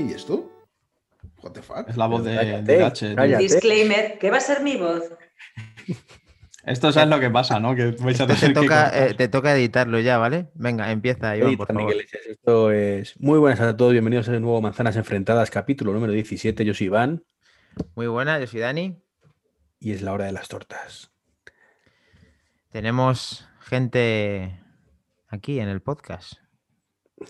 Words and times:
¿y 0.00 0.12
esto? 0.12 0.52
What 1.42 1.52
the 1.52 1.62
fuck? 1.62 1.88
Es 1.88 1.96
la 1.96 2.06
voz 2.06 2.24
de, 2.24 2.34
Cállate, 2.36 2.62
de 2.62 2.84
H, 2.84 3.14
cállate. 3.14 3.42
Disclaimer, 3.42 4.18
¿qué 4.18 4.30
va 4.30 4.38
a 4.38 4.40
ser 4.40 4.62
mi 4.62 4.76
voz? 4.76 5.02
Esto 6.64 6.88
es 6.88 6.96
lo 7.06 7.20
que 7.20 7.30
pasa, 7.30 7.60
¿no? 7.60 7.76
Que 7.76 7.92
vais 7.92 8.20
a 8.20 8.26
Te 8.26 8.34
tener 8.34 8.48
que 8.54 8.60
toca, 8.60 9.06
eh, 9.06 9.14
te 9.14 9.28
toca 9.28 9.54
editarlo 9.54 10.00
ya, 10.00 10.18
¿vale? 10.18 10.48
Venga, 10.54 10.90
empieza, 10.90 11.36
Iván, 11.36 11.56
por 11.56 11.72
favor. 11.72 11.94
Esto 12.28 12.72
es 12.72 13.18
muy 13.20 13.38
buenas 13.38 13.60
a 13.60 13.76
todos, 13.76 13.92
bienvenidos 13.92 14.28
a 14.28 14.32
este 14.32 14.40
nuevo 14.40 14.60
Manzanas 14.60 14.96
Enfrentadas, 14.96 15.50
capítulo 15.50 15.92
número 15.92 16.12
17. 16.12 16.64
Yo 16.64 16.74
soy 16.74 16.86
Iván 16.88 17.24
Muy 17.94 18.08
buena, 18.08 18.40
yo 18.40 18.46
soy 18.48 18.60
Dani. 18.60 19.00
y 19.78 19.92
es 19.92 20.02
la 20.02 20.12
hora 20.12 20.24
de 20.24 20.32
las 20.32 20.48
tortas. 20.48 21.12
Tenemos 22.70 23.48
gente 23.60 24.60
aquí 25.28 25.60
en 25.60 25.68
el 25.68 25.80
podcast. 25.82 26.34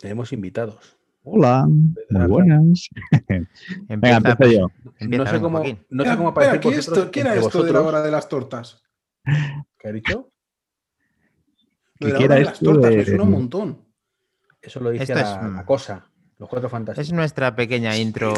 Tenemos 0.01 0.33
invitados. 0.33 0.96
Hola, 1.29 1.66
muy 1.66 2.27
buenas. 2.29 2.89
Venga, 3.29 3.47
Empieza, 3.89 4.17
empiezo 4.19 4.47
yo. 4.47 4.69
no 5.09 5.27
sé 5.27 5.41
cómo, 5.41 5.59
no 5.91 6.05
sé 6.05 6.17
cómo 6.17 6.29
espera, 6.29 6.53
aparecéis 6.53 6.61
¿qué, 6.61 6.77
vosotros 6.77 6.98
esto, 6.98 7.11
¿qué 7.11 7.21
era 7.21 7.34
esto 7.34 7.62
de 7.65 7.73
la 7.73 7.83
hora 7.83 8.01
de 8.03 8.11
las 8.12 8.29
tortas? 8.29 8.80
¿Qué 9.77 9.89
ha 9.89 9.93
dicho? 9.93 10.31
Lo 11.98 12.07
de 12.07 12.12
la 12.12 12.19
¿Qué 12.20 12.25
hora 12.27 12.34
era 12.34 12.34
de 12.37 12.45
las 12.45 12.61
tortas, 12.61 12.91
de- 12.91 12.97
me 12.98 13.05
suena 13.05 13.23
un 13.25 13.31
montón. 13.33 13.79
Eso 14.62 14.79
lo 14.79 14.91
dice 14.91 15.03
Esto 15.03 15.15
la, 15.17 15.20
es, 15.48 15.53
la 15.53 15.65
cosa. 15.67 16.09
Los 16.39 16.48
cuatro 16.48 16.69
Es 16.69 16.73
fantásticos. 16.73 17.12
nuestra 17.12 17.56
pequeña 17.56 17.97
intro. 17.97 18.33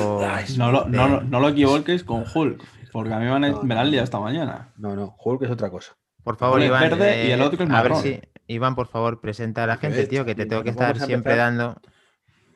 No 0.56 0.72
lo, 0.72 0.84
de- 0.84 0.90
no, 0.96 1.08
lo- 1.08 1.22
no 1.24 1.40
lo 1.40 1.48
equivoques 1.50 2.04
con 2.04 2.24
Hulk, 2.34 2.64
porque 2.90 3.12
a 3.12 3.18
mí 3.18 3.26
me, 3.26 3.74
la 3.74 3.80
han 3.82 3.90
liado 3.90 4.04
esta 4.04 4.18
mañana. 4.18 4.72
No, 4.78 4.96
no, 4.96 5.14
Hulk 5.22 5.42
es 5.42 5.50
otra 5.50 5.68
cosa. 5.68 5.94
Por 6.24 6.38
favor, 6.38 6.60
es 6.62 6.68
Iván. 6.68 6.88
verde 6.88 7.26
y 7.26 7.32
el 7.32 7.40
eh, 7.40 7.44
otro 7.44 7.62
es 7.62 7.70
a 7.70 7.82
ver 7.82 7.90
marrón. 7.90 8.02
si- 8.02 8.18
Iván, 8.46 8.74
por 8.74 8.86
favor, 8.86 9.20
presenta 9.20 9.64
a 9.64 9.66
la 9.66 9.76
gente, 9.76 10.06
tío, 10.06 10.24
que 10.24 10.34
te 10.34 10.46
tengo 10.46 10.62
que 10.62 10.70
estar 10.70 10.98
siempre 10.98 11.36
dando. 11.36 11.78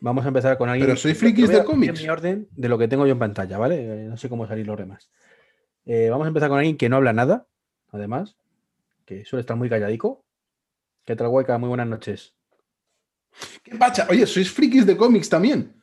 Vamos 0.02 0.24
a 0.24 0.28
empezar 0.28 0.58
con 0.58 0.68
alguien. 0.68 0.88
Pero 0.88 0.98
soy 0.98 1.14
frikis 1.14 1.46
voy 1.46 1.54
a 1.54 1.58
de 1.60 1.64
cómics. 1.64 2.02
Mi 2.02 2.08
orden 2.08 2.48
de 2.50 2.68
lo 2.68 2.76
que 2.76 2.88
tengo 2.88 3.06
yo 3.06 3.12
en 3.12 3.20
pantalla, 3.20 3.56
¿vale? 3.56 3.76
Eh, 4.06 4.08
No 4.08 4.16
sé 4.16 4.28
cómo 4.28 4.48
salir 4.48 4.66
los 4.66 4.76
demás. 4.76 5.12
Eh, 5.84 6.10
vamos 6.10 6.24
a 6.24 6.28
empezar 6.28 6.48
con 6.48 6.58
alguien 6.58 6.76
que 6.76 6.88
no 6.88 6.96
habla 6.96 7.12
nada, 7.12 7.46
además, 7.90 8.36
que 9.04 9.24
suele 9.24 9.42
estar 9.42 9.56
muy 9.56 9.68
calladico. 9.68 10.24
¿Qué 11.04 11.14
tal, 11.14 11.28
Hueca? 11.28 11.56
Muy 11.56 11.68
buenas 11.68 11.86
noches. 11.86 12.34
¿Qué 13.62 13.76
pacha? 13.76 14.08
Oye, 14.10 14.26
¿sois 14.26 14.50
frikis 14.50 14.86
de 14.86 14.96
cómics 14.96 15.28
también? 15.28 15.80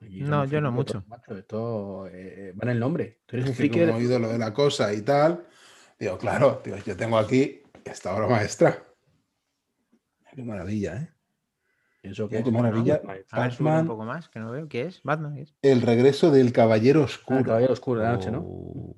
No, 0.00 0.46
yo 0.46 0.62
no 0.62 0.72
mucho. 0.72 1.04
macho, 1.06 1.36
Esto 1.36 2.06
eh, 2.08 2.54
va 2.56 2.62
en 2.62 2.68
el 2.70 2.80
nombre. 2.80 3.20
Tú 3.26 3.36
eres 3.36 3.50
un 3.50 3.54
friki 3.54 3.80
como 3.80 3.86
de... 3.86 3.92
he 3.92 3.94
oído 3.96 4.18
lo 4.18 4.28
de 4.28 4.38
la 4.38 4.54
cosa 4.54 4.94
y 4.94 5.02
tal. 5.02 5.46
Digo, 5.98 6.16
claro, 6.16 6.62
digo, 6.64 6.78
yo 6.78 6.96
tengo 6.96 7.18
aquí 7.18 7.62
esta 7.84 8.14
obra 8.14 8.28
maestra. 8.28 8.82
Qué 10.34 10.42
maravilla, 10.42 10.96
¿eh? 10.96 11.15
Eso 12.10 12.28
Qué 12.28 12.42
que 12.42 12.50
maravilla. 12.50 13.00
A 13.30 13.40
ver, 13.42 13.52
sube 13.52 13.68
un 13.68 13.74
Batman, 13.74 13.86
poco 13.86 14.04
más, 14.04 14.28
que 14.28 14.38
no 14.40 14.50
veo. 14.50 14.68
¿Qué 14.68 14.82
es? 14.82 15.02
Batman. 15.02 15.34
¿qué 15.34 15.42
es? 15.42 15.54
el 15.62 15.82
regreso 15.82 16.30
del 16.30 16.52
caballero 16.52 17.00
Ah, 17.02 17.04
oscuro. 17.04 17.38
el 17.40 17.44
Caballero 17.46 17.72
Oscuro 17.72 18.00
de 18.00 18.06
la 18.06 18.12
noche, 18.12 18.30
¿no? 18.30 18.40
Uh, 18.40 18.94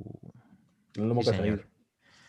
No 0.97 1.05
lo 1.06 1.12
hemos 1.12 1.25
sí, 1.27 1.31
que 1.33 1.36
señor. 1.39 1.67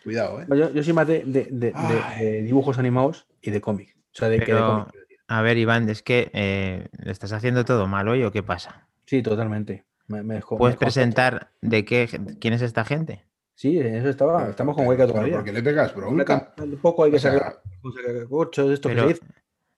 Cuidado, 0.04 0.42
¿eh? 0.42 0.46
No, 0.48 0.56
Yo, 0.56 0.72
yo 0.72 0.84
soy 0.84 0.94
más 0.94 1.08
de, 1.08 1.24
de- 1.26 1.46
de- 1.52 1.72
de- 1.72 1.74
Ay. 1.76 2.26
de 2.26 2.42
dibujos 2.44 2.78
animados 2.80 3.28
y 3.42 3.52
de 3.52 3.60
cómic. 3.62 3.96
O 3.98 4.02
sea, 4.14 4.30
de 4.30 4.40
que 4.40 4.46
de 4.46 4.54
Pero- 4.54 4.68
cómic, 4.68 4.88
quiero 4.92 5.02
decir. 5.06 5.18
A 5.28 5.42
ver, 5.42 5.58
Iván, 5.58 5.90
es 5.90 6.02
que 6.02 6.32
eh, 6.34 6.88
¿le 7.04 7.12
estás 7.12 7.34
haciendo 7.34 7.66
todo 7.66 7.88
mal 7.88 8.08
hoy 8.08 8.24
o 8.24 8.32
qué 8.32 8.42
pasa? 8.42 8.88
Sí, 9.06 9.22
totalmente. 9.22 9.86
Me, 10.08 10.24
me 10.24 10.36
dejó- 10.36 10.56
me 10.56 10.60
¿Puedes 10.60 10.76
afecto. 10.76 10.86
presentar 10.86 11.52
de 11.62 11.86
qué, 11.86 12.08
quién 12.40 12.54
es 12.54 12.62
esta 12.62 12.84
gente? 12.86 13.26
Sí, 13.54 13.78
en 13.78 13.94
eso 13.96 14.10
estaba. 14.10 14.50
Estamos 14.50 14.76
con 14.76 14.88
Hueca 14.88 15.06
todavía. 15.06 15.36
¿Por 15.36 15.44
qué 15.44 15.52
le 15.52 15.62
pegas 15.62 15.94
bronca? 15.94 16.54
Un 16.58 16.78
poco 16.78 17.04
hay 17.04 17.12
que 17.12 17.18
O 17.18 17.20
sea, 17.20 17.34
sacar 17.34 17.62
de 18.68 18.74
esto 18.74 18.90
que 18.90 18.96
Pero, 18.96 19.02
se 19.10 19.14
dice. 19.14 19.26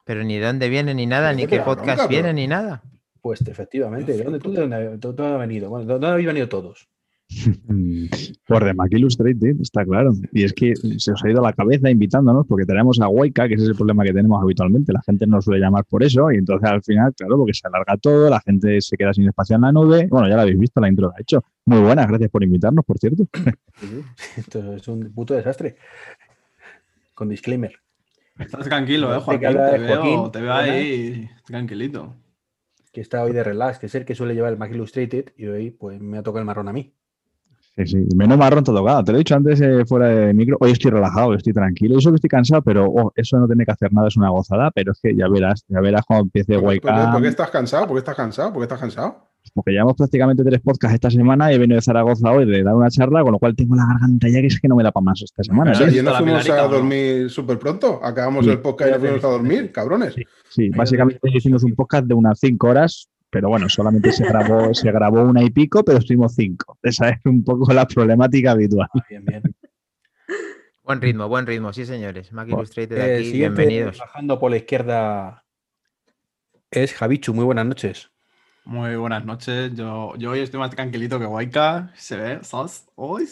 Pero 0.06 0.24
ni 0.24 0.38
de 0.38 0.46
dónde 0.46 0.70
viene 0.70 0.94
ni 0.94 1.06
nada, 1.06 1.34
ni 1.34 1.48
qué 1.48 1.60
podcast 1.60 1.98
bronca, 1.98 2.08
viene 2.08 2.24
pero- 2.30 2.34
ni 2.34 2.48
nada. 2.48 2.84
Pues 3.22 3.42
efectivamente. 3.42 4.14
¿De 4.14 4.24
dónde, 4.24 4.40
tú, 4.40 4.52
de 4.52 4.62
dónde, 4.62 4.98
tú 4.98 5.24
has 5.24 5.40
venido? 5.40 5.70
Bueno, 5.70 5.86
¿de 5.86 5.94
dónde 5.94 6.08
habéis 6.08 6.26
venido 6.28 6.50
todos? 6.50 6.88
Por 8.48 8.64
The 8.64 8.74
Mac 8.74 8.92
Illustrated, 8.92 9.62
está 9.62 9.86
claro. 9.86 10.12
Y 10.34 10.44
es 10.44 10.54
que 10.54 10.76
se 10.76 11.12
os 11.12 11.24
ha 11.24 11.30
ido 11.30 11.42
la 11.42 11.54
cabeza 11.54 11.90
invitándonos 11.90 12.46
porque 12.48 12.66
tenemos 12.66 13.00
a 13.00 13.08
Waika, 13.08 13.48
que 13.48 13.54
ese 13.54 13.64
es 13.64 13.70
el 13.70 13.76
problema 13.76 14.04
que 14.04 14.12
tenemos 14.12 14.42
habitualmente. 14.42 14.92
La 14.92 15.02
gente 15.04 15.28
no 15.28 15.36
nos 15.38 15.46
suele 15.46 15.62
llamar 15.62 15.86
por 15.86 16.04
eso 16.04 16.32
y 16.32 16.38
entonces 16.38 16.68
al 16.70 16.82
final, 16.84 17.14
claro, 17.16 17.38
porque 17.38 17.54
se 17.54 17.68
alarga 17.68 17.96
todo, 17.98 18.30
la 18.30 18.42
gente 18.42 18.82
se 18.82 18.98
queda 18.98 19.14
sin 19.14 19.28
espacio 19.28 19.56
en 19.56 19.62
la 19.62 19.72
nube. 19.72 20.08
Bueno, 20.10 20.28
ya 20.28 20.36
lo 20.36 20.42
habéis 20.42 20.58
visto, 20.60 20.82
la 20.82 20.90
intro 20.90 21.12
que 21.12 21.20
ha 21.20 21.22
hecho. 21.22 21.44
Muy 21.66 21.80
buenas, 21.80 22.08
gracias 22.08 22.30
por 22.32 22.44
invitarnos, 22.44 22.84
por 22.84 22.98
cierto. 22.98 23.26
Esto 24.36 24.74
es 24.74 24.88
un 24.88 25.14
puto 25.14 25.36
desastre. 25.36 25.76
Con 27.14 27.30
disclaimer. 27.30 27.72
Estás 28.42 28.66
tranquilo, 28.68 29.16
¿eh, 29.16 29.20
Joaquín? 29.20 29.50
Te 29.50 29.78
veo, 29.78 29.96
Joaquín, 29.96 30.32
te 30.32 30.42
veo 30.42 30.54
ahí 30.54 31.30
tranquilito. 31.46 32.16
Que 32.92 33.02
está 33.02 33.24
hoy 33.24 33.32
de 33.32 33.44
relax, 33.44 33.80
que 33.80 33.86
es 33.86 33.96
el 33.96 34.04
que 34.04 34.16
suele 34.16 34.34
llevar 34.34 34.52
el 34.52 34.60
Mac 34.60 34.72
Illustrated 34.72 35.30
y 35.38 35.48
hoy 35.48 35.72
pues 35.72 36.00
me 36.02 36.18
ha 36.18 36.24
tocado 36.24 36.40
el 36.40 36.46
marrón 36.46 36.68
a 36.68 36.74
mí. 36.74 36.94
Sí, 37.78 37.88
sí. 37.88 37.98
Menos 38.18 38.38
marrón 38.38 38.66
todo 38.66 38.80
tocado. 38.80 39.02
Te 39.04 39.14
lo 39.14 39.18
he 39.18 39.20
dicho 39.20 39.34
antes 39.34 39.62
eh, 39.62 39.86
fuera 39.86 40.10
de 40.10 40.34
micro. 40.34 40.58
Hoy 40.60 40.72
estoy 40.72 40.92
relajado, 40.92 41.34
estoy 41.36 41.54
tranquilo. 41.54 41.98
Eso 41.98 42.10
que 42.10 42.16
estoy 42.16 42.30
cansado, 42.30 42.62
pero 42.62 42.86
oh, 42.86 43.14
eso 43.16 43.38
no 43.40 43.48
tener 43.48 43.66
que 43.66 43.72
hacer 43.72 43.94
nada 43.94 44.10
es 44.10 44.18
una 44.18 44.30
gozada. 44.30 44.72
Pero 44.72 44.92
es 44.92 45.00
que 45.02 45.16
ya 45.16 45.30
verás, 45.30 45.64
ya 45.70 45.80
verás 45.80 46.02
cuando 46.06 46.24
empiece 46.26 46.54
¿Por, 46.56 46.62
qué- 46.62 46.68
Waika. 46.68 47.12
por 47.14 47.22
qué 47.22 47.28
estás 47.30 47.50
cansado? 47.50 47.88
¿Por 47.88 47.96
qué 47.96 48.00
estás 48.00 48.16
cansado? 48.16 48.52
¿Por 48.52 48.60
qué 48.60 48.64
estás 48.64 48.80
cansado? 48.82 49.31
Porque 49.54 49.72
llevamos 49.72 49.96
prácticamente 49.98 50.44
tres 50.44 50.62
podcasts 50.62 50.94
esta 50.96 51.10
semana 51.10 51.52
y 51.52 51.56
he 51.56 51.58
venido 51.58 51.76
de 51.76 51.82
Zaragoza 51.82 52.32
hoy 52.32 52.46
de 52.46 52.64
dar 52.64 52.74
una 52.76 52.90
charla, 52.90 53.22
con 53.24 53.34
lo 53.34 53.40
cual 53.40 53.56
tengo 53.56 53.76
la 53.76 53.86
garganta 53.86 54.30
ya 54.30 54.40
que 54.40 54.48
es 54.48 54.60
que 54.62 54.68
no 54.68 54.76
me 54.76 54.84
da 54.84 54.92
para 54.92 55.04
más 55.04 55.22
esta 55.22 55.44
semana. 55.44 55.72
Pero 55.74 55.86
¿sí? 55.86 55.92
Ayer 55.92 56.04
nos 56.04 56.14
la 56.14 56.20
fuimos 56.20 56.50
a 56.50 56.54
¿o 56.66 56.68
no? 56.70 56.74
dormir 56.76 57.30
súper 57.30 57.60
pronto. 57.60 58.00
Acabamos 58.04 58.46
Sí. 58.46 58.52
el 58.52 58.60
podcast 58.60 58.90
y 58.90 58.92
nos 58.94 59.02
fuimos 59.02 59.24
a 59.24 59.28
dormir, 59.28 59.72
cabrones. 59.72 60.16
Sí, 60.50 60.70
básicamente 60.70 61.20
hicimos 61.34 61.64
un 61.64 61.76
podcast 61.76 62.06
de 62.06 62.14
unas 62.14 62.40
cinco 62.40 62.68
horas, 62.70 63.10
pero 63.30 63.50
bueno, 63.50 63.68
solamente 63.68 64.12
se 64.14 64.24
grabó, 64.26 64.74
se 64.74 64.90
grabó 64.92 65.24
una 65.24 65.44
y 65.44 65.50
pico, 65.50 65.84
pero 65.84 65.98
estuvimos 65.98 66.34
cinco. 66.36 66.78
Esa 66.82 67.10
es 67.10 67.18
un 67.26 67.44
poco 67.44 67.74
la 67.74 67.86
problemática 67.88 68.52
habitual. 68.52 68.88
Ah, 68.94 69.04
bien, 69.10 69.26
bien. 69.26 69.42
Buen 70.84 71.02
ritmo, 71.02 71.28
buen 71.28 71.46
ritmo, 71.46 71.74
sí, 71.74 71.86
señores. 71.86 72.32
Mac 72.32 72.48
Bueno, 72.48 72.60
Illustrated 72.64 72.98
Eh, 72.98 73.18
aquí, 73.20 73.32
bienvenidos. 73.34 73.98
bajando 74.00 74.40
por 74.40 74.52
la 74.52 74.58
izquierda, 74.58 75.46
es 76.72 76.94
Javichu. 76.94 77.34
Muy 77.34 77.46
buenas 77.46 77.66
noches. 77.66 78.12
Muy 78.64 78.96
buenas 78.96 79.26
noches. 79.26 79.72
Yo, 79.74 80.14
yo 80.18 80.32
hoy 80.32 80.42
estoy 80.42 80.60
más 80.60 80.70
tranquilito 80.70 81.20
que 81.20 81.26
Waika. 81.26 81.92
Se 81.96 82.16
ve, 82.16 82.40
¿sabes? 82.44 82.86
Hoy. 82.96 83.28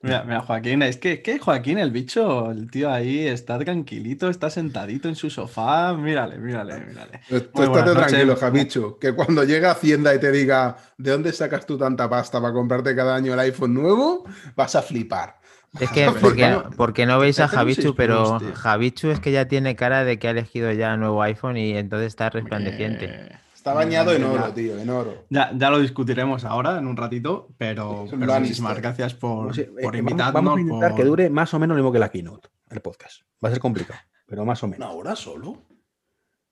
Mira, 0.00 0.24
mira, 0.24 0.40
Joaquín, 0.40 0.82
es 0.82 0.96
que, 0.96 1.20
que 1.20 1.38
Joaquín, 1.38 1.78
el 1.78 1.90
bicho, 1.90 2.50
el 2.50 2.70
tío 2.70 2.90
ahí 2.90 3.28
está 3.28 3.58
tranquilito, 3.58 4.30
está 4.30 4.48
sentadito 4.48 5.08
en 5.08 5.16
su 5.16 5.28
sofá. 5.28 5.92
Mírale, 5.92 6.38
mírale, 6.38 6.80
mírale. 6.80 7.20
Tú 7.28 7.62
estate 7.62 7.92
tranquilo, 7.92 8.36
Javichu, 8.36 8.98
que 8.98 9.12
cuando 9.12 9.44
llegue 9.44 9.66
a 9.66 9.72
Hacienda 9.72 10.14
y 10.14 10.18
te 10.18 10.32
diga 10.32 10.76
¿de 10.96 11.10
dónde 11.10 11.32
sacas 11.32 11.66
tú 11.66 11.76
tanta 11.76 12.08
pasta 12.08 12.40
para 12.40 12.54
comprarte 12.54 12.96
cada 12.96 13.14
año 13.14 13.34
el 13.34 13.40
iPhone 13.40 13.74
nuevo? 13.74 14.24
Vas 14.56 14.74
a 14.76 14.82
flipar. 14.82 15.40
Es 15.78 15.90
que, 15.90 16.10
porque, 16.20 16.58
porque 16.76 17.06
no 17.06 17.18
veis 17.18 17.38
a 17.38 17.44
un 17.44 17.50
Javichu, 17.50 17.82
6 17.82 17.94
pero. 17.96 18.40
Javichu 18.54 19.10
es 19.10 19.20
que 19.20 19.30
ya 19.30 19.46
tiene 19.46 19.76
cara 19.76 20.04
de 20.04 20.18
que 20.18 20.26
ha 20.28 20.30
elegido 20.30 20.72
ya 20.72 20.96
nuevo 20.96 21.22
iPhone 21.22 21.58
y 21.58 21.76
entonces 21.76 22.08
está 22.08 22.30
resplandeciente. 22.30 23.38
Eh, 23.60 23.62
Está 23.62 23.74
bañado 23.74 24.12
en 24.14 24.24
oro, 24.24 24.52
tío, 24.54 24.78
en 24.78 24.88
oro. 24.88 25.26
Ya, 25.28 25.50
ya 25.54 25.68
lo 25.70 25.78
discutiremos 25.80 26.44
ahora 26.46 26.78
en 26.78 26.86
un 26.86 26.96
ratito, 26.96 27.48
pero, 27.58 28.06
muchísimas 28.10 28.76
gracias 28.78 29.12
por, 29.14 29.54
sé, 29.54 29.62
eh, 29.62 29.66
por 29.82 29.82
vamos- 29.94 29.98
invitarnos. 29.98 30.32
Vamos 30.34 30.56
a 30.56 30.60
intentar 30.62 30.90
por- 30.92 30.98
que 30.98 31.04
dure 31.04 31.28
más 31.30 31.52
o 31.52 31.58
menos 31.58 31.76
lo 31.76 31.82
mismo 31.82 31.92
que 31.92 31.98
la 31.98 32.08
keynote, 32.08 32.48
el 32.70 32.80
podcast. 32.80 33.20
Va 33.44 33.48
a 33.50 33.52
ser 33.52 33.60
complicado, 33.60 34.00
pero 34.26 34.46
más 34.46 34.62
o 34.62 34.66
menos. 34.66 34.86
¿Una 34.86 34.94
hora 34.96 35.14
solo? 35.16 35.62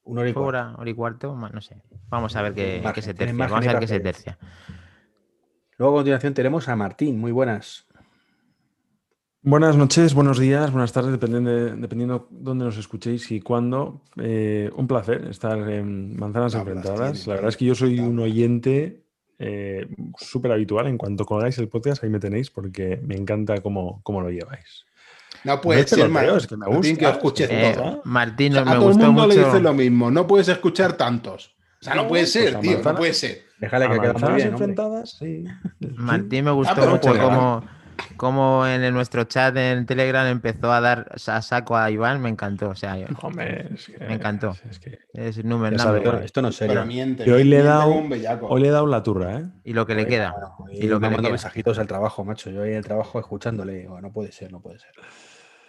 Una 0.04 0.20
hora 0.20 0.30
y 0.30 0.32
cuarto. 0.34 0.48
Hora, 0.48 0.74
hora 0.76 0.90
y 0.90 0.94
cuarto, 0.94 1.34
no 1.34 1.60
sé. 1.62 1.82
Vamos 2.10 2.36
a 2.36 2.42
ver 2.42 2.52
qué, 2.54 2.80
Margen, 2.84 2.94
qué 2.94 3.02
se 3.02 3.14
tercia. 3.14 3.36
Vamos 3.46 3.66
a 3.66 3.70
ver 3.72 3.78
qué 3.80 3.86
se 3.86 4.00
tercia. 4.00 4.38
Luego 5.78 5.94
a 5.94 5.98
continuación 6.00 6.34
tenemos 6.34 6.68
a 6.68 6.76
Martín. 6.76 7.18
Muy 7.18 7.32
buenas. 7.32 7.86
Buenas 9.42 9.76
noches, 9.76 10.14
buenos 10.14 10.38
días, 10.38 10.72
buenas 10.72 10.92
tardes, 10.92 11.12
dependiendo, 11.12 11.50
dependiendo 11.76 12.26
dónde 12.30 12.64
nos 12.64 12.76
escuchéis 12.76 13.30
y 13.30 13.40
cuándo. 13.40 14.02
Eh, 14.20 14.68
un 14.76 14.86
placer 14.88 15.28
estar 15.30 15.56
en 15.70 16.16
Manzanas 16.16 16.54
Hablas, 16.56 16.76
Enfrentadas. 16.76 17.12
tiene, 17.12 17.26
La 17.28 17.34
verdad 17.34 17.48
es 17.50 17.56
que 17.56 17.64
yo 17.64 17.74
soy 17.76 18.00
un 18.00 18.18
oyente 18.18 19.04
eh, 19.38 19.86
súper 20.18 20.50
habitual. 20.52 20.88
En 20.88 20.98
cuanto 20.98 21.24
colgáis 21.24 21.56
el 21.58 21.68
podcast, 21.68 22.02
ahí 22.02 22.10
me 22.10 22.18
tenéis 22.18 22.50
porque 22.50 23.00
me 23.06 23.14
encanta 23.14 23.60
cómo, 23.60 24.00
cómo 24.02 24.20
lo 24.20 24.30
lleváis. 24.30 24.84
No 25.44 25.60
puede 25.60 25.82
No 25.82 25.86
ser, 25.86 25.98
peloteo, 26.00 26.12
Mar- 26.30 26.36
es 26.38 26.46
que 26.48 26.56
me 26.56 26.66
Martín, 26.66 26.76
gusta, 26.94 26.98
que 27.06 27.16
escuches 27.16 27.44
es 27.44 27.48
que 27.50 27.56
me 27.56 27.70
Eh, 27.70 27.74
todo. 27.74 27.84
gusta. 27.84 28.00
Martín, 28.04 28.52
O 28.52 28.54
sea, 28.56 28.64
me 28.64 28.70
a 28.70 28.74
todo 28.74 28.82
el 28.88 28.92
gustó 28.94 29.06
mundo 29.12 29.26
le 29.28 29.38
dice 29.38 29.60
lo 29.60 29.72
mismo. 29.74 30.10
No 30.10 30.26
puedes 30.26 30.48
escuchar 30.48 30.94
tantos. 30.94 31.54
O 31.80 31.84
sea, 31.84 31.94
no 31.94 32.02
No, 32.02 32.08
puede 32.08 32.22
pues 32.24 32.32
ser, 32.32 32.58
tío. 32.58 32.70
No 32.72 32.76
manzana- 32.78 32.98
puede 32.98 33.14
ser. 33.14 33.42
Déjale 33.60 33.86
que 33.86 33.92
A 33.92 34.00
queda 34.00 34.12
muy 34.14 34.20
Manzanas 34.22 34.36
bien. 34.36 34.48
hombre. 34.48 34.64
Enfrentadas, 34.64 35.10
sí. 35.18 35.44
Martín 35.96 36.44
me 36.44 36.50
gustó 36.50 36.74
pero 36.74 36.90
mucho 36.90 37.00
pues, 37.08 37.18
como, 38.16 38.66
en 38.66 38.82
el- 38.82 38.92
nuestro 38.94 39.24
chat 39.24 39.56
en 39.56 39.86
Telegram 39.86 40.26
empezó 40.26 40.72
a 40.72 40.80
dar 40.80 41.10
a 41.26 41.42
saco 41.42 41.76
a 41.76 41.90
Iván, 41.90 42.20
me 42.20 42.28
encantó. 42.28 42.70
O 42.70 42.74
sea, 42.74 42.96
yo- 42.96 43.06
Hombre, 43.22 43.68
es 43.74 43.86
que- 43.86 43.98
Me 44.04 44.14
encantó. 44.14 44.54
es 44.70 44.78
que 44.78 44.98
es 45.12 45.44
número 45.44 45.78
sabe, 45.78 46.02
Esto, 46.24 46.42
no 46.42 46.48
es 46.48 46.58
Pero 46.58 46.72
serio. 46.72 46.86
miente. 46.86 47.24
Y 47.26 47.30
hoy 47.30 47.44
le 47.44 47.58
he 47.58 47.62
dado- 47.62 47.94
hoy 48.42 48.60
le 48.60 48.68
he 48.68 48.70
dado 48.70 48.86
la 48.86 49.02
turra, 49.02 49.38
¿eh? 49.40 49.44
Y 49.64 49.72
lo 49.72 49.86
que 49.86 49.94
le 49.94 50.06
queda. 50.06 50.34
Bueno, 50.58 50.72
y 50.72 50.86
lo 50.86 50.98
que 50.98 51.06
le 51.06 51.10
mando 51.10 51.22
queda. 51.22 51.30
mensajitos 51.30 51.78
al 51.78 51.86
trabajo, 51.86 52.24
macho. 52.24 52.50
Yo 52.50 52.62
ahí 52.62 52.70
en 52.70 52.76
el 52.78 52.84
trabajo 52.84 53.20
escuchándole. 53.20 53.88
No 54.00 54.12
puede 54.12 54.32
ser, 54.32 54.50
no 54.52 54.60
puede 54.60 54.78
ser. 54.78 54.90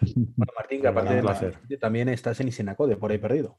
Bueno, 0.02 0.54
Martín, 0.58 0.82
que 0.82 0.88
Venga, 0.88 0.90
aparte 0.92 1.10
un 1.10 1.16
de 1.18 1.22
placer. 1.22 1.58
También 1.80 2.10
estás 2.10 2.40
en 2.40 2.48
Isenacode, 2.48 2.96
por 2.96 3.12
ahí 3.12 3.18
perdido. 3.18 3.58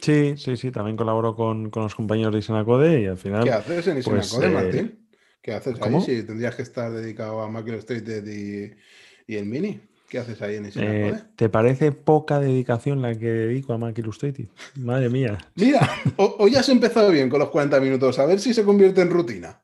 Sí, 0.00 0.34
sí, 0.36 0.58
sí, 0.58 0.70
también 0.70 0.96
colaboro 0.98 1.34
con, 1.34 1.70
con 1.70 1.84
los 1.84 1.94
compañeros 1.94 2.32
de 2.34 2.40
Isenacode 2.40 3.00
y 3.00 3.06
al 3.06 3.16
final. 3.16 3.44
¿Qué 3.44 3.52
haces 3.52 3.86
en 3.86 4.02
pues, 4.02 4.26
Isenacode, 4.26 4.46
eh, 4.46 4.50
Martín? 4.50 5.03
¿Qué 5.44 5.52
haces 5.52 5.78
¿cómo? 5.78 5.98
ahí 5.98 6.06
si 6.06 6.22
tendrías 6.22 6.54
que 6.54 6.62
estar 6.62 6.90
dedicado 6.90 7.42
a 7.42 7.50
Macro 7.50 7.74
Illustrated 7.74 8.26
y, 8.26 8.72
y 9.30 9.36
el 9.36 9.44
Mini? 9.44 9.78
¿Qué 10.08 10.18
haces 10.18 10.40
ahí 10.40 10.54
en 10.56 10.64
eh, 10.64 10.68
Isenacode? 10.70 11.22
¿Te 11.36 11.50
parece 11.50 11.92
poca 11.92 12.40
dedicación 12.40 13.02
la 13.02 13.14
que 13.14 13.26
dedico 13.26 13.74
a 13.74 13.78
Mac 13.78 13.98
Illustrated? 13.98 14.46
Madre 14.76 15.10
mía. 15.10 15.36
Mira, 15.56 15.86
ho- 16.16 16.36
hoy 16.38 16.56
has 16.56 16.66
empezado 16.70 17.10
bien 17.10 17.28
con 17.28 17.40
los 17.40 17.50
40 17.50 17.78
minutos, 17.78 18.18
a 18.18 18.24
ver 18.24 18.40
si 18.40 18.54
se 18.54 18.64
convierte 18.64 19.02
en 19.02 19.10
rutina. 19.10 19.60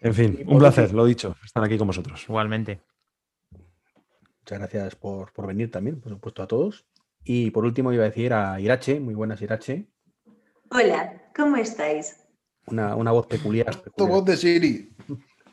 En 0.00 0.14
fin, 0.14 0.44
un 0.46 0.60
placer, 0.60 0.92
lo 0.92 1.04
dicho, 1.04 1.34
estar 1.44 1.64
aquí 1.64 1.76
con 1.76 1.88
vosotros. 1.88 2.24
Igualmente. 2.28 2.82
Muchas 4.42 4.60
gracias 4.60 4.94
por, 4.94 5.32
por 5.32 5.48
venir 5.48 5.72
también, 5.72 6.00
por 6.00 6.12
supuesto, 6.12 6.40
a 6.40 6.46
todos. 6.46 6.86
Y 7.24 7.50
por 7.50 7.64
último 7.64 7.92
iba 7.92 8.04
a 8.04 8.10
decir 8.10 8.32
a 8.32 8.60
Irache, 8.60 9.00
muy 9.00 9.14
buenas 9.14 9.42
Irache, 9.42 9.88
Hola, 10.70 11.20
¿cómo 11.34 11.56
estáis? 11.56 12.25
Una, 12.66 12.94
una 12.96 13.12
voz 13.12 13.26
peculiar. 13.26 13.74
Tu 13.96 14.06
voz 14.06 14.24
de 14.24 14.36
Siri. 14.36 14.92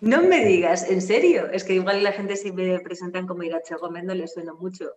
No 0.01 0.21
me 0.21 0.45
digas, 0.45 0.89
¿en 0.89 1.01
serio? 1.01 1.50
Es 1.51 1.63
que 1.63 1.75
igual 1.75 2.04
la 2.04 2.12
gente 2.12 2.36
si 2.36 2.51
me 2.51 2.80
presentan 2.80 3.25
como 3.25 3.44
Irache 3.44 3.75
Gómez 3.75 4.04
no 4.04 4.13
le 4.13 4.27
suena 4.27 4.54
mucho. 4.54 4.92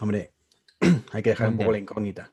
Hombre, 0.00 0.32
hay 1.12 1.22
que 1.22 1.30
dejar 1.30 1.48
un 1.48 1.56
poco 1.58 1.72
la 1.72 1.78
incógnita. 1.78 2.32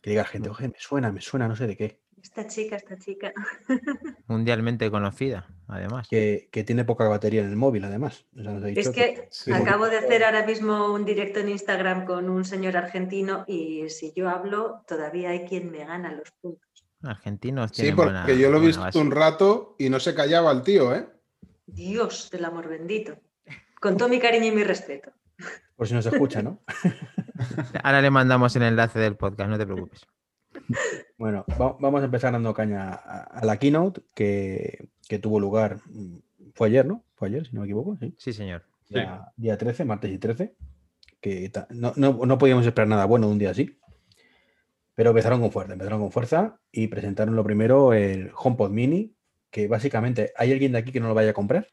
Que 0.00 0.10
diga 0.10 0.24
gente, 0.24 0.48
oye, 0.48 0.68
me 0.68 0.78
suena, 0.78 1.10
me 1.12 1.20
suena, 1.20 1.48
no 1.48 1.56
sé 1.56 1.66
de 1.66 1.76
qué. 1.76 2.00
Esta 2.22 2.46
chica, 2.46 2.76
esta 2.76 2.96
chica. 2.98 3.32
Mundialmente 4.26 4.90
conocida, 4.90 5.48
además. 5.68 6.06
Que, 6.08 6.48
que 6.52 6.64
tiene 6.64 6.84
poca 6.84 7.08
batería 7.08 7.40
en 7.42 7.48
el 7.48 7.56
móvil, 7.56 7.84
además. 7.84 8.26
O 8.38 8.42
sea, 8.42 8.68
Es 8.68 8.90
que 8.90 9.26
Sí. 9.30 9.50
acabo 9.52 9.88
de 9.88 9.98
hacer 9.98 10.22
ahora 10.24 10.46
mismo 10.46 10.92
un 10.92 11.04
directo 11.04 11.40
en 11.40 11.48
Instagram 11.48 12.04
con 12.04 12.28
un 12.28 12.44
señor 12.44 12.76
argentino 12.76 13.44
y 13.48 13.88
si 13.88 14.12
yo 14.14 14.28
hablo, 14.28 14.84
todavía 14.86 15.30
hay 15.30 15.46
quien 15.46 15.70
me 15.70 15.84
gana 15.84 16.12
los 16.12 16.30
puntos. 16.40 16.69
Argentinos 17.02 17.70
Sí, 17.72 17.92
porque 17.92 18.12
buena- 18.12 18.32
yo 18.32 18.50
lo 18.50 18.58
he 18.58 18.66
visto 18.66 18.82
base. 18.82 18.98
un 18.98 19.10
rato 19.10 19.74
y 19.78 19.88
no 19.88 19.98
se 20.00 20.14
callaba 20.14 20.52
el 20.52 20.62
tío, 20.62 20.94
¿eh? 20.94 21.08
Dios 21.66 22.28
del 22.30 22.44
amor 22.44 22.68
bendito. 22.68 23.16
Con 23.80 23.96
todo 23.96 24.08
mi 24.08 24.18
cariño 24.18 24.46
y 24.46 24.50
mi 24.52 24.64
respeto. 24.64 25.12
Por 25.76 25.88
si 25.88 25.94
no 25.94 26.02
se 26.02 26.10
escucha, 26.10 26.42
¿no? 26.42 26.60
Ahora 27.82 28.02
le 28.02 28.10
mandamos 28.10 28.54
el 28.56 28.62
enlace 28.64 28.98
del 28.98 29.16
podcast, 29.16 29.48
no 29.50 29.56
te 29.58 29.64
preocupes. 29.64 30.02
Bueno, 31.16 31.44
va- 31.60 31.76
vamos 31.80 32.02
a 32.02 32.04
empezar 32.04 32.32
dando 32.32 32.52
caña 32.52 32.90
a, 32.90 33.22
a 33.22 33.44
la 33.44 33.56
keynote 33.58 34.02
que, 34.14 34.90
que 35.08 35.18
tuvo 35.18 35.40
lugar, 35.40 35.78
mm, 35.86 36.16
fue 36.54 36.68
ayer, 36.68 36.84
¿no? 36.86 37.04
Fue 37.14 37.28
ayer, 37.28 37.46
si 37.46 37.54
no 37.54 37.60
me 37.62 37.66
equivoco, 37.66 37.96
sí. 37.96 38.14
Sí, 38.18 38.32
señor. 38.32 38.64
Día, 38.88 39.32
día 39.36 39.56
13, 39.56 39.84
martes 39.84 40.10
y 40.10 40.18
13. 40.18 40.54
Que 41.20 41.48
ta- 41.50 41.66
no, 41.70 41.92
no- 41.96 42.26
no 42.26 42.38
podíamos 42.38 42.66
esperar 42.66 42.88
nada 42.88 43.04
bueno 43.06 43.26
de 43.28 43.32
un 43.32 43.38
día 43.38 43.50
así. 43.50 43.78
Pero 44.94 45.10
empezaron 45.10 45.40
con 45.40 45.52
fuerza, 45.52 45.72
empezaron 45.72 46.00
con 46.00 46.12
fuerza 46.12 46.60
y 46.72 46.88
presentaron 46.88 47.36
lo 47.36 47.44
primero 47.44 47.92
el 47.92 48.30
HomePod 48.36 48.70
Mini, 48.70 49.14
que 49.50 49.68
básicamente, 49.68 50.32
¿hay 50.36 50.52
alguien 50.52 50.72
de 50.72 50.78
aquí 50.78 50.92
que 50.92 51.00
no 51.00 51.08
lo 51.08 51.14
vaya 51.14 51.30
a 51.30 51.34
comprar? 51.34 51.68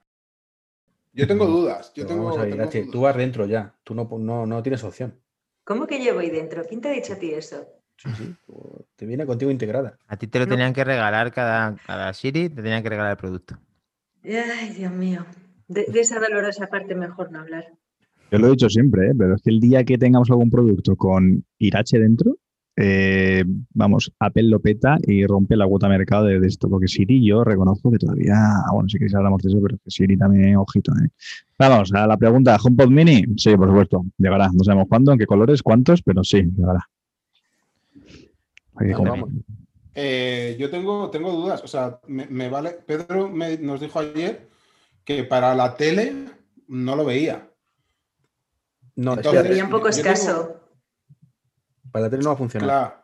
Yo 1.14 1.28
tengo 1.28 1.46
dudas. 1.48 1.92
Yo 1.96 2.06
tengo, 2.06 2.26
vamos 2.26 2.38
a 2.38 2.42
ver, 2.44 2.52
tengo 2.52 2.70
dudas. 2.70 2.92
tú 2.92 3.02
vas 3.02 3.18
dentro 3.18 3.46
ya, 3.48 3.76
tú 3.84 3.96
no, 3.96 4.08
no, 4.20 4.46
no 4.46 4.62
tienes 4.64 4.84
opción. 4.84 5.20
¿Cómo 5.64 5.88
que 5.88 6.00
llevo 6.00 6.20
ahí 6.20 6.30
dentro? 6.30 6.64
¿Quién 6.64 6.80
te 6.80 6.90
ha 6.90 6.92
dicho 6.92 7.14
a 7.14 7.16
ti 7.18 7.34
eso? 7.34 7.68
Sí, 7.98 8.10
sí, 8.16 8.36
te 8.96 9.06
viene 9.08 9.26
contigo 9.26 9.50
integrada. 9.50 9.98
A 10.08 10.16
ti 10.18 10.28
te 10.28 10.38
lo 10.38 10.46
No. 10.46 10.52
tenían 10.52 10.72
que 10.74 10.84
regalar 10.84 11.34
cada, 11.34 11.76
cada 11.88 12.14
Siri, 12.14 12.48
te 12.50 12.62
tenían 12.62 12.84
que 12.84 12.90
regalar 12.90 13.12
el 13.12 13.18
producto. 13.18 13.58
Ay, 14.24 14.70
Dios 14.78 14.92
mío. 14.92 15.26
De, 15.68 15.86
de 15.86 16.00
esa 16.00 16.20
dolorosa 16.20 16.68
parte 16.68 16.94
mejor 16.94 17.32
no 17.32 17.40
hablar. 17.40 17.66
Yo 18.30 18.38
lo 18.38 18.48
he 18.48 18.52
dicho 18.52 18.70
siempre, 18.70 19.08
¿eh? 19.08 19.14
pero 19.18 19.36
es 19.36 19.42
que 19.42 19.50
el 19.50 19.60
día 19.60 19.84
que 19.84 19.98
tengamos 19.98 20.30
algún 20.30 20.52
producto 20.52 20.96
con 20.96 21.44
Irache 21.58 21.98
dentro, 21.98 22.38
eh, 22.80 23.44
vamos, 23.74 24.12
Apple 24.20 24.44
lo 24.44 24.60
peta 24.60 24.98
y 25.06 25.26
rompe 25.26 25.58
la 25.58 25.66
cuota 25.68 25.90
mercado 25.90 26.26
de, 26.26 26.40
de 26.40 26.48
esto, 26.48 26.70
porque 26.70 26.88
Siri 26.88 27.26
yo 27.26 27.44
reconozco 27.44 27.92
que 27.92 27.98
todavía, 27.98 28.36
bueno, 28.72 28.88
sí 28.88 29.00
que 29.00 29.08
hablamos 29.16 29.42
de 29.42 29.50
eso, 29.50 29.60
pero 29.62 29.78
que 29.84 29.90
Siri 29.90 30.16
también, 30.16 30.56
ojito. 30.58 30.92
¿eh? 30.94 31.10
Vamos, 31.58 31.92
a 31.94 32.06
la 32.06 32.16
pregunta, 32.18 32.56
¿HomePod 32.64 32.90
Mini? 32.90 33.26
Sí, 33.36 33.58
por 33.58 33.68
supuesto, 33.70 34.06
llegará. 34.18 34.50
No 34.54 34.64
sabemos 34.64 34.88
cuándo, 34.88 35.12
en 35.12 35.18
qué 35.20 35.26
colores, 35.26 35.64
cuántos, 35.64 36.02
pero 36.04 36.24
sí, 36.24 36.44
llegará. 36.56 36.88
Vamos. 38.74 39.30
Eh, 39.96 40.56
yo 40.60 40.70
tengo, 40.70 41.10
tengo 41.10 41.32
dudas. 41.32 41.64
O 41.64 41.68
sea, 41.68 42.00
me, 42.08 42.28
me 42.28 42.50
vale. 42.50 42.78
Pedro 42.86 43.28
me- 43.30 43.58
nos 43.58 43.80
dijo 43.82 44.00
ayer 44.00 44.48
que 45.04 45.24
para 45.24 45.56
la 45.56 45.76
tele 45.76 46.14
no 46.68 46.96
lo 46.96 47.04
veía. 47.06 47.50
No, 48.96 49.14
Entonces, 49.16 49.42
Sería 49.44 49.64
un 49.64 49.72
poco 49.72 49.90
tengo- 49.90 49.98
escaso. 49.98 50.60
Para 51.92 52.06
la 52.06 52.10
tele 52.10 52.24
no 52.24 52.30
va 52.30 52.36
a 52.36 52.38
funcionar. 52.38 52.68
Claro. 52.68 52.96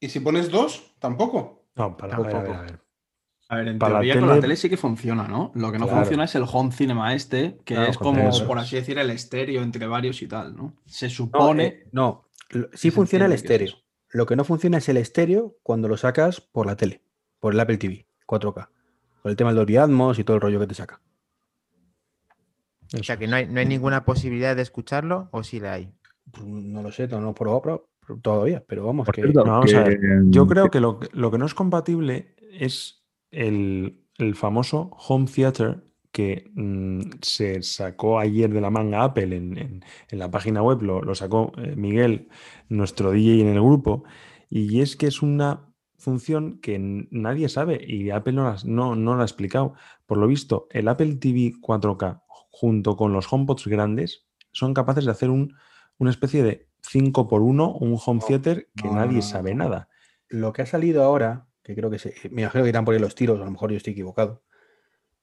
¿Y 0.00 0.08
si 0.08 0.20
pones 0.20 0.50
dos? 0.50 0.94
Tampoco. 0.98 1.66
No, 1.76 1.96
para, 1.96 2.16
a 2.16 2.20
ver, 2.20 2.26
a 2.26 2.38
ver, 2.40 2.46
Tampoco. 2.46 2.58
a 2.58 2.62
ver. 2.62 2.80
A 3.48 3.56
ver, 3.56 3.68
en 3.68 3.78
Para 3.78 3.92
la 3.94 3.98
teoría 4.00 4.14
con 4.14 4.28
la 4.28 4.34
tele- 4.36 4.40
tele 4.42 4.56
sí 4.56 4.70
que 4.70 4.76
funciona, 4.78 5.28
¿no? 5.28 5.52
Lo 5.54 5.70
que 5.70 5.78
no 5.78 5.86
Claro. 5.86 6.00
funciona 6.00 6.24
es 6.24 6.34
el 6.34 6.44
home 6.50 6.72
cinema 6.72 7.14
este, 7.14 7.58
que 7.64 7.74
Claro, 7.74 7.90
es 7.90 7.98
con 7.98 8.14
como, 8.16 8.28
eso 8.30 8.46
por 8.46 8.58
así 8.58 8.76
decir, 8.76 8.98
el 8.98 9.10
estéreo 9.10 9.62
entre 9.62 9.86
varios 9.86 10.22
y 10.22 10.26
tal, 10.26 10.56
¿no? 10.56 10.74
Se 10.86 11.06
No, 11.06 11.10
supone. 11.10 11.64
eh, 11.66 11.88
no, 11.92 12.28
sí 12.72 12.88
se 12.88 12.90
funciona 12.92 13.26
el 13.26 13.32
es 13.32 13.42
estéreo. 13.42 13.74
Lo 14.10 14.24
que 14.26 14.36
no 14.36 14.44
funciona 14.44 14.78
es 14.78 14.88
el 14.88 14.96
estéreo 14.96 15.56
cuando 15.62 15.88
lo 15.88 15.96
sacas 15.98 16.40
por 16.40 16.66
la 16.66 16.76
tele, 16.76 17.02
por 17.40 17.52
el 17.52 17.60
Apple 17.60 17.76
TV 17.78 18.06
4K. 18.26 18.68
Por 19.22 19.30
el 19.30 19.36
tema 19.36 19.50
del 19.50 19.56
Dolby 19.58 19.76
Atmos 19.76 20.18
y 20.18 20.24
todo 20.24 20.36
el 20.36 20.40
rollo 20.42 20.58
que 20.60 20.66
te 20.66 20.74
saca. 20.74 21.00
O 22.98 23.02
sea 23.02 23.16
que 23.16 23.26
no 23.26 23.36
hay, 23.36 23.46
no 23.46 23.60
hay 23.60 23.66
ninguna 23.66 24.04
posibilidad 24.04 24.54
de 24.56 24.62
escucharlo 24.62 25.28
o 25.30 25.42
sí 25.42 25.60
la 25.60 25.74
hay. 25.74 25.92
Pues 26.30 26.44
No 26.46 26.82
lo 26.82 26.92
sé, 26.92 27.08
no 27.08 27.20
lo 27.20 27.30
he 27.30 27.34
probado 27.34 27.62
pro- 27.62 27.76
pro- 27.78 27.91
todavía, 28.20 28.64
pero 28.66 28.84
vamos, 28.86 29.06
que 29.14 29.22
cierto, 29.22 29.44
No, 29.44 29.52
vamos 29.52 29.74
a 29.74 29.84
ver. 29.84 30.00
Yo 30.30 30.46
creo 30.46 30.70
que 30.70 30.80
lo, 30.80 30.98
que 30.98 31.08
lo 31.12 31.30
que 31.30 31.38
no 31.38 31.46
es 31.46 31.54
compatible 31.54 32.34
es 32.52 33.04
el, 33.30 34.00
el 34.18 34.34
famoso 34.34 34.90
home 35.08 35.26
theater 35.26 35.84
que 36.12 36.50
mm, 36.54 37.00
se 37.22 37.62
sacó 37.62 38.18
ayer 38.18 38.52
de 38.52 38.60
la 38.60 38.68
manga 38.70 39.02
Apple 39.04 39.34
en, 39.34 39.56
en- 39.56 39.84
en 40.10 40.18
la 40.18 40.30
página 40.30 40.62
web, 40.62 40.82
lo, 40.82 41.00
lo 41.02 41.14
sacó 41.14 41.52
eh, 41.56 41.74
Miguel, 41.76 42.28
nuestro 42.68 43.12
DJ 43.12 43.40
en 43.40 43.48
el 43.48 43.62
grupo, 43.62 44.04
y 44.50 44.80
es 44.82 44.96
que 44.96 45.06
es 45.06 45.22
una 45.22 45.68
función 45.96 46.58
que 46.60 46.78
nadie 47.10 47.48
sabe 47.48 47.80
y 47.86 48.10
Apple 48.10 48.34
no, 48.34 48.44
las- 48.44 48.64
no, 48.66 48.94
no 48.96 49.14
la 49.16 49.22
ha 49.22 49.24
explicado. 49.24 49.72
Por 50.04 50.18
lo 50.18 50.26
visto, 50.26 50.66
el 50.70 50.88
Apple 50.88 51.14
TV 51.14 51.52
4K 51.62 52.20
junto 52.50 52.96
con 52.96 53.12
los 53.14 53.32
HomePods 53.32 53.66
grandes 53.68 54.26
son 54.52 54.74
capaces 54.74 55.06
de 55.06 55.12
hacer 55.12 55.30
un, 55.30 55.54
una 55.96 56.10
especie 56.10 56.42
de 56.42 56.68
5x1, 56.82 57.76
un 57.80 57.98
home 58.04 58.20
No, 58.20 58.26
theater 58.26 58.68
que 58.76 58.88
no, 58.88 58.94
nadie 58.96 59.16
no, 59.16 59.22
sabe 59.22 59.54
nada. 59.54 59.88
lo 60.28 60.52
que 60.52 60.62
ha 60.62 60.66
salido 60.66 61.02
ahora, 61.04 61.46
que 61.62 61.74
creo 61.74 61.90
que 61.90 61.98
se, 61.98 62.14
me 62.30 62.42
imagino 62.42 62.64
que 62.64 62.70
irán 62.70 62.84
por 62.84 62.94
ahí 62.94 63.00
los 63.00 63.14
tiros, 63.14 63.40
a 63.40 63.44
lo 63.44 63.50
mejor 63.50 63.70
yo 63.70 63.76
estoy 63.76 63.92
equivocado, 63.92 64.42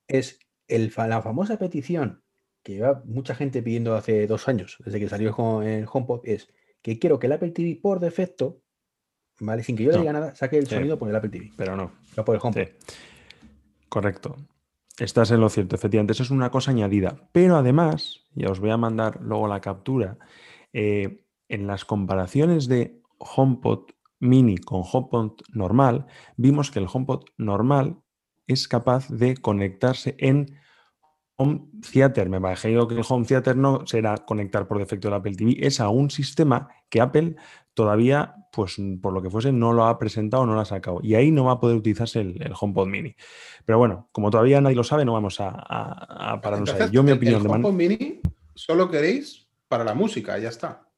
es 0.08 0.40
el, 0.68 0.94
la 0.96 1.22
famosa 1.22 1.58
petición 1.58 2.24
que 2.64 2.74
lleva 2.74 3.02
mucha 3.06 3.36
gente 3.36 3.62
pidiendo 3.64 3.96
hace 3.96 4.28
dos 4.28 4.48
años, 4.48 4.78
desde 4.86 5.00
que 5.00 5.10
salió 5.10 5.62
el 5.64 5.86
HomePod, 5.92 6.22
es 6.26 6.50
que 6.82 7.00
quiero 7.00 7.18
que 7.20 7.28
el 7.28 7.34
Apple 7.34 7.52
TV 7.52 7.80
por 7.82 8.00
defecto, 8.00 8.62
¿vale? 9.40 9.64
Sin 9.64 9.76
que 9.76 9.84
yo 9.84 9.92
le 9.92 10.00
diga 10.00 10.14
nada, 10.14 10.36
saque 10.36 10.58
el 10.58 10.68
Sí. 10.68 10.76
sonido 10.76 10.98
por 11.00 11.10
el 11.10 11.16
Apple 11.16 11.30
TV, 11.30 11.52
Pero 11.58 11.76
no. 11.76 11.92
no 12.18 12.26
por 12.26 12.36
el 12.36 12.42
HomePod. 12.44 12.62
Sí. 12.64 12.96
Correcto. 13.88 14.36
Estás 15.00 15.32
en 15.32 15.40
lo 15.40 15.50
cierto, 15.50 15.76
efectivamente. 15.76 16.12
Eso 16.14 16.24
es 16.24 16.30
una 16.32 16.52
cosa 16.52 16.72
añadida. 16.72 17.30
Pero 17.32 17.56
además, 17.56 18.26
ya 18.36 18.50
os 18.50 18.60
voy 18.60 18.70
a 18.72 18.78
mandar 18.78 19.22
luego 19.22 19.48
la 19.48 19.62
captura, 19.62 20.18
eh, 20.74 21.26
en 21.50 21.68
las 21.68 21.84
comparaciones 21.86 22.68
de 22.68 23.02
HomePod 23.18 23.90
mini 24.20 24.58
con 24.58 24.84
HomePod 24.90 25.42
normal, 25.54 26.06
vimos 26.38 26.72
que 26.72 26.80
el 26.80 26.88
HomePod 26.92 27.24
normal 27.38 27.98
es 28.48 28.68
capaz 28.68 29.10
de 29.10 29.36
conectarse 29.38 30.16
en 30.20 30.58
Home 31.38 31.68
Theater. 31.92 32.30
Me 32.30 32.38
imagino 32.38 32.88
que 32.88 32.96
el 32.96 33.04
Home 33.08 33.26
Theater 33.26 33.56
no 33.56 33.86
será 33.88 34.16
conectar 34.18 34.68
por 34.68 34.78
defecto 34.78 35.08
el 35.08 35.14
Apple 35.14 35.36
TV, 35.36 35.56
es 35.66 35.80
a 35.80 35.90
un 35.90 36.10
sistema 36.10 36.68
que 36.90 37.00
Apple 37.02 37.36
todavía, 37.74 38.36
pues 38.52 38.76
por 39.02 39.14
lo 39.14 39.22
que 39.22 39.30
fuese, 39.30 39.54
no 39.54 39.72
lo 39.72 39.86
ha 39.86 39.98
presentado, 39.98 40.46
no 40.46 40.54
lo 40.54 40.60
ha 40.60 40.66
sacado. 40.66 41.00
Y 41.02 41.16
ahí 41.16 41.32
no 41.32 41.46
va 41.46 41.54
a 41.54 41.60
poder 41.62 41.78
utilizarse 41.78 42.20
el, 42.20 42.42
el 42.42 42.52
HomePod 42.60 42.88
mini. 42.88 43.16
Pero 43.66 43.78
bueno, 43.78 44.10
como 44.12 44.30
todavía 44.32 44.60
nadie 44.60 44.76
lo 44.76 44.84
sabe, 44.84 45.06
no 45.06 45.14
vamos 45.14 45.40
a, 45.40 45.50
a- 45.50 46.34
a 46.34 46.42
pararnos 46.42 46.74
ahí. 46.74 46.92
Yo 46.92 47.04
mi 47.04 47.12
opinión 47.14 47.38
el 47.38 47.44
de 47.44 47.50
HomePod 47.54 47.74
Mini 47.74 48.20
solo 48.54 48.90
queréis 48.90 49.48
para 49.70 49.86
la 49.86 49.94
música, 49.94 50.38
ya 50.40 50.50
está. 50.50 50.89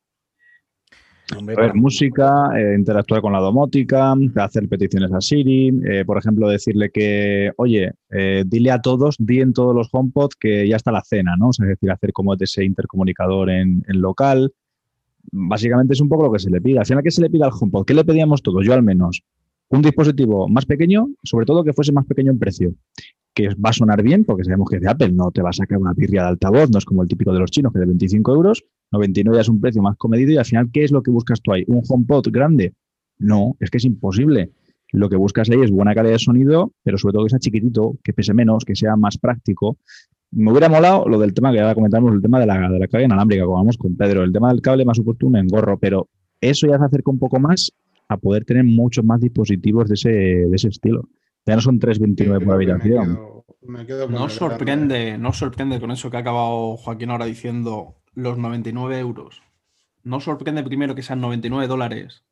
Hombre, 1.38 1.55
A 1.57 1.61
ver, 1.61 1.75
música, 1.75 2.50
eh, 2.57 2.75
interactuar 2.77 3.21
con 3.21 3.33
la 3.33 3.39
domótica, 3.39 4.13
hacer 4.35 4.67
peticiones 4.67 5.11
a 5.11 5.21
Siri, 5.21 5.71
eh, 5.85 6.03
por 6.05 6.17
ejemplo, 6.17 6.47
decirle 6.47 6.89
que, 6.91 7.51
oye, 7.57 7.91
eh, 8.09 8.43
dile 8.45 8.71
a 8.71 8.81
todos, 8.81 9.15
di 9.17 9.39
en 9.39 9.53
todos 9.53 9.75
los 9.75 9.89
HomePod 9.91 10.31
que 10.39 10.67
ya 10.67 10.75
está 10.75 10.91
la 10.91 11.03
cena, 11.03 11.35
¿no? 11.38 11.50
O 11.50 11.53
sea, 11.53 11.65
es 11.65 11.71
decir, 11.71 11.91
hacer 11.91 12.11
como 12.11 12.33
ese 12.35 12.63
intercomunicador 12.63 13.50
en, 13.50 13.83
en 13.88 14.01
local. 14.01 14.53
Básicamente 15.31 15.93
es 15.93 16.01
un 16.01 16.09
poco 16.09 16.25
lo 16.25 16.31
que 16.31 16.39
se 16.39 16.50
le 16.50 16.61
pide. 16.61 16.79
Al 16.79 16.85
final, 16.85 17.03
¿qué 17.03 17.11
se 17.11 17.21
le 17.21 17.29
pide 17.29 17.43
al 17.43 17.51
HomePod? 17.59 17.85
¿Qué 17.85 17.93
le 17.93 18.03
pedíamos 18.03 18.41
todos? 18.41 18.65
Yo 18.65 18.73
al 18.73 18.83
menos. 18.83 19.23
Un 19.69 19.81
dispositivo 19.81 20.50
más 20.50 20.65
pequeño, 20.65 21.07
sobre 21.23 21.45
todo 21.45 21.63
que 21.63 21.71
fuese 21.71 21.93
más 21.93 22.05
pequeño 22.05 22.31
en 22.31 22.39
precio, 22.39 22.73
que 23.33 23.50
va 23.50 23.69
a 23.69 23.73
sonar 23.73 24.03
bien, 24.03 24.25
porque 24.25 24.43
sabemos 24.43 24.69
que 24.69 24.77
es 24.77 24.81
de 24.81 24.89
Apple 24.89 25.11
no 25.13 25.31
te 25.31 25.41
va 25.41 25.50
a 25.50 25.53
sacar 25.53 25.77
una 25.77 25.93
pirria 25.93 26.23
de 26.23 26.27
altavoz, 26.29 26.69
no 26.69 26.77
es 26.77 26.85
como 26.85 27.01
el 27.03 27.07
típico 27.07 27.31
de 27.31 27.39
los 27.39 27.51
chinos 27.51 27.71
que 27.71 27.79
de 27.79 27.85
25 27.85 28.33
euros, 28.33 28.65
99 28.91 29.38
ya 29.38 29.41
es 29.41 29.50
un 29.50 29.62
precio 29.62 29.81
más 29.81 29.95
comedido 29.98 30.31
y 30.31 30.38
al 30.38 30.45
final, 30.45 30.69
¿qué 30.71 30.83
es 30.83 30.91
lo 30.91 31.01
que 31.03 31.12
buscas 31.12 31.41
tú 31.41 31.53
ahí? 31.53 31.63
¿Un 31.67 31.81
HomePod 31.88 32.27
grande? 32.31 32.74
No, 33.17 33.55
es 33.60 33.69
que 33.69 33.77
es 33.77 33.86
imposible. 33.86 34.51
Lo 34.91 35.10
que 35.10 35.15
buscas 35.15 35.50
ahí 35.50 35.62
es 35.62 35.71
buena 35.71 35.93
calidad 35.95 36.13
de 36.13 36.19
sonido, 36.19 36.74
pero 36.83 36.98
sobre 36.98 37.13
todo 37.13 37.24
que 37.25 37.29
sea 37.29 37.39
chiquitito, 37.39 37.98
que 38.03 38.12
pese 38.13 38.33
menos, 38.33 38.65
que 38.65 38.75
sea 38.75 38.95
más 38.98 39.17
práctico. 39.17 39.77
Me 40.31 40.51
hubiera 40.51 40.67
molado 40.69 41.07
lo 41.07 41.17
del 41.19 41.33
tema 41.33 41.51
que 41.51 41.60
ahora 41.62 41.75
comentamos, 41.75 42.13
el 42.13 42.21
tema 42.21 42.39
de 42.39 42.45
la, 42.45 42.69
de 42.69 42.79
la 42.79 42.88
carga 42.88 43.05
inalámbrica, 43.05 43.43
como 43.45 43.57
vamos 43.57 43.77
con 43.77 43.95
Pedro. 43.95 44.24
El 44.24 44.31
tema 44.33 44.50
del 44.51 44.62
cable 44.62 44.83
me 44.86 44.91
ha 44.91 44.95
supuesto 44.95 45.27
un 45.27 45.38
engorro, 45.38 45.77
pero 45.77 46.10
eso 46.41 46.67
ya 46.67 46.77
se 46.77 46.86
acerca 46.86 47.12
un 47.12 47.19
poco 47.19 47.39
más 47.39 47.71
a 48.10 48.17
poder 48.17 48.43
tener 48.43 48.63
muchos 48.65 49.05
más 49.05 49.21
dispositivos 49.21 49.88
de 49.88 49.93
ese, 49.95 50.10
de 50.10 50.51
ese 50.55 50.67
estilo. 50.67 51.07
Ya 51.45 51.55
no 51.55 51.62
son 51.62 51.79
329 51.79 52.45
por 52.45 52.55
Creo 52.57 52.60
que 52.60 52.65
me 52.65 52.74
habitación. 52.74 53.15
quedo- 53.15 53.45
me 53.63 53.86
quedo 53.86 54.05
con 54.07 54.15
No 54.15 54.27
sorprende, 54.29 55.17
no 55.17 55.31
sorprende 55.33 55.79
con 55.79 55.91
eso 55.91 56.10
que 56.10 56.17
ha 56.17 56.21
acabado 56.21 56.75
Joaquín 56.77 57.12
ahora 57.12 57.25
diciendo 57.25 57.95
los 58.13 58.38
99 58.38 59.00
euros. 59.00 59.41
No 60.03 60.20
sorprende 60.20 60.63
primero 60.63 60.96
que 60.96 61.03
sean 61.03 61.22
99 61.22 61.68
dólares 61.68 62.24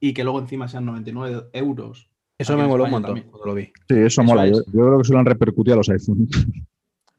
y 0.00 0.14
que 0.14 0.24
luego 0.24 0.38
encima 0.40 0.68
sean 0.68 0.86
99 0.86 1.50
euros. 1.52 2.08
Eso 2.38 2.56
me 2.56 2.66
moló 2.66 2.84
un 2.84 2.90
montón 2.90 3.08
también. 3.16 3.30
cuando 3.30 3.46
lo 3.48 3.54
vi. 3.54 3.64
Sí, 3.66 3.72
eso, 3.96 4.06
Eso 4.06 4.22
mola. 4.24 4.46
Yo, 4.46 4.52
es. 4.60 4.66
yo 4.66 4.72
creo 4.72 4.98
que 4.98 5.04
se 5.04 5.12
lo 5.12 5.18
han 5.18 5.26
repercutido 5.26 5.74
a 5.74 5.76
los 5.78 5.88
iPhone. 5.90 6.26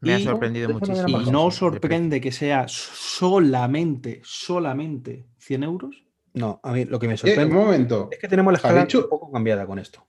Me 0.03 0.15
ha 0.15 0.19
sorprendido 0.19 0.67
muchísimo. 0.69 1.21
Y 1.21 1.29
no 1.29 1.51
sorprende 1.51 2.19
que 2.19 2.31
sea 2.31 2.65
solamente, 2.67 4.19
solamente 4.23 5.27
100 5.37 5.61
euros. 5.63 6.03
No, 6.33 6.59
a 6.63 6.71
mí 6.73 6.85
lo 6.85 6.97
que 6.97 7.07
me 7.07 7.13
Eh, 7.13 7.17
sorprende 7.17 7.55
un 7.55 7.63
momento. 7.65 8.07
es 8.11 8.17
que 8.17 8.27
tenemos 8.27 8.51
la 8.51 8.57
¿Ha 8.57 8.61
escala 8.61 8.81
dicho- 8.81 9.03
un 9.03 9.09
poco 9.09 9.31
cambiada 9.31 9.67
con 9.67 9.77
esto. 9.77 10.03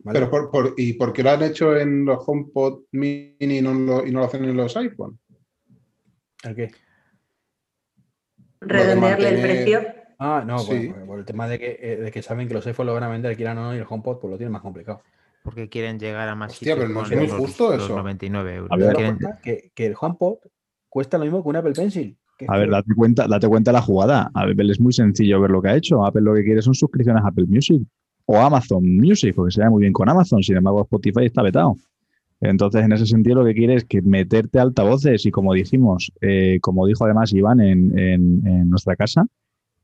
¿vale? 0.00 0.18
Pero 0.18 0.30
por, 0.30 0.50
por- 0.50 0.74
¿Y 0.76 0.94
por 0.94 1.12
qué 1.12 1.22
lo 1.22 1.30
han 1.30 1.42
hecho 1.44 1.76
en 1.76 2.04
los 2.06 2.18
HomePod 2.26 2.86
mini 2.90 3.36
y 3.58 3.62
no 3.62 3.72
lo, 3.72 4.04
y 4.04 4.10
no 4.10 4.18
lo 4.18 4.24
hacen 4.24 4.44
en 4.46 4.56
los 4.56 4.76
iPhone? 4.76 5.16
¿El 6.42 6.56
qué? 6.56 6.70
Redondearle 8.60 9.28
el 9.30 9.40
precio. 9.40 9.80
Ah, 10.18 10.44
no, 10.46 10.58
Sí. 10.58 10.88
por, 10.88 11.06
por 11.06 11.18
el 11.20 11.24
tema 11.24 11.48
de 11.48 11.58
que, 11.58 11.78
eh, 11.80 11.96
de 11.96 12.10
que 12.10 12.22
saben 12.22 12.46
que 12.46 12.54
los 12.54 12.66
iPhones 12.66 12.86
lo 12.88 12.94
van 12.94 13.04
a 13.04 13.08
vender, 13.08 13.34
quieran 13.36 13.56
o 13.58 13.62
no, 13.62 13.74
y 13.74 13.78
el 13.78 13.86
HomePod 13.88 14.18
pues 14.20 14.30
lo 14.30 14.36
tienen 14.36 14.52
más 14.52 14.60
complicado. 14.62 15.00
Porque 15.42 15.70
quieren 15.70 15.98
llegar 15.98 16.28
a 16.28 16.34
más 16.34 16.52
Hostia, 16.52 16.76
pero 16.76 16.88
no 16.90 17.02
es 17.02 17.10
muy 17.10 17.26
los- 17.26 17.36
justo 17.36 17.72
eso. 17.72 17.96
99 17.96 18.54
euros. 18.56 18.70
A 18.70 18.76
ver, 18.76 18.94
Quieren- 18.94 19.18
que, 19.42 19.70
que 19.74 19.86
el 19.86 19.94
HomePod 19.98 20.36
cuesta 20.90 21.16
lo 21.16 21.24
mismo 21.24 21.42
que 21.42 21.48
un 21.48 21.56
Apple 21.56 21.72
Pencil. 21.72 22.16
A 22.48 22.58
ver, 22.58 22.70
date 22.70 22.94
cuenta, 22.94 23.26
date 23.26 23.48
cuenta 23.48 23.70
de 23.70 23.74
la 23.74 23.82
jugada. 23.82 24.30
Apple 24.34 24.70
es 24.72 24.80
muy 24.80 24.92
sencillo 24.92 25.40
ver 25.40 25.50
lo 25.50 25.60
que 25.62 25.68
ha 25.68 25.76
hecho. 25.76 26.04
Apple 26.04 26.22
lo 26.22 26.34
que 26.34 26.42
quiere 26.44 26.60
son 26.62 26.74
suscripciones 26.74 27.22
a 27.24 27.28
Apple 27.28 27.44
Music 27.46 27.82
o 28.26 28.38
Amazon 28.38 28.82
Music, 28.84 29.34
porque 29.34 29.52
se 29.52 29.62
ve 29.62 29.68
muy 29.70 29.80
bien 29.82 29.92
con 29.92 30.08
Amazon. 30.08 30.42
Sin 30.42 30.56
embargo, 30.56 30.82
Spotify 30.82 31.26
está 31.26 31.42
vetado. 31.42 31.76
Entonces, 32.40 32.82
en 32.84 32.92
ese 32.92 33.06
sentido, 33.06 33.36
lo 33.40 33.44
que 33.44 33.54
quiere 33.54 33.74
es 33.74 33.84
que 33.84 34.00
meterte 34.02 34.58
altavoces 34.58 35.26
y, 35.26 35.30
como 35.30 35.52
dijimos, 35.54 36.10
eh, 36.22 36.58
como 36.62 36.86
dijo 36.86 37.04
además 37.04 37.32
Iván 37.34 37.60
en, 37.60 37.98
en- 37.98 38.70
nuestra 38.70 38.96
casa, 38.96 39.26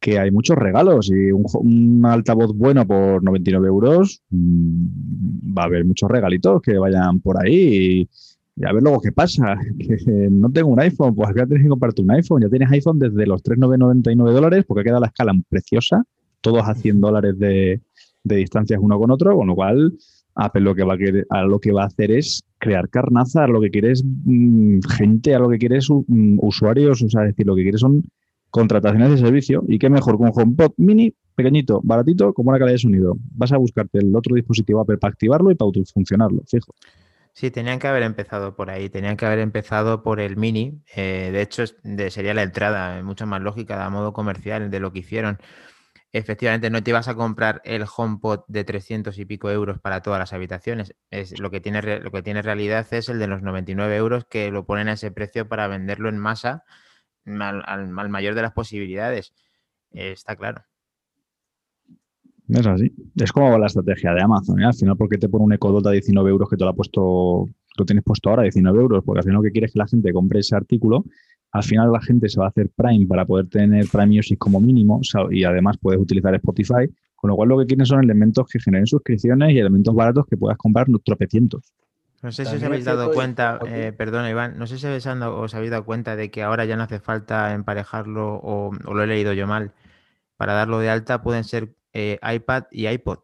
que 0.01 0.19
hay 0.19 0.31
muchos 0.31 0.57
regalos 0.57 1.11
y 1.11 1.33
un, 1.33 1.45
un 1.55 2.07
altavoz 2.07 2.53
bueno 2.57 2.87
por 2.87 3.23
99 3.25 3.69
euros, 3.69 4.23
mm, 4.31 5.57
va 5.57 5.63
a 5.63 5.67
haber 5.67 5.85
muchos 5.85 6.11
regalitos 6.11 6.63
que 6.63 6.79
vayan 6.79 7.21
por 7.21 7.43
ahí 7.43 8.09
y, 8.57 8.65
a 8.65 8.73
ver 8.73 8.83
luego 8.83 9.01
qué 9.01 9.13
pasa. 9.13 9.59
Que 9.79 10.29
no 10.31 10.51
tengo 10.51 10.69
un 10.69 10.81
iPhone, 10.81 11.15
pues 11.15 11.31
ya 11.37 11.47
tienes 11.47 11.65
que 11.65 11.69
comprarte 11.69 12.03
un 12.03 12.11
iPhone. 12.13 12.43
Ya 12.43 12.49
tienes 12.49 12.71
iPhone 12.73 12.99
desde 12.99 13.27
los 13.27 13.43
3,999 13.43 14.33
dólares 14.35 14.65
porque 14.67 14.81
ha 14.81 14.85
quedado 14.85 15.01
la 15.01 15.09
escala 15.09 15.33
preciosa, 15.49 16.05
todos 16.41 16.63
a 16.69 16.75
100 16.75 17.01
dólares 17.01 17.39
de, 17.39 17.81
de 18.25 18.37
distancias 18.37 18.79
uno 18.83 18.99
con 18.99 19.11
otro, 19.11 19.37
con 19.37 19.47
lo 19.49 19.55
cual 19.55 19.93
Apple 20.35 20.63
lo 20.63 20.75
que 20.75 20.85
va 20.85 20.95
a, 20.95 20.99
querer- 20.99 21.27
a 21.31 21.43
lo 21.45 21.59
que 21.59 21.73
va 21.73 21.85
a 21.85 21.87
hacer 21.87 22.11
es 22.13 22.43
crear 22.59 22.89
carnaza, 22.89 23.45
a 23.45 23.49
lo 23.49 23.61
que 23.61 23.71
quiere 23.71 23.93
es 23.93 24.05
mm, 24.05 24.81
gente, 24.97 25.35
a 25.35 25.39
lo 25.39 25.49
que 25.49 25.59
quiere 25.59 25.79
es 25.79 25.91
mm, 25.91 26.39
usuarios, 26.41 27.03
o 27.03 27.09
sea, 27.09 27.23
es 27.23 27.29
decir, 27.29 27.47
lo 27.47 27.55
que 27.55 27.63
quiere 27.63 27.79
son 27.79 28.05
contrataciones 28.51 29.11
de 29.11 29.19
servicio 29.19 29.65
y 29.69 29.79
qué 29.79 29.91
mejor 29.91 30.17
un 30.17 30.31
HomePod 30.35 30.73
mini, 30.79 31.15
pequeñito, 31.35 31.81
baratito, 31.85 32.33
con 32.33 32.45
buena 32.47 32.59
calidad 32.59 32.75
de 32.75 32.79
sonido. 32.79 33.17
Vas 33.33 33.53
a 33.53 33.59
buscarte 33.59 33.99
el 33.99 34.15
otro 34.17 34.35
dispositivo 34.35 34.81
Apple 34.81 34.99
para 34.99 35.13
activarlo 35.13 35.51
y 35.51 35.55
para 35.55 35.71
funcionarlo, 35.93 36.43
fijo. 36.47 36.73
Sí, 37.35 37.51
tenían 37.51 37.79
que 37.79 37.87
haber 37.87 38.03
empezado 38.03 38.57
por 38.57 38.71
ahí, 38.71 38.89
tenían 38.89 39.19
que 39.19 39.27
haber 39.27 39.41
empezado 39.41 40.03
por 40.03 40.21
el 40.21 40.39
mini. 40.39 40.81
eh, 40.97 41.29
de 41.31 41.43
hecho, 41.43 41.65
sería 42.09 42.33
la 42.33 42.43
entrada, 42.43 43.03
mucho 43.03 43.27
más 43.27 43.43
lógica 43.43 43.85
a 43.85 43.91
modo 43.91 44.15
comercial 44.15 44.71
de 44.71 44.81
lo 44.81 44.91
que 44.91 45.01
hicieron. 45.01 45.37
Efectivamente, 46.19 46.71
no 46.71 46.83
te 46.83 46.93
ibas 46.93 47.09
a 47.09 47.15
comprar 47.15 47.61
el 47.63 47.85
HomePod 47.95 48.45
de 48.49 48.65
300 48.65 49.19
y 49.19 49.27
pico 49.27 49.51
euros 49.51 49.79
para 49.81 50.01
todas 50.01 50.19
las 50.19 50.33
habitaciones. 50.33 50.95
Es, 51.11 51.39
lo, 51.39 51.51
que 51.51 51.61
tiene, 51.61 52.01
lo 52.01 52.11
que 52.11 52.23
tiene 52.23 52.41
realidad 52.41 52.87
es 52.91 53.11
el 53.11 53.19
de 53.19 53.27
los 53.27 53.43
99 53.43 53.95
euros 53.97 54.25
que 54.25 54.51
lo 54.51 54.65
ponen 54.65 54.89
a 54.89 54.95
ese 54.95 55.11
precio 55.11 55.47
para 55.47 55.69
venderlo 55.69 56.09
en 56.09 56.17
masa 56.17 56.65
al, 57.27 58.09
mayor 58.09 58.35
de 58.35 58.41
las 58.41 58.55
posibilidades. 58.55 59.35
Está 59.91 60.37
claro. 60.37 60.63
Es 62.49 62.67
así. 62.67 62.95
Es 63.15 63.31
como 63.31 63.59
la 63.59 63.67
estrategia 63.67 64.15
de 64.15 64.23
Amazon. 64.23 64.59
¿eh? 64.63 64.65
Al 64.65 64.75
final, 64.75 64.97
¿por 64.97 65.11
qué 65.11 65.19
te 65.19 65.29
pone 65.29 65.45
un 65.45 65.53
Echo 65.53 65.69
Dot 65.69 65.87
a 65.87 65.91
19 65.91 66.31
euros 66.31 66.49
que 66.49 66.57
te 66.57 66.65
lo 66.65 66.71
ha 66.71 66.75
puesto, 66.75 67.47
lo 67.77 67.85
tienes 67.85 68.03
puesto 68.03 68.31
ahora 68.31 68.41
a 68.41 68.45
19 68.45 68.79
euros? 68.79 69.05
Porque 69.05 69.19
al 69.19 69.25
final 69.25 69.37
lo 69.37 69.43
que 69.43 69.53
quieres 69.53 69.69
es 69.69 69.73
que 69.75 69.81
la 69.81 69.87
gente 69.87 70.15
compre 70.15 70.41
ese 70.41 70.57
artículo. 70.57 71.05
Al 71.53 71.63
final 71.63 71.91
la 71.93 72.01
gente 72.01 72.29
se 72.29 72.39
va 72.39 72.47
a 72.47 72.49
hacer 72.51 72.71
Prime 72.77 73.07
para 73.07 73.25
poder 73.25 73.49
tener 73.49 73.87
Prime 73.91 74.07
Music 74.07 74.39
como 74.39 74.61
mínimo 74.61 75.01
y 75.31 75.45
además 75.45 75.77
puedes 75.81 76.01
utilizar 76.01 76.35
Spotify. 76.35 76.89
Con 77.15 77.31
lo 77.31 77.37
cual 77.37 77.49
lo 77.49 77.59
que 77.59 77.67
quieren 77.67 77.87
son 77.87 78.05
elementos 78.05 78.47
que 78.47 78.61
generen 78.61 78.87
suscripciones 78.87 79.51
y 79.53 79.59
elementos 79.59 79.95
baratos 79.95 80.27
que 80.27 80.37
puedas 80.37 80.59
comprar 80.59 80.87
tropecientos. 81.03 81.73
No 82.23 82.31
sé 82.31 82.45
si 82.45 82.57
os 82.57 82.63
habéis 82.63 82.85
dado 82.85 83.13
cuenta, 83.13 83.59
eh, 83.69 83.93
perdona 83.97 84.31
Iván, 84.31 84.59
no 84.59 84.67
sé 84.67 84.79
si 84.79 84.87
habéis, 84.87 85.07
ando- 85.07 85.35
os 85.39 85.55
habéis 85.55 85.71
dado 85.71 85.85
cuenta 85.85 86.15
de 86.15 86.31
que 86.31 86.43
ahora 86.43 86.65
ya 86.67 86.77
no 86.77 86.83
hace 86.83 86.99
falta 87.01 87.55
emparejarlo 87.55 88.35
o, 88.37 88.71
o 88.85 88.95
lo 88.95 89.03
he 89.03 89.07
leído 89.07 89.33
yo 89.33 89.47
mal. 89.47 89.73
Para 90.37 90.53
darlo 90.53 90.79
de 90.79 90.91
alta 90.91 91.23
pueden 91.23 91.45
ser 91.45 91.75
eh, 91.95 92.19
iPad 92.23 92.65
y 92.71 92.87
iPod, 92.89 93.21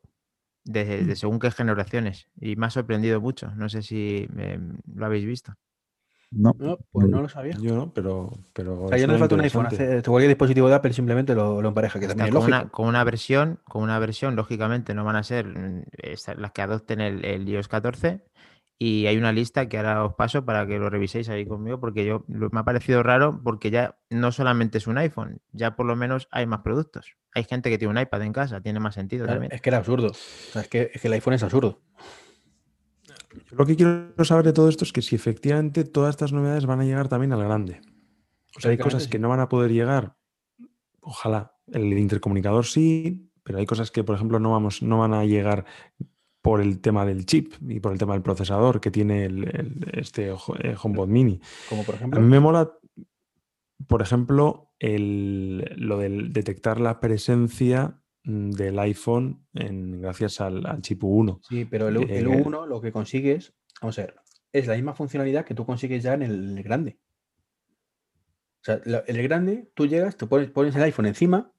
de, 0.64 1.02
Mm. 1.02 1.06
de 1.08 1.16
según 1.16 1.38
qué 1.38 1.50
generaciones. 1.50 2.28
Y 2.40 2.56
me 2.56 2.66
ha 2.66 2.70
sorprendido 2.70 3.20
mucho. 3.20 3.50
No 3.56 3.68
sé 3.68 3.82
si 3.82 4.26
eh, 4.38 4.58
lo 4.94 5.04
habéis 5.06 5.26
visto. 5.26 5.52
No, 6.32 6.54
No, 6.58 6.78
pues 6.90 7.08
no 7.08 7.20
lo 7.22 7.28
sabía. 7.28 7.56
Yo 7.60 7.74
no, 7.74 7.92
pero. 7.92 8.30
pero 8.52 8.84
O 8.84 8.88
sea, 8.88 8.98
ya 8.98 9.06
no 9.06 9.12
le 9.12 9.18
falta 9.18 9.34
un 9.34 9.42
iPhone. 9.42 9.66
Hace, 9.66 10.02
cualquier 10.02 10.28
dispositivo 10.30 10.68
de 10.68 10.74
Apple 10.74 10.92
simplemente 10.92 11.34
lo, 11.34 11.60
lo 11.60 11.68
empareja, 11.68 12.00
que 12.00 12.08
también 12.08 12.28
es 12.28 12.34
con, 12.34 12.44
una, 12.44 12.68
con 12.68 12.88
una 12.88 13.04
versión, 13.04 13.60
con 13.64 13.82
una 13.82 13.98
versión, 13.98 14.34
lógicamente 14.34 14.94
no 14.94 15.04
van 15.04 15.16
a 15.16 15.22
ser 15.22 15.46
mm, 15.46 15.84
las 16.38 16.52
que 16.52 16.62
adopten 16.62 17.00
el, 17.00 17.24
el 17.24 17.48
iOS 17.48 17.68
14. 17.68 18.24
Y 18.78 19.06
hay 19.06 19.16
una 19.16 19.30
lista 19.30 19.68
que 19.68 19.76
ahora 19.76 20.04
os 20.04 20.14
paso 20.14 20.44
para 20.44 20.66
que 20.66 20.76
lo 20.76 20.90
reviséis 20.90 21.28
ahí 21.28 21.46
conmigo, 21.46 21.78
porque 21.78 22.04
yo 22.04 22.24
lo- 22.26 22.50
me 22.50 22.60
ha 22.60 22.64
parecido 22.64 23.04
raro, 23.04 23.40
porque 23.44 23.70
ya 23.70 23.96
no 24.10 24.32
solamente 24.32 24.78
es 24.78 24.88
un 24.88 24.98
iPhone, 24.98 25.40
ya 25.52 25.76
por 25.76 25.86
lo 25.86 25.94
menos 25.94 26.26
hay 26.32 26.46
más 26.46 26.62
productos. 26.62 27.14
Hay 27.32 27.44
gente 27.44 27.70
que 27.70 27.78
tiene 27.78 27.92
un 27.92 28.00
iPad 28.00 28.22
en 28.22 28.32
casa, 28.32 28.60
tiene 28.60 28.80
más 28.80 28.94
sentido 28.94 29.24
Claro, 29.26 29.36
también. 29.38 29.52
Es 29.54 29.60
que 29.60 29.70
era 29.70 29.78
absurdo. 29.78 30.08
O 30.08 30.14
sea, 30.14 30.62
es 30.62 30.68
que, 30.68 30.90
es 30.92 31.00
que 31.00 31.06
el 31.06 31.12
iPhone 31.14 31.34
es 31.34 31.44
absurdo. 31.44 31.80
Yo 33.50 33.56
lo 33.56 33.66
que 33.66 33.76
quiero 33.76 34.24
saber 34.24 34.44
de 34.44 34.52
todo 34.52 34.68
esto 34.68 34.84
es 34.84 34.92
que 34.92 35.02
si 35.02 35.14
efectivamente 35.16 35.84
todas 35.84 36.10
estas 36.10 36.32
novedades 36.32 36.66
van 36.66 36.80
a 36.80 36.84
llegar 36.84 37.08
también 37.08 37.32
al 37.32 37.42
grande. 37.44 37.80
O 38.56 38.60
sea, 38.60 38.70
hay 38.70 38.78
cosas 38.78 39.08
que 39.08 39.18
no 39.18 39.28
van 39.28 39.40
a 39.40 39.48
poder 39.48 39.72
llegar. 39.72 40.16
Ojalá. 41.00 41.54
El 41.68 41.92
intercomunicador 41.98 42.66
sí, 42.66 43.30
pero 43.42 43.58
hay 43.58 43.66
cosas 43.66 43.90
que, 43.90 44.04
por 44.04 44.14
ejemplo, 44.16 44.38
no, 44.38 44.50
vamos, 44.52 44.82
no 44.82 44.98
van 44.98 45.14
a 45.14 45.24
llegar 45.24 45.64
por 46.42 46.60
el 46.60 46.80
tema 46.80 47.06
del 47.06 47.24
chip 47.24 47.54
y 47.66 47.80
por 47.80 47.92
el 47.92 47.98
tema 47.98 48.12
del 48.14 48.22
procesador 48.22 48.80
que 48.80 48.90
tiene 48.90 49.24
el, 49.24 49.44
el- 49.44 49.90
este 49.94 50.28
eh, 50.28 50.76
HomePod 50.82 51.08
Mini. 51.08 51.40
Como 51.68 51.84
por 51.84 51.94
A 51.94 51.98
ejemplo. 51.98 52.20
mí 52.20 52.26
me 52.26 52.40
mola, 52.40 52.72
por 53.86 54.02
ejemplo, 54.02 54.74
el- 54.78 55.72
lo 55.76 55.98
del 55.98 56.32
detectar 56.32 56.80
la 56.80 57.00
presencia 57.00 58.01
del 58.24 58.78
iPhone 58.78 59.46
en- 59.54 60.00
gracias 60.00 60.40
al, 60.40 60.64
al 60.66 60.80
chip 60.82 61.02
U1. 61.02 61.40
Sí, 61.42 61.64
pero 61.64 61.88
el, 61.88 61.96
el 62.10 62.26
Eh, 62.26 62.28
U1 62.28 62.66
lo 62.66 62.80
que 62.80 62.92
consigues, 62.92 63.52
vamos 63.80 63.98
a 63.98 64.02
ver, 64.02 64.14
es 64.52 64.66
la 64.66 64.74
misma 64.74 64.94
funcionalidad 64.94 65.44
que 65.44 65.54
tú 65.54 65.64
consigues 65.66 66.02
ya 66.02 66.14
en 66.14 66.22
el 66.22 66.62
grande. 66.62 66.98
O 68.60 68.64
sea, 68.64 68.80
el 69.06 69.22
grande, 69.24 69.70
tú 69.74 69.86
llegas, 69.86 70.16
te 70.16 70.26
pones, 70.26 70.48
pones 70.50 70.76
el 70.76 70.82
iPhone 70.84 71.06
encima 71.06 71.50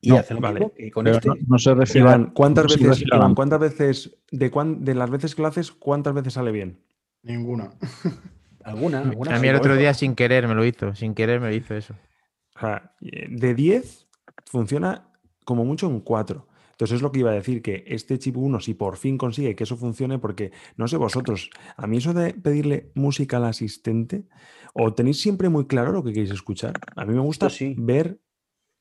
y 0.00 0.10
No, 0.10 0.16
hace 0.18 0.32
lo 0.32 0.40
vale. 0.40 0.60
mismo 0.60 0.72
que 0.74 0.90
con 0.90 1.04
Pero 1.04 1.16
este. 1.16 1.28
no, 1.28 1.34
no 1.48 1.58
se 1.58 1.74
refiere 1.74 2.00
Iván, 2.00 2.30
¿cuántas 2.32 2.64
no 2.64 2.70
veces, 2.86 3.02
Iván, 3.06 3.34
cuántas 3.34 3.60
veces, 3.60 4.16
de, 4.30 4.50
cuán- 4.50 4.82
de 4.84 4.94
las 4.94 5.10
veces 5.10 5.34
que 5.34 5.42
lo 5.42 5.48
haces, 5.48 5.70
cuántas 5.70 6.14
veces 6.14 6.32
sale 6.32 6.52
bien? 6.52 6.80
Ninguna. 7.22 7.72
Alguna, 8.64 9.00
alguna 9.02 9.36
A 9.36 9.38
mí 9.38 9.48
el 9.48 9.56
otro 9.56 9.72
hizo. 9.74 9.80
día 9.80 9.92
sin 9.92 10.14
querer 10.14 10.48
me 10.48 10.54
lo 10.54 10.64
hizo, 10.64 10.94
sin 10.94 11.14
querer 11.14 11.40
me 11.40 11.48
lo 11.50 11.54
hizo 11.54 11.74
eso. 11.74 11.94
O 12.54 12.60
sea, 12.60 12.94
eh, 13.02 13.26
de 13.28 13.54
10 13.54 14.08
funciona 14.46 15.10
como 15.46 15.64
mucho 15.64 15.86
en 15.86 16.00
4. 16.00 16.46
Entonces 16.72 16.96
es 16.96 17.02
lo 17.02 17.10
que 17.10 17.20
iba 17.20 17.30
a 17.30 17.34
decir, 17.34 17.62
que 17.62 17.84
este 17.86 18.18
chip 18.18 18.36
1, 18.36 18.60
si 18.60 18.74
por 18.74 18.98
fin 18.98 19.16
consigue 19.16 19.56
que 19.56 19.64
eso 19.64 19.78
funcione, 19.78 20.18
porque 20.18 20.52
no 20.76 20.86
sé 20.88 20.98
vosotros, 20.98 21.48
a 21.74 21.86
mí 21.86 21.96
eso 21.96 22.12
de 22.12 22.34
pedirle 22.34 22.90
música 22.94 23.38
al 23.38 23.46
asistente, 23.46 24.26
o 24.74 24.92
tenéis 24.92 25.18
siempre 25.18 25.48
muy 25.48 25.66
claro 25.66 25.92
lo 25.92 26.04
que 26.04 26.12
queréis 26.12 26.32
escuchar. 26.32 26.74
A 26.94 27.06
mí 27.06 27.14
me 27.14 27.20
gusta 27.20 27.48
sí. 27.48 27.74
ver, 27.78 28.20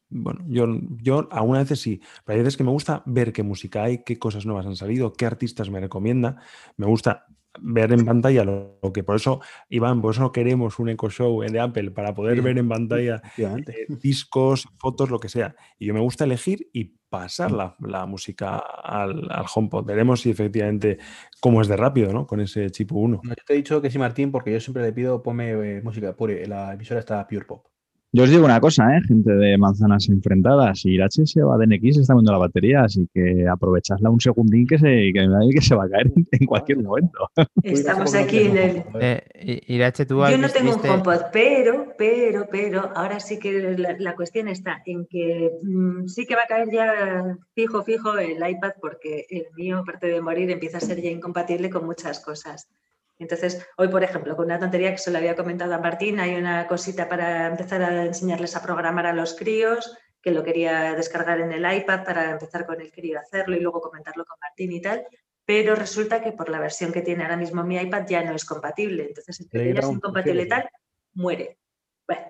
bueno, 0.10 0.44
yo, 0.50 0.68
yo 1.02 1.30
algunas 1.32 1.64
veces 1.64 1.80
sí, 1.80 2.02
pero 2.26 2.38
hay 2.38 2.44
veces 2.44 2.58
que 2.58 2.66
me 2.66 2.72
gusta 2.72 3.02
ver 3.06 3.32
qué 3.32 3.44
música 3.44 3.84
hay, 3.84 4.04
qué 4.04 4.20
cosas 4.20 4.46
nuevas 4.46 4.66
han 4.66 4.76
salido, 4.76 5.14
qué 5.14 5.26
artistas 5.26 5.70
me 5.70 5.80
recomienda. 5.80 6.42
Me 6.76 6.88
gusta 6.88 7.28
ver 7.60 7.92
en 7.94 8.06
pantalla 8.06 8.44
lo, 8.44 8.80
lo 8.82 8.94
que 8.94 9.04
por 9.04 9.16
eso, 9.16 9.42
Iván, 9.70 10.02
por 10.02 10.14
eso 10.14 10.32
queremos 10.32 10.80
un 10.80 10.90
Echo 10.90 11.10
Show 11.10 11.42
de 11.42 11.60
Apple 11.60 11.92
para 11.92 12.14
poder 12.14 12.36
Sí. 12.38 12.42
ver 12.42 12.58
en 12.58 12.70
pantalla 12.70 13.22
eh, 13.38 13.86
discos, 14.02 14.68
fotos, 14.78 15.10
lo 15.10 15.20
que 15.20 15.30
sea. 15.30 15.56
Y 15.80 15.88
yo 15.88 15.94
me 15.94 16.00
gusta 16.00 16.24
elegir 16.26 16.68
y 16.74 16.96
pasar 17.10 17.52
la, 17.52 17.76
la 17.80 18.06
música 18.06 18.58
al, 18.58 19.32
al 19.32 19.46
HomePod. 19.54 19.86
Veremos 19.86 20.22
si 20.22 20.30
efectivamente 20.32 20.98
cómo 21.40 21.62
es 21.62 21.68
de 21.68 21.78
rápido, 21.78 22.12
¿no? 22.12 22.28
Con 22.28 22.42
ese 22.42 22.70
chip 22.72 22.92
1. 22.92 23.22
No, 23.24 23.30
yo 23.30 23.36
te 23.46 23.54
he 23.54 23.58
dicho 23.58 23.82
que 23.82 23.90
sí, 23.90 23.98
Martín, 23.98 24.32
porque 24.32 24.52
yo 24.52 24.60
siempre 24.60 24.84
le 24.84 24.92
pido 24.92 25.24
ponme 25.24 25.52
eh, 25.52 25.82
música 25.82 26.16
pure. 26.16 26.46
La 26.48 26.74
emisora 26.74 27.00
está 27.00 27.26
Pure 27.28 27.46
Pop. 27.46 27.66
Yo 28.16 28.24
os 28.24 28.30
digo 28.30 28.46
una 28.46 28.62
cosa, 28.62 28.96
¿eh? 28.96 29.02
gente 29.06 29.30
de 29.30 29.58
manzanas 29.58 30.08
enfrentadas. 30.08 30.86
Irache 30.86 31.26
se 31.26 31.44
va 31.44 31.58
de 31.58 31.68
NX, 31.68 31.98
está 31.98 32.14
viendo 32.14 32.32
la 32.32 32.38
batería, 32.38 32.84
así 32.84 33.10
que 33.14 33.46
aprovechadla 33.46 34.10
un 34.10 34.22
segundín 34.22 34.66
que 34.66 34.78
se, 34.78 35.12
que, 35.12 35.28
que 35.54 35.62
se 35.62 35.76
va 35.76 35.84
a 35.84 35.90
caer 35.90 36.14
en, 36.32 36.48
cualquier 36.48 36.82
momento. 36.82 37.30
Estamos 37.62 38.16
aquí 38.16 38.38
en 38.38 38.58
el, 38.58 38.84
Eh, 39.02 39.64
Irache, 39.68 40.06
tú 40.06 40.26
Yo 40.30 40.38
no 40.38 40.48
tengo 40.48 40.76
un 40.76 40.90
HomePod, 40.90 41.24
pero, 41.34 41.88
pero, 41.98 42.48
pero, 42.50 42.90
ahora 42.96 43.20
sí 43.20 43.38
que 43.38 43.76
la, 43.78 43.98
la 44.00 44.16
cuestión 44.16 44.48
está 44.48 44.82
en 44.86 45.06
que 45.08 45.52
mm, 45.62 46.08
sí 46.08 46.26
que 46.26 46.38
va 46.38 46.44
a 46.44 46.48
caer 46.48 46.70
ya 46.72 47.38
fijo, 47.54 47.84
fijo 47.84 48.18
el 48.18 48.38
iPad 48.38 48.76
porque 48.80 49.26
el 49.30 49.48
mío, 49.58 49.80
aparte 49.80 50.08
de 50.08 50.22
morir, 50.22 50.50
empieza 50.52 50.78
a 50.78 50.80
ser 50.80 51.02
ya 51.02 51.10
incompatible 51.10 51.70
con 51.70 51.86
muchas 51.86 52.22
cosas. 52.22 52.70
Entonces, 53.18 53.66
hoy, 53.78 53.88
por 53.88 54.04
ejemplo, 54.04 54.36
con 54.36 54.46
una 54.46 54.60
tontería 54.60 54.92
que 54.92 54.98
se 54.98 55.12
lo 55.12 55.18
había 55.18 55.36
comentado 55.36 55.74
a 55.74 55.80
Martín, 55.80 56.20
hay 56.20 56.36
una 56.36 56.68
cosita 56.68 57.08
para 57.08 57.48
empezar 57.48 57.82
a 57.82 58.06
enseñarles 58.06 58.56
a 58.56 58.62
programar 58.62 59.06
a 59.06 59.14
los 59.14 59.36
críos, 59.36 59.98
que 60.22 60.32
lo 60.32 60.44
quería 60.44 60.96
descargar 60.96 61.40
en 61.40 61.52
el 61.52 61.78
iPad 61.78 62.04
para 62.04 62.32
empezar 62.32 62.66
con 62.66 62.82
el 62.82 62.92
crío 62.92 63.20
a 63.20 63.22
hacerlo 63.22 63.56
y 63.56 63.60
luego 63.60 63.80
comentarlo 63.80 64.26
con 64.26 64.38
Martín 64.42 64.72
y 64.72 64.82
tal, 64.82 65.06
pero 65.46 65.76
resulta 65.76 66.22
que 66.22 66.32
por 66.32 66.50
la 66.50 66.60
versión 66.60 66.92
que 66.92 67.04
tiene 67.04 67.24
ahora 67.24 67.38
mismo 67.38 67.64
mi 67.64 67.78
iPad 67.78 68.06
ya 68.08 68.24
no 68.24 68.36
es 68.36 68.44
compatible. 68.44 69.06
Entonces, 69.08 69.48
que 69.50 69.74
ya 69.74 69.80
es 69.80 69.90
incompatible 69.90 70.44
y 70.44 70.48
tal, 70.48 70.68
muere. 71.14 71.60
Bueno, 72.08 72.26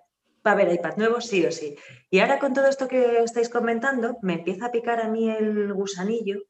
va 0.45 0.51
a 0.51 0.53
haber 0.53 0.73
iPad 0.73 0.97
nuevo 0.97 1.21
sí 1.21 1.45
o 1.45 1.51
sí. 1.51 1.77
Y 2.09 2.19
ahora 2.19 2.37
con 2.37 2.53
todo 2.53 2.67
esto 2.67 2.87
que 2.87 3.23
estáis 3.23 3.49
comentando, 3.49 4.17
me 4.21 4.33
empieza 4.33 4.67
a 4.67 4.71
picar 4.71 4.99
a 4.99 5.07
mí 5.07 5.29
el 5.29 5.73
gusanillo, 5.73 6.41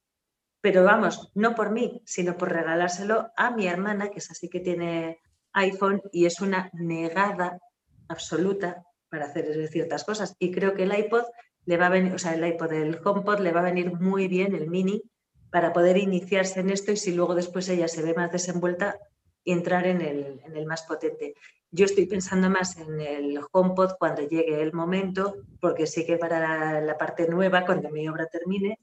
pero 0.65 0.83
vamos, 0.83 1.29
no 1.35 1.53
por 1.53 1.69
mí, 1.69 2.01
sino 2.05 2.37
por 2.37 2.51
regalárselo 2.51 3.29
a 3.37 3.51
mi 3.51 3.67
hermana, 3.67 4.09
que 4.09 4.17
es 4.17 4.31
así 4.31 4.49
que 4.49 4.59
tiene 4.59 5.19
iPhone 5.53 6.01
y 6.11 6.25
es 6.25 6.41
una 6.41 6.71
negada 6.73 7.59
absoluta 8.07 8.83
para 9.07 9.25
hacer 9.25 9.67
ciertas 9.67 10.03
cosas. 10.03 10.35
Y 10.39 10.51
creo 10.51 10.73
que 10.73 10.85
el 10.85 10.97
iPod 10.97 11.25
le 11.65 11.77
va 11.77 11.85
a 11.85 11.89
venir, 11.89 12.15
o 12.15 12.17
sea, 12.17 12.33
el 12.33 12.43
iPod, 12.43 12.73
el 12.73 12.99
HomePod 13.03 13.41
le 13.41 13.51
va 13.51 13.59
a 13.59 13.65
venir 13.71 13.93
muy 13.93 14.27
bien, 14.27 14.55
el 14.55 14.67
mini, 14.67 15.03
para 15.51 15.71
poder 15.71 15.97
iniciarse 15.97 16.61
en 16.61 16.71
esto 16.71 16.91
y 16.91 16.97
si 16.97 17.13
luego 17.13 17.35
después 17.35 17.69
ella 17.69 17.87
se 17.87 18.01
ve 18.01 18.15
más 18.15 18.31
desenvuelta, 18.31 18.97
entrar 19.43 19.85
en 19.85 20.01
el, 20.01 20.41
en 20.43 20.57
el 20.57 20.65
más 20.65 20.81
potente. 20.81 21.35
Yo 21.69 21.85
estoy 21.85 22.07
pensando 22.07 22.49
más 22.49 22.75
en 22.77 22.99
el 22.99 23.39
HomePod 23.51 23.97
cuando 23.99 24.23
llegue 24.23 24.63
el 24.63 24.73
momento, 24.73 25.35
porque 25.61 25.85
sí 25.85 26.07
que 26.07 26.17
para 26.17 26.39
la, 26.39 26.81
la 26.81 26.97
parte 26.97 27.27
nueva, 27.27 27.67
cuando 27.67 27.91
mi 27.91 28.09
obra 28.09 28.25
termine, 28.25 28.79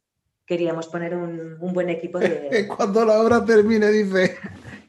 queríamos 0.52 0.86
poner 0.88 1.14
un, 1.14 1.56
un 1.58 1.72
buen 1.72 1.88
equipo 1.88 2.18
de, 2.18 2.68
Cuando 2.76 3.04
la 3.06 3.20
obra 3.20 3.42
termine, 3.44 3.88
dice. 3.90 4.36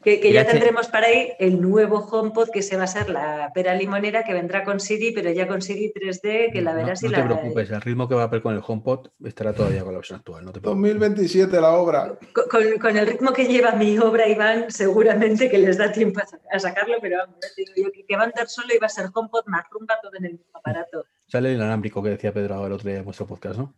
que, 0.02 0.20
que 0.20 0.30
ya 0.30 0.44
tendremos 0.46 0.88
para 0.88 1.06
ahí 1.06 1.32
el 1.38 1.58
nuevo 1.58 2.00
HomePod 2.00 2.50
que 2.50 2.60
se 2.60 2.76
va 2.76 2.84
a 2.84 2.86
ser 2.86 3.08
la 3.08 3.50
pera 3.54 3.74
limonera 3.74 4.22
que 4.24 4.34
vendrá 4.34 4.62
con 4.62 4.78
Siri, 4.78 5.12
pero 5.12 5.30
ya 5.30 5.48
con 5.48 5.62
Siri 5.62 5.90
3D, 5.94 6.52
que 6.52 6.60
la 6.60 6.72
No- 6.72 6.76
verás 6.76 7.02
no, 7.02 7.08
y 7.08 7.12
te 7.12 7.18
la 7.18 7.24
preocupes, 7.24 7.70
el 7.70 7.80
ritmo 7.80 8.06
que 8.06 8.14
va 8.14 8.22
a 8.22 8.24
haber 8.26 8.42
con 8.42 8.54
el 8.54 8.60
HomePod 8.66 9.08
estará 9.24 9.54
todavía 9.54 9.82
con 9.82 9.92
la 9.94 9.98
versión 10.00 10.18
actual. 10.18 10.44
No 10.44 10.52
te 10.52 10.60
preocupes. 10.60 10.92
2027 10.92 11.58
la 11.60 11.70
obra. 11.72 12.18
Con, 12.34 12.44
con- 12.50 12.78
con 12.78 12.96
el 12.98 13.06
ritmo 13.06 13.32
que 13.32 13.46
lleva 13.46 13.72
mi 13.72 13.98
obra, 13.98 14.28
Iván, 14.28 14.66
seguramente 14.70 15.48
que 15.48 15.56
les 15.56 15.78
da 15.78 15.90
tiempo 15.90 16.20
a, 16.20 16.26
sa- 16.26 16.38
a 16.52 16.58
sacarlo, 16.58 16.96
pero 17.00 17.16
vamos, 17.18 17.36
te 17.40 17.48
digo 17.56 17.72
yo 17.88 17.90
que, 17.92 18.04
que 18.04 18.16
va 18.16 18.24
a 18.24 18.26
andar 18.26 18.46
solo 18.48 18.68
y 18.74 18.78
va 18.78 18.86
a 18.86 18.90
ser 18.90 19.06
HomePod 19.14 19.46
más 19.46 19.64
rumba 19.70 19.94
todo 20.02 20.12
en 20.18 20.26
el 20.26 20.32
mismo 20.32 20.52
aparato. 20.52 21.06
Sale 21.34 21.48
el 21.50 21.56
inalámbrico 21.56 22.00
que 22.00 22.10
decía 22.10 22.32
Pedro 22.32 22.64
el 22.64 22.72
otro 22.72 22.88
día 22.88 22.98
en 23.00 23.04
vuestro 23.04 23.26
podcast, 23.26 23.58
¿no? 23.58 23.74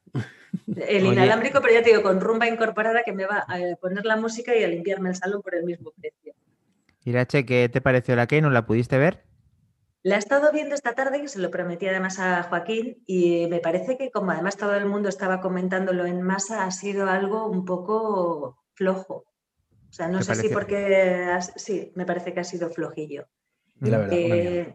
El 0.77 1.07
inalámbrico, 1.07 1.63
pero 1.63 1.73
ya 1.73 1.83
te 1.83 1.89
digo, 1.89 2.03
con 2.03 2.21
rumba 2.21 2.47
incorporada 2.47 3.03
que 3.03 3.15
me 3.15 3.25
va 3.25 3.47
a 3.49 3.57
poner 3.81 4.05
la 4.05 4.17
música 4.17 4.55
y 4.55 4.63
a 4.63 4.69
limpiarme 4.69 5.09
el 5.09 5.17
salón 5.17 5.41
por 5.41 5.55
el 5.55 5.65
mismo 5.65 5.91
precio. 5.99 6.35
Irache, 7.05 7.47
¿qué 7.47 7.71
te 7.71 7.81
pareció 7.81 8.15
la 8.15 8.27
que 8.27 8.43
¿No 8.43 8.51
la 8.51 8.67
pudiste 8.67 8.99
ver? 8.99 9.25
La 10.03 10.17
he 10.17 10.19
estado 10.19 10.53
viendo 10.53 10.75
esta 10.75 10.93
tarde, 10.95 11.23
que 11.23 11.29
se 11.29 11.39
lo 11.39 11.51
prometí 11.51 11.87
además 11.89 12.19
a 12.19 12.43
Joaquín, 12.43 13.03
y 13.07 13.47
me 13.49 13.61
parece 13.61 13.97
que 13.97 14.11
como 14.11 14.33
además 14.33 14.59
todo 14.59 14.75
el 14.75 14.85
mundo 14.85 15.09
estaba 15.09 15.41
comentándolo 15.41 16.05
en 16.05 16.21
masa, 16.21 16.65
ha 16.67 16.71
sido 16.71 17.09
algo 17.09 17.47
un 17.49 17.65
poco 17.65 18.63
flojo. 18.75 19.25
O 19.89 19.93
sea, 19.93 20.09
no 20.09 20.19
¿Te 20.19 20.25
sé 20.25 20.35
si 20.35 20.49
parece? 20.51 20.55
porque... 20.55 21.25
has- 21.33 21.55
Sí, 21.57 21.91
me 21.95 22.05
parece 22.05 22.35
que 22.35 22.41
ha 22.41 22.45
sido 22.45 22.69
flojillo. 22.69 23.27
Y 23.83 23.89
la 23.89 23.97
verdad. 23.99 24.13
Eh, 24.19 24.75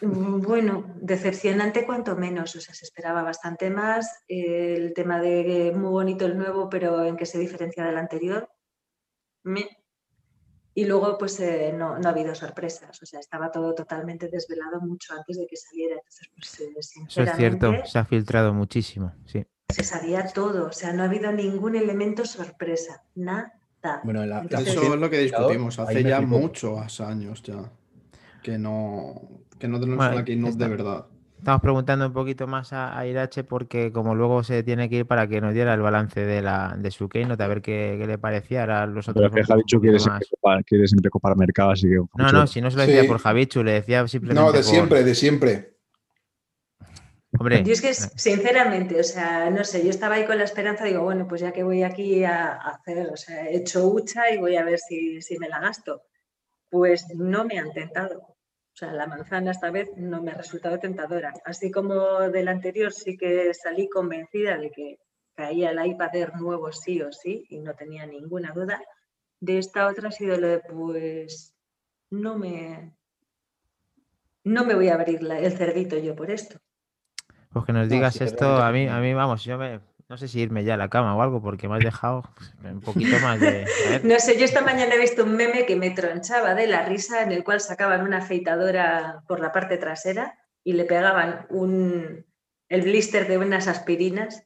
bueno, 0.00 0.84
decepcionante 1.00 1.86
cuanto 1.86 2.16
menos, 2.16 2.54
o 2.56 2.60
sea, 2.60 2.74
se 2.74 2.84
esperaba 2.84 3.22
bastante 3.22 3.70
más. 3.70 4.24
el 4.28 4.92
tema 4.94 5.20
de 5.20 5.72
muy 5.74 5.90
bonito 5.90 6.26
el 6.26 6.36
nuevo, 6.36 6.68
pero 6.68 7.04
en 7.04 7.16
que 7.16 7.26
se 7.26 7.38
diferencia 7.38 7.84
del 7.84 7.96
anterior. 7.98 8.48
me- 9.44 9.68
Y 10.74 10.84
luego, 10.84 11.16
pues 11.18 11.38
eh, 11.40 11.72
no, 11.74 11.98
no 11.98 12.08
ha 12.08 12.12
habido 12.12 12.34
sorpresas, 12.34 13.00
o 13.02 13.06
sea, 13.06 13.20
estaba 13.20 13.50
todo 13.50 13.74
totalmente 13.74 14.28
desvelado 14.28 14.80
mucho 14.80 15.14
antes 15.14 15.38
de 15.38 15.46
que 15.46 15.56
saliera. 15.56 15.94
Entonces, 15.96 16.28
pues 16.34 16.60
eh, 16.60 16.72
Eso 17.08 17.22
es 17.22 17.36
cierto, 17.36 17.72
se 17.86 17.98
ha 17.98 18.04
filtrado 18.04 18.52
muchísimo, 18.52 19.14
sí. 19.24 19.46
se 19.72 19.84
sabía 19.84 20.26
todo, 20.28 20.66
o 20.66 20.72
sea, 20.72 20.92
no 20.92 21.02
ha 21.02 21.06
habido 21.06 21.32
ningún 21.32 21.76
elemento 21.76 22.24
sorpresa, 22.26 23.04
nada. 23.14 23.52
Bueno, 24.02 24.26
la, 24.26 24.40
Entonces- 24.40 24.74
Eso 24.74 24.94
es 24.94 25.00
lo 25.00 25.08
que 25.08 25.18
discutimos 25.18 25.78
hace 25.78 26.02
ya 26.02 26.20
muchos 26.20 27.00
años 27.00 27.40
ya. 27.44 27.70
Que 28.42 28.58
no, 28.58 29.14
que 29.58 29.68
no 29.68 29.78
tenemos 29.80 29.98
Bueno, 29.98 30.16
una 30.16 30.24
keynote 30.24 30.50
está. 30.52 30.64
de 30.64 30.70
verdad. 30.70 31.06
Estamos 31.38 31.60
preguntando 31.60 32.06
un 32.06 32.12
poquito 32.14 32.46
más 32.46 32.72
a, 32.72 32.98
a 32.98 33.06
Irache 33.06 33.44
porque 33.44 33.92
como 33.92 34.14
luego 34.14 34.42
se 34.42 34.62
tiene 34.62 34.88
que 34.88 34.96
ir 34.96 35.06
para 35.06 35.28
que 35.28 35.40
nos 35.40 35.52
diera 35.52 35.74
el 35.74 35.80
balance 35.82 36.24
de, 36.24 36.40
la, 36.40 36.74
de 36.78 36.90
su 36.90 37.08
keynote, 37.10 37.42
a 37.42 37.46
ver 37.46 37.60
qué, 37.60 37.96
qué 38.00 38.06
le 38.06 38.16
parecía. 38.18 38.62
Ahora 38.62 38.86
los 38.86 39.06
otros 39.08 39.30
que 39.32 39.44
Javichu 39.44 39.78
quiere 39.80 39.98
siempre, 39.98 40.26
copar, 40.30 40.64
quiere 40.64 40.88
siempre 40.88 41.10
copar 41.10 41.36
mercado, 41.36 41.70
así 41.72 41.88
que. 41.88 41.96
No, 42.16 42.32
no, 42.32 42.46
si 42.46 42.60
no 42.62 42.70
se 42.70 42.76
lo 42.78 42.82
decía 42.86 43.02
Sí. 43.02 43.08
por 43.08 43.18
Javichu, 43.18 43.62
le 43.62 43.72
decía 43.72 44.08
simplemente 44.08 44.40
No, 44.42 44.50
de 44.50 44.58
por- 44.58 44.64
siempre, 44.64 45.04
de 45.04 45.14
siempre. 45.14 45.76
Hombre, 47.38 47.62
Yo 47.64 47.72
es 47.74 47.82
que, 47.82 47.92
sinceramente, 47.92 48.98
o 48.98 49.04
sea, 49.04 49.50
no 49.50 49.62
sé, 49.62 49.84
yo 49.84 49.90
estaba 49.90 50.14
ahí 50.14 50.24
con 50.24 50.38
la 50.38 50.44
esperanza, 50.44 50.84
digo, 50.84 51.02
bueno, 51.02 51.28
pues 51.28 51.42
ya 51.42 51.52
que 51.52 51.64
voy 51.64 51.82
aquí 51.82 52.24
a, 52.24 52.52
a 52.54 52.68
hacer, 52.70 53.08
o 53.12 53.16
sea, 53.16 53.46
he 53.50 53.56
hecho 53.58 53.86
hucha 53.88 54.30
y 54.32 54.38
voy 54.38 54.56
a 54.56 54.64
ver 54.64 54.78
si, 54.78 55.20
si 55.20 55.38
me 55.38 55.48
la 55.48 55.60
gasto. 55.60 56.02
Pues 56.70 57.06
no 57.14 57.44
me 57.44 57.58
han 57.58 57.72
tentado. 57.74 58.35
O 58.76 58.78
sea, 58.78 58.92
la 58.92 59.06
manzana 59.06 59.52
esta 59.52 59.70
vez 59.70 59.88
no 59.96 60.22
me 60.22 60.32
ha 60.32 60.34
resultado 60.34 60.78
tentadora. 60.78 61.32
Así 61.46 61.70
como 61.70 61.94
del 62.28 62.46
anterior 62.48 62.92
sí 62.92 63.16
que 63.16 63.54
salí 63.54 63.88
convencida 63.88 64.58
de 64.58 64.70
que 64.70 64.98
caía 65.34 65.70
el 65.70 65.86
iPad 65.86 66.14
Air 66.14 66.34
nuevo 66.36 66.70
sí 66.72 67.00
o 67.00 67.10
sí 67.10 67.46
y 67.48 67.60
no 67.60 67.72
tenía 67.74 68.04
ninguna 68.04 68.52
duda. 68.52 68.82
De 69.40 69.56
esta 69.56 69.86
otra 69.88 70.10
ha 70.10 70.12
sido 70.12 70.36
lo 70.38 70.48
de, 70.48 70.58
pues, 70.60 71.54
no 72.10 72.36
me, 72.36 72.92
no 74.44 74.64
me 74.66 74.74
voy 74.74 74.88
a 74.88 74.94
abrir 74.94 75.22
la- 75.22 75.38
el 75.38 75.52
cerdito 75.56 75.96
yo 75.96 76.14
por 76.14 76.30
esto. 76.30 76.58
pues 77.50 77.64
que 77.64 77.72
nos 77.72 77.88
No, 77.88 77.94
digas 77.94 78.12
sí, 78.14 78.24
esto, 78.24 78.56
a 78.58 78.70
mí, 78.72 78.86
a 78.88 78.98
mí, 78.98 79.14
vamos, 79.14 79.42
yo 79.42 79.56
me, 79.56 79.80
no 80.08 80.16
sé 80.16 80.28
si 80.28 80.40
irme 80.40 80.62
ya 80.64 80.74
a 80.74 80.76
la 80.76 80.88
cama 80.88 81.16
o 81.16 81.22
algo, 81.22 81.42
porque 81.42 81.68
me 81.68 81.76
has 81.76 81.84
dejado 81.84 82.22
pues, 82.36 82.72
un 82.72 82.80
poquito 82.80 83.18
más 83.20 83.40
de... 83.40 83.66
No 84.04 84.18
sé, 84.20 84.38
yo 84.38 84.44
esta 84.44 84.60
mañana 84.60 84.94
he 84.94 85.00
visto 85.00 85.24
un 85.24 85.34
meme 85.34 85.66
que 85.66 85.76
me 85.76 85.90
tronchaba 85.90 86.54
de 86.54 86.66
la 86.66 86.84
risa 86.84 87.22
en 87.22 87.32
el 87.32 87.42
cual 87.42 87.60
sacaban 87.60 88.02
una 88.02 88.18
afeitadora 88.18 89.22
por 89.26 89.40
la 89.40 89.50
parte 89.50 89.78
trasera 89.78 90.38
y 90.62 90.74
le 90.74 90.84
pegaban 90.84 91.46
un, 91.50 92.24
el 92.68 92.82
blister 92.82 93.26
de 93.26 93.38
unas 93.38 93.66
aspirinas 93.66 94.44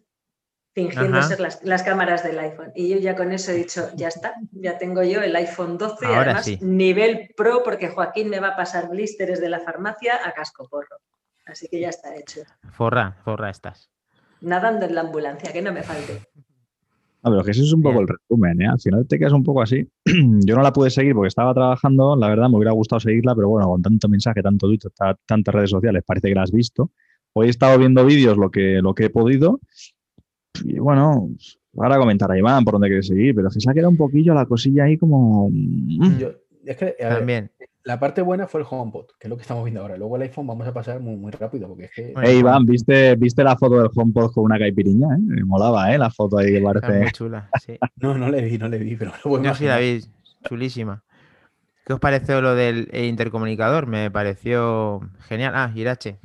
fingiendo 0.72 1.18
Ajá. 1.18 1.28
ser 1.28 1.40
las, 1.40 1.62
las 1.62 1.82
cámaras 1.82 2.22
del 2.22 2.38
iPhone. 2.38 2.72
Y 2.74 2.88
yo 2.88 2.98
ya 2.98 3.14
con 3.14 3.32
eso 3.32 3.52
he 3.52 3.56
dicho, 3.56 3.90
ya 3.96 4.08
está, 4.08 4.34
ya 4.52 4.78
tengo 4.78 5.02
yo 5.02 5.20
el 5.20 5.34
iPhone 5.36 5.76
12, 5.76 6.06
Ahora 6.06 6.20
además 6.22 6.44
sí. 6.44 6.58
nivel 6.62 7.34
pro 7.36 7.62
porque 7.64 7.88
Joaquín 7.88 8.30
me 8.30 8.40
va 8.40 8.48
a 8.48 8.56
pasar 8.56 8.88
blisters 8.88 9.40
de 9.40 9.48
la 9.48 9.60
farmacia 9.60 10.20
a 10.24 10.32
casco 10.32 10.68
porro. 10.68 10.96
Así 11.44 11.68
que 11.68 11.80
ya 11.80 11.88
está 11.88 12.14
hecho. 12.14 12.42
forra, 12.70 13.16
forra 13.24 13.50
estás. 13.50 13.90
Nadando 14.42 14.86
en 14.86 14.94
la 14.94 15.02
ambulancia, 15.02 15.52
que 15.52 15.62
no 15.62 15.72
me 15.72 15.82
falte. 15.82 16.20
No, 17.22 17.30
pero 17.32 17.44
que 17.44 17.50
eso 17.50 17.62
es 17.62 17.72
un 17.74 17.82
poco 17.82 17.98
Bien. 17.98 18.02
el 18.08 18.16
resumen, 18.16 18.62
¿eh? 18.62 18.66
Al 18.66 18.80
final 18.80 19.06
te 19.06 19.18
quedas 19.18 19.34
un 19.34 19.44
poco 19.44 19.60
así. 19.60 19.86
Yo 20.46 20.56
no 20.56 20.62
la 20.62 20.72
pude 20.72 20.88
seguir 20.90 21.14
porque 21.14 21.28
estaba 21.28 21.52
trabajando, 21.52 22.16
la 22.16 22.28
verdad 22.28 22.48
me 22.48 22.56
hubiera 22.56 22.72
gustado 22.72 22.98
seguirla, 23.00 23.34
pero 23.34 23.48
bueno, 23.50 23.68
con 23.68 23.82
tanto 23.82 24.08
mensaje, 24.08 24.40
tanto 24.42 24.66
Twitter, 24.66 24.90
ta- 24.96 25.16
tantas 25.26 25.54
redes 25.54 25.70
sociales, 25.70 26.02
parece 26.06 26.28
que 26.28 26.34
la 26.34 26.42
has 26.44 26.52
visto. 26.52 26.92
Hoy 27.34 27.48
he 27.48 27.50
estado 27.50 27.78
viendo 27.78 28.04
vídeos 28.06 28.38
lo 28.38 28.50
que, 28.50 28.80
lo 28.82 28.94
que 28.94 29.04
he 29.04 29.10
podido 29.10 29.60
y 30.64 30.78
bueno, 30.78 31.28
ahora 31.76 31.98
comentará 31.98 32.36
Iván 32.36 32.64
por 32.64 32.72
dónde 32.74 32.88
quiere 32.88 33.02
seguir, 33.02 33.34
pero 33.34 33.48
es 33.48 33.54
que 33.54 33.60
se 33.60 33.70
ha 33.70 33.74
quedado 33.74 33.90
un 33.90 33.96
poquillo 33.96 34.32
la 34.34 34.46
cosilla 34.46 34.84
ahí 34.84 34.96
como... 34.96 35.48
mm. 35.50 36.18
Yo- 36.18 36.32
es 36.64 36.76
que, 36.76 36.96
a 37.02 37.08
ver, 37.08 37.18
También. 37.18 37.50
La 37.90 37.98
parte 37.98 38.22
buena 38.22 38.46
fue 38.46 38.60
el 38.60 38.66
HomePod, 38.70 39.06
que 39.18 39.26
es 39.26 39.28
lo 39.28 39.36
que 39.36 39.42
estamos 39.42 39.64
viendo 39.64 39.80
ahora. 39.80 39.96
Luego 39.96 40.14
el 40.14 40.22
iPhone 40.22 40.46
vamos 40.46 40.64
a 40.64 40.72
pasar 40.72 41.00
muy, 41.00 41.16
muy 41.16 41.32
rápido, 41.32 41.66
porque 41.66 41.86
es 41.86 41.90
que 41.90 42.12
Bueno, 42.12 42.28
Hey, 42.28 42.38
Iván, 42.38 42.64
¿viste, 42.64 43.16
¿viste 43.16 43.42
la 43.42 43.56
foto 43.56 43.78
del 43.78 43.90
HomePod 43.92 44.32
con 44.32 44.44
una 44.44 44.60
caipiriña? 44.60 45.08
¿eh? 45.16 45.18
Me 45.20 45.42
molaba, 45.44 45.92
¿eh? 45.92 45.98
La 45.98 46.08
foto 46.08 46.38
ahí 46.38 46.46
que 46.52 46.58
Está 46.58 46.72
parece... 46.72 47.00
muy 47.00 47.10
chula, 47.10 47.50
sí. 47.60 47.76
no, 47.96 48.16
no 48.16 48.30
le 48.30 48.42
vi, 48.42 48.58
no 48.58 48.68
le 48.68 48.78
vi, 48.78 48.94
pero 48.94 49.10
lo 49.24 49.30
voy 49.30 49.40
a 49.40 49.50
Yo 49.50 49.54
sí 49.56 49.64
la 49.64 49.78
vi, 49.78 50.04
chulísima. 50.46 51.02
¿Qué 51.84 51.94
os 51.94 51.98
pareció 51.98 52.40
lo 52.40 52.54
del 52.54 52.88
intercomunicador? 52.94 53.88
Me 53.88 54.08
pareció 54.08 55.00
genial. 55.26 55.54
Ah, 55.56 55.72
Irache. 55.74 56.20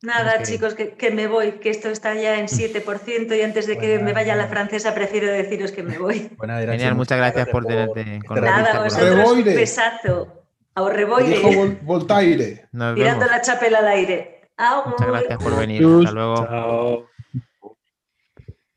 Nada, 0.00 0.42
chicos, 0.42 0.74
que, 0.74 0.94
que 0.94 1.10
me 1.10 1.26
voy, 1.26 1.52
que 1.60 1.68
esto 1.68 1.90
está 1.90 2.14
ya 2.14 2.38
en 2.38 2.46
7% 2.46 3.36
y 3.36 3.42
antes 3.42 3.66
de 3.66 3.76
que 3.76 3.98
me 3.98 4.14
vaya 4.14 4.34
la 4.34 4.48
francesa 4.48 4.94
prefiero 4.94 5.26
deciros 5.28 5.72
que 5.72 5.82
me 5.82 5.98
voy. 5.98 6.30
Buena, 6.38 6.60
Irache, 6.62 6.78
Genial, 6.78 6.94
muchas 6.96 7.18
gracias 7.18 7.48
por 7.48 7.66
tenerte 7.66 8.20
con 8.26 8.40
Nada, 8.40 8.82
vosotros, 8.84 9.14
Reboire. 9.14 9.54
besazo. 9.54 10.41
A 10.74 10.90
Dijo 10.90 11.48
Vol- 11.50 11.80
Voltaire. 11.82 12.68
Tirando 12.94 13.26
la 13.26 13.40
chapela 13.42 13.78
al 13.78 13.88
aire. 13.88 14.48
Muchas 14.58 15.00
Agur. 15.02 15.06
gracias 15.18 15.42
por 15.42 15.56
venir. 15.58 15.84
Hasta 15.84 16.12
luego. 16.12 16.34
Chao. 16.46 17.06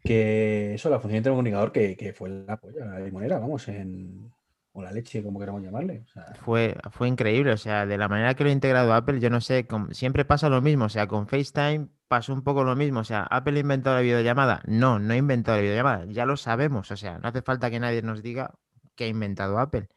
Que 0.04 0.76
eso, 0.76 0.90
la 0.90 0.98
función 1.00 1.14
de 1.14 1.18
intercomunicador 1.30 1.72
que, 1.72 1.98
que 1.98 2.14
fue 2.14 2.30
la 2.30 2.58
polla, 2.58 2.86
la 2.86 3.00
limonera, 3.00 3.40
vamos, 3.40 3.68
en. 3.68 4.32
O 4.78 4.82
la 4.84 4.92
leche, 4.92 5.24
como 5.24 5.40
queramos 5.40 5.64
llamarle. 5.64 6.04
O 6.06 6.08
sea, 6.12 6.26
Fue, 6.44 6.76
fue 6.92 7.08
increíble, 7.08 7.54
o 7.54 7.58
sea, 7.58 7.86
de 7.86 7.98
la 7.98 8.10
manera 8.10 8.34
que 8.34 8.44
lo 8.44 8.50
ha 8.50 8.54
integrado 8.54 8.94
Apple, 8.94 9.22
yo 9.22 9.30
no 9.30 9.40
sé, 9.40 9.66
con- 9.66 9.96
siempre 9.96 10.26
pasa 10.26 10.50
lo 10.50 10.62
mismo, 10.62 10.86
o 10.86 10.90
sea, 10.90 11.08
con 11.08 11.30
FaceTime 11.30 11.88
pasó 12.10 12.34
un 12.34 12.44
poco 12.44 12.66
lo 12.66 12.76
mismo, 12.76 13.00
o 13.00 13.04
sea, 13.06 13.24
¿Apple 13.24 13.56
ha 13.58 13.62
inventado 13.62 13.96
la 13.96 14.02
videollamada? 14.02 14.62
No, 14.68 15.00
no 15.00 15.14
ha 15.14 15.16
inventado 15.16 15.56
la 15.58 15.62
videollamada, 15.62 16.04
ya 16.10 16.26
lo 16.26 16.36
sabemos, 16.36 16.92
o 16.92 16.98
sea, 16.98 17.20
no 17.20 17.30
hace 17.30 17.42
falta 17.42 17.70
que 17.72 17.80
nadie 17.80 18.02
nos 18.02 18.22
diga 18.22 18.54
que 18.96 19.06
ha 19.06 19.08
inventado 19.08 19.60
Apple, 19.60 19.88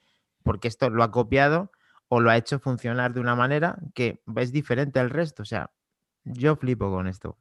porque 0.44 0.68
esto 0.68 0.90
lo 0.90 1.02
ha 1.02 1.11
copiado 1.11 1.72
o 2.09 2.21
lo 2.21 2.31
ha 2.31 2.37
hecho 2.37 2.59
funcionar 2.59 3.12
de 3.12 3.21
una 3.21 3.35
manera 3.37 3.79
que 3.94 4.23
es 4.37 4.53
diferente 4.53 4.99
al 4.99 5.11
resto, 5.11 5.42
o 5.42 5.47
sea, 5.47 5.71
yo 6.25 6.57
flipo 6.57 6.90
con 6.90 7.07
esto. 7.07 7.38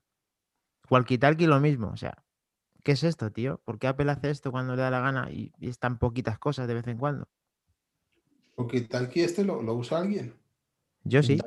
Walkie-talkie 0.90 1.48
lo 1.48 1.60
mismo, 1.60 1.90
o 1.90 1.98
sea, 1.98 2.24
¿qué 2.84 2.94
es 2.94 3.04
esto, 3.04 3.32
tío? 3.32 3.60
¿Por 3.66 3.80
qué 3.80 3.88
Apple 3.88 4.12
hace 4.12 4.30
esto 4.30 4.52
cuando 4.52 4.76
le 4.76 4.82
da 4.82 4.92
la 4.92 5.00
gana 5.02 5.30
y, 5.32 5.52
y 5.60 5.70
es 5.70 5.80
tan 5.80 5.98
poquitas 6.00 6.40
cosas 6.40 6.68
de 6.68 6.74
vez 6.74 6.88
en 6.88 6.98
cuando? 6.98 7.28
Porque 8.56 8.82
tal 8.82 9.10
que 9.10 9.24
este 9.24 9.44
lo, 9.44 9.62
lo 9.62 9.74
usa 9.76 10.00
alguien. 10.00 10.34
Yo 11.04 11.22
sí. 11.24 11.38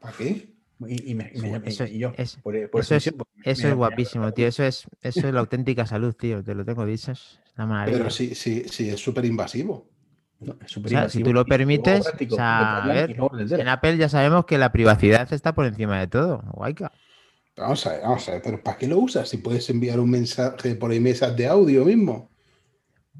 ¿Para 0.00 0.16
qué? 0.16 0.54
Y, 0.86 1.10
y 1.10 1.14
me- 1.14 1.30
y 1.34 1.40
me- 1.40 1.48
Bueno, 1.50 1.66
eso 1.66 1.84
y 1.84 1.98
yo, 1.98 2.12
es- 2.16 2.36
por, 2.36 2.70
por 2.70 2.80
eso 2.80 2.94
es- 2.94 3.12
Eso 3.42 3.76
guapísimo, 3.76 4.32
tío. 4.32 4.46
Eso 4.46 4.64
es, 4.64 4.86
eso 5.00 5.26
es 5.28 5.32
la 5.34 5.40
auténtica 5.40 5.86
salud, 5.86 6.14
tío. 6.14 6.44
Te 6.44 6.54
lo 6.54 6.64
tengo 6.64 6.84
dicho. 6.84 7.12
Es 7.12 7.40
la 7.56 7.64
maravilla. 7.66 7.98
Pero 7.98 8.10
sí, 8.10 8.34
sí, 8.34 8.64
sí, 8.68 8.90
es 8.90 9.00
súper 9.00 9.24
invasivo. 9.24 9.88
No, 10.40 10.54
es 10.60 10.66
O 10.66 10.68
súper 10.68 10.90
sea, 10.90 11.08
si 11.08 11.22
tú 11.22 11.32
lo 11.32 11.44
permites, 11.44 12.06
o 12.06 12.34
sea, 12.34 12.78
a 12.78 12.86
ver. 12.86 13.16
En 13.50 13.68
Apple 13.68 13.96
ya 13.96 14.08
sabemos 14.08 14.46
que 14.46 14.58
la 14.58 14.72
privacidad 14.72 15.30
está 15.32 15.54
por 15.54 15.66
encima 15.66 15.98
de 16.00 16.06
todo. 16.06 16.42
Guayca. 16.52 16.92
Vamos 17.56 17.86
a 17.86 17.90
ver, 17.92 18.00
vamos 18.02 18.28
a 18.28 18.32
ver, 18.32 18.42
pero 18.42 18.62
¿para 18.62 18.78
qué 18.78 18.86
lo 18.86 18.98
usas? 18.98 19.28
Si 19.28 19.36
puedes 19.36 19.68
enviar 19.68 20.00
un 20.00 20.10
mensaje 20.10 20.74
por 20.76 20.90
ahí 20.90 21.00
mesas 21.00 21.36
de 21.36 21.46
audio 21.46 21.84
mismo. 21.84 22.30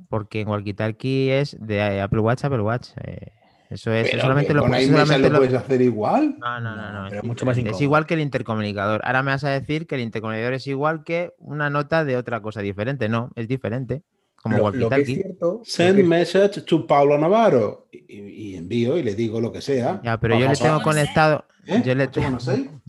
Porque 0.09 0.41
en 0.41 0.49
walkie-talkie 0.49 1.31
es 1.31 1.57
de 1.61 2.01
Apple 2.01 2.21
Watch 2.21 2.45
a 2.45 2.47
Apple 2.47 2.63
Watch. 2.63 2.89
eh, 3.05 3.33
eso 3.69 3.93
es. 3.93 4.11
Pero 4.11 4.23
solamente 4.23 4.53
lo, 4.53 4.67
iMessage 4.67 4.87
solamente 4.91 5.29
lo 5.29 5.33
lo- 5.35 5.39
puedes 5.39 5.55
hacer 5.55 5.81
igual. 5.83 6.37
No, 6.39 6.61
no, 6.61 6.75
no, 6.75 6.93
no. 6.93 7.07
Es, 7.07 7.23
mucho 7.23 7.45
más 7.45 7.55
diferente, 7.55 7.61
es 7.61 7.77
incómodo. 7.77 7.83
igual 7.85 8.07
que 8.07 8.15
el 8.15 8.21
intercomunicador. 8.21 9.01
Ahora 9.05 9.23
me 9.23 9.31
vas 9.31 9.45
a 9.45 9.51
decir 9.51 9.87
que 9.87 9.95
el 9.95 10.01
intercomunicador 10.01 10.55
es 10.55 10.67
igual 10.67 11.05
que 11.05 11.35
una 11.39 11.71
nota 11.71 12.05
de 12.05 12.17
otra 12.17 12.41
cosa 12.41 12.63
diferente. 12.63 13.09
No, 13.09 13.31
es 13.37 13.47
diferente. 13.47 14.03
Como 14.43 14.57
Lo, 14.57 14.71
lo 14.71 14.71
que 14.71 14.79
es 14.79 15.09
walkie-talkie. 15.09 15.15
cierto. 15.23 15.61
Send 15.65 15.97
que- 15.99 16.03
message 16.05 16.63
to 16.63 16.87
Pablo 16.87 17.19
Navarro. 17.19 17.89
Y, 17.93 18.57
envío 18.57 18.97
y 18.97 19.03
le 19.03 19.15
digo 19.15 19.41
lo 19.41 19.53
que 19.53 19.61
sea. 19.61 20.01
Ya, 20.03 20.19
pero 20.19 20.39
yo 20.39 20.49
le 20.49 20.57
tengo 20.57 20.81
conectado. 20.83 21.45
¿Eh? 21.67 21.83
Yo 21.85 21.95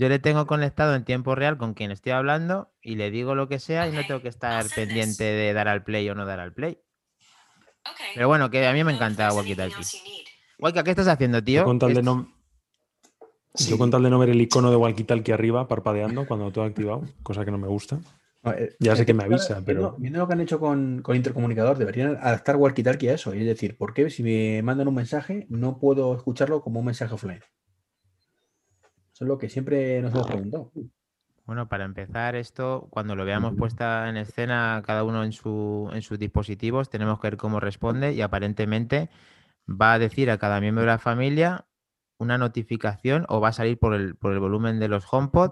le, 0.10 0.20
tengo 0.20 0.48
conectado 0.48 0.96
en 0.96 1.04
tiempo 1.04 1.36
real 1.36 1.58
con 1.58 1.74
quien 1.74 1.92
estoy 1.92 2.14
hablando 2.14 2.72
y 2.82 2.96
le 2.96 3.12
digo 3.12 3.36
lo 3.36 3.48
que 3.50 3.60
sea 3.60 3.88
y 3.88 3.92
no 3.92 4.02
tengo 4.08 4.22
que 4.22 4.30
estar 4.30 4.66
pendiente 4.74 5.26
de 5.26 5.54
dar 5.54 5.68
al 5.68 5.84
play 5.84 6.10
o 6.10 6.16
no 6.16 6.26
dar 6.26 6.40
al 6.40 6.54
play. 6.54 6.80
Pero 8.16 8.28
bueno, 8.30 8.50
que 8.50 8.66
a 8.66 8.72
mí 8.74 8.84
me 8.84 8.94
encanta 8.94 9.32
Walkie 9.34 9.56
Talkie. 9.56 9.84
Waika, 10.58 10.84
¿qué 10.84 10.92
estás 10.92 11.08
haciendo, 11.10 11.44
tío? 11.44 11.62
Yo 11.62 11.66
con 11.66 11.80
tal 11.80 11.94
de 11.94 12.02
no, 12.02 12.32
Sí. 13.54 13.70
yo 13.72 13.78
con 13.78 13.92
tal 13.92 14.04
de 14.04 14.10
no 14.10 14.18
ver 14.20 14.30
el 14.30 14.40
icono 14.42 14.72
de 14.72 14.78
walkie 14.78 15.04
talkie 15.04 15.34
arriba 15.34 15.68
parpadeando 15.68 16.26
cuando 16.26 16.52
todo 16.52 16.64
activado, 16.64 17.04
cosa 17.24 17.44
que 17.44 17.52
no 17.52 17.58
me 17.58 17.68
gusta. 17.68 18.00
No, 18.44 18.52
eh, 18.54 18.76
Ya 18.80 18.96
sé 18.96 19.06
que 19.06 19.14
me 19.14 19.24
avisa, 19.24 19.56
viendo- 19.62 19.66
pero- 19.66 19.96
Viendo 20.00 20.20
lo 20.20 20.28
que 20.28 20.34
han 20.34 20.42
hecho 20.42 20.60
con, 20.60 21.02
con 21.02 21.16
intercomunicador, 21.16 21.78
deberían 21.78 22.18
adaptar 22.22 22.56
walkie-talkie 22.58 23.10
a 23.10 23.14
eso. 23.14 23.34
Es 23.34 23.46
decir, 23.46 23.78
¿por 23.78 23.94
qué 23.94 24.10
si 24.10 24.24
me 24.24 24.62
mandan 24.64 24.88
un 24.88 24.96
mensaje 24.96 25.46
no 25.50 25.78
puedo 25.80 26.16
escucharlo 26.16 26.62
como 26.62 26.80
un 26.80 26.86
mensaje 26.88 27.14
offline? 27.14 27.42
Eso 29.14 29.26
es 29.26 29.28
lo 29.28 29.38
que 29.38 29.50
siempre 29.50 30.02
nos 30.02 30.12
hemos 30.14 30.28
preguntado. 30.28 30.72
Bueno, 31.46 31.68
para 31.68 31.84
empezar 31.86 32.36
esto, 32.36 32.88
cuando 32.92 33.16
lo 33.16 33.26
veamos 33.26 33.56
puesta 33.56 34.08
en 34.10 34.16
escena 34.18 34.82
cada 34.86 35.04
uno 35.04 35.24
en, 35.24 35.32
su, 35.34 35.90
en 35.94 36.02
sus 36.02 36.18
dispositivos, 36.18 36.90
tenemos 36.90 37.20
que 37.20 37.28
ver 37.28 37.38
cómo 37.38 37.60
responde 37.60 38.14
y 38.14 38.22
aparentemente 38.22 39.10
va 39.70 39.94
a 39.94 40.00
decir 40.00 40.32
a 40.32 40.38
cada 40.38 40.62
miembro 40.62 40.82
de 40.84 40.88
la 40.88 40.98
familia 40.98 41.66
una 42.18 42.38
notificación 42.38 43.26
o 43.28 43.42
va 43.42 43.50
a 43.50 43.54
salir 43.54 43.78
por 43.80 43.94
el, 43.96 44.16
por 44.16 44.32
el 44.34 44.40
volumen 44.40 44.80
de 44.80 44.88
los 44.88 45.06
HomePod 45.12 45.52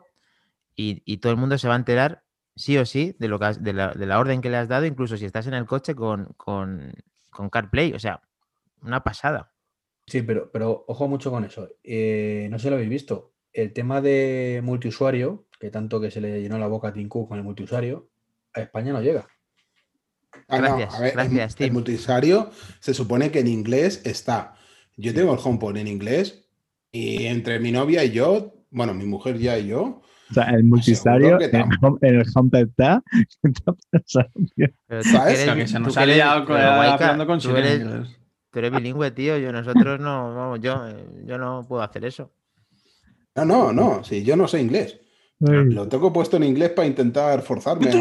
y, 0.75 1.01
y 1.05 1.17
todo 1.17 1.31
el 1.33 1.37
mundo 1.37 1.57
se 1.57 1.67
va 1.67 1.73
a 1.73 1.77
enterar 1.77 2.23
sí 2.59 2.77
o 2.77 2.85
sí 2.85 3.15
de, 3.17 3.27
lo 3.29 3.39
que 3.39 3.45
has- 3.45 3.63
de, 3.63 3.71
la, 3.73 3.93
de 3.93 4.05
la 4.05 4.19
orden 4.19 4.41
que 4.41 4.49
le 4.49 4.57
has 4.57 4.67
dado, 4.67 4.85
incluso 4.85 5.15
si 5.15 5.25
estás 5.25 5.47
en 5.47 5.53
el 5.53 5.65
coche 5.65 5.95
con, 5.95 6.33
con, 6.35 6.93
con 7.29 7.49
CarPlay. 7.49 7.93
O 7.93 7.99
sea, 7.99 8.21
una 8.81 9.01
pasada. 9.01 9.53
Sí, 10.05 10.21
pero, 10.23 10.51
pero 10.51 10.83
ojo 10.87 11.07
mucho 11.07 11.31
con 11.31 11.45
eso. 11.45 11.69
Eh, 11.83 12.47
no 12.51 12.57
sé 12.59 12.63
si 12.63 12.69
lo 12.69 12.75
habéis 12.75 12.89
visto. 12.89 13.33
El 13.53 13.71
tema 13.71 14.01
de 14.01 14.59
multiusuario, 14.63 15.45
que 15.59 15.69
tanto 15.71 16.01
que 16.01 16.11
se 16.11 16.19
le 16.19 16.41
llenó 16.41 16.59
la 16.59 16.67
boca 16.67 16.89
a 16.89 16.93
Tim 16.93 17.07
Cook 17.07 17.29
con 17.29 17.37
el 17.37 17.43
multiusuario, 17.43 18.09
a 18.53 18.61
España 18.61 18.91
no 18.91 19.01
llega. 19.01 19.27
Ah, 20.47 20.57
no, 20.59 20.77
Gracias, 20.77 20.95
a 20.95 20.99
ver, 20.99 21.09
el- 21.11 21.15
gracias, 21.15 21.61
el, 21.61 21.71
multiusuario 21.71 22.51
se 22.79 22.93
supone 22.93 23.31
que 23.31 23.39
en 23.39 23.47
inglés 23.47 24.01
está. 24.05 24.55
Yo 24.97 25.13
tengo 25.13 25.33
el 25.33 25.39
HomePod 25.41 25.77
en 25.77 25.87
inglés 25.87 26.49
y 26.91 27.25
entre 27.25 27.59
mi 27.59 27.71
novia 27.71 28.03
y 28.03 28.11
yo, 28.11 28.65
bueno, 28.69 28.93
mi 28.93 29.05
mujer 29.05 29.37
ya 29.37 29.57
y 29.57 29.67
yo, 29.67 30.01
O 30.29 30.33
sea, 30.33 30.43
el 30.51 30.63
multiusuario 30.63 31.37
que 31.39 31.45
en 31.45 31.55
el, 31.55 31.77
home, 31.81 31.97
en 32.01 32.15
el 32.19 32.25
HomePod 32.35 32.59
está. 32.59 33.03
¿Qué 33.43 33.51
pasado, 33.91 34.29
tío? 34.55 34.67
Pero 34.87 35.01
tú 35.03 35.09
¿Sabes? 35.09 35.43
que 35.43 35.51
eres- 35.51 35.71
se 35.71 35.79
nos 35.79 35.97
ha 35.97 36.05
liado 36.05 36.45
con- 36.45 36.57
hablando 36.57 37.25
con 37.25 37.39
tú 37.39 37.55
eres- 37.55 37.81
inglés. 37.81 38.19
Tú 38.51 38.59
eres 38.59 38.71
bilingüe, 38.71 39.11
tío. 39.11 39.37
Yo, 39.37 39.51
nosotros 39.51 39.99
no, 39.99 40.33
vamos, 40.35 40.59
yo, 40.61 40.87
eh, 40.87 41.05
yo 41.25 41.37
no 41.37 41.65
puedo 41.67 41.81
hacer 41.83 42.05
eso. 42.05 42.31
no, 43.35 43.45
no, 43.45 43.71
no, 43.73 44.03
sí, 44.03 44.23
yo 44.23 44.35
no 44.35 44.47
sé 44.47 44.59
inglés. 44.61 44.99
Ay, 45.47 45.65
Lo 45.69 45.87
tengo 45.87 46.11
puesto 46.11 46.37
en 46.37 46.43
inglés 46.43 46.71
para 46.71 46.87
intentar 46.87 47.41
forzarme. 47.41 47.85
¿Qué 47.87 47.91
tú? 47.91 47.99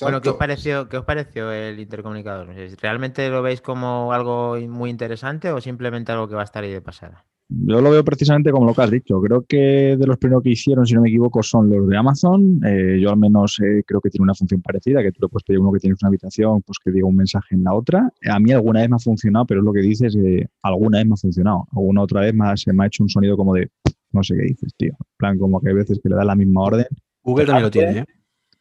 Bueno, 0.00 0.20
¿qué 0.20 0.28
os 0.30 0.36
pareció, 0.36 0.88
qué 0.88 0.98
os 0.98 1.04
pareció 1.04 1.50
el 1.52 1.78
intercomunicador? 1.80 2.48
¿Realmente 2.80 3.28
lo 3.30 3.42
veis 3.42 3.60
como 3.60 4.12
algo 4.12 4.56
muy 4.68 4.90
interesante 4.90 5.50
o 5.50 5.60
simplemente 5.60 6.12
algo 6.12 6.28
que 6.28 6.34
va 6.34 6.42
a 6.42 6.44
estar 6.44 6.62
ahí 6.64 6.72
de 6.72 6.80
pasada? 6.82 7.24
Yo 7.48 7.80
lo 7.80 7.90
veo 7.90 8.02
precisamente 8.04 8.50
como 8.50 8.66
lo 8.66 8.74
que 8.74 8.82
has 8.82 8.90
dicho. 8.90 9.20
Creo 9.20 9.44
que 9.48 9.96
de 9.96 10.06
los 10.06 10.16
primeros 10.18 10.42
que 10.42 10.50
hicieron, 10.50 10.84
si 10.84 10.94
no 10.94 11.00
me 11.02 11.08
equivoco, 11.08 11.42
son 11.44 11.70
los 11.70 11.86
de 11.88 11.96
Amazon. 11.96 12.60
Eh, 12.66 12.98
yo 13.00 13.10
al 13.10 13.18
menos 13.18 13.60
eh, 13.60 13.82
creo 13.86 14.00
que 14.00 14.10
tiene 14.10 14.24
una 14.24 14.34
función 14.34 14.60
parecida, 14.62 15.00
que 15.02 15.12
tú 15.12 15.20
le 15.22 15.28
puedes 15.28 15.44
pedir 15.44 15.58
a 15.58 15.62
uno 15.62 15.72
que 15.72 15.78
tienes 15.78 15.98
una 16.02 16.08
habitación, 16.08 16.62
pues 16.62 16.78
que 16.84 16.90
diga 16.90 17.06
un 17.06 17.14
mensaje 17.16 17.54
en 17.54 17.62
la 17.62 17.72
otra. 17.72 18.12
A 18.28 18.40
mí 18.40 18.50
alguna 18.50 18.80
vez 18.80 18.90
me 18.90 18.96
ha 18.96 18.98
funcionado, 18.98 19.46
pero 19.46 19.60
es 19.60 19.64
lo 19.64 19.72
que 19.72 19.80
dices, 19.80 20.16
eh, 20.16 20.48
alguna 20.62 20.98
vez 20.98 21.06
me 21.06 21.14
ha 21.14 21.16
funcionado. 21.18 21.66
Alguna 21.72 22.02
otra 22.02 22.20
vez 22.22 22.34
ha- 22.40 22.56
se 22.56 22.72
me 22.72 22.82
ha 22.82 22.86
hecho 22.88 23.04
un 23.04 23.08
sonido 23.08 23.36
como 23.36 23.54
de, 23.54 23.70
no 24.12 24.22
sé 24.24 24.34
qué 24.36 24.42
dices, 24.42 24.72
tío. 24.76 24.90
En 24.98 25.16
plan, 25.16 25.38
como 25.38 25.60
que 25.60 25.68
hay 25.68 25.74
veces 25.76 26.00
que 26.02 26.08
le 26.08 26.16
da 26.16 26.24
la 26.24 26.34
misma 26.34 26.62
orden 26.62 26.86
Google 27.22 27.46
también 27.46 27.62
lo 27.64 27.70
tiene, 27.70 27.98
¿eh? 28.00 28.04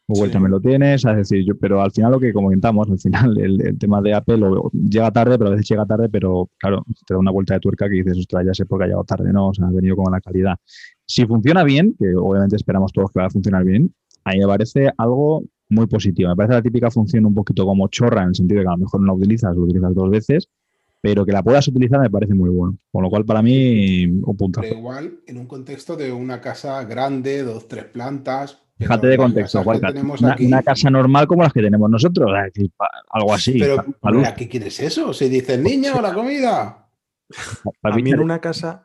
Google 0.07 0.27
Sí. 0.27 0.33
también 0.33 0.51
lo 0.51 0.59
tienes, 0.61 1.03
es 1.03 1.15
decir, 1.17 1.43
yo, 1.45 1.57
pero 1.57 1.81
al 1.81 1.91
final 1.91 2.11
lo 2.11 2.19
que 2.19 2.31
comentamos, 2.31 2.89
al 2.89 2.99
final 2.99 3.37
el, 3.39 3.59
el 3.61 3.77
tema 3.79 4.01
de 4.01 4.13
Apple 4.13 4.39
o- 4.45 4.69
llega 4.71 5.11
tarde, 5.11 5.37
pero 5.37 5.47
a 5.49 5.51
veces 5.51 5.67
llega 5.67 5.85
tarde, 5.85 6.09
pero 6.09 6.49
claro, 6.59 6.83
te 7.07 7.13
da 7.13 7.19
una 7.19 7.31
vuelta 7.31 7.55
de 7.55 7.59
tuerca 7.59 7.87
que 7.89 7.95
dices, 7.95 8.17
ostras, 8.19 8.45
ya 8.45 8.53
sé 8.53 8.65
por 8.65 8.79
qué 8.79 8.83
ha 8.85 8.87
llegado 8.87 9.03
tarde, 9.03 9.33
¿no? 9.33 9.47
O 9.49 9.53
sea, 9.53 9.67
ha 9.67 9.71
venido 9.71 9.95
con 9.95 10.11
la 10.11 10.21
calidad. 10.21 10.55
Si 11.07 11.25
funciona 11.25 11.63
bien, 11.63 11.95
que 11.99 12.13
obviamente 12.15 12.55
esperamos 12.55 12.91
todos 12.93 13.11
que 13.11 13.19
va 13.19 13.25
a 13.27 13.29
funcionar 13.29 13.63
bien, 13.63 13.93
a 14.23 14.31
mí 14.33 14.39
me 14.39 14.47
parece 14.47 14.91
algo 14.97 15.43
muy 15.69 15.87
positivo. 15.87 16.29
Me 16.29 16.35
parece 16.35 16.53
la 16.53 16.61
típica 16.61 16.91
función 16.91 17.25
un 17.25 17.33
poquito 17.33 17.65
como 17.65 17.87
chorra, 17.87 18.21
en 18.23 18.29
el 18.29 18.35
sentido 18.35 18.59
de 18.59 18.65
que 18.65 18.69
a 18.69 18.73
lo 18.73 18.77
mejor 18.79 19.01
no 19.01 19.07
la 19.07 19.13
utilizas, 19.13 19.55
lo 19.55 19.63
utilizas 19.63 19.93
dos 19.95 20.09
veces, 20.09 20.47
pero 21.01 21.25
que 21.25 21.31
la 21.31 21.43
puedas 21.43 21.67
utilizar 21.67 21.99
me 21.99 22.09
parece 22.09 22.33
muy 22.33 22.49
bueno. 22.49 22.77
Con 22.91 23.03
lo 23.03 23.09
cual, 23.09 23.25
para 23.25 23.41
mí, 23.41 24.05
un 24.05 24.37
puntazo. 24.37 24.67
Pero 24.67 24.79
igual 24.79 25.19
en 25.27 25.37
un 25.37 25.45
contexto 25.47 25.95
de 25.95 26.11
una 26.11 26.41
casa 26.41 26.83
grande, 26.85 27.43
dos, 27.43 27.67
tres 27.67 27.85
plantas. 27.85 28.61
Pero 28.77 28.89
Fíjate 28.89 29.07
de 29.07 29.17
contexto, 29.17 29.63
Juanca. 29.63 29.93
Una, 30.19 30.33
aquí- 30.33 30.45
una 30.47 30.61
casa 30.63 30.89
normal 30.89 31.27
como 31.27 31.43
las 31.43 31.53
que 31.53 31.61
tenemos 31.61 31.89
nosotros, 31.89 32.29
es 32.37 32.53
decir, 32.53 32.71
pa- 32.75 32.89
algo 33.09 33.33
así. 33.33 33.57
Pero, 33.59 33.77
pa- 33.77 33.85
pa- 34.01 34.11
luz, 34.11 34.27
¿a 34.27 34.35
qué 34.35 34.49
quieres 34.49 34.79
eso? 34.79 35.13
Si 35.13 35.29
dices 35.29 35.57
niño, 35.59 36.01
la 36.01 36.13
comida. 36.13 36.89
A 37.83 37.95
mí 37.95 38.11
en 38.11 38.19
una 38.19 38.39
casa, 38.41 38.83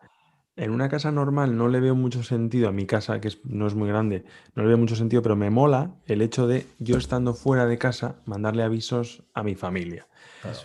en 0.56 0.70
una 0.70 0.88
casa 0.88 1.10
normal 1.10 1.56
no 1.56 1.68
le 1.68 1.80
veo 1.80 1.94
mucho 1.94 2.22
sentido 2.22 2.68
a 2.68 2.72
mi 2.72 2.86
casa, 2.86 3.20
que 3.20 3.28
es- 3.28 3.40
no 3.44 3.66
es 3.66 3.74
muy 3.74 3.88
grande, 3.88 4.24
no 4.54 4.62
le 4.62 4.68
veo 4.68 4.78
mucho 4.78 4.94
sentido, 4.96 5.22
pero 5.22 5.36
me 5.36 5.50
mola 5.50 5.90
el 6.06 6.22
hecho 6.22 6.46
de 6.46 6.66
yo 6.78 6.96
estando 6.96 7.34
fuera 7.34 7.66
de 7.66 7.76
casa 7.78 8.16
mandarle 8.26 8.62
avisos 8.62 9.24
a 9.34 9.42
mi 9.42 9.54
familia. 9.56 10.06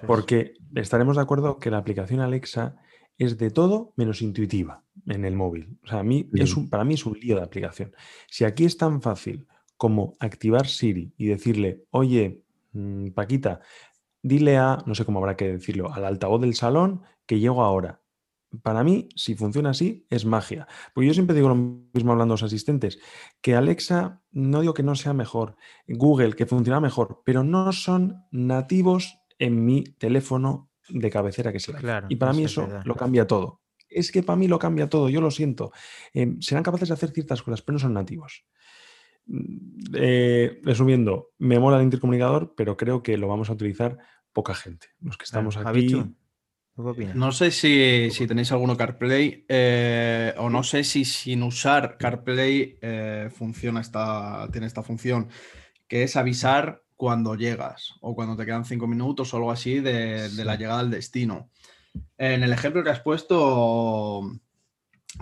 Porque 0.08 0.54
estaremos 0.76 1.16
de 1.18 1.24
acuerdo 1.24 1.58
que 1.60 1.72
la 1.72 1.78
aplicación 1.80 2.20
Alexa 2.22 2.76
es 3.18 3.38
de 3.38 3.50
todo 3.50 3.92
menos 3.98 4.22
intuitiva 4.22 4.84
en 5.08 5.26
el 5.26 5.36
móvil. 5.36 5.78
O 5.84 5.88
sea, 5.88 6.00
a 6.00 6.04
mí 6.04 6.30
Sí. 6.34 6.42
es 6.42 6.56
un, 6.58 6.70
para 6.70 6.84
mí 6.84 6.94
es 6.96 7.06
un 7.06 7.18
lío 7.20 7.36
de 7.36 7.44
aplicación. 7.44 7.94
Si 8.28 8.44
aquí 8.46 8.66
es 8.66 8.78
tan 8.78 9.02
fácil 9.02 9.48
como 9.78 10.14
activar 10.20 10.68
Siri 10.68 11.14
y 11.18 11.28
decirle, 11.28 11.84
oye, 11.92 12.44
mm, 12.74 13.10
Paquita, 13.10 13.60
dile 14.24 14.58
a, 14.58 14.78
no 14.86 14.96
sé 14.96 15.06
cómo 15.06 15.20
habrá 15.20 15.36
que 15.36 15.52
decirlo, 15.54 15.94
al 15.94 16.06
altavoz 16.06 16.42
del 16.42 16.56
salón 16.56 17.02
que 17.26 17.40
llego 17.40 17.62
ahora. 17.64 18.02
Para 18.64 18.84
mí, 18.86 19.10
si 19.16 19.36
funciona 19.36 19.72
así, 19.72 20.06
es 20.10 20.24
magia. 20.26 20.66
Porque 20.94 21.08
yo 21.08 21.14
siempre 21.14 21.36
digo 21.36 21.50
lo 21.50 21.56
mismo 21.56 22.14
hablando 22.14 22.34
a 22.34 22.36
los 22.36 22.44
asistentes, 22.44 23.00
que 23.42 23.54
Alexa, 23.54 24.22
no 24.32 24.62
digo 24.62 24.74
que 24.74 24.82
no 24.84 24.96
sea 24.96 25.14
mejor, 25.14 25.58
Google, 25.88 26.34
que 26.36 26.46
funciona 26.46 26.80
mejor, 26.80 27.22
pero 27.26 27.44
no 27.44 27.74
son 27.74 28.24
nativos 28.32 29.20
en 29.40 29.66
mi 29.66 29.84
teléfono 29.84 30.70
de 30.88 31.10
cabecera 31.10 31.52
que 31.52 31.60
sea. 31.60 31.76
Claro, 31.80 32.08
y 32.10 32.16
para 32.16 32.32
mí 32.32 32.46
eso 32.46 32.62
es 32.62 32.68
eso 32.68 32.68
verdad. 32.68 32.86
lo 32.86 32.96
cambia 32.96 33.28
todo. 33.28 33.62
Es 33.96 34.12
que 34.12 34.24
para 34.24 34.38
mí 34.38 34.48
lo 34.48 34.60
cambia 34.60 34.90
todo, 34.90 35.10
yo 35.10 35.22
lo 35.22 35.32
siento. 35.32 35.72
Eh, 36.14 36.36
serán 36.40 36.64
capaces 36.64 36.90
de 36.90 36.94
hacer 36.94 37.12
ciertas 37.12 37.42
cosas, 37.42 37.62
pero 37.62 37.74
no 37.74 37.80
son 37.80 37.94
nativos. 37.94 38.46
Mm, 39.28 39.96
eh, 39.96 40.60
resumiendo, 40.64 41.32
me 41.40 41.60
mola 41.60 41.78
el 41.78 41.84
intercomunicador, 41.84 42.54
pero 42.56 42.78
creo 42.78 43.02
que 43.02 43.18
lo 43.18 43.28
vamos 43.28 43.50
a 43.50 43.54
utilizar 43.54 43.98
poca 44.34 44.54
gente. 44.54 44.88
Los 45.00 45.18
que 45.18 45.24
estamos 45.24 45.58
aquí. 45.58 45.96
No 47.14 47.32
sé 47.32 47.52
si, 47.52 48.10
si 48.12 48.28
tenéis 48.28 48.52
alguno 48.52 48.76
CarPlay 48.76 49.46
eh, 49.48 50.34
o 50.38 50.50
no 50.50 50.62
sé 50.62 50.84
si 50.84 51.06
sin 51.06 51.42
usar 51.44 51.98
CarPlay 51.98 52.78
eh, 52.82 53.30
funciona 53.34 53.80
esta, 53.80 54.50
tiene 54.52 54.68
esta 54.68 54.84
función, 54.84 55.30
que 55.88 56.04
es 56.04 56.18
avisar 56.18 56.84
cuando 56.98 57.36
llegas 57.36 57.94
o 58.02 58.14
cuando 58.14 58.36
te 58.36 58.46
quedan 58.46 58.66
cinco 58.66 58.88
minutos 58.88 59.34
o 59.34 59.38
algo 59.38 59.52
así 59.52 59.80
de, 59.80 60.28
de 60.30 60.46
la 60.46 60.58
llegada 60.58 60.82
al 60.82 60.92
destino. 60.92 61.50
En 62.18 62.44
el 62.44 62.52
ejemplo 62.54 62.84
que 62.84 62.90
has 62.90 63.00
puesto, 63.02 64.32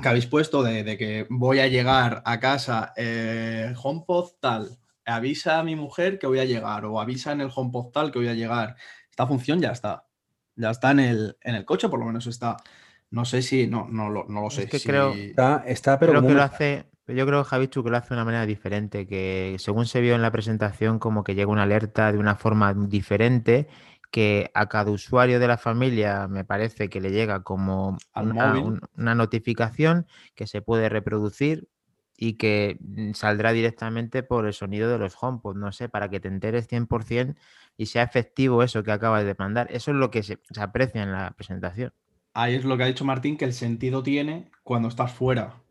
que 0.02 0.08
habéis 0.08 0.26
puesto 0.28 0.64
de, 0.64 0.84
de 0.84 0.98
que 0.98 1.26
voy 1.30 1.60
a 1.60 1.68
llegar 1.68 2.22
a 2.26 2.40
casa, 2.40 2.94
eh, 2.98 3.74
HomePod 3.82 4.32
tal, 4.40 4.78
avisa 5.06 5.60
a 5.60 5.64
mi 5.64 5.76
mujer 5.76 6.20
que 6.20 6.28
voy 6.28 6.40
a 6.40 6.46
llegar 6.46 6.86
o 6.86 7.00
avisa 7.00 7.32
en 7.32 7.42
el 7.42 7.52
HomePod 7.54 7.92
tal 7.92 8.12
que 8.12 8.20
voy 8.20 8.28
a 8.30 8.34
llegar. 8.34 8.76
Esta 9.10 9.28
función 9.28 9.60
ya 9.60 9.72
está. 9.72 10.06
Ya 10.56 10.70
está 10.70 10.92
en 10.92 11.00
el, 11.00 11.38
en 11.42 11.56
el 11.56 11.66
coche, 11.66 11.90
por 11.90 12.00
lo 12.00 12.06
menos 12.06 12.28
está. 12.28 12.58
No 13.10 13.26
sé 13.26 13.42
si, 13.42 13.68
no, 13.68 13.88
no, 13.90 14.10
lo, 14.10 14.26
no 14.28 14.42
lo 14.42 14.50
sé. 14.50 14.68
que 14.68 14.80
si- 14.80 14.88
creo- 14.88 15.14
Está, 15.14 15.64
está 15.68 16.00
pero 16.00 16.14
creo 16.14 16.28
que 16.28 16.34
lo 16.36 16.44
hace, 16.44 16.86
yo 17.08 17.26
creo, 17.26 17.44
Javichu, 17.44 17.84
que 17.84 17.90
lo 17.90 17.98
hace 17.98 18.10
de 18.10 18.16
una 18.16 18.26
manera 18.26 18.46
diferente, 18.46 19.06
que 19.08 19.56
según 19.60 19.86
se 19.86 20.02
vio 20.02 20.16
en 20.16 20.22
la 20.22 20.32
presentación, 20.32 21.00
como 21.00 21.24
que 21.24 21.36
llega 21.36 21.52
una 21.52 21.64
alerta 21.64 22.12
de 22.12 22.18
una 22.18 22.36
forma 22.36 22.74
diferente, 22.74 23.68
que 24.14 24.52
a 24.56 24.70
cada 24.70 24.92
usuario 24.92 25.42
de 25.42 25.48
la 25.50 25.58
familia 25.60 26.30
me 26.30 26.46
parece 26.46 26.90
que 26.90 27.02
le 27.02 27.12
llega 27.12 27.44
como 27.44 27.98
una, 28.18 28.62
un- 28.62 28.82
una 28.98 29.16
notificación 29.16 30.08
que 30.36 30.48
se 30.48 30.62
puede 30.62 30.90
reproducir 30.90 31.68
y 32.18 32.36
que 32.36 32.78
mm, 32.82 33.14
saldrá 33.14 33.52
directamente 33.54 34.24
por 34.24 34.46
el 34.48 34.54
sonido 34.54 34.90
de 34.92 35.00
los 35.00 35.16
HomePod, 35.22 35.58
no 35.58 35.72
sé, 35.74 35.90
para 35.90 36.10
que 36.10 36.20
te 36.22 36.30
enteres 36.30 36.68
100% 36.70 37.42
y 37.78 37.88
sea 37.88 38.04
efectivo 38.04 38.64
eso 38.64 38.84
que 38.84 38.92
acabas 38.94 39.26
de 39.26 39.36
mandar. 39.40 39.68
Eso 39.72 39.92
es 39.92 39.98
lo 39.98 40.12
que 40.12 40.24
se, 40.24 40.40
se 40.52 40.62
aprecia 40.62 41.04
en 41.04 41.12
la 41.12 41.32
presentación. 41.32 41.92
Ahí 42.34 42.56
es 42.56 42.66
lo 42.66 42.78
que 42.78 42.84
ha 42.84 42.88
dicho 42.88 43.06
Martín, 43.06 43.38
que 43.38 43.46
el 43.46 43.54
sentido 43.54 44.02
tiene 44.04 44.52
cuando 44.64 44.88
estás 44.88 45.12
fuera, 45.14 45.62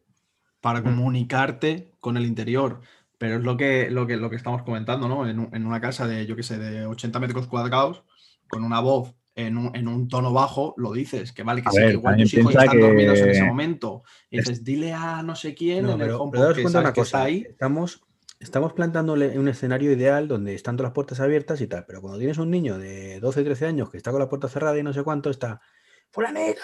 para 0.61 0.83
comunicarte 0.83 1.93
con 2.01 2.17
el 2.17 2.27
interior. 2.27 2.81
Pero 3.19 3.37
es 3.37 3.45
lo 3.45 3.57
que, 3.57 3.91
lo 3.91 4.07
que, 4.07 4.17
lo 4.17 4.31
que 4.31 4.37
estamos 4.37 4.63
comentando, 4.65 5.09
¿no? 5.09 5.29
En, 5.29 5.49
en 5.55 5.67
una 5.67 5.81
casa 5.81 6.07
de, 6.07 6.27
yo 6.27 6.37
qué 6.37 6.43
sé, 6.45 6.59
de 6.59 6.87
80 6.87 7.21
metros 7.21 7.47
cuadrados, 7.49 8.05
con 8.53 8.65
una 8.65 8.81
voz 8.81 9.15
en 9.35 9.57
un, 9.57 9.75
en 9.75 9.89
un 9.89 10.09
tono 10.09 10.31
bajo, 10.31 10.75
lo 10.77 10.93
dices, 10.93 11.33
que 11.33 11.43
vale, 11.43 11.63
que 11.63 11.71
sí, 11.71 11.79
ver, 11.79 11.87
que 11.89 11.93
igual 11.95 12.17
tus 12.19 12.35
hijos 12.35 12.55
están 12.55 12.79
dormidos 12.81 13.19
en 13.21 13.31
ese 13.31 13.45
momento. 13.45 14.03
Y 14.31 14.39
Es- 14.39 14.45
dices, 14.47 14.63
dile 14.65 14.93
a 14.93 15.23
no 15.23 15.35
sé 15.35 15.55
quién 15.55 15.85
No, 15.85 15.95
en 15.95 16.01
el 16.03 16.07
pero, 16.09 16.19
HomePod 16.23 16.31
pero 16.33 16.43
daos 16.45 16.57
que 16.57 16.63
sabes 16.65 16.75
una 16.75 16.93
que 16.93 17.01
está 17.01 17.19
cosa. 17.19 17.25
ahí. 17.25 17.47
Estamos, 17.49 18.05
estamos 18.41 18.75
plantándole 18.75 19.39
un 19.39 19.49
escenario 19.49 19.91
ideal 19.91 20.29
donde 20.29 20.55
están 20.55 20.77
todas 20.77 20.91
las 20.91 20.95
puertas 20.95 21.19
abiertas 21.21 21.63
y 21.63 21.67
tal. 21.67 21.87
Pero 21.87 22.03
cuando 22.03 22.19
tienes 22.19 22.37
un 22.37 22.51
niño 22.51 22.77
de 22.77 23.21
12, 23.21 23.43
13 23.43 23.65
años 23.67 23.89
que 23.89 23.97
está 23.97 24.11
con 24.11 24.21
la 24.21 24.29
puerta 24.29 24.49
cerrada 24.49 24.79
y 24.79 24.83
no 24.83 24.93
sé 24.93 25.03
cuánto, 25.03 25.31
está. 25.31 25.63
¡Fulanito! 26.11 26.61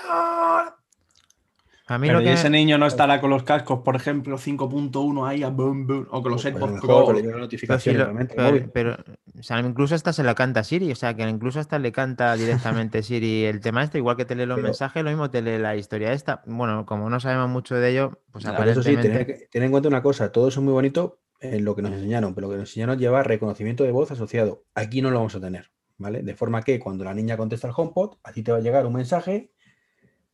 A 1.91 1.99
mí 1.99 2.07
Pero 2.07 2.19
lo 2.19 2.25
que... 2.25 2.33
ese 2.35 2.51
niño 2.51 2.77
no 2.77 2.87
estará 2.87 3.21
con 3.21 3.31
los 3.31 3.45
cascos, 3.45 3.81
por 3.81 3.97
ejemplo, 3.97 4.37
5.1 4.37 5.27
ahí 5.27 5.43
a 5.43 5.49
boom, 5.49 5.87
boom, 5.87 6.07
o 6.11 6.23
con 6.23 6.33
los 6.33 6.43
Pues 6.43 6.55
AirPods 6.55 6.81
Pro. 6.83 8.71
pero 8.73 8.97
o 9.39 9.43
sea, 9.43 9.61
incluso 9.61 9.95
hasta 9.95 10.13
se 10.13 10.23
la 10.23 10.35
canta 10.35 10.65
Siri, 10.65 10.93
o 10.93 10.97
sea, 10.97 11.15
que 11.15 11.23
incluso 11.29 11.61
hasta 11.61 11.79
le 11.79 11.91
canta 11.93 12.35
directamente 12.37 13.03
Siri 13.03 13.45
el 13.45 13.61
tema 13.61 13.83
este, 13.85 13.99
igual 13.99 14.17
que 14.17 14.25
te 14.25 14.35
lee 14.35 14.47
los 14.47 14.57
Pero- 14.57 14.69
mensajes, 14.69 15.03
lo 15.03 15.11
mismo 15.11 15.31
te 15.31 15.41
lee 15.43 15.59
la 15.59 15.77
historia 15.77 16.13
esta. 16.13 16.43
Bueno, 16.47 16.85
como 16.85 17.09
no 17.09 17.21
sabemos 17.21 17.49
mucho 17.49 17.75
de 17.77 17.91
ello, 17.91 18.21
pues 18.33 18.45
Claro, 18.45 18.63
eso 18.71 18.83
sí, 18.83 18.91
aparentemente... 18.91 19.09
tener, 19.09 19.27
que- 19.41 19.47
tener 19.49 19.67
en 19.67 19.71
cuenta 19.71 19.89
una 19.89 20.03
cosa, 20.03 20.31
todo 20.31 20.49
eso 20.49 20.61
es 20.61 20.65
muy 20.65 20.73
bonito 20.75 21.21
en 21.41 21.65
lo 21.65 21.75
que 21.77 21.83
nos 21.83 21.93
enseñaron, 21.93 22.35
pero 22.35 22.49
lo 22.49 22.53
que 22.53 22.59
nos 22.59 22.69
enseñaron 22.71 22.99
lleva 22.99 23.23
reconocimiento 23.23 23.85
de 23.85 23.93
voz 23.93 24.11
asociado. 24.11 24.65
Aquí 24.75 25.01
no 25.03 25.11
lo 25.11 25.19
vamos 25.19 25.37
a 25.37 25.41
tener, 25.41 25.71
¿vale? 25.97 26.23
De 26.23 26.35
forma 26.35 26.63
que 26.63 26.79
cuando 26.81 27.05
la 27.05 27.15
niña 27.15 27.37
contesta 27.37 27.69
al 27.69 27.75
HomePod, 27.77 28.17
a 28.25 28.33
ti 28.33 28.43
te 28.43 28.51
va 28.53 28.59
a 28.59 28.61
llegar 28.61 28.85
un 28.87 28.93
mensaje 28.95 29.53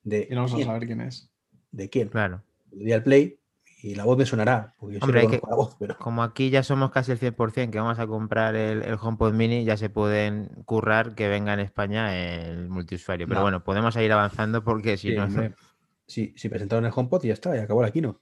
de 0.03 0.27
Y 0.31 0.35
no 0.35 0.45
vamos 0.45 0.61
a 0.61 0.65
saber 0.65 0.87
quién 0.87 1.01
es. 1.03 1.31
De 1.77 1.91
quién. 1.91 2.09
Claro. 2.09 2.43
Le 2.73 2.85
doy 2.85 2.93
al 2.93 3.03
play 3.03 3.39
y 3.83 3.95
la 3.95 4.05
voz 4.05 4.17
me 4.17 4.25
sonará, 4.25 4.75
porque 4.79 4.95
yo 4.95 5.01
sí 5.01 5.05
Hombre, 5.05 5.21
hay 5.21 5.27
que- 5.27 5.33
reconozco 5.37 5.51
la 5.51 5.57
voz, 5.57 5.77
pero 5.79 5.99
Como 5.99 6.23
aquí 6.23 6.51
ya 6.51 6.63
somos 6.63 6.91
casi 6.91 7.13
el 7.13 7.21
100% 7.21 7.71
que 7.71 7.79
vamos 7.79 7.99
a 7.99 8.07
comprar 8.07 8.55
el, 8.57 8.83
el 8.83 8.97
HomePod 9.01 9.33
Mini, 9.35 9.65
ya 9.65 9.77
se 9.77 9.91
pueden 9.91 10.49
currar 10.65 11.15
que 11.15 11.29
venga 11.29 11.53
en 11.55 11.61
España 11.61 12.17
el 12.17 12.69
multiusuario. 12.69 13.27
Pero 13.27 13.41
No. 13.41 13.45
bueno, 13.45 13.65
podemos 13.65 13.95
ir 13.97 14.11
avanzando 14.13 14.65
porque 14.65 14.97
si 14.97 15.11
sí, 15.11 15.15
no... 15.17 15.25
hombre, 15.25 15.53
si, 16.07 16.33
si 16.37 16.49
presentaron 16.49 16.85
el 16.87 16.93
HomePod 16.95 17.25
y 17.25 17.29
ya 17.29 17.35
está, 17.35 17.55
y 17.57 17.61
acabó 17.61 17.83
la 17.83 17.91
keynote. 17.91 18.19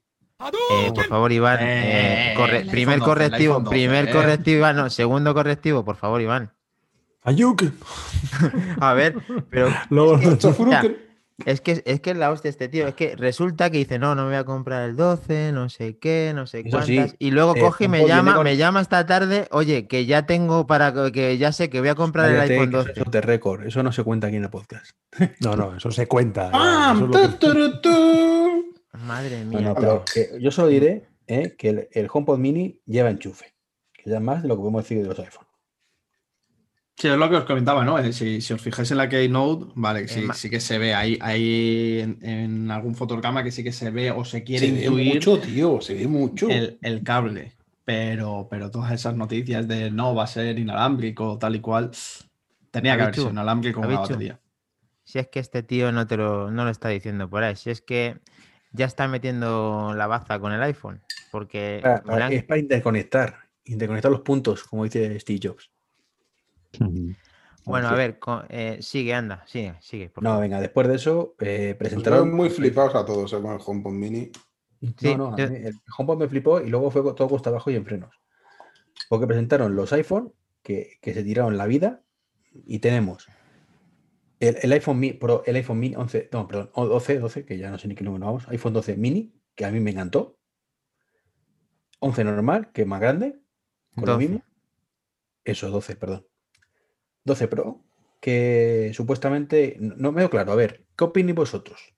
Eh, 0.71 0.91
por 0.93 1.05
favor, 1.05 1.31
Iván, 1.31 1.59
eh, 1.61 2.33
Eh, 2.33 2.35
corre- 2.35 2.61
el 2.61 2.69
primer 2.69 2.95
iPhone 2.95 3.07
12, 3.07 3.23
el 3.23 3.29
correctivo, 3.29 3.53
iPhone 3.53 3.63
12, 3.63 3.75
primer 3.75 4.09
eh. 4.09 4.11
correctivo, 4.11 4.57
Iván, 4.57 4.75
no, 4.75 4.89
segundo 4.89 5.33
correctivo, 5.33 5.85
por 5.85 5.95
favor, 5.95 6.19
Iván. 6.21 6.51
¡Ayuk! 7.21 7.63
A 8.81 8.93
ver, 8.93 9.15
pero 9.49 9.69
Luego- 9.89 10.19
Ya, 10.19 10.31
Es 10.33 10.41
que, 10.81 11.12
es 11.45 11.61
que 11.61 11.81
es 12.11 12.17
la 12.17 12.31
hostia 12.31 12.49
este 12.49 12.67
tío. 12.69 12.87
Es 12.87 12.93
que 12.95 13.15
resulta 13.15 13.69
que 13.69 13.79
dice, 13.79 13.97
no, 13.99 14.13
no 14.15 14.23
me 14.23 14.29
voy 14.29 14.37
a 14.37 14.43
comprar 14.43 14.87
el 14.89 14.95
12, 14.95 15.51
no 15.51 15.67
sé 15.69 15.97
qué, 15.97 16.31
no 16.35 16.45
sé 16.47 16.61
Eso 16.65 16.81
sí, 16.83 16.95
cuántas. 16.95 17.15
y 17.19 17.31
luego 17.31 17.55
eh, 17.55 17.59
coge 17.61 17.85
y 17.85 17.87
me 17.87 18.07
llama, 18.07 18.35
con- 18.35 18.43
me 18.43 18.55
llama 18.57 18.81
esta 18.81 19.05
tarde, 19.05 19.47
oye, 19.51 19.87
que 19.87 20.05
ya 20.05 20.25
tengo 20.25 20.67
para 20.67 20.93
que- 20.93 21.11
que 21.11 21.37
ya 21.37 21.51
sé 21.51 21.69
que 21.69 21.79
voy 21.79 21.89
a 21.89 21.95
comprar 21.95 22.29
el 22.31 22.39
iPhone 22.39 22.69
que 22.71 22.77
eso 22.77 22.87
12. 22.89 23.01
es 23.05 23.11
de 23.11 23.21
récord, 23.21 23.65
eso 23.65 23.81
no 23.83 23.91
se 23.91 24.03
cuenta 24.03 24.27
aquí 24.27 24.35
en 24.37 24.43
el 24.43 24.49
podcast. 24.49 24.91
No, 25.41 25.55
no, 25.55 25.75
eso 25.75 25.91
se 25.91 26.07
cuenta. 26.07 26.51
¡Ah! 26.53 26.93
eso 26.95 27.05
es 27.05 27.11
lo 27.11 27.21
que- 27.31 27.37
tu, 27.37 27.53
tu, 27.53 27.81
tu! 27.81 28.73
Madre 29.05 29.43
No, 29.43 29.49
mía. 29.59 29.61
no, 29.69 29.75
pero 29.75 30.03
que 30.11 30.29
yo 30.39 30.51
solo 30.51 30.67
diré 30.67 31.07
eh, 31.27 31.55
que 31.57 31.69
el, 31.69 31.87
el 31.91 32.07
HomePod 32.11 32.37
Mini 32.37 32.79
lleva 32.85 33.09
enchufe, 33.09 33.53
que 33.91 34.09
ya 34.09 34.17
es 34.17 34.21
más 34.21 34.43
de 34.43 34.47
lo 34.49 34.55
que 34.55 34.59
podemos 34.59 34.83
decir 34.83 35.01
de 35.01 35.07
los 35.07 35.17
iPhone. 35.19 35.45
Sí, 36.95 37.07
es 37.07 37.17
lo 37.17 37.29
que 37.29 37.35
os 37.37 37.45
comentaba, 37.45 37.83
¿no? 37.83 37.97
Eh, 37.99 38.13
Si, 38.13 38.39
si 38.39 38.53
os 38.53 38.61
fijáis 38.61 38.91
en 38.91 38.97
la 38.97 39.09
Keynote, 39.09 39.71
vale, 39.75 40.07
sí, 40.07 40.21
ma- 40.21 40.33
sí 40.33 40.49
que 40.49 40.59
se 40.59 40.77
ve 40.77 40.93
ahí, 40.93 41.17
ahí 41.21 41.99
en, 42.01 42.19
en 42.21 42.71
algún 42.71 42.95
fotograma 42.95 43.43
que 43.43 43.51
sí 43.51 43.63
que 43.63 43.71
se 43.71 43.89
ve 43.89 44.11
o 44.11 44.23
se 44.23 44.43
quiere 44.43 44.67
Se 44.67 44.71
ve 44.71 44.79
intuir 44.83 45.15
mucho, 45.15 45.39
tío, 45.39 45.81
se 45.81 45.95
ve 45.95 46.07
mucho. 46.07 46.49
el, 46.49 46.77
el 46.81 47.03
cable. 47.03 47.51
Pero, 47.83 48.47
pero 48.49 48.71
todas 48.71 48.91
esas 48.93 49.15
noticias 49.15 49.67
de 49.67 49.91
no, 49.91 50.15
va 50.15 50.23
a 50.23 50.27
ser 50.27 50.57
inalámbrico, 50.57 51.37
tal 51.37 51.55
y 51.55 51.59
cual, 51.59 51.91
tenía 52.71 52.95
que 52.95 53.01
haber 53.01 53.15
sido 53.15 53.31
inalámbrico 53.31 53.81
con 53.81 53.89
Javichu. 53.89 54.13
batería. 54.13 54.39
Si 55.03 55.19
es 55.19 55.27
que 55.27 55.39
este 55.39 55.63
tío 55.63 55.91
no 55.91 56.07
te 56.07 56.15
lo, 56.15 56.49
no 56.49 56.63
lo 56.63 56.69
está 56.69 56.87
diciendo 56.89 57.29
por 57.29 57.43
ahí, 57.43 57.57
si 57.57 57.71
es 57.71 57.81
que 57.81 58.17
ya 58.71 58.85
está 58.85 59.07
metiendo 59.09 59.93
la 59.95 60.07
baza 60.07 60.39
con 60.39 60.53
el 60.53 60.63
iPhone. 60.63 61.01
Porque 61.31 61.81
han- 61.83 62.31
es 62.31 62.43
para 62.45 62.59
interconectar, 62.59 63.35
interconectar 63.65 64.11
los 64.11 64.21
puntos, 64.21 64.63
como 64.63 64.85
dice 64.85 65.19
Steve 65.19 65.39
Jobs. 65.43 65.72
Bueno, 67.65 67.87
a 67.87 67.95
ver, 67.95 68.19
eh, 68.49 68.77
sigue, 68.81 69.13
anda, 69.13 69.43
sigue, 69.47 69.75
sigue. 69.79 70.09
por 70.09 70.23
No, 70.23 70.39
venga, 70.39 70.59
después 70.59 70.87
de 70.87 70.95
eso, 70.95 71.35
eh, 71.39 71.75
presentaron. 71.77 72.33
muy 72.33 72.49
flipados 72.49 72.95
a 72.95 73.05
todos 73.05 73.31
eh, 73.33 73.41
con 73.41 73.53
el 73.53 73.59
HomePod 73.65 73.91
Mini. 73.91 74.31
Sí, 74.97 75.15
no, 75.15 75.29
no, 75.29 75.33
a 75.33 75.37
yo- 75.37 75.49
mí 75.49 75.55
el 75.55 75.75
HomePod 75.97 76.17
me 76.17 76.27
flipó 76.27 76.59
y 76.59 76.69
luego 76.69 76.91
fue 76.91 77.01
todo 77.13 77.29
costa 77.29 77.49
abajo 77.49 77.71
y 77.71 77.75
en 77.75 77.85
frenos. 77.85 78.13
Porque 79.07 79.27
presentaron 79.27 79.75
los 79.75 79.93
iPhone 79.93 80.33
que, 80.61 80.97
que 81.01 81.13
se 81.13 81.23
tiraron 81.23 81.57
la 81.57 81.65
vida 81.67 82.03
y 82.53 82.79
tenemos 82.79 83.27
el, 84.39 84.57
el 84.61 84.71
iPhone 84.73 84.99
Mini 84.99 85.13
Pro, 85.13 85.43
el 85.45 85.55
iPhone 85.55 85.79
Mini 85.79 85.95
11, 85.95 86.29
no, 86.33 86.47
perdón, 86.47 86.69
o 86.73 86.85
12, 86.85 87.19
12, 87.19 87.45
que 87.45 87.57
ya 87.57 87.69
no 87.71 87.77
sé 87.77 87.87
ni 87.87 87.95
qué 87.95 88.03
número 88.03 88.25
vamos, 88.25 88.47
iPhone 88.49 88.73
12 88.73 88.97
Mini, 88.97 89.33
que 89.55 89.65
a 89.65 89.71
mí 89.71 89.79
me 89.79 89.91
encantó. 89.91 90.37
11 91.99 92.23
normal, 92.25 92.71
que 92.73 92.81
es 92.81 92.87
más 92.87 92.99
grande, 92.99 93.39
con 93.95 94.05
lo 94.05 94.13
12. 94.13 94.17
mismo. 94.27 94.43
Eso, 95.45 95.69
12, 95.69 95.95
perdón. 95.95 96.25
12 97.25 97.47
Pro, 97.47 97.81
que 98.19 98.91
supuestamente, 98.93 99.77
no 99.79 100.11
me 100.11 100.19
veo 100.21 100.29
claro, 100.29 100.51
a 100.51 100.55
ver, 100.55 100.85
¿qué 100.97 101.03
opináis 101.05 101.35
vosotros? 101.35 101.93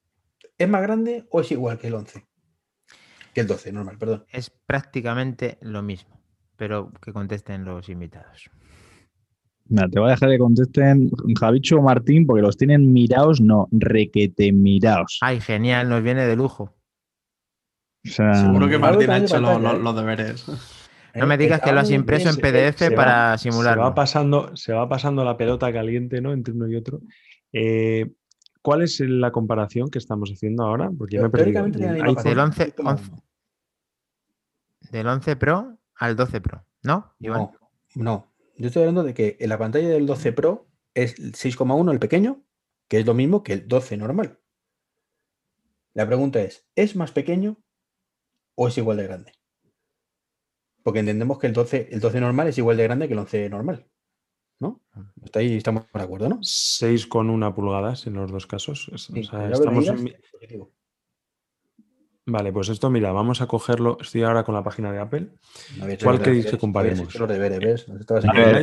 ¿Es 0.58 0.70
más 0.70 0.82
grande 0.82 1.26
o 1.32 1.42
es 1.42 1.52
igual 1.52 1.78
que 1.78 1.88
el 1.88 1.96
11? 1.96 2.26
Que 3.34 3.42
el 3.42 3.48
12, 3.48 3.72
normal, 3.74 3.98
perdón. 3.98 4.26
Es 4.32 4.50
prácticamente 4.50 5.58
lo 5.62 5.82
mismo, 5.82 6.22
pero 6.56 6.92
que 7.02 7.12
contesten 7.12 7.66
los 7.66 7.90
invitados. 7.90 8.50
Mira, 9.68 9.90
te 9.90 10.00
voy 10.00 10.10
a 10.10 10.12
dejar 10.12 10.30
que 10.30 10.38
contesten 10.38 11.10
Javicho 11.40 11.78
o 11.78 11.82
Martín 11.82 12.28
porque 12.28 12.44
los 12.44 12.56
tienen 12.56 12.94
mirados, 12.94 13.42
no, 13.42 13.68
requete 13.72 14.52
mirados. 14.54 15.18
Ay, 15.22 15.42
genial, 15.42 15.90
nos 15.90 16.04
viene 16.04 16.26
de 16.28 16.36
lujo. 16.36 16.76
O 18.06 18.10
sea, 18.10 18.36
Seguro 18.36 18.70
que 18.70 18.78
Martín 18.78 19.10
ha 19.10 19.18
hecho 19.18 19.40
lo- 19.42 19.48
pantalla, 19.48 19.74
lo- 19.74 19.80
los 19.80 19.96
deberes. 19.96 20.46
No 21.16 21.26
me 21.28 21.36
Eh, 21.36 21.38
digas 21.38 21.62
que 21.62 21.72
lo 21.72 21.80
has 21.80 21.92
impreso 21.92 22.30
en. 22.30 22.36
PDF 22.38 22.78
se 22.78 22.90
va- 22.90 22.96
para 22.96 23.38
Se 23.38 23.50
simularlo. 23.50 23.84
va, 23.84 23.96
pasando, 23.96 24.56
se 24.56 24.74
va 24.74 24.88
pasando 24.90 25.24
la 25.24 25.38
pelota 25.38 25.72
caliente 25.72 26.20
¿no? 26.22 26.34
entre 26.34 26.54
uno 26.54 26.68
y 26.68 26.76
otro. 26.76 27.02
Eh, 27.54 28.12
¿Cuál 28.62 28.82
es 28.82 29.00
la 29.00 29.32
comparación 29.32 29.90
que 29.90 30.00
estamos 30.00 30.30
haciendo 30.32 30.64
ahora? 30.64 30.90
Porque 30.98 31.20
me 31.20 31.28
he 31.28 31.30
perdido. 31.30 31.64
Del 31.66 32.08
11, 32.08 32.74
6,1. 32.74 32.90
11 32.90 33.12
del 34.92 35.08
11 35.08 35.36
Pro 35.36 35.78
al 35.96 36.16
12 36.16 36.42
Pro, 36.42 36.66
¿no? 36.84 37.14
Iván? 37.20 37.42
No, 37.42 37.52
no. 37.96 38.34
Yo 38.58 38.68
estoy 38.68 38.82
hablando 38.84 39.04
de 39.04 39.14
que 39.14 39.38
en 39.40 39.50
la 39.50 39.58
pantalla 39.58 39.88
del 39.90 40.06
12 40.06 40.32
Pro 40.34 40.68
es 40.94 41.18
el 41.20 41.34
6,1 41.34 41.92
el 41.92 42.00
pequeño, 42.00 42.44
que 42.88 43.00
es 43.00 43.06
lo 43.06 43.14
mismo 43.14 43.44
que 43.44 43.54
el 43.54 43.68
12 43.68 43.98
normal. 43.98 44.40
La 45.94 46.06
pregunta 46.08 46.42
es, 46.42 46.68
¿es 46.76 46.96
más 46.96 47.12
pequeño 47.12 47.58
o 48.56 48.68
es 48.68 48.78
igual 48.78 48.98
de 48.98 49.04
grande? 49.04 49.32
Porque 50.86 51.00
entendemos 51.00 51.40
que 51.40 51.48
el 51.48 51.54
12, 51.54 51.90
el 51.94 52.00
12 52.00 52.22
normal 52.22 52.48
es 52.48 52.60
igual 52.60 52.78
de 52.78 52.84
grande 52.84 53.08
que 53.08 53.14
el 53.14 53.20
11 53.20 53.50
normal. 53.50 53.88
¿No? 54.60 54.82
Está 55.24 55.40
ahí, 55.40 55.56
estamos 55.58 55.86
de 55.92 56.00
acuerdo, 56.00 56.30
¿no? 56.30 56.38
6,1 56.42 57.56
pulgadas 57.56 58.06
en 58.06 58.14
los 58.14 58.32
dos 58.32 58.46
casos. 58.46 58.88
O 58.90 58.98
sea, 59.00 59.50
estamos 59.50 59.88
en-. 59.88 60.14
Vale, 62.28 62.54
pues 62.54 62.70
esto, 62.70 62.92
mira, 62.92 63.12
vamos 63.12 63.42
a 63.42 63.48
cogerlo. 63.48 63.98
Estoy 64.00 64.22
ahora 64.22 64.44
con 64.44 64.54
la 64.54 64.64
página 64.64 64.92
de 64.92 65.00
Apple. 65.00 65.28
No 65.80 65.86
¿Cuál 66.04 66.22
queréis 66.22 66.46
que 66.46 66.58
comparemos? 66.60 67.16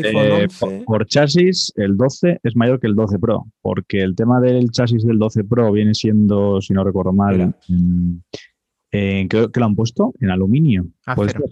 eh, 0.05 0.45
11. 0.45 0.83
por, 0.87 1.07
chasis, 1.07 1.73
el 1.75 1.97
12 1.97 2.39
es 2.41 2.55
mayor 2.57 2.79
que 2.79 2.87
el 2.87 2.95
12 2.95 3.19
Pro, 3.19 3.47
porque 3.61 4.01
el 4.01 4.15
tema 4.15 4.41
del 4.41 4.71
chasis 4.71 5.03
del 5.05 5.19
12 5.19 5.43
Pro 5.43 5.73
viene 5.73 5.95
siendo, 5.95 6.61
si 6.61 6.73
no 6.73 6.85
recuerdo 6.85 7.13
mal, 7.13 7.53
en, 7.69 8.23
en- 8.93 9.29
¿qué, 9.29 9.49
qué 9.53 9.61
lo 9.61 9.67
han 9.67 9.75
puesto? 9.75 10.13
En 10.21 10.31
aluminio. 10.31 10.87
Acero. 11.05 11.45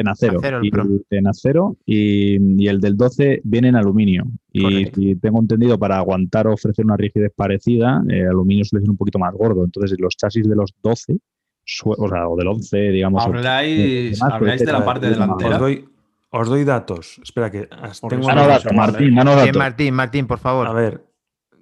En 0.00 0.08
acero. 0.08 0.38
Acero 0.38 0.58
el 0.58 0.66
y, 0.66 0.70
en 1.16 1.26
acero 1.26 1.76
y, 1.86 2.62
y 2.62 2.68
el 2.68 2.80
del 2.80 2.96
12 2.96 3.40
viene 3.44 3.68
en 3.68 3.76
aluminio. 3.76 4.24
Y, 4.52 5.10
y 5.10 5.14
tengo 5.16 5.40
entendido 5.40 5.78
para 5.78 5.98
aguantar 5.98 6.46
o 6.46 6.52
ofrecer 6.54 6.84
una 6.84 6.96
rigidez 6.96 7.32
parecida, 7.34 8.02
eh, 8.08 8.24
aluminio 8.26 8.64
suele 8.64 8.82
ser 8.84 8.90
un 8.90 8.96
poquito 8.96 9.18
más 9.18 9.32
gordo. 9.34 9.64
Entonces, 9.64 9.98
los 10.00 10.16
chasis 10.16 10.48
de 10.48 10.56
los 10.56 10.72
12, 10.82 11.18
sue- 11.64 11.94
o 11.98 12.08
sea, 12.08 12.28
o 12.28 12.36
del 12.36 12.48
11, 12.48 12.76
digamos. 12.90 13.24
o- 13.24 13.28
Habláis, 13.28 14.20
Además, 14.22 14.34
habláis 14.40 14.60
de 14.64 14.72
la 14.72 14.84
parte 14.84 15.10
delantera. 15.10 15.54
Os 15.56 15.58
doy, 15.60 15.88
os 16.30 16.48
doy 16.48 16.64
datos. 16.64 17.20
Espera, 17.22 17.50
que 17.50 17.68
tengo 18.08 18.26
aquí, 18.30 18.38
¿vale? 18.66 18.76
Martín, 18.76 19.14
Bien. 19.14 19.58
Martín, 19.58 19.94
Martín, 19.94 20.26
por 20.26 20.38
favor. 20.38 20.66
A 20.66 20.72
ver, 20.72 21.04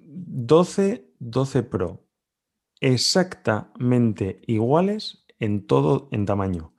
12, 0.05 1.05
12 1.19 1.63
Pro. 1.63 2.03
Exactamente 2.79 4.41
iguales 4.47 5.25
en 5.39 5.65
todo 5.65 6.07
en 6.11 6.25
tamaño. 6.25 6.73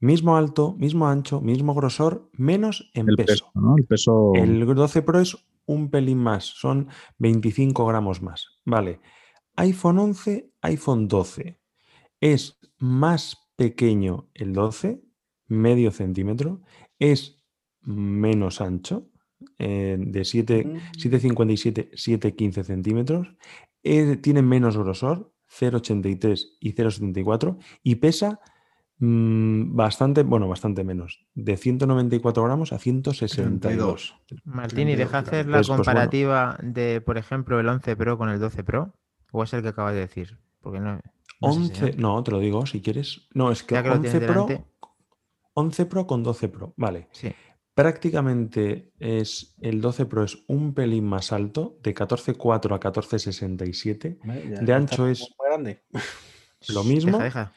Mismo 0.00 0.36
alto, 0.36 0.74
mismo 0.78 1.06
ancho, 1.08 1.40
mismo 1.40 1.74
grosor, 1.74 2.30
menos 2.32 2.90
en 2.94 3.08
El 3.10 3.16
peso. 3.16 3.46
peso, 3.46 3.50
¿no? 3.54 3.76
El 3.76 3.84
peso. 3.86 4.32
El 4.34 4.64
12 4.74 5.02
Pro 5.02 5.20
es 5.20 5.36
un 5.66 5.90
pelín 5.90 6.18
más, 6.18 6.44
son 6.44 6.88
25 7.18 7.86
gramos 7.86 8.22
más. 8.22 8.46
Vale. 8.64 9.00
iPhone 9.56 9.98
11, 9.98 10.50
iPhone 10.62 11.06
12. 11.06 11.58
Es 12.20 12.58
más 12.78 13.36
pequeño 13.56 14.30
el 14.34 14.52
12, 14.54 15.02
medio 15.48 15.90
centímetro. 15.90 16.62
Es 16.98 17.42
menos 17.82 18.60
ancho, 18.62 19.08
eh, 19.58 19.96
de 19.98 20.24
7, 20.24 20.64
Mm. 20.64 20.78
7,57, 20.98 21.90
7,15 21.94 22.64
centímetros. 22.64 23.28
eh, 23.82 24.16
tiene 24.16 24.42
menos 24.42 24.76
grosor, 24.76 25.32
0,83 25.46 26.56
y 26.60 26.72
0,74. 26.72 27.58
Y 27.82 27.94
pesa 27.96 28.40
mm, 29.00 29.74
bastante, 29.74 30.22
bueno, 30.22 30.48
bastante 30.48 30.84
menos, 30.84 31.26
de 31.34 31.56
194 31.56 32.44
gramos 32.44 32.72
a 32.72 32.78
162. 32.78 33.60
32. 33.60 34.14
Martín, 34.44 34.88
¿y 34.88 34.96
deja 34.96 35.18
hacer 35.18 35.46
la 35.46 35.58
Pues- 35.58 35.66
pues 35.66 35.68
bueno. 35.68 35.82
comparativa 35.84 36.56
de, 36.62 37.00
por 37.00 37.18
ejemplo, 37.18 37.58
el 37.60 37.68
11 37.68 37.96
Pro 37.96 38.16
con 38.16 38.28
el 38.28 38.38
12 38.38 38.62
Pro? 38.64 38.94
¿O 39.32 39.42
es 39.44 39.52
el 39.52 39.62
que 39.62 39.68
acabas 39.68 39.94
de 39.94 40.00
decir? 40.00 40.38
Porque 40.60 40.80
no, 40.80 41.00
no 41.40 41.52
sé 41.52 41.58
si 41.74 41.84
11, 41.84 41.92
no. 41.98 42.22
te 42.22 42.30
lo 42.30 42.38
digo 42.38 42.66
si 42.66 42.80
quieres. 42.82 43.28
No, 43.34 43.50
es 43.50 43.62
que, 43.62 43.74
que 43.82 43.88
lo 43.88 43.94
11 43.94 44.10
tienes 44.10 44.30
Pro, 44.30 44.46
delante. 44.46 44.70
11 45.54 45.86
Pro 45.86 46.06
con 46.06 46.22
12 46.22 46.48
Pro, 46.48 46.74
vale. 46.76 47.08
Sí. 47.12 47.32
Prácticamente 47.74 48.92
es 48.98 49.56
el 49.60 49.80
12 49.80 50.04
Pro 50.06 50.22
es 50.24 50.38
un 50.48 50.74
pelín 50.74 51.04
más 51.06 51.32
alto, 51.32 51.78
de 51.82 51.94
14,4 51.94 52.74
a 52.74 52.80
14,67. 52.80 54.18
Vale, 54.24 54.50
ya 54.50 54.60
de 54.60 54.72
ancho 54.72 55.06
es- 55.08 55.20
muy 55.20 55.48
grande. 55.48 55.82
Lo 56.68 56.84
mismo, 56.84 57.12
Deja, 57.18 57.24
deja. 57.24 57.52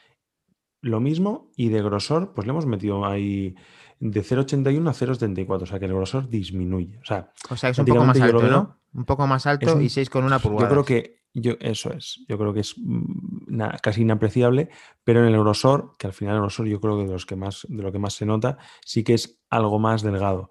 Lo 0.84 1.00
mismo 1.00 1.50
y 1.56 1.68
de 1.70 1.82
grosor, 1.82 2.32
pues 2.34 2.46
le 2.46 2.50
hemos 2.52 2.66
metido 2.66 3.04
ahí 3.04 3.54
de 4.00 4.22
0,81 4.22 4.88
a 4.88 4.92
0,74, 4.92 5.62
o 5.62 5.66
sea 5.66 5.78
que 5.78 5.86
el 5.86 5.94
grosor 5.94 6.28
disminuye. 6.28 6.98
O 6.98 7.04
sea, 7.04 7.30
O 7.50 7.56
sea, 7.56 7.70
es 7.70 7.78
un 7.78 7.86
poco 7.86 8.04
más 8.04 8.16
prácticamente 8.18 8.26
yo 8.26 8.32
lo 8.32 8.38
alto, 8.40 8.50
veo- 8.50 8.78
¿no? 8.92 9.00
Un 9.00 9.04
poco 9.04 9.26
más 9.26 9.46
alto 9.46 9.74
un- 9.76 9.82
y 9.82 9.88
6 9.88 10.10
con 10.10 10.24
una 10.24 10.38
pulgada. 10.38 10.64
Yo 10.68 10.70
creo 10.70 10.84
que 10.84 11.22
yo, 11.32 11.54
eso 11.60 11.92
es. 11.92 12.20
Yo 12.28 12.38
creo 12.38 12.52
que 12.54 12.60
es 12.60 12.74
mm, 12.78 13.56
na- 13.56 13.76
casi 13.82 14.02
inapreciable, 14.02 14.68
pero 15.02 15.20
en 15.26 15.32
el 15.34 15.40
grosor, 15.40 15.92
que 15.98 16.06
al 16.06 16.12
final 16.12 16.34
el 16.36 16.40
grosor 16.42 16.66
yo 16.66 16.80
creo 16.80 16.96
que 16.98 17.04
de 17.06 17.12
los 17.12 17.26
que 17.26 17.34
más, 17.36 17.66
de 17.68 17.82
lo 17.82 17.90
que 17.90 17.98
más 17.98 18.14
se 18.14 18.26
nota, 18.26 18.58
sí 18.84 19.02
que 19.02 19.14
es 19.14 19.40
algo 19.50 19.78
más 19.78 20.02
delgado. 20.02 20.50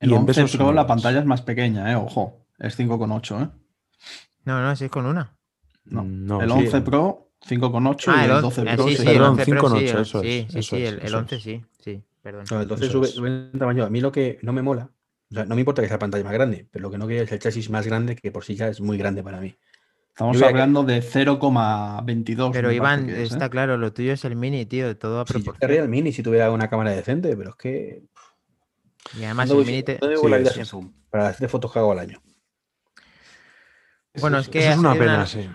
El 0.00 0.10
Y 0.10 0.14
en 0.14 0.20
11 0.20 0.26
pesos 0.42 0.56
Pro 0.56 0.72
la 0.72 0.86
pantalla 0.86 1.20
es 1.20 1.24
más 1.26 1.42
pequeña, 1.42 1.92
¿eh? 1.92 1.94
Ojo. 1.96 2.46
Es 2.58 2.76
5,8, 2.78 3.42
¿eh? 3.44 3.50
No, 4.44 4.60
no, 4.62 4.74
6 4.74 4.90
con 4.90 5.06
una. 5.06 5.36
No. 5.84 6.02
No, 6.04 6.40
el 6.40 6.50
sí. 6.50 6.56
11 6.58 6.80
Pro, 6.80 7.23
5,8 7.48 8.04
Ah, 8.12 8.22
y 8.22 8.24
el 8.24 8.30
el 8.36 8.42
12 8.42 8.60
12 8.64 8.72
eh, 8.72 8.74
Pro, 8.76 8.84
sí, 8.84 8.90
sí. 8.90 8.96
sí, 8.96 9.08
el 9.08 9.14
Perdón, 9.14 9.30
11 9.30 9.46
Pro 9.46 9.60
5,8, 9.68 9.78
sí, 9.78 9.88
el- 9.88 10.00
eso 10.00 10.18
es, 10.18 10.22
sí, 10.24 10.46
sí, 10.50 10.58
eso 10.58 10.76
sí, 10.76 10.82
es, 10.82 10.88
el, 10.92 10.98
el 11.00 11.04
eso 11.06 11.18
11 11.18 11.36
es. 11.36 11.42
sí, 11.42 11.64
sí, 11.80 12.02
perdón. 12.22 12.44
No, 12.50 12.62
entonces 12.62 12.88
Eso 12.88 12.92
sube, 12.98 13.06
es. 13.08 13.14
sube 13.14 13.28
en 13.28 13.58
tamaño. 13.58 13.84
A 13.84 13.90
mí 13.90 14.00
lo 14.00 14.10
que 14.12 14.38
no 14.42 14.52
me 14.52 14.62
mola, 14.62 14.90
o 15.30 15.34
sea, 15.34 15.44
no 15.44 15.54
me 15.54 15.60
importa 15.60 15.82
que 15.82 15.88
sea 15.88 15.98
pantalla 15.98 16.24
más 16.24 16.32
grande, 16.32 16.66
pero 16.70 16.82
lo 16.84 16.90
que 16.90 16.98
no 16.98 17.06
quería 17.06 17.22
es 17.22 17.32
el 17.32 17.38
chasis 17.38 17.68
más 17.70 17.86
grande, 17.86 18.16
que 18.16 18.30
por 18.32 18.44
sí 18.44 18.54
ya 18.54 18.68
es 18.68 18.80
muy 18.80 18.96
grande 18.98 19.22
para 19.22 19.40
mí. 19.40 19.56
Estamos 20.10 20.36
a 20.36 20.40
que- 20.40 20.44
hablando 20.46 20.84
de 20.84 21.02
0,22. 21.02 22.52
Pero 22.52 22.70
Iván, 22.70 23.00
parece 23.00 23.16
que 23.16 23.22
es, 23.24 23.30
¿eh? 23.30 23.34
está 23.34 23.50
claro, 23.50 23.76
lo 23.76 23.92
tuyo 23.92 24.12
es 24.12 24.24
el 24.24 24.36
mini, 24.36 24.64
tío, 24.64 24.96
todo 24.96 25.20
a 25.20 25.26
Si 25.26 25.32
yo 25.32 25.38
proporción. 25.40 25.56
querría 25.60 25.82
el 25.82 25.88
mini 25.88 26.12
si 26.12 26.22
tuviera 26.22 26.50
una 26.52 26.70
cámara 26.70 26.92
decente, 26.92 27.36
pero 27.36 27.50
es 27.50 27.56
que. 27.56 28.02
Y 29.18 29.24
además 29.24 29.48
¿dónde 29.48 29.62
el 29.64 29.66
mini 29.66 29.82
te... 29.82 29.98
la? 30.00 30.88
Para 31.10 31.32
7 31.32 31.48
fotos 31.48 31.72
que 31.72 31.78
hago 31.80 31.92
al 31.92 31.98
año. 31.98 32.22
Bueno, 34.20 34.38
es 34.38 34.48
que 34.48 34.60
Eso 34.60 34.70
es 34.70 34.76
una 34.78 34.92
pena, 34.94 35.16
una- 35.16 35.26
sí. 35.26 35.48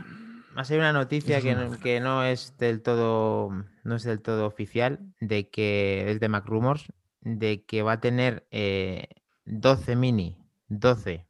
Ha 0.60 0.66
sido 0.66 0.80
una 0.82 0.92
noticia 0.92 1.42
que 1.42 1.56
no, 1.56 1.80
que 1.80 2.00
no 2.02 2.24
es 2.26 2.58
del 2.58 2.82
todo 2.82 3.50
no 3.86 3.96
es 3.96 4.04
del 4.04 4.22
todo 4.22 4.46
oficial 4.46 5.00
de 5.22 5.50
que 5.50 6.12
es 6.12 6.20
de 6.20 6.28
Mac 6.28 6.46
Rumors 6.46 6.92
de 7.22 7.64
que 7.64 7.82
va 7.82 7.94
a 7.94 8.00
tener 8.02 8.46
eh, 8.52 9.08
12 9.46 9.96
mini 9.96 10.38
12 10.68 11.26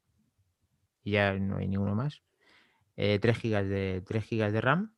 y 1.04 1.12
ya 1.12 1.34
no 1.38 1.58
hay 1.58 1.68
ninguno 1.68 1.94
más 1.94 2.24
eh, 2.98 3.20
3 3.20 3.38
gigas 3.38 3.68
de 3.70 4.02
3 4.08 4.24
gigas 4.24 4.52
de 4.52 4.62
RAM 4.62 4.96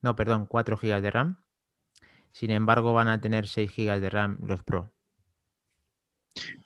no 0.00 0.16
perdón 0.16 0.46
4 0.46 0.78
gigas 0.78 1.02
de 1.02 1.10
RAM 1.10 1.36
sin 2.32 2.50
embargo 2.52 2.94
van 2.94 3.08
a 3.08 3.20
tener 3.20 3.46
6 3.48 3.70
gigas 3.70 4.00
de 4.00 4.08
RAM 4.08 4.38
los 4.46 4.62
Pro 4.64 4.94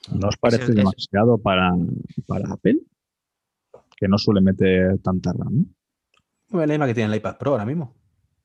¿No 0.09 0.29
os 0.29 0.37
parece 0.37 0.63
es- 0.63 0.69
es- 0.69 0.75
demasiado 0.75 1.37
para, 1.37 1.71
para 2.27 2.53
Apple? 2.53 2.77
Que 3.97 4.07
no 4.07 4.17
suele 4.17 4.39
meter 4.39 4.99
tanta 4.99 5.33
RAM. 5.33 5.65
Bueno, 6.49 6.67
la 6.67 6.73
misma 6.73 6.87
que 6.87 6.93
tiene 6.93 7.11
el 7.11 7.17
iPad 7.19 7.37
Pro 7.37 7.51
ahora 7.51 7.65
mismo. 7.65 7.95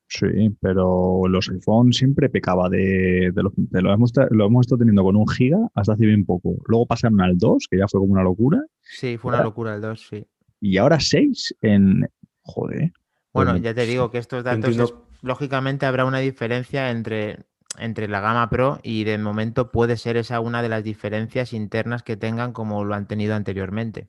Sí, 0.07 0.27
pero 0.59 1.21
los 1.29 1.49
iPhone 1.49 1.93
siempre 1.93 2.29
pecaba 2.29 2.67
de, 2.67 3.31
de 3.33 3.43
lo, 3.43 3.53
de 3.55 3.81
lo 3.81 3.93
hemos, 3.93 4.11
lo 4.31 4.45
hemos 4.45 4.65
estado 4.65 4.79
teniendo 4.79 5.03
con 5.03 5.15
un 5.15 5.27
giga 5.27 5.57
hasta 5.73 5.93
hace 5.93 6.05
bien 6.05 6.25
poco. 6.25 6.55
Luego 6.67 6.85
pasaron 6.85 7.21
al 7.21 7.37
2, 7.37 7.67
que 7.71 7.77
ya 7.77 7.87
fue 7.87 8.01
como 8.01 8.11
una 8.13 8.23
locura, 8.23 8.59
sí 8.81 9.17
fue 9.17 9.33
una 9.33 9.43
locura 9.43 9.73
el 9.75 9.81
2 9.81 10.05
sí 10.09 10.25
y 10.59 10.77
ahora 10.77 10.99
6 10.99 11.55
en... 11.61 12.07
Joder. 12.43 12.91
Bueno, 13.33 13.51
Pues 13.51 13.63
ya 13.63 13.73
te 13.73 13.85
digo 13.85 14.11
que 14.11 14.17
estos 14.17 14.43
datos, 14.43 14.65
entiendo- 14.65 14.83
es- 14.83 14.93
lógicamente 15.23 15.85
habrá 15.85 16.03
una 16.05 16.19
diferencia 16.19 16.91
entre, 16.91 17.39
entre 17.79 18.07
la 18.09 18.19
gama 18.19 18.49
Pro 18.49 18.79
y 18.83 19.05
de 19.05 19.17
momento 19.17 19.71
puede 19.71 19.95
ser 19.95 20.17
esa 20.17 20.39
una 20.41 20.61
de 20.61 20.69
las 20.69 20.83
diferencias 20.83 21.53
internas 21.53 22.03
que 22.03 22.17
tengan 22.17 22.51
como 22.51 22.83
lo 22.83 22.95
han 22.95 23.07
tenido 23.07 23.33
anteriormente. 23.33 24.07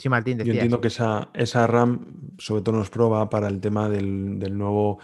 Sí, 0.00 0.08
Martín, 0.08 0.38
Yo 0.38 0.52
entiendo 0.52 0.80
que 0.80 0.88
esa, 0.88 1.28
esa 1.34 1.66
RAM, 1.66 2.32
sobre 2.38 2.62
todo 2.62 2.76
nos 2.76 2.88
prueba 2.88 3.28
para 3.28 3.48
el 3.48 3.60
tema 3.60 3.88
del, 3.90 4.38
del 4.38 4.56
nuevo 4.56 4.98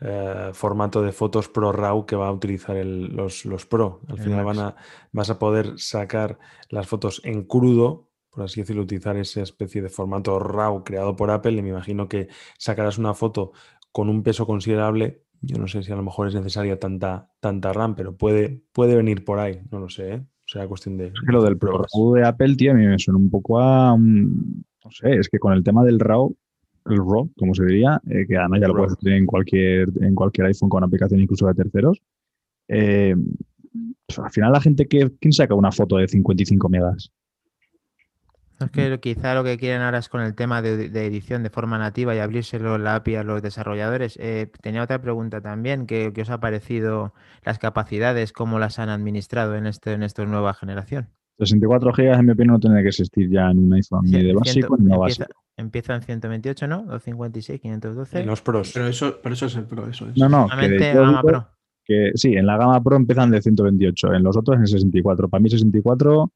eh, 0.00 0.50
formato 0.54 1.02
de 1.02 1.12
fotos 1.12 1.48
Pro 1.48 1.70
RAW 1.72 2.04
que 2.04 2.16
va 2.16 2.26
a 2.28 2.32
utilizar 2.32 2.76
el- 2.76 3.14
los, 3.14 3.44
los 3.44 3.66
Pro. 3.66 4.00
Al 4.08 4.16
El 4.18 4.24
final 4.24 4.44
van 4.44 4.58
a, 4.58 4.76
vas 5.12 5.30
a 5.30 5.38
poder 5.38 5.78
sacar 5.78 6.38
las 6.68 6.88
fotos 6.88 7.20
en 7.24 7.44
crudo, 7.44 8.08
por 8.30 8.42
así 8.44 8.60
decirlo, 8.60 8.82
utilizar 8.82 9.16
esa 9.16 9.42
especie 9.42 9.82
de 9.82 9.88
formato 9.88 10.38
RAW 10.40 10.82
creado 10.82 11.14
por 11.14 11.30
Apple. 11.30 11.52
Y 11.52 11.62
me 11.62 11.68
imagino 11.68 12.08
que 12.08 12.26
sacarás 12.58 12.98
una 12.98 13.14
foto 13.14 13.52
con 13.92 14.08
un 14.08 14.22
peso 14.24 14.46
considerable. 14.46 15.22
Yo 15.42 15.58
no 15.58 15.68
sé 15.68 15.82
si 15.84 15.92
a 15.92 15.96
lo 15.96 16.02
mejor 16.02 16.26
es 16.28 16.34
necesaria 16.34 16.78
tanta, 16.78 17.30
tanta 17.38 17.72
RAM, 17.72 17.94
pero 17.94 18.16
puede, 18.16 18.62
puede 18.72 18.96
venir 18.96 19.24
por 19.24 19.38
ahí, 19.38 19.62
no 19.70 19.78
lo 19.78 19.88
sé, 19.88 20.14
¿eh? 20.14 20.26
Será 20.50 20.66
cuestión 20.66 20.96
de. 20.96 21.06
Es 21.06 21.12
que 21.24 21.32
lo 21.32 21.44
del 21.44 21.56
Pro. 21.56 21.84
RAW 21.94 22.14
de 22.14 22.24
Apple, 22.24 22.56
tío, 22.56 22.72
a 22.72 22.74
mí 22.74 22.84
me 22.84 22.98
suena 22.98 23.18
un 23.18 23.30
poco 23.30 23.60
a... 23.60 23.96
mm, 23.96 24.62
No 24.84 24.90
sé, 24.90 25.14
es 25.14 25.28
que 25.28 25.38
con 25.38 25.52
el 25.52 25.62
tema 25.62 25.84
del 25.84 26.00
RAW, 26.00 26.34
el 26.86 26.96
RAW, 26.96 27.30
como 27.38 27.54
se 27.54 27.64
diría, 27.64 28.00
eh, 28.10 28.26
que 28.26 28.36
además 28.36 28.60
ya 28.60 28.66
lo 28.66 28.74
puedes 28.74 28.94
hacer 28.94 29.12
en 29.12 29.26
cualquier, 29.26 29.88
en 30.00 30.14
cualquier 30.16 30.48
iPhone 30.48 30.68
con 30.68 30.82
aplicación 30.82 31.20
incluso 31.20 31.46
de 31.46 31.54
terceros, 31.54 32.02
eh, 32.66 33.14
Pues 34.06 34.18
al 34.18 34.30
final 34.32 34.50
la 34.50 34.60
gente 34.60 34.86
que 34.86 35.12
quién 35.20 35.32
saca 35.32 35.54
una 35.54 35.70
foto 35.70 35.98
de 35.98 36.08
55 36.08 36.68
megas. 36.68 37.12
Es 38.60 38.70
que 38.70 39.00
quizá 39.00 39.34
lo 39.34 39.42
que 39.42 39.56
quieren 39.56 39.80
ahora 39.80 39.98
es 39.98 40.08
con 40.08 40.20
el 40.20 40.34
tema 40.34 40.60
de, 40.60 40.88
de 40.90 41.06
edición 41.06 41.42
de 41.42 41.50
forma 41.50 41.78
nativa 41.78 42.14
y 42.14 42.18
abrírselo 42.18 42.76
la 42.76 42.96
API 42.96 43.14
a 43.16 43.24
los 43.24 43.40
desarrolladores. 43.40 44.18
Eh, 44.20 44.50
tenía 44.60 44.82
otra 44.82 45.00
pregunta 45.00 45.40
también, 45.40 45.86
¿qué, 45.86 46.12
qué 46.14 46.22
os 46.22 46.30
ha 46.30 46.40
parecido 46.40 47.14
las 47.44 47.58
capacidades, 47.58 48.32
cómo 48.32 48.58
las 48.58 48.78
han 48.78 48.90
administrado 48.90 49.56
en, 49.56 49.66
este, 49.66 49.92
en 49.92 50.02
esta 50.02 50.24
nueva 50.26 50.52
generación? 50.52 51.08
64 51.38 51.94
gigas 51.94 52.18
en 52.18 52.26
mi 52.26 52.32
opinión 52.32 52.54
no 52.54 52.60
tiene 52.60 52.82
que 52.82 52.88
existir 52.88 53.30
ya 53.30 53.50
en 53.50 53.58
un 53.60 53.72
iPhone 53.72 54.02
ni 54.04 54.22
de 54.22 54.34
básico 54.34 54.76
ni 54.76 54.84
no 54.84 54.96
empieza, 54.96 55.22
básico. 55.24 55.40
empieza 55.56 55.94
en 55.94 56.02
128, 56.02 56.66
¿no? 56.68 56.76
256, 56.82 57.60
512. 57.62 58.20
En 58.20 58.26
los 58.26 58.42
pros. 58.42 58.72
Pero 58.74 58.86
eso, 58.88 59.18
pero 59.22 59.32
eso 59.32 59.46
es 59.46 59.56
el 59.56 59.64
pro, 59.64 59.88
eso 59.88 60.06
es. 60.10 60.18
No, 60.18 60.28
no, 60.28 60.44
que 60.44 60.50
Solamente 60.50 60.92
yo 60.92 61.00
gama 61.00 61.22
pro. 61.22 61.48
que 61.86 62.10
sí, 62.14 62.34
en 62.34 62.44
la 62.46 62.58
gama 62.58 62.82
Pro 62.82 62.96
empiezan 62.96 63.30
de 63.30 63.40
128, 63.40 64.12
en 64.12 64.22
los 64.22 64.36
otros 64.36 64.58
en 64.58 64.66
64. 64.66 65.30
Para 65.30 65.40
mí 65.40 65.48
64, 65.48 66.30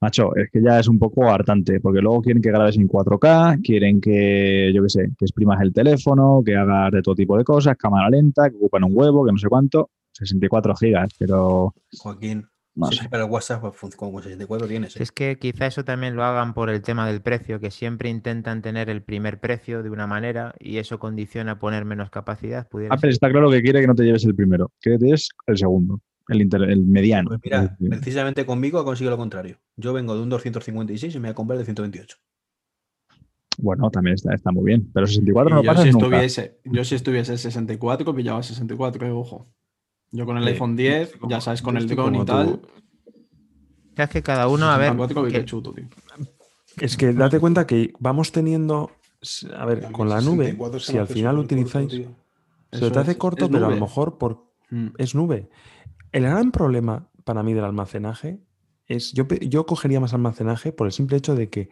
macho, 0.00 0.34
es 0.36 0.50
que 0.50 0.62
ya 0.62 0.78
es 0.78 0.88
un 0.88 0.98
poco 0.98 1.28
hartante, 1.28 1.80
porque 1.80 2.00
luego 2.00 2.22
quieren 2.22 2.42
que 2.42 2.50
grabes 2.50 2.76
en 2.76 2.88
4K, 2.88 3.62
quieren 3.62 4.00
que, 4.00 4.72
yo 4.74 4.82
qué 4.82 4.88
sé, 4.88 5.10
que 5.18 5.24
exprimas 5.24 5.60
el 5.62 5.72
teléfono, 5.72 6.42
que 6.44 6.56
hagas 6.56 6.92
de 6.92 7.02
todo 7.02 7.14
tipo 7.14 7.36
de 7.36 7.44
cosas, 7.44 7.76
cámara 7.76 8.10
lenta, 8.10 8.50
que 8.50 8.56
ocupan 8.56 8.84
un 8.84 8.92
huevo, 8.94 9.24
que 9.24 9.32
no 9.32 9.38
sé 9.38 9.48
cuánto, 9.48 9.90
64 10.12 10.74
gigas, 10.76 11.10
pero 11.18 11.74
Joaquín, 11.98 12.46
no 12.74 12.86
si 12.88 12.98
sé. 12.98 13.08
para 13.08 13.24
el 13.24 13.30
WhatsApp 13.30 13.62
pues, 13.80 13.96
con 13.96 14.22
64 14.22 14.68
tienes. 14.68 14.96
¿eh? 14.96 15.02
Es 15.02 15.12
que 15.12 15.38
quizá 15.38 15.66
eso 15.66 15.84
también 15.84 16.14
lo 16.14 16.24
hagan 16.24 16.54
por 16.54 16.70
el 16.70 16.82
tema 16.82 17.06
del 17.06 17.22
precio, 17.22 17.58
que 17.58 17.70
siempre 17.70 18.10
intentan 18.10 18.62
tener 18.62 18.90
el 18.90 19.02
primer 19.02 19.40
precio 19.40 19.82
de 19.82 19.90
una 19.90 20.06
manera 20.06 20.54
y 20.58 20.76
eso 20.78 20.98
condiciona 20.98 21.58
poner 21.58 21.84
menos 21.84 22.10
capacidad. 22.10 22.60
Apple 22.60 22.88
ser. 22.98 23.10
está 23.10 23.30
claro 23.30 23.50
que 23.50 23.62
quiere 23.62 23.80
que 23.80 23.86
no 23.86 23.94
te 23.94 24.04
lleves 24.04 24.24
el 24.24 24.34
primero, 24.34 24.70
que 24.80 24.98
te 24.98 25.04
lleves 25.04 25.30
el 25.46 25.56
segundo, 25.56 26.00
el, 26.28 26.42
inter- 26.42 26.62
el 26.70 26.84
mediano. 26.84 27.28
Pues 27.28 27.40
es 27.40 27.44
mira, 27.44 27.62
decir, 27.62 27.88
precisamente 27.90 28.44
conmigo 28.46 28.78
ha 28.78 28.84
conseguido 28.84 29.10
lo 29.10 29.16
contrario. 29.16 29.58
Yo 29.76 29.92
vengo 29.92 30.14
de 30.14 30.22
un 30.22 30.28
256 30.28 31.14
y 31.14 31.18
me 31.18 31.28
voy 31.28 31.32
a 31.32 31.34
comprar 31.34 31.56
el 31.56 31.60
de 31.62 31.64
128. 31.66 32.16
Bueno, 33.58 33.90
también 33.90 34.14
está, 34.14 34.34
está 34.34 34.52
muy 34.52 34.64
bien, 34.64 34.90
pero 34.92 35.06
64 35.06 35.54
no 35.54 35.62
yo, 35.62 35.66
pasa 35.70 35.82
si 35.84 35.90
nunca. 35.90 36.06
estuviese, 36.06 36.58
yo 36.64 36.84
si 36.84 36.94
estuviese 36.94 37.32
el 37.32 37.38
64, 37.38 38.14
pillaba 38.14 38.42
64, 38.42 39.06
eh, 39.06 39.10
ojo. 39.10 39.46
Yo 40.12 40.26
con 40.26 40.36
el 40.36 40.44
Sí, 40.44 40.50
iPhone 40.50 40.76
10, 40.76 41.02
estoy 41.04 41.20
como- 41.20 41.30
ya 41.30 41.40
sabes, 41.40 41.62
con 41.62 41.76
el 41.76 41.84
estoy 41.84 41.96
dron 41.96 42.14
y 42.16 42.24
tal. 42.24 42.46
tú. 42.60 42.60
Es 43.96 44.10
que 44.10 44.22
cada 44.22 44.48
uno, 44.48 44.66
a 44.70 44.76
ver, 44.76 44.90
64 44.92 45.24
que 45.24 45.32
que- 45.40 45.44
chuto, 45.46 45.72
tío. 45.72 45.84
Es 46.80 46.96
que 46.98 47.14
date 47.14 47.40
cuenta 47.40 47.66
que 47.66 47.92
vamos 47.98 48.30
teniendo. 48.30 48.90
A 49.56 49.64
ver, 49.64 49.90
con 49.90 50.10
la 50.10 50.20
nube, 50.20 50.44
64 50.44 50.80
se 50.80 50.92
si 50.92 50.98
al 50.98 51.06
final 51.06 51.36
corto, 51.36 51.54
utilizáis. 51.54 52.02
Se 52.72 52.90
te 52.90 52.98
hace 52.98 53.16
corto, 53.16 53.48
pero 53.50 53.66
a 53.66 53.70
lo 53.70 53.76
mejor 53.80 54.18
por, 54.18 54.44
Mm. 54.68 54.88
es 54.98 55.14
nube. 55.14 55.48
El 56.16 56.22
gran 56.22 56.50
problema 56.50 57.10
para 57.24 57.42
mí 57.42 57.52
del 57.52 57.64
almacenaje 57.64 58.40
es, 58.86 59.12
yo, 59.12 59.26
yo 59.28 59.66
cogería 59.66 60.00
más 60.00 60.14
almacenaje 60.14 60.72
por 60.72 60.86
el 60.86 60.92
simple 60.94 61.18
hecho 61.18 61.34
de 61.34 61.50
que 61.50 61.68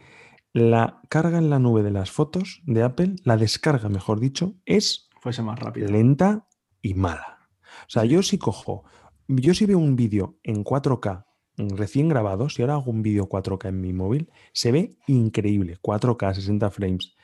la 0.52 1.00
carga 1.08 1.38
en 1.38 1.48
la 1.48 1.58
nube 1.58 1.82
de 1.82 1.90
las 1.90 2.10
fotos 2.10 2.60
de 2.66 2.82
Apple, 2.82 3.16
la 3.24 3.38
descarga, 3.38 3.88
mejor 3.88 4.20
dicho, 4.20 4.54
es 4.66 5.08
Fuese 5.18 5.40
más 5.40 5.58
rápido. 5.58 5.88
lenta 5.88 6.46
y 6.82 6.92
mala. 6.92 7.48
O 7.86 7.88
sea, 7.88 8.04
yo 8.04 8.22
si 8.22 8.36
cojo, 8.36 8.84
yo 9.28 9.54
si 9.54 9.64
veo 9.64 9.78
un 9.78 9.96
vídeo 9.96 10.38
en 10.42 10.62
4K 10.62 11.24
mm, 11.56 11.68
recién 11.76 12.10
grabado, 12.10 12.50
si 12.50 12.60
ahora 12.60 12.74
hago 12.74 12.90
un 12.90 13.00
vídeo 13.00 13.26
4K 13.26 13.70
en 13.70 13.80
mi 13.80 13.94
móvil, 13.94 14.28
se 14.52 14.72
ve 14.72 14.98
increíble, 15.06 15.78
4K, 15.80 16.34
60 16.34 16.70
frames. 16.70 17.14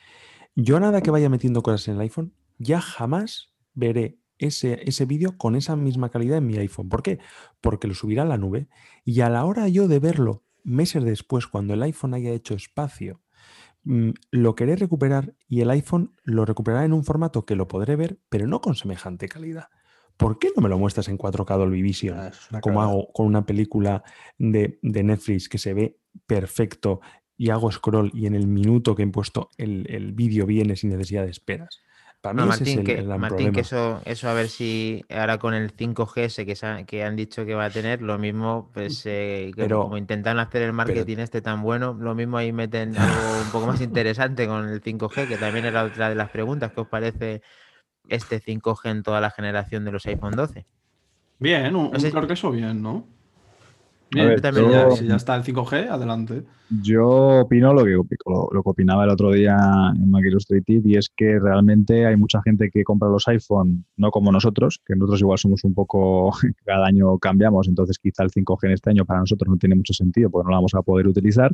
Yo 0.56 0.80
nada 0.80 1.02
que 1.02 1.10
vaya 1.10 1.28
metiendo 1.28 1.62
cosas 1.62 1.86
en 1.88 1.96
el 1.96 2.00
iPhone, 2.00 2.32
ya 2.56 2.80
jamás 2.80 3.52
veré 3.74 4.19
ese, 4.41 4.80
ese 4.84 5.05
vídeo 5.05 5.38
con 5.38 5.55
esa 5.55 5.76
misma 5.76 6.09
calidad 6.09 6.38
en 6.38 6.47
mi 6.47 6.57
iPhone. 6.57 6.88
¿Por 6.88 7.03
qué? 7.03 7.20
Porque 7.61 7.86
lo 7.86 7.95
subirá 7.95 8.22
a 8.22 8.26
la 8.26 8.38
nube 8.38 8.68
y 9.05 9.20
a 9.20 9.28
la 9.28 9.45
hora 9.45 9.68
yo 9.68 9.86
de 9.86 10.01
verlo 10.01 10.43
meses 10.64 11.05
después, 11.05 11.47
cuando 11.47 11.74
el 11.74 11.82
iPhone 11.82 12.14
haya 12.14 12.30
hecho 12.30 12.55
espacio, 12.55 13.20
mm, 13.84 14.11
lo 14.30 14.55
querré 14.55 14.76
recuperar 14.76 15.34
y 15.49 15.61
el 15.61 15.70
iPhone 15.70 16.14
lo 16.24 16.45
recuperará 16.45 16.84
en 16.84 16.93
un 16.93 17.05
formato 17.05 17.45
que 17.45 17.57
lo 17.57 17.68
podré 17.68 17.97
ver, 17.97 18.18
pero 18.28 18.47
no 18.47 18.61
con 18.61 18.74
semejante 18.74 19.28
calidad. 19.28 19.68
¿Por 20.16 20.38
qué 20.38 20.51
no 20.55 20.62
me 20.62 20.68
lo 20.68 20.78
muestras 20.78 21.09
en 21.09 21.16
4K 21.16 21.57
Dolby 21.57 21.80
Vision? 21.80 22.18
Ah, 22.18 22.61
como 22.61 22.82
hago 22.82 23.11
con 23.12 23.26
una 23.26 23.47
película 23.47 24.03
de, 24.36 24.78
de 24.82 25.03
Netflix 25.03 25.49
que 25.49 25.57
se 25.57 25.72
ve 25.72 25.99
perfecto 26.26 27.01
y 27.38 27.49
hago 27.49 27.72
scroll 27.72 28.11
y 28.12 28.26
en 28.26 28.34
el 28.34 28.47
minuto 28.47 28.95
que 28.95 29.03
he 29.03 29.07
puesto 29.07 29.49
el, 29.57 29.86
el 29.88 30.12
vídeo 30.12 30.45
viene 30.45 30.76
sin 30.76 30.91
necesidad 30.91 31.24
de 31.24 31.30
esperas. 31.30 31.80
Para 32.20 32.34
mí 32.34 32.42
No, 32.42 32.52
ese 32.52 32.52
es 32.54 32.60
Martín, 32.60 32.78
el, 32.80 32.84
que, 32.84 32.94
el 32.98 33.06
gran 33.06 33.20
Martín, 33.20 33.36
problema. 33.36 33.54
que 33.54 33.60
eso, 33.62 34.02
eso 34.04 34.28
a 34.28 34.34
ver 34.34 34.48
si 34.48 35.02
ahora 35.08 35.38
con 35.38 35.54
el 35.54 35.74
5G 35.74 36.24
ese 36.24 36.44
que, 36.44 36.54
se 36.54 36.66
ha- 36.66 36.84
que 36.84 37.02
han 37.02 37.16
dicho 37.16 37.46
que 37.46 37.54
va 37.54 37.64
a 37.64 37.70
tener, 37.70 38.02
lo 38.02 38.18
mismo, 38.18 38.70
pues 38.74 39.06
eh, 39.06 39.50
que 39.54 39.62
Pero- 39.62 39.82
como 39.84 39.96
intentan 39.96 40.38
hacer 40.38 40.62
el 40.62 40.72
marketing 40.74 41.16
este 41.18 41.40
tan 41.40 41.62
bueno, 41.62 41.96
lo 41.98 42.14
mismo 42.14 42.36
ahí 42.36 42.52
meten 42.52 42.94
algo 42.98 43.40
un 43.44 43.50
poco 43.50 43.66
más 43.66 43.80
interesante 43.80 44.46
con 44.46 44.68
el 44.68 44.82
5G, 44.82 45.28
que 45.28 45.36
también 45.38 45.64
era 45.64 45.82
otra 45.84 46.08
de 46.10 46.14
las 46.14 46.28
preguntas. 46.30 46.72
¿Qué 46.72 46.80
os 46.82 46.88
parece 46.88 47.40
este 48.08 48.40
5G 48.40 48.90
en 48.90 49.02
toda 49.02 49.20
la 49.22 49.30
generación 49.30 49.84
de 49.86 49.92
los 49.92 50.04
iPhone 50.06 50.32
12? 50.36 50.66
Bien, 51.38 51.74
un, 51.74 51.90
No 51.90 51.98
sé- 51.98 52.06
un 52.08 52.10
claro 52.12 52.26
que 52.26 52.34
eso 52.34 52.50
bien, 52.50 52.82
¿no? 52.82 53.06
Bien, 54.11 54.26
ver, 54.28 54.40
también 54.40 54.70
ya- 54.70 54.90
si 54.96 55.06
ya 55.06 55.16
está 55.16 55.36
el 55.36 55.42
5G, 55.44 55.88
adelante. 55.88 56.42
Yo 56.82 57.40
opino 57.40 57.74
lo 57.74 57.84
que, 57.84 57.90
lo, 58.26 58.48
lo 58.52 58.62
que 58.62 58.70
opinaba 58.70 59.02
el 59.02 59.11
otro 59.11 59.32
día 59.32 59.56
en 59.96 60.08
Mac 60.08 60.24
Illustrated 60.24 60.84
y 60.84 60.96
es 60.96 61.08
que 61.16 61.38
realmente 61.40 62.06
hay 62.06 62.16
mucha 62.16 62.40
gente 62.42 62.70
que 62.70 62.84
compra 62.84 63.08
los 63.08 63.26
iPhone 63.26 63.84
no 63.96 64.12
como 64.12 64.30
nosotros, 64.30 64.80
que 64.86 64.94
nosotros 64.94 65.20
igual 65.20 65.38
somos 65.38 65.64
un 65.64 65.74
poco, 65.74 66.30
cada 66.64 66.86
año 66.86 67.18
cambiamos, 67.18 67.66
entonces 67.66 67.98
quizá 67.98 68.22
el 68.22 68.30
5G 68.30 68.66
en 68.68 68.72
este 68.72 68.90
año 68.90 69.04
para 69.04 69.18
nosotros 69.18 69.48
no 69.48 69.56
tiene 69.56 69.74
mucho 69.74 69.92
sentido 69.92 70.30
porque 70.30 70.44
no 70.44 70.50
lo 70.50 70.56
vamos 70.58 70.74
a 70.76 70.82
poder 70.82 71.08
utilizar, 71.08 71.52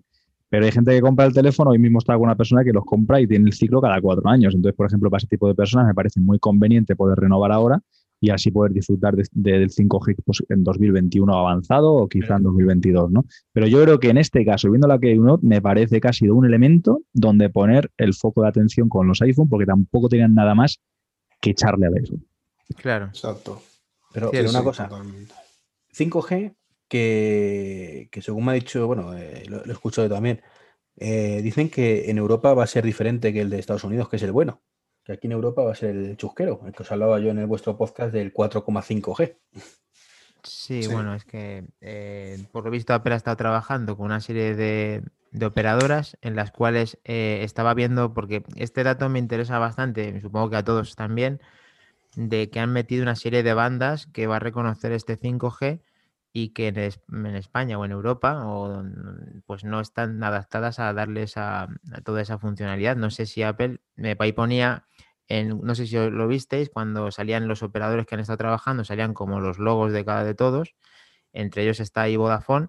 pero 0.51 0.67
hay 0.67 0.73
gente 0.73 0.93
que 0.93 1.01
compra 1.01 1.25
el 1.25 1.33
teléfono, 1.33 1.71
hoy 1.71 1.79
mismo 1.79 1.99
está 1.99 2.13
alguna 2.13 2.37
persona 2.37 2.63
que 2.63 2.73
los 2.75 2.85
compra 2.85 3.19
y 3.19 3.27
tiene 3.27 3.47
el 3.47 3.55
ciclo 3.55 3.81
cada 3.81 3.99
cuatro 4.03 4.29
años, 4.29 4.55
entonces 4.55 4.77
por 4.77 4.87
ejemplo 4.87 5.09
para 5.09 5.19
ese 5.19 5.29
tipo 5.29 5.49
de 5.49 5.55
personas 5.55 5.87
me 5.87 5.95
parece 5.95 6.21
muy 6.21 6.39
conveniente 6.39 6.95
poder 6.95 7.19
renovar 7.19 7.53
ahora 7.53 7.81
y 8.21 8.31
así 8.31 8.51
poder 8.51 8.73
disfrutar 8.73 9.15
de- 9.15 9.27
de- 9.31 9.59
del 9.59 9.71
5G 9.71 10.17
pues, 10.25 10.43
en 10.49 10.65
2021 10.65 11.37
avanzado 11.37 11.93
o 11.93 12.09
quizá 12.09 12.37
en 12.37 12.45
2022, 12.45 13.11
¿no? 13.11 13.25
Pero 13.53 13.67
yo 13.67 13.83
creo 13.83 13.99
que 14.01 14.09
en 14.09 14.19
este 14.19 14.45
caso, 14.45 14.71
viendo 14.71 14.89
la 14.89 14.99
Keynote, 14.99 15.47
me 15.47 15.61
parece 15.61 16.01
que 16.01 16.09
ha 16.09 16.13
sido 16.13 16.35
un 16.35 16.47
elemento 16.47 17.03
donde 17.13 17.51
poner 17.51 17.91
el 17.99 18.15
foco 18.15 18.43
de 18.43 18.49
atención 18.49 18.89
con 18.89 19.07
los 19.07 19.21
iPhone, 19.23 19.49
porque 19.49 19.67
tampoco 19.67 20.09
tenían 20.09 20.35
nada 20.35 20.55
más 20.55 20.81
que 21.41 21.51
echarle 21.51 21.87
al 21.87 21.95
iPhone. 21.95 22.25
Claro. 22.77 23.07
Exacto. 23.07 23.61
Pero, 24.13 24.29
Sí, 24.31 24.37
pero 24.39 24.51
una 24.51 24.59
Sí, 24.61 24.65
cosa, 24.65 24.89
totalmente. 24.89 25.35
5G, 25.93 26.55
que, 26.89 28.09
que 28.11 28.23
según 28.23 28.45
me 28.45 28.53
ha 28.53 28.55
dicho, 28.55 28.87
bueno, 28.87 29.15
eh, 29.17 29.45
lo, 29.49 29.59
lo 29.59 29.67
he 29.67 29.73
escuchado 29.73 30.09
también, 30.09 30.41
eh, 30.97 31.41
dicen 31.43 31.69
que 31.69 32.11
en 32.11 32.19
Europa 32.19 32.55
va 32.55 32.65
a 32.65 32.67
ser 32.67 32.85
diferente 32.85 33.33
que 33.33 33.43
el 33.43 33.51
de 33.51 33.59
Estados 33.59 33.85
Unidos, 33.85 34.09
que 34.09 34.17
es 34.17 34.23
el 34.23 34.33
bueno. 34.33 34.63
Que 35.07 35.13
aquí 35.13 35.29
en 35.29 35.33
Europa 35.33 35.63
va 35.63 35.71
a 35.73 35.77
ser 35.77 35.91
el 35.91 36.17
chusquero, 36.17 36.61
el 36.67 36.73
que 36.73 36.83
os 36.83 36.91
hablaba 36.91 37.21
yo 37.21 37.31
en 37.31 37.39
el 37.39 37.47
vuestro 37.47 37.77
podcast 37.79 38.13
del 38.13 38.33
4,5G. 38.35 39.37
Sí, 40.43 40.83
Sí. 40.83 40.93
bueno, 40.93 41.15
es 41.15 41.25
que 41.25 41.65
eh, 41.81 42.39
por 42.53 42.65
lo 42.65 42.71
visto 42.71 42.93
Apple 42.93 43.15
ha 43.15 43.17
estado 43.17 43.37
trabajando 43.37 43.97
con 43.97 44.07
una 44.07 44.21
serie 44.21 44.55
de, 44.55 45.03
de 45.33 45.47
operadoras 45.47 46.17
en 46.23 46.35
las 46.37 46.51
cuales 46.53 46.99
eh, 47.05 47.41
estaba 47.43 47.73
viendo, 47.75 48.13
porque 48.15 48.45
este 48.57 48.83
dato 48.85 49.09
me 49.09 49.19
interesa 49.21 49.59
bastante, 49.59 50.21
supongo 50.21 50.51
que 50.51 50.57
a 50.57 50.65
todos 50.65 50.95
también, 50.97 51.41
de 52.17 52.51
que 52.51 52.61
han 52.61 52.73
metido 52.73 53.03
una 53.03 53.17
serie 53.17 53.43
de 53.43 53.55
bandas 53.55 54.07
que 54.07 54.27
va 54.27 54.37
a 54.37 54.41
reconocer 54.41 54.93
este 54.93 55.17
5G 55.19 55.81
y 56.33 56.51
que 56.51 56.69
en, 56.69 56.79
es- 56.79 57.01
en 57.13 57.27
España 57.35 57.79
o 57.79 57.85
en 57.85 57.93
Europa 57.93 58.45
o 58.47 58.83
pues 59.47 59.65
no 59.65 59.81
están 59.81 60.23
adaptadas 60.23 60.79
a 60.81 60.93
darle 60.93 61.23
esa, 61.25 61.63
a 61.65 62.01
toda 62.05 62.23
esa 62.23 62.39
funcionalidad. 62.39 62.97
No 62.97 63.11
sé 63.11 63.27
si 63.27 63.43
Apple, 63.43 63.81
ahí 64.19 64.33
ponía, 64.33 64.87
en, 65.29 65.61
no 65.61 65.75
sé 65.75 65.87
si 65.87 65.97
lo 65.97 66.29
visteis, 66.29 66.71
cuando 66.71 67.11
salían 67.11 67.49
los 67.49 67.63
operadores 67.63 68.07
que 68.07 68.15
han 68.15 68.21
estado 68.21 68.39
trabajando, 68.39 68.85
salían 68.85 69.15
como 69.15 69.41
los 69.41 69.59
logos 69.59 69.93
de 69.93 70.05
cada 70.05 70.25
de 70.25 70.35
todos, 70.35 70.75
entre 71.33 71.63
ellos 71.63 71.81
está 71.81 72.03
ahí 72.03 72.17
Vodafone. 72.17 72.69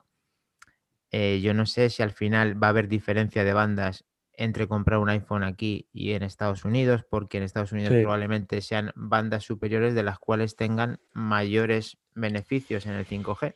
Eh, 1.12 1.40
yo 1.42 1.54
no 1.54 1.66
sé 1.66 1.90
si 1.90 2.04
al 2.04 2.12
final 2.12 2.62
va 2.62 2.68
a 2.68 2.70
haber 2.72 2.88
diferencia 2.88 3.44
de 3.44 3.54
bandas 3.54 4.06
entre 4.34 4.68
comprar 4.68 5.00
un 5.00 5.10
iPhone 5.10 5.44
aquí 5.44 5.90
y 5.92 6.12
en 6.12 6.22
Estados 6.22 6.64
Unidos, 6.66 7.04
porque 7.10 7.38
en 7.38 7.44
Estados 7.44 7.72
Unidos 7.72 7.94
Sí. 7.94 8.02
probablemente 8.02 8.62
sean 8.62 8.92
bandas 8.96 9.44
superiores 9.44 9.96
de 9.96 10.04
las 10.04 10.20
cuales 10.20 10.56
tengan 10.56 11.00
mayores 11.14 11.98
beneficios 12.14 12.86
en 12.86 12.94
el 12.94 13.06
5G. 13.06 13.56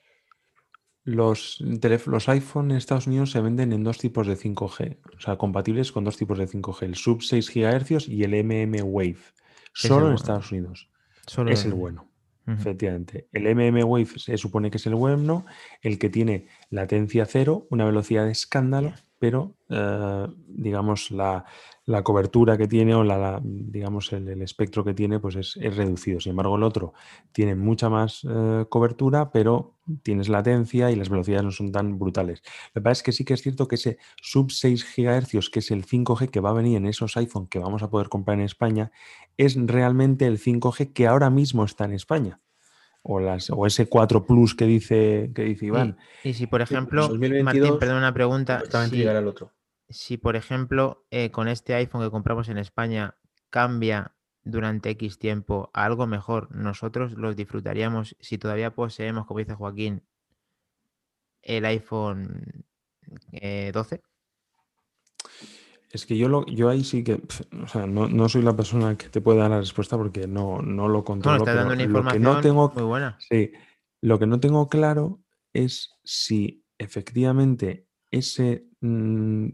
Los, 1.04 1.60
iPhone 2.28 2.72
en 2.72 2.78
Estados 2.78 3.08
Unidos 3.08 3.32
se 3.32 3.42
venden 3.42 3.74
en 3.74 3.84
dos 3.84 3.98
tipos 3.98 4.28
de 4.28 4.38
5G, 4.38 4.98
o 5.18 5.20
sea, 5.20 5.38
compatibles 5.38 5.92
con 5.92 6.04
dos 6.04 6.18
tipos 6.18 6.38
de 6.38 6.48
5G, 6.48 6.84
el 6.84 6.96
sub 6.96 7.24
6 7.24 7.52
GHz 7.54 8.08
y 8.08 8.24
el 8.24 8.34
MM 8.36 8.82
Wave, 8.84 9.18
solo 9.74 10.10
en. 10.10 10.14
Estados 10.14 10.52
Unidos. 10.52 10.90
Solo 11.26 11.52
Es 11.52 11.66
el 11.66 11.72
en- 11.74 11.80
bueno, 11.80 12.12
efectivamente. 12.48 13.28
El 13.32 13.48
MM 13.48 13.84
Wave 13.84 14.08
se 14.18 14.38
supone 14.38 14.70
que 14.70 14.78
es 14.78 14.86
el 14.86 14.96
bueno, 14.96 15.46
el 15.82 15.98
que 15.98 16.10
tiene 16.10 16.48
latencia 16.70 17.26
cero, 17.26 17.68
una 17.72 17.86
velocidad 17.86 18.26
de 18.26 18.32
escándalo 18.32 18.94
pero 19.22 19.54
eh, 19.70 20.28
digamos 20.48 21.12
la, 21.12 21.46
la 21.86 22.02
cobertura 22.02 22.58
que 22.58 22.68
tiene 22.68 22.96
o 22.96 23.04
la, 23.04 23.40
digamos 23.44 24.12
el, 24.14 24.28
el 24.28 24.42
espectro 24.42 24.84
que 24.84 24.96
tiene 24.96 25.20
pues 25.20 25.36
es, 25.36 25.58
es 25.62 25.76
reducido. 25.76 26.20
Sin 26.20 26.32
embargo, 26.32 26.56
el 26.56 26.64
otro 26.64 26.94
tiene 27.32 27.54
mucha 27.54 27.88
más 27.88 28.26
eh, 28.28 28.66
cobertura, 28.68 29.32
pero 29.32 29.76
tienes 30.02 30.28
latencia 30.28 30.90
y 30.90 30.96
las 30.96 31.10
velocidades 31.10 31.46
no 31.46 31.52
son 31.52 31.72
tan 31.72 32.00
brutales. 32.00 32.42
Lo 32.74 32.82
que 32.82 32.84
pasa 32.84 32.94
es 32.94 33.04
que 33.04 33.12
sí 33.12 33.24
que 33.24 33.36
es 33.36 33.44
cierto 33.44 33.68
que 33.68 33.76
ese 33.76 34.00
sub 34.24 34.52
6 34.52 34.88
GHz, 34.98 35.52
que 35.52 35.60
es 35.60 35.70
el 35.70 35.86
5G 35.86 36.32
que 36.32 36.40
va 36.40 36.50
a 36.50 36.54
venir 36.54 36.78
en 36.78 36.88
esos 36.88 37.16
iPhone 37.16 37.46
que 37.46 37.60
vamos 37.60 37.84
a 37.84 37.92
poder 37.92 38.10
comprar 38.10 38.40
en 38.40 38.46
España, 38.46 38.92
es 39.38 39.56
realmente 39.56 40.26
el 40.26 40.40
5G 40.40 40.94
que 40.94 41.06
ahora 41.06 41.30
mismo 41.30 41.64
está 41.64 41.86
en 41.86 41.94
España. 41.94 42.40
O, 43.04 43.20
las, 43.20 43.50
o 43.50 43.66
ese 43.66 43.88
4 43.88 44.26
Plus 44.26 44.54
que 44.54 44.66
dice, 44.66 45.32
que 45.34 45.44
dice 45.44 45.66
Iván. 45.66 45.98
Y 46.24 46.34
si, 46.34 46.46
por 46.46 46.66
Sí, 46.66 46.74
ejemplo, 46.74 47.08
2022, 47.08 47.44
Martín, 47.44 47.80
perdón 47.80 47.98
una 47.98 48.14
pregunta. 48.14 48.62
Si, 48.90 48.96
llegará 48.98 49.20
el 49.20 49.28
otro. 49.28 49.52
si, 49.90 50.18
por 50.18 50.36
ejemplo, 50.36 51.06
eh, 51.10 51.32
con 51.32 51.48
este 51.48 51.74
iPhone 51.74 52.04
que 52.04 52.12
compramos 52.12 52.48
en 52.50 52.58
España 52.60 53.16
cambia 53.50 54.14
durante 54.44 54.92
X 54.92 55.18
tiempo 55.18 55.72
a 55.74 55.86
algo 55.86 56.06
mejor, 56.08 56.54
nosotros 56.56 57.14
los 57.14 57.36
disfrutaríamos 57.36 58.16
si 58.20 58.38
todavía 58.38 58.74
poseemos, 58.76 59.26
como 59.26 59.40
dice 59.40 59.56
Joaquín, 59.56 60.04
el 61.42 61.66
iPhone 61.66 62.66
eh, 63.32 63.72
12. 63.74 64.02
Es 65.94 66.06
que 66.06 66.18
yo, 66.18 66.30
lo, 66.30 66.46
yo 66.46 66.70
ahí 66.70 66.84
sí 66.84 67.04
que, 67.04 67.18
pf, 67.18 67.44
o 67.64 67.68
sea, 67.68 67.86
no, 67.86 68.08
no 68.08 68.30
soy 68.30 68.42
la 68.44 68.56
persona 68.56 68.98
que 68.98 69.10
te 69.10 69.20
puede 69.22 69.40
dar 69.40 69.50
la 69.50 69.60
respuesta 69.60 69.98
porque 69.98 70.28
no, 70.28 70.62
no 70.62 70.88
lo 70.88 71.00
No, 71.00 71.04
controlo. 71.04 71.38
estás 71.38 71.54
pero 71.54 71.58
dando 71.58 71.74
una 71.74 71.76
lo 71.76 71.78
que 71.78 71.84
información 71.90 72.24
no 72.24 72.40
tengo, 72.42 72.72
muy 72.76 72.84
buena. 72.84 73.18
sí, 73.20 73.52
lo 74.02 74.18
que 74.18 74.26
no 74.28 74.40
tengo 74.40 74.70
claro 74.70 75.22
es 75.54 76.00
si 76.04 76.64
efectivamente 76.78 77.88
ese 78.10 78.66
mm, 78.82 79.48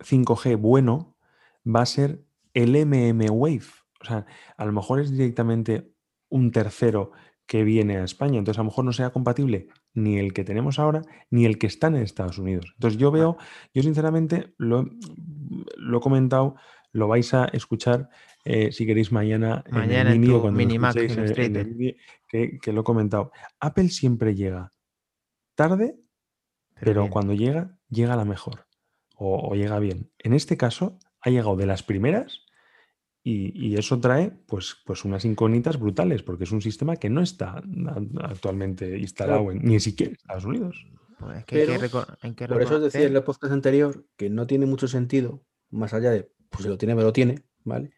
5G 0.00 0.56
bueno 0.56 1.16
va 1.64 1.82
a 1.82 1.86
ser 1.86 2.24
el 2.54 2.74
MM 2.76 3.30
Wave. 3.30 3.62
O 4.00 4.04
sea, 4.04 4.26
a 4.56 4.64
lo 4.64 4.72
mejor 4.72 5.00
es 5.00 5.10
directamente 5.10 5.92
un 6.28 6.50
tercero 6.50 7.12
que 7.46 7.64
viene 7.64 7.96
a 7.96 8.04
España. 8.04 8.38
Entonces, 8.38 8.58
a 8.58 8.62
lo 8.62 8.66
mejor 8.70 8.84
no 8.84 8.92
sea 8.92 9.10
compatible 9.10 9.68
ni 9.94 10.18
el 10.18 10.32
que 10.34 10.44
tenemos 10.44 10.78
ahora 10.78 11.02
ni 11.30 11.46
el 11.46 11.58
que 11.58 11.66
está 11.66 11.86
en 11.86 11.96
Estados 11.96 12.38
Unidos. 12.38 12.66
Entonces, 12.74 13.00
yo 13.00 13.10
veo, 13.10 13.38
yo 13.72 13.82
sinceramente 13.82 14.54
lo, 14.58 14.84
lo 15.76 15.98
he 15.98 16.00
comentado, 16.00 16.56
lo 16.92 17.08
vais 17.08 17.32
a 17.34 17.46
escuchar 17.46 18.08
eh, 18.44 18.72
si 18.72 18.86
queréis 18.86 19.12
mañana, 19.12 19.62
Mañana 19.70 20.00
en 20.02 20.06
el 20.14 20.18
mini 20.20 20.32
cuando 20.40 20.52
Mini 20.52 20.76
escuchéis 20.76 21.12
en 21.12 21.18
en, 21.18 21.18
en 21.18 21.24
el 21.26 21.32
Strater. 21.32 21.66
mini, 21.74 21.96
que, 22.26 22.58
que 22.58 22.72
lo 22.72 22.80
he 22.80 22.84
comentado. 22.84 23.32
Apple 23.60 23.88
siempre 23.90 24.34
llega 24.34 24.72
tarde, 25.54 25.96
pero 26.80 27.08
cuando 27.10 27.34
llega, 27.34 27.76
llega 27.90 28.14
a 28.14 28.16
la 28.16 28.24
mejor 28.24 28.66
o, 29.16 29.50
o 29.50 29.54
llega 29.54 29.78
bien. 29.78 30.10
En 30.18 30.32
este 30.32 30.56
caso, 30.56 30.98
ha 31.20 31.30
llegado 31.30 31.56
de 31.56 31.66
las 31.66 31.82
primeras 31.82 32.42
y, 33.24 33.52
y 33.68 33.76
eso 33.76 33.98
trae 34.00 34.30
pues, 34.30 34.76
pues 34.86 35.04
unas 35.04 35.24
incógnitas 35.24 35.78
brutales, 35.78 36.22
porque 36.22 36.44
es 36.44 36.52
un 36.52 36.62
sistema 36.62 36.96
que 36.96 37.10
no 37.10 37.20
está 37.20 37.60
actualmente 38.22 38.96
instalado 38.98 39.50
en- 39.50 39.62
ni 39.64 39.80
siquiera 39.80 40.10
en 40.10 40.16
Estados 40.16 40.44
Unidos. 40.44 40.86
Pues 41.18 41.38
es 41.38 41.44
que 41.44 41.56
hay 41.60 41.66
que, 41.66 41.72
Pero, 41.72 41.88
reco- 41.88 42.16
hay 42.20 42.32
que 42.34 42.46
Por 42.48 42.62
eso 42.62 42.76
os 42.76 42.82
decía 42.82 43.06
en 43.06 43.16
el 43.16 43.22
podcast 43.24 43.52
anterior 43.52 44.04
que 44.16 44.30
no 44.30 44.46
tiene 44.46 44.66
mucho 44.66 44.86
sentido, 44.88 45.42
más 45.70 45.92
allá 45.94 46.10
de, 46.10 46.30
pues 46.50 46.62
si 46.62 46.68
lo 46.68 46.78
tiene, 46.78 46.94
me 46.94 47.02
lo 47.02 47.12
tiene, 47.12 47.42
¿vale? 47.64 47.90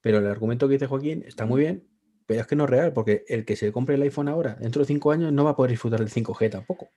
Pero 0.00 0.18
el 0.18 0.26
argumento 0.26 0.66
que 0.68 0.74
dice 0.74 0.86
Joaquín 0.86 1.22
está 1.26 1.46
muy 1.46 1.60
bien, 1.60 1.88
pero 2.26 2.40
es 2.40 2.46
que 2.46 2.56
no 2.56 2.64
es 2.64 2.70
real, 2.70 2.92
porque 2.92 3.24
el 3.28 3.44
que 3.44 3.56
se 3.56 3.72
compre 3.72 3.94
el 3.94 4.02
iPhone 4.02 4.28
ahora, 4.28 4.56
dentro 4.60 4.80
de 4.80 4.86
cinco 4.86 5.12
años, 5.12 5.32
no 5.32 5.44
va 5.44 5.50
a 5.50 5.56
poder 5.56 5.70
disfrutar 5.70 6.00
del 6.00 6.08
5G 6.10 6.50
tampoco. 6.50 6.88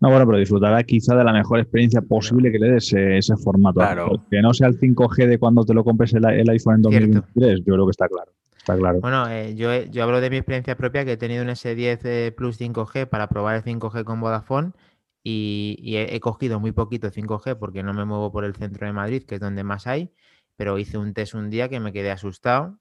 No, 0.00 0.10
bueno, 0.10 0.26
pero 0.26 0.38
disfrutará 0.38 0.82
quizá 0.84 1.16
de 1.16 1.24
la 1.24 1.32
mejor 1.32 1.58
experiencia 1.58 2.02
posible 2.02 2.52
que 2.52 2.58
le 2.58 2.70
dé 2.70 2.76
ese, 2.76 3.16
ese 3.18 3.34
formato. 3.36 3.80
Claro. 3.80 4.22
Que 4.30 4.42
no 4.42 4.52
sea 4.52 4.68
el 4.68 4.78
5G 4.78 5.26
de 5.26 5.38
cuando 5.38 5.64
te 5.64 5.72
lo 5.74 5.82
compres 5.84 6.12
el, 6.14 6.24
el 6.26 6.48
iPhone 6.50 6.76
en 6.76 6.82
Cierto. 6.90 7.06
2023, 7.06 7.60
yo 7.60 7.74
creo 7.74 7.86
que 7.86 7.90
está 7.90 8.08
claro. 8.08 8.32
Está 8.64 8.78
claro. 8.78 8.98
Bueno, 9.00 9.28
eh, 9.28 9.54
yo, 9.54 9.70
he- 9.70 9.90
yo 9.90 10.02
hablo 10.04 10.22
de 10.22 10.30
mi 10.30 10.36
experiencia 10.38 10.74
propia, 10.76 11.04
que 11.04 11.12
he 11.12 11.16
tenido 11.18 11.42
un 11.42 11.50
S10 11.50 12.00
eh, 12.04 12.32
Plus 12.34 12.58
5G 12.58 13.06
para 13.06 13.28
probar 13.28 13.56
el 13.56 13.62
5G 13.62 14.04
con 14.04 14.20
Vodafone 14.22 14.72
y, 15.22 15.76
y 15.80 15.96
he, 15.96 16.14
he 16.16 16.20
cogido 16.20 16.60
muy 16.60 16.72
poquito 16.72 17.10
5G 17.10 17.56
porque 17.58 17.82
no 17.82 17.92
me 17.92 18.06
muevo 18.06 18.32
por 18.32 18.44
el 18.44 18.54
centro 18.54 18.86
de 18.86 18.92
Madrid, 18.94 19.24
que 19.24 19.34
es 19.34 19.40
donde 19.40 19.64
más 19.64 19.86
hay, 19.86 20.12
pero 20.56 20.78
hice 20.78 20.96
un 20.96 21.12
test 21.12 21.34
un 21.34 21.50
día 21.50 21.68
que 21.68 21.78
me 21.78 21.92
quedé 21.92 22.10
asustado 22.10 22.78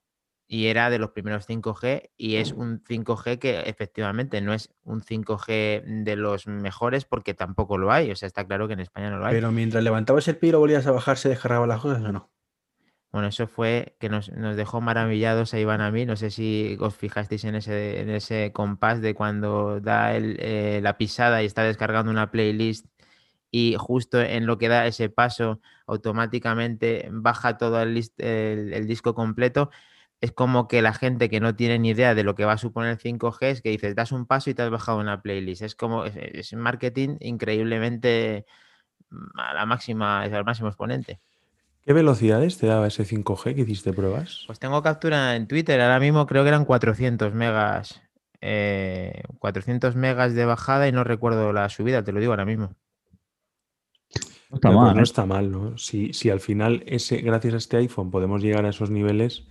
y 0.47 0.67
era 0.67 0.89
de 0.89 0.99
los 0.99 1.11
primeros 1.11 1.47
5G 1.47 2.11
y 2.15 2.36
es 2.36 2.51
un 2.53 2.81
5G 2.84 3.39
que 3.39 3.59
efectivamente 3.61 4.39
no 4.39 4.53
es 4.53 4.69
un 4.84 5.01
5G 5.01 5.84
de 6.05 6.15
los 6.15 6.47
mejores 6.47 7.03
porque 7.03 7.34
tampoco 7.34 7.77
lo 7.77 7.91
hay, 7.91 8.09
o 8.11 8.15
sea, 8.15 8.27
está 8.27 8.45
claro 8.45 8.67
que 8.67 8.73
en 8.73 8.79
España 8.81 9.09
no 9.09 9.17
lo 9.17 9.25
hay. 9.25 9.36
Pero 9.36 9.51
mientras 9.51 9.84
levantabas 9.84 10.27
el 10.29 10.38
pie 10.38 10.49
y 10.49 10.51
lo 10.53 10.59
volvías 10.59 10.88
a 10.88 10.91
bajar, 10.91 11.17
se 11.17 11.27
descargaban 11.29 11.67
las 11.69 11.81
cosas 11.81 12.01
o 12.03 12.11
no. 12.11 12.29
Bueno, 13.14 13.28
eso 13.28 13.47
fue 13.47 13.95
que 13.99 14.09
nos, 14.09 14.30
nos 14.32 14.55
dejó 14.57 14.82
maravillados 14.82 15.53
a 15.53 15.59
Iván 15.59 15.82
a 15.82 15.91
mí. 15.91 16.05
No 16.05 16.16
sé 16.16 16.32
si 16.32 16.78
os 16.80 16.95
fijasteis 16.95 17.43
en 17.45 17.53
ese, 17.55 18.01
en 18.01 18.09
ese 18.09 18.51
compás 18.53 19.01
de 19.01 19.14
cuando 19.14 19.80
da 19.82 20.16
el, 20.16 20.38
eh, 20.39 20.80
la 20.82 20.97
pisada 20.97 21.43
y 21.43 21.45
está 21.45 21.61
descargando 21.64 22.09
una 22.11 22.32
playlist 22.32 22.88
y 23.51 23.76
justo 23.80 24.20
en 24.22 24.47
lo 24.47 24.57
que 24.57 24.68
da 24.70 24.88
ese 24.88 25.09
paso 25.09 25.61
automáticamente 25.88 27.07
baja 27.11 27.57
todo 27.57 27.82
el, 27.84 27.93
list- 27.95 28.20
el- 28.20 28.88
disco 28.88 29.14
completo. 29.16 29.70
Es 30.22 30.32
como 30.32 30.68
que 30.68 30.82
la 30.82 30.93
gente 30.93 31.30
que 31.30 31.39
no 31.41 31.55
tiene 31.55 31.80
ni 31.80 31.89
idea 31.91 32.16
de 32.16 32.24
lo 32.24 32.36
que 32.36 32.45
va 32.45 32.53
a 32.53 32.57
suponer 32.57 32.97
5G 32.99 33.49
es 33.51 33.61
que 33.61 33.70
dices, 33.70 33.95
das 33.95 34.11
un 34.14 34.26
paso 34.26 34.49
y 34.49 34.53
te 34.55 34.64
has 34.64 34.72
bajado 34.72 34.99
una 34.99 35.22
playlist. 35.22 35.61
Es 35.64 35.76
como, 35.76 36.05
es, 36.05 36.16
es 36.18 36.53
marketing 36.53 37.18
increíblemente 37.20 38.45
mm, 39.11 39.39
a 39.39 39.53
la 39.55 39.66
máxima, 39.68 40.26
es 40.26 40.34
al 40.34 40.45
máximo 40.45 40.70
exponente. 40.70 41.22
¿Qué 41.86 41.93
velocidades 41.93 42.57
te 42.57 42.67
daba 42.67 42.88
ese 42.88 43.03
5G 43.05 43.55
que 43.55 43.61
hiciste 43.61 43.93
pruebas? 43.93 44.43
Pues 44.47 44.59
tengo 44.59 44.81
captura 44.81 45.36
en 45.36 45.47
Twitter, 45.47 45.79
ahora 45.81 45.99
mismo 45.99 46.25
creo 46.27 46.43
que 46.43 46.49
eran 46.49 46.65
400 46.65 47.34
megas. 47.34 48.01
eh, 48.41 49.23
400 49.39 49.95
megas 49.95 50.34
de 50.34 50.45
bajada 50.45 50.88
y 50.88 50.91
no 50.91 51.03
recuerdo 51.03 51.53
la 51.53 51.69
subida, 51.69 52.03
te 52.03 52.11
lo 52.11 52.19
digo 52.19 52.34
ahora 52.34 52.45
mismo. 52.45 52.75
No 54.49 54.55
está 54.57 54.69
pues, 54.69 54.75
mal. 54.75 54.95
no 54.95 54.99
¿eh? 54.99 55.03
está 55.03 55.25
mal, 55.25 55.51
¿no? 55.51 55.77
Si, 55.77 56.13
si 56.13 56.29
al 56.29 56.39
final 56.39 56.84
ese, 56.86 57.17
gracias 57.21 57.53
a 57.53 57.57
este 57.57 57.77
iPhone 57.77 58.11
podemos 58.11 58.41
llegar 58.41 58.65
a 58.65 58.69
esos 58.69 58.89
niveles, 58.89 59.47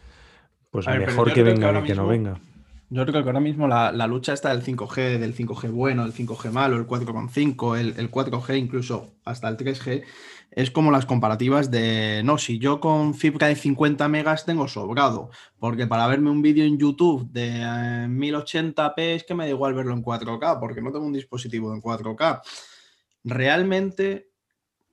pues 0.71 0.87
A 0.89 0.93
ver, 0.93 1.07
mejor 1.07 1.33
que 1.33 1.43
venga 1.43 1.73
que, 1.81 1.89
que 1.89 1.95
no 1.95 2.07
venga. 2.07 2.41
Yo 2.91 3.07
creo 3.07 3.23
que 3.23 3.29
ahora 3.31 3.41
mismo 3.41 3.67
la, 3.69 3.91
la 3.93 4.07
lucha 4.07 4.35
está 4.35 4.51
del 4.55 4.63
5G, 4.63 5.19
del 5.19 5.35
5G 5.35 5.71
bueno, 5.71 6.05
el 6.05 6.13
5G 6.13 6.51
malo, 6.53 6.77
el 6.77 6.87
4,5, 6.87 7.79
el, 7.79 7.95
el 7.97 8.11
4G, 8.11 8.59
incluso 8.59 9.15
hasta 9.25 9.49
el 9.49 9.57
3G. 9.57 10.05
Es 10.55 10.71
como 10.71 10.91
las 10.91 11.07
comparativas 11.07 11.71
de, 11.71 12.21
no, 12.25 12.37
si 12.37 12.59
yo 12.59 12.79
con 12.79 13.15
fibra 13.15 13.47
de 13.49 13.57
50 13.57 14.07
megas 14.09 14.45
tengo 14.45 14.69
sobrado, 14.69 15.31
porque 15.59 15.87
para 15.87 16.07
verme 16.07 16.31
un 16.31 16.43
vídeo 16.43 16.65
en 16.67 16.77
YouTube 16.79 17.27
de 17.33 17.63
eh, 17.63 18.07
1080p 18.09 19.15
es 19.15 19.25
que 19.25 19.35
me 19.35 19.45
da 19.45 19.51
igual 19.51 19.73
verlo 19.73 19.95
en 19.95 20.03
4K, 20.03 20.61
porque 20.61 20.83
no 20.83 20.93
tengo 20.93 21.07
un 21.07 21.15
dispositivo 21.15 21.73
en 21.75 21.81
4K. 21.81 22.43
Realmente, 23.25 24.31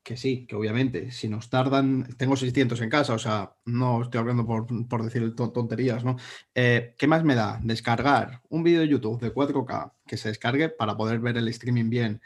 que 0.03 0.17
sí, 0.17 0.47
que 0.47 0.55
obviamente, 0.55 1.11
si 1.11 1.29
nos 1.29 1.49
tardan, 1.49 2.07
tengo 2.17 2.35
600 2.35 2.81
en 2.81 2.89
casa, 2.89 3.13
o 3.13 3.19
sea, 3.19 3.55
no 3.65 4.01
estoy 4.01 4.19
hablando 4.19 4.45
por, 4.45 4.65
por 4.87 5.03
decir 5.03 5.35
to- 5.35 5.51
tonterías, 5.51 6.03
¿no? 6.05 6.17
Eh, 6.55 6.95
¿qué 6.97 7.07
más 7.07 7.23
me 7.23 7.35
da? 7.35 7.59
Descargar 7.63 8.41
un 8.49 8.63
vídeo 8.63 8.81
de 8.81 8.87
YouTube 8.89 9.21
de 9.21 9.31
4K 9.33 9.93
que 10.07 10.17
se 10.17 10.29
descargue 10.29 10.69
para 10.69 10.95
poder 10.97 11.19
ver 11.19 11.37
el 11.37 11.47
streaming 11.49 11.89
bien. 11.89 12.21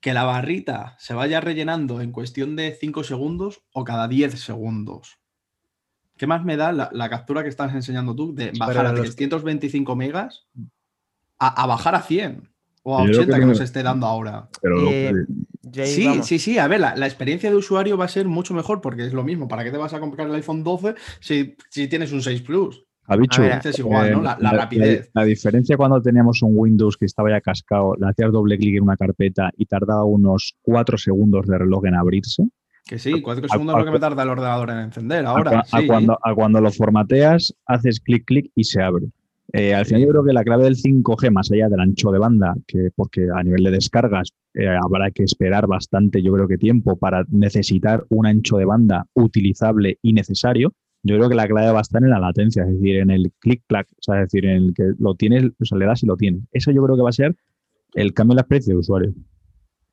Que 0.00 0.12
la 0.14 0.24
barrita 0.24 0.96
se 0.98 1.14
vaya 1.14 1.40
rellenando 1.40 2.00
en 2.00 2.12
cuestión 2.12 2.54
de 2.56 2.76
5 2.78 3.02
segundos 3.04 3.62
o 3.72 3.84
cada 3.84 4.08
10 4.08 4.40
segundos. 4.40 5.18
¿Qué 6.16 6.26
más 6.26 6.44
me 6.44 6.56
da 6.56 6.72
la, 6.72 6.88
la 6.92 7.10
captura 7.10 7.42
que 7.42 7.48
estás 7.48 7.74
enseñando 7.74 8.14
tú 8.14 8.34
de 8.34 8.52
bajar 8.58 8.86
a 8.86 8.92
los- 8.92 9.00
325 9.02 9.96
megas 9.96 10.46
a, 11.38 11.62
a 11.62 11.66
bajar 11.66 11.94
a 11.94 12.00
100 12.02 12.48
o 12.82 12.96
a 12.98 13.02
Yo 13.04 13.06
creo 13.08 13.20
80 13.20 13.34
que 13.34 13.40
que 13.40 13.46
no- 13.46 13.52
nos 13.52 13.60
esté 13.60 13.82
dando 13.82 14.06
ahora? 14.06 14.48
Pero 14.62 14.78
Eh, 14.80 15.12
que- 15.72 15.82
ahí, 15.82 15.92
Sí, 15.92 16.04
vamos, 16.06 16.26
sí, 16.26 16.38
sí. 16.38 16.58
A 16.58 16.68
ver, 16.68 16.80
la, 16.80 16.94
la 16.96 17.06
experiencia 17.06 17.50
de 17.50 17.56
usuario 17.56 17.98
va 17.98 18.06
a 18.06 18.08
ser 18.08 18.26
mucho 18.28 18.54
mejor 18.54 18.80
porque 18.80 19.04
es 19.04 19.12
lo 19.12 19.24
mismo. 19.24 19.48
¿Para 19.48 19.64
qué 19.64 19.70
te 19.70 19.76
vas 19.76 19.92
a 19.92 20.00
comprar 20.00 20.28
el 20.28 20.34
iPhone 20.36 20.62
12 20.64 20.94
si, 21.20 21.56
si 21.68 21.88
tienes 21.88 22.12
un 22.12 22.22
6 22.22 22.40
Plus? 22.40 22.85
Javichu, 23.06 23.42
A 23.42 23.44
ver, 23.44 23.60
Es 23.66 23.78
igual, 23.78 24.12
¿no? 24.12 24.22
La- 24.22 24.36
la 24.40 24.50
rapidez. 24.52 25.10
La, 25.14 25.24
diferencia 25.24 25.76
cuando 25.76 26.00
teníamos 26.02 26.42
un 26.42 26.52
Windows 26.54 26.96
que 26.96 27.06
estaba 27.06 27.30
ya 27.30 27.40
cascado, 27.40 27.94
le 27.98 28.08
hacías 28.08 28.32
doble 28.32 28.58
clic 28.58 28.76
en 28.76 28.82
una 28.82 28.96
carpeta 28.96 29.50
y 29.56 29.66
tardaba 29.66 30.04
unos 30.04 30.54
4 30.62 30.98
segundos 30.98 31.46
de 31.46 31.58
reloj 31.58 31.86
en 31.86 31.94
abrirse. 31.94 32.44
Que 32.84 32.98
sí, 32.98 33.20
4 33.20 33.46
a- 33.46 33.48
segundos 33.48 33.74
a- 33.76 33.78
es 33.78 33.84
lo 33.84 33.90
que 33.90 33.96
me 33.96 34.00
tarda 34.00 34.22
el 34.22 34.28
ordenador 34.28 34.70
en 34.70 34.78
encender 34.78 35.24
a, 35.26 35.30
ahora. 35.30 35.60
a 35.60 35.80
sí. 35.80 35.86
cuando, 35.86 36.18
a 36.22 36.34
cuando 36.34 36.60
lo 36.60 36.70
formateas, 36.70 37.54
haces 37.66 38.00
clic, 38.00 38.24
clic 38.24 38.50
y 38.54 38.64
se 38.64 38.82
abre. 38.82 39.06
Eh, 39.52 39.72
al 39.74 39.86
final 39.86 40.02
yo 40.02 40.08
creo 40.08 40.24
que 40.24 40.32
la 40.32 40.42
clave 40.42 40.64
del 40.64 40.76
5G, 40.76 41.30
más 41.30 41.50
allá 41.52 41.68
del 41.68 41.78
ancho 41.80 42.10
de 42.10 42.18
banda, 42.18 42.54
que 42.66 42.90
porque 42.94 43.28
a 43.32 43.42
nivel 43.44 43.62
de 43.62 43.70
descargas 43.70 44.30
eh, 44.54 44.66
habrá 44.68 45.10
que 45.12 45.22
esperar 45.22 45.66
bastante, 45.68 46.20
yo 46.22 46.32
creo 46.32 46.48
que 46.48 46.58
tiempo 46.58 46.96
para 46.96 47.24
necesitar 47.30 48.04
un 48.08 48.26
ancho 48.26 48.56
de 48.56 48.64
banda 48.64 49.06
utilizable 49.14 49.98
y 50.02 50.12
necesario, 50.14 50.72
yo 51.06 51.16
creo 51.16 51.28
que 51.28 51.34
la 51.34 51.46
clave 51.46 51.70
va 51.72 51.78
a 51.78 51.82
estar 51.82 52.02
en 52.02 52.10
la 52.10 52.18
latencia, 52.18 52.62
es 52.64 52.68
decir, 52.70 52.96
en 52.96 53.10
el 53.10 53.32
clic-clac, 53.40 53.86
o 53.90 54.02
sea, 54.02 54.16
es 54.22 54.28
decir, 54.32 54.46
en 54.46 54.56
el 54.64 54.74
que 54.74 54.92
lo 54.98 55.14
tienes, 55.14 55.44
o 55.60 55.64
sea, 55.64 55.78
le 55.78 55.86
das 55.86 56.02
y 56.02 56.06
lo 56.06 56.16
tienes. 56.16 56.42
Eso 56.52 56.70
yo 56.70 56.82
creo 56.84 56.96
que 56.96 57.02
va 57.02 57.08
a 57.10 57.12
ser 57.12 57.36
el 57.94 58.12
cambio 58.12 58.32
en 58.32 58.36
la 58.36 58.42
experiencia 58.42 58.74
de 58.74 58.78
usuario. 58.80 59.14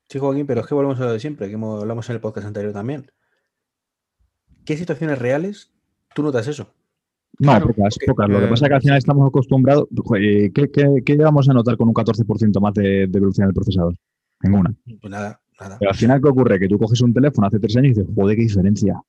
Sí, 0.08 0.18
Joaquín, 0.18 0.46
pero 0.46 0.60
es 0.60 0.66
que 0.66 0.74
volvemos 0.74 1.00
a 1.00 1.04
lo 1.06 1.12
de 1.12 1.20
siempre, 1.20 1.48
que 1.48 1.54
hemos- 1.54 1.80
hablamos 1.82 2.08
en 2.10 2.16
el 2.16 2.20
podcast 2.20 2.46
anterior 2.46 2.72
también. 2.72 3.06
¿Qué 4.64 4.76
situaciones 4.76 5.18
reales 5.18 5.70
tú 6.14 6.22
notas 6.22 6.46
eso? 6.48 6.68
No, 7.38 7.50
Claro, 7.50 7.66
pocas, 7.68 7.94
porque, 7.94 8.06
pocas. 8.06 8.28
Lo 8.28 8.38
que 8.38 8.44
eh, 8.44 8.48
pasa 8.48 8.66
es 8.66 8.68
que 8.68 8.74
al 8.76 8.82
final 8.82 8.98
estamos 8.98 9.26
acostumbrados. 9.28 9.88
Joder, 9.96 10.52
¿Qué, 10.52 10.70
qué, 10.70 11.02
qué 11.04 11.12
llegamos 11.16 11.48
a 11.48 11.52
notar 11.52 11.76
con 11.76 11.88
un 11.88 11.94
14% 11.94 12.60
más 12.60 12.74
de, 12.74 13.06
de 13.08 13.20
velocidad 13.20 13.46
del 13.48 13.54
procesador? 13.54 13.94
Ninguna. 14.42 14.74
Pues 15.00 15.10
nada, 15.10 15.40
nada. 15.60 15.76
Pero 15.78 15.90
al 15.90 15.96
final, 15.96 16.20
¿qué 16.22 16.28
ocurre? 16.28 16.60
Que 16.60 16.68
tú 16.68 16.78
coges 16.78 17.00
un 17.00 17.12
teléfono 17.12 17.46
hace 17.46 17.58
tres 17.58 17.76
años 17.76 17.86
y 17.86 18.00
dices, 18.00 18.06
joder, 18.14 18.36
qué 18.36 18.42
diferencia. 18.42 19.00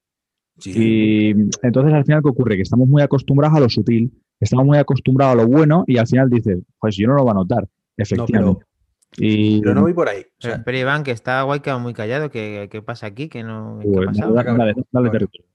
Sí. 0.59 0.71
Y 0.75 1.29
entonces 1.63 1.93
al 1.93 2.05
final, 2.05 2.21
¿qué 2.23 2.29
ocurre? 2.29 2.55
Que 2.55 2.61
estamos 2.61 2.87
muy 2.87 3.01
acostumbrados 3.01 3.57
a 3.57 3.59
lo 3.59 3.69
sutil, 3.69 4.11
estamos 4.39 4.65
muy 4.65 4.77
acostumbrados 4.77 5.33
a 5.33 5.43
lo 5.43 5.47
bueno 5.47 5.83
y 5.87 5.97
al 5.97 6.07
final 6.07 6.29
dices, 6.29 6.59
pues 6.79 6.95
yo 6.95 7.07
no 7.07 7.15
lo 7.15 7.23
voy 7.23 7.31
a 7.31 7.35
notar, 7.35 7.61
No, 7.63 7.69
efectivamente. 7.97 8.65
pero, 9.11 9.27
y 9.29 9.61
pero 9.61 9.75
no 9.75 9.81
voy 9.81 9.93
por 9.93 10.09
ahí. 10.09 10.21
O 10.21 10.25
Pero, 10.41 10.55
sea, 10.55 10.63
pero, 10.63 10.77
Iván, 10.77 11.03
que 11.03 11.11
está 11.11 11.41
Guayca 11.43 11.77
muy 11.77 11.93
callado, 11.93 12.29
¿qué, 12.29 12.67
qué 12.71 12.81
pasa 12.81 13.07
aquí? 13.07 13.27
¿Qué, 13.29 13.43
no, 13.43 13.79
¿qué 13.81 13.87
ha 13.89 13.91
Pues, 13.91 14.07
pasado? 14.07 14.33
dale, 14.33 14.49
dale, 14.51 14.73
dale, 14.73 14.85
Vale. 14.91 15.09
territorio. 15.11 15.45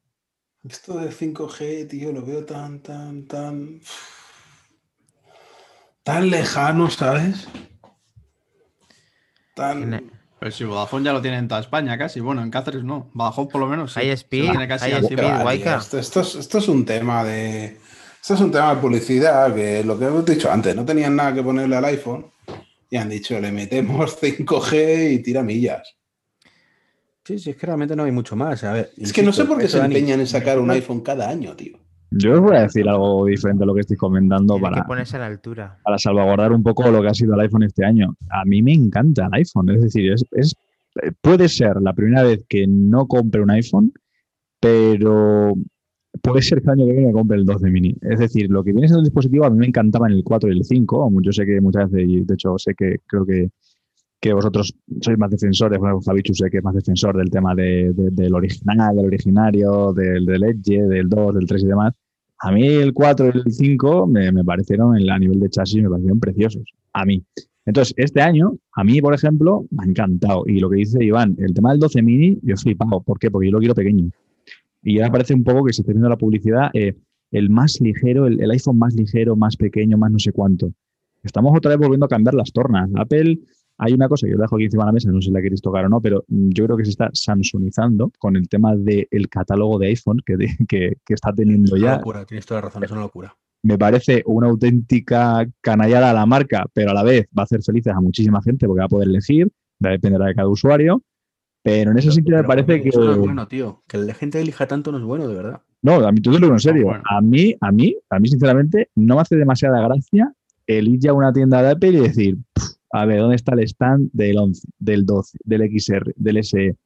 Esto 0.63 0.99
del 0.99 1.11
5G, 1.11 1.89
tío, 1.89 2.13
lo 2.13 2.23
veo 2.25 2.45
tan, 2.45 2.81
tan, 2.81 3.27
tan. 3.27 3.81
tan 6.03 6.29
lejano, 6.31 6.91
¿sabes? 6.91 7.49
Tan. 9.55 10.11
Pero 10.41 10.51
si 10.53 10.65
Vodafone 10.65 11.05
ya 11.05 11.13
lo 11.13 11.21
tiene 11.21 11.37
en 11.37 11.49
toda 11.49 11.61
España 11.61 11.99
casi. 11.99 12.19
Bueno, 12.21 12.43
en 12.43 12.51
Cáceres 12.51 12.83
no. 12.83 13.11
Badajoz 13.13 13.49
por 13.49 13.61
lo 13.61 13.67
menos 13.67 13.93
sí. 13.93 14.01
High 14.01 14.09
Se 14.09 14.13
speed, 14.15 14.51
tiene 14.51 14.67
casi 14.67 14.87
high 14.87 14.95
al 14.95 15.05
speed, 15.05 15.19
100%. 15.19 15.27
Tío, 15.27 15.43
Guayca. 15.43 15.77
Esto, 15.77 15.99
esto 15.99 16.21
es, 16.23 16.35
esto 16.35 16.59
es 16.59 16.69
un 16.69 16.85
tema 16.87 17.23
de. 17.23 17.77
Esto 18.21 18.35
es 18.35 18.41
un 18.41 18.51
tema 18.51 18.75
de 18.75 18.81
publicidad 18.81 19.55
que 19.55 19.85
lo 19.85 19.99
que 19.99 20.07
hemos 20.07 20.25
dicho 20.25 20.51
antes, 20.51 20.75
no 20.75 20.85
tenían 20.85 21.15
nada 21.15 21.35
que 21.35 21.43
ponerle 21.43 21.77
al 21.77 21.85
iPhone 21.87 22.27
y 22.91 22.97
han 22.97 23.09
dicho, 23.09 23.39
le 23.39 23.53
metemos 23.53 24.21
5G 24.21 25.13
y 25.13 25.19
tira 25.21 25.43
millas. 25.43 25.97
sí, 27.25 27.39
sí, 27.39 27.51
es 27.51 27.57
que 27.57 27.67
realmente 27.67 27.95
no 27.95 28.05
hay 28.05 28.13
mucho 28.13 28.35
más. 28.35 28.65
A 28.65 28.73
ver, 28.73 28.93
Es 28.97 29.13
que 29.13 29.23
no 29.23 29.33
sé 29.33 29.45
por 29.45 29.59
qué 29.59 29.69
se 29.69 29.79
empeñan 29.79 30.21
en 30.21 30.27
sacar 30.27 30.59
un 30.59 30.71
iPhone 30.71 31.01
cada 31.01 31.29
año, 31.29 31.55
tío. 31.55 31.79
Yo 32.13 32.35
os 32.35 32.41
voy 32.41 32.57
a 32.57 32.63
decir 32.63 32.89
algo 32.89 33.25
diferente 33.27 33.63
a 33.63 33.67
lo 33.67 33.75
que 33.75 33.81
estoy 33.83 33.97
comentando 33.97 34.59
para, 34.59 34.79
que 34.79 34.83
ponerse 34.89 35.17
a 35.17 35.21
la 35.21 35.27
altura. 35.27 35.79
para 35.85 35.97
salvaguardar 35.99 36.53
un 36.53 36.63
poco 36.63 36.91
lo 36.91 37.01
que 37.01 37.09
ha 37.09 37.15
sido 37.15 37.35
el 37.35 37.41
iPhone 37.41 37.63
este 37.63 37.85
año. 37.85 38.17
A 38.31 38.45
mí 38.45 38.63
me 38.63 38.73
encanta 38.73 39.27
el 39.27 39.35
iPhone, 39.35 39.71
es 39.71 39.83
decir, 39.83 40.13
es, 40.13 40.25
es- 40.33 40.55
puede 41.21 41.49
ser 41.49 41.77
la 41.81 41.93
primera 41.93 42.25
vez 42.25 42.43
que 42.49 42.67
no 42.67 43.07
compre 43.07 43.41
un 43.41 43.51
iPhone, 43.51 43.93
pero 44.61 45.55
puede 46.23 46.43
ser 46.43 46.59
que 46.61 46.65
el 46.65 46.71
año 46.81 46.87
que 46.87 46.93
viene 46.93 47.13
compre 47.13 47.39
el 47.39 47.45
12 47.45 47.71
mini. 47.71 47.95
Es 48.03 48.19
decir, 48.19 48.51
lo 48.51 48.63
que 48.65 48.73
viene 48.73 48.89
siendo 48.89 49.01
el 49.01 49.05
dispositivo 49.05 49.45
a 49.45 49.51
mí 49.51 49.59
me 49.59 49.67
encantaba 49.67 50.09
en 50.09 50.15
el 50.15 50.25
4 50.25 50.51
y 50.53 50.57
el 50.59 50.65
5. 50.65 51.11
Yo 51.23 51.33
sé 51.33 51.47
que 51.47 51.61
muchas 51.61 51.91
veces, 51.91 52.27
de 52.27 52.35
hecho 52.35 52.59
sé 52.59 52.75
que 52.75 52.97
creo 53.07 53.25
que, 53.25 53.51
que 54.21 54.33
vosotros 54.35 54.75
sois 55.01 55.19
más 55.19 55.31
defensores, 55.31 55.79
bueno, 55.79 56.01
Fabichu 56.01 56.35
sé 56.35 56.51
que 56.51 56.59
es 56.59 56.65
más 56.65 56.75
defensor 56.75 57.17
del 57.17 57.31
tema 57.31 57.55
de- 57.55 57.93
de- 57.95 58.11
del 58.11 58.35
original, 58.35 58.95
del 58.97 59.07
originario, 59.07 59.93
del, 59.95 60.27
del 60.27 60.43
Edge, 60.45 60.83
del 60.83 61.09
2, 61.09 61.35
del 61.35 61.47
3 61.47 61.63
y 61.63 61.67
demás. 61.67 61.95
A 62.43 62.53
mí 62.53 62.67
el 62.67 62.93
4 62.93 63.27
y 63.35 63.39
el 63.39 63.53
5 63.53 64.07
me, 64.07 64.31
me 64.33 64.45
parecieron, 64.45 64.95
a 65.11 65.19
nivel 65.19 65.41
de 65.41 65.49
chasis, 65.51 65.83
me 65.83 65.89
parecieron 65.89 66.21
preciosos. 66.21 66.63
A 66.93 67.05
mí. 67.05 67.23
Entonces, 67.67 67.95
este 67.99 68.21
año, 68.23 68.57
a 68.75 68.85
mí, 68.85 69.01
por 69.01 69.15
ejemplo, 69.15 69.67
me 69.71 69.85
ha 69.85 69.87
encantado. 69.87 70.45
Y 70.47 70.59
lo 70.61 70.69
que 70.71 70.77
dice 70.77 71.05
Iván, 71.05 71.37
el 71.39 71.53
tema 71.55 71.71
del 71.71 71.81
12 71.81 72.03
mini, 72.03 72.39
yo 72.43 72.57
flipado. 72.57 73.01
¿Por 73.03 73.19
qué? 73.19 73.31
Porque 73.31 73.49
yo 73.49 73.53
lo 73.53 73.59
quiero 73.59 73.75
pequeño. 73.75 74.11
Y 74.83 74.99
me 74.99 75.11
parece 75.11 75.35
un 75.35 75.45
poco 75.45 75.65
que 75.65 75.73
se 75.75 75.83
está 75.83 75.93
viendo 75.93 76.09
la 76.09 76.17
publicidad, 76.17 76.71
eh, 76.73 76.95
el 77.31 77.51
más 77.51 77.79
ligero, 77.81 78.27
el, 78.27 78.41
el 78.43 78.51
iPhone 78.51 78.79
más 78.79 78.95
ligero, 78.95 79.37
más 79.37 79.57
pequeño, 79.57 79.99
más 79.99 80.11
no 80.11 80.19
sé 80.19 80.33
cuánto. 80.33 80.73
Estamos 81.23 81.53
otra 81.57 81.71
vez 81.73 81.79
volviendo 81.79 82.07
a 82.07 82.09
cambiar 82.09 82.35
las 82.35 82.51
tornas. 82.51 82.89
Apple, 82.97 83.39
hay 83.83 83.93
una 83.95 84.09
cosa 84.09 84.27
que 84.27 84.33
yo 84.33 84.39
dejo 84.39 84.57
aquí 84.57 84.65
encima 84.67 84.85
de 84.85 84.89
la 84.89 84.93
mesa, 84.93 85.11
no 85.11 85.21
sé 85.23 85.29
si 85.29 85.33
la 85.33 85.41
queréis 85.41 85.63
tocar 85.63 85.85
o 85.85 85.89
no, 85.89 86.01
pero 86.01 86.25
mm, 86.29 86.51
yo 86.51 86.65
creo 86.67 86.77
que 86.77 86.85
se 86.85 86.91
está 86.91 87.09
samsungizando 87.13 88.13
con 88.19 88.37
el 88.37 88.49
tema 88.49 88.77
del 88.77 89.07
catálogo 89.31 89.79
de 89.79 89.87
iPhone 89.89 90.21
que, 90.25 90.37
de- 90.37 90.47
que, 90.69 90.97
que 91.05 91.15
está 91.15 91.33
teniendo 91.33 91.75
Es 91.77 91.83
una 91.83 91.91
ya 91.93 91.97
locura, 91.97 92.25
tienes 92.25 92.47
toda 92.47 92.61
la 92.61 92.67
razón, 92.67 92.85
es 92.85 92.91
una 92.91 93.01
locura. 93.01 93.35
me 93.63 93.79
parece 93.79 94.23
una 94.27 94.49
auténtica 94.49 95.47
canallada 95.61 96.11
a 96.11 96.15
la 96.15 96.27
marca, 96.27 96.67
pero 96.73 96.91
a 96.91 96.95
la 96.95 97.03
vez 97.03 97.27
va 97.37 97.43
a 97.43 97.45
hacer 97.45 97.63
felices 97.63 97.93
a 97.93 98.01
muchísima 98.01 98.41
gente 98.43 98.67
porque 98.67 98.81
va 98.81 98.87
a 98.87 98.89
poder 98.89 99.09
elegir, 99.09 99.51
va 99.85 99.91
a 99.91 99.93
depender 99.93 100.21
de 100.21 100.35
cada 100.35 100.49
usuario. 100.49 101.03
Pero 101.63 101.91
en 101.91 101.99
ese 101.99 102.11
sentido 102.11 102.39
me 102.39 102.43
Pero, 102.45 102.49
parece 102.49 102.67
pero 102.69 102.83
que. 102.83 102.89
Eso 102.89 103.05
no 103.05 103.13
es 103.13 103.19
bueno, 103.19 103.47
tío. 103.47 103.83
Que 103.87 103.99
la 103.99 104.15
gente 104.15 104.41
elija 104.41 104.67
tanto 104.67 104.91
no 104.93 104.97
es 104.99 105.05
bueno, 105.05 105.29
de 105.29 105.35
verdad. 105.35 105.61
No, 105.83 105.97
a 106.07 106.11
mí 106.11 106.21
te 106.23 106.31
lo 106.31 106.39
digo 106.39 106.53
en 106.55 106.59
serio. 106.59 106.85
bueno. 106.87 107.03
A 107.11 107.21
mí, 107.21 107.55
a 107.61 107.71
mí, 107.71 107.95
a 108.09 108.19
mí, 108.19 108.29
sinceramente, 108.29 108.89
no 108.95 109.17
me 109.17 109.21
hace 109.21 109.37
demasiada 109.37 109.79
gracia 109.83 110.33
el 110.67 110.89
ir 110.89 111.01
ya 111.01 111.11
a 111.11 111.15
una 111.15 111.33
tienda 111.35 111.63
de 111.63 111.71
Apple 111.73 111.91
y 111.91 111.97
decir, 112.01 112.39
"Pf, 112.55 112.67
a 112.93 113.05
ver, 113.07 113.21
¿dónde 113.21 113.37
está 113.37 113.55
el 113.55 113.61
stand 113.61 114.11
del 114.13 114.39
11, 114.39 114.69
del 114.79 115.05
12, 115.07 115.39
del 115.45 115.63
XR, 115.81 116.13
del 116.17 116.45
SE? 116.45 116.77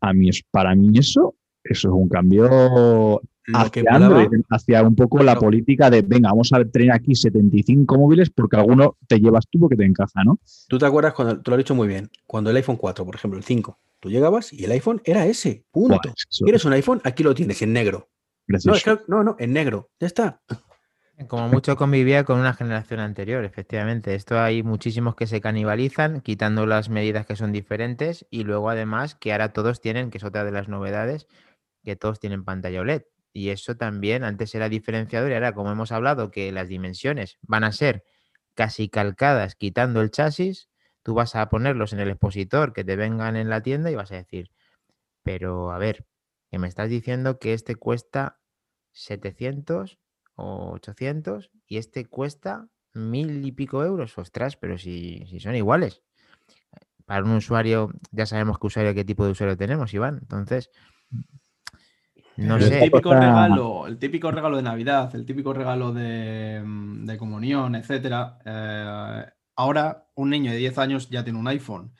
A 0.00 0.12
mí, 0.12 0.28
para 0.50 0.74
mí 0.74 0.98
eso, 0.98 1.34
eso 1.64 1.88
es 1.88 1.94
un 1.94 2.08
cambio 2.08 3.20
hacia, 3.54 3.82
molaba- 3.92 4.20
Android, 4.22 4.42
hacia 4.50 4.82
un 4.82 4.94
poco 4.94 5.22
la 5.22 5.32
política 5.38 5.88
de, 5.90 6.02
venga, 6.02 6.28
vamos 6.30 6.52
a 6.52 6.64
tener 6.64 6.92
aquí 6.92 7.14
75 7.14 7.96
móviles 7.96 8.28
porque 8.30 8.56
alguno 8.56 8.96
te 9.06 9.18
llevas 9.18 9.46
tú 9.50 9.58
porque 9.60 9.76
te 9.76 9.84
encaja, 9.84 10.24
¿no? 10.24 10.38
Tú 10.68 10.78
te 10.78 10.86
acuerdas 10.86 11.14
cuando, 11.14 11.40
tú 11.40 11.50
lo 11.50 11.54
has 11.56 11.58
dicho 11.58 11.74
muy 11.74 11.88
bien, 11.88 12.10
cuando 12.26 12.50
el 12.50 12.56
iPhone 12.56 12.76
4, 12.76 13.04
por 13.06 13.14
ejemplo, 13.14 13.38
el 13.38 13.44
5, 13.44 13.78
tú 14.00 14.10
llegabas 14.10 14.52
y 14.52 14.64
el 14.64 14.72
iPhone 14.72 15.00
era 15.04 15.26
ese, 15.26 15.64
punto. 15.70 15.98
¿Quieres 16.44 16.64
un 16.64 16.72
iPhone? 16.74 17.00
Aquí 17.04 17.22
lo 17.22 17.34
tienes, 17.34 17.62
en 17.62 17.72
negro. 17.72 18.08
No, 18.08 18.46
precioso. 18.46 18.76
es 18.76 18.84
que- 18.84 19.04
no, 19.08 19.24
no, 19.24 19.36
en 19.38 19.52
negro. 19.52 19.88
Ya 20.00 20.06
está. 20.08 20.40
Como 21.28 21.48
mucho 21.48 21.76
convivía 21.76 22.24
con 22.24 22.38
una 22.38 22.52
generación 22.52 23.00
anterior, 23.00 23.42
efectivamente. 23.46 24.14
Esto 24.14 24.38
hay 24.38 24.62
muchísimos 24.62 25.16
que 25.16 25.26
se 25.26 25.40
canibalizan, 25.40 26.20
quitando 26.20 26.66
las 26.66 26.90
medidas 26.90 27.24
que 27.24 27.36
son 27.36 27.52
diferentes, 27.52 28.26
y 28.28 28.44
luego 28.44 28.68
además 28.68 29.14
que 29.14 29.32
ahora 29.32 29.54
todos 29.54 29.80
tienen, 29.80 30.10
que 30.10 30.18
es 30.18 30.24
otra 30.24 30.44
de 30.44 30.52
las 30.52 30.68
novedades, 30.68 31.26
que 31.82 31.96
todos 31.96 32.20
tienen 32.20 32.44
pantalla 32.44 32.82
OLED. 32.82 33.04
Y 33.32 33.48
eso 33.48 33.76
también 33.76 34.24
antes 34.24 34.54
era 34.54 34.68
diferenciador 34.68 35.30
y 35.30 35.34
ahora, 35.34 35.54
como 35.54 35.72
hemos 35.72 35.90
hablado, 35.90 36.30
que 36.30 36.52
las 36.52 36.68
dimensiones 36.68 37.38
van 37.40 37.64
a 37.64 37.72
ser 37.72 38.04
casi 38.54 38.90
calcadas 38.90 39.54
quitando 39.54 40.02
el 40.02 40.10
chasis, 40.10 40.68
tú 41.02 41.14
vas 41.14 41.34
a 41.34 41.48
ponerlos 41.48 41.94
en 41.94 42.00
el 42.00 42.10
expositor 42.10 42.74
que 42.74 42.84
te 42.84 42.96
vengan 42.96 43.36
en 43.36 43.48
la 43.48 43.62
tienda 43.62 43.90
y 43.90 43.94
vas 43.94 44.12
a 44.12 44.16
decir, 44.16 44.50
pero 45.22 45.72
a 45.72 45.78
ver, 45.78 46.06
que 46.50 46.58
me 46.58 46.68
estás 46.68 46.90
diciendo 46.90 47.38
que 47.38 47.54
este 47.54 47.74
cuesta 47.74 48.38
700 48.92 49.98
o 50.36 50.72
800 50.72 51.50
y 51.66 51.78
este 51.78 52.06
cuesta 52.06 52.68
mil 52.94 53.44
y 53.44 53.52
pico 53.52 53.84
euros. 53.84 54.16
Ostras, 54.18 54.56
pero 54.56 54.78
si, 54.78 55.24
si 55.26 55.40
son 55.40 55.54
iguales. 55.56 56.02
Para 57.04 57.24
un 57.24 57.32
usuario, 57.32 57.90
ya 58.10 58.26
sabemos 58.26 58.58
qué 58.58 58.66
usuario, 58.66 58.94
qué 58.94 59.04
tipo 59.04 59.24
de 59.24 59.32
usuario 59.32 59.56
tenemos, 59.56 59.92
Iván. 59.94 60.18
Entonces, 60.22 60.70
no 62.36 62.56
el 62.56 62.68
sé. 62.68 62.80
típico 62.80 63.14
regalo, 63.14 63.86
el 63.86 63.98
típico 63.98 64.30
regalo 64.30 64.56
de 64.56 64.62
Navidad, 64.62 65.14
el 65.14 65.24
típico 65.24 65.52
regalo 65.52 65.92
de, 65.92 66.62
mm, 66.64 67.04
de 67.06 67.16
comunión, 67.16 67.74
etcétera. 67.74 68.38
eh, 68.44 69.24
ahora 69.56 70.06
un 70.16 70.30
niño 70.30 70.50
de 70.52 70.58
10 70.58 70.76
años 70.78 71.08
ya 71.08 71.24
tiene 71.24 71.38
un 71.38 71.48
iPhone. 71.48 71.92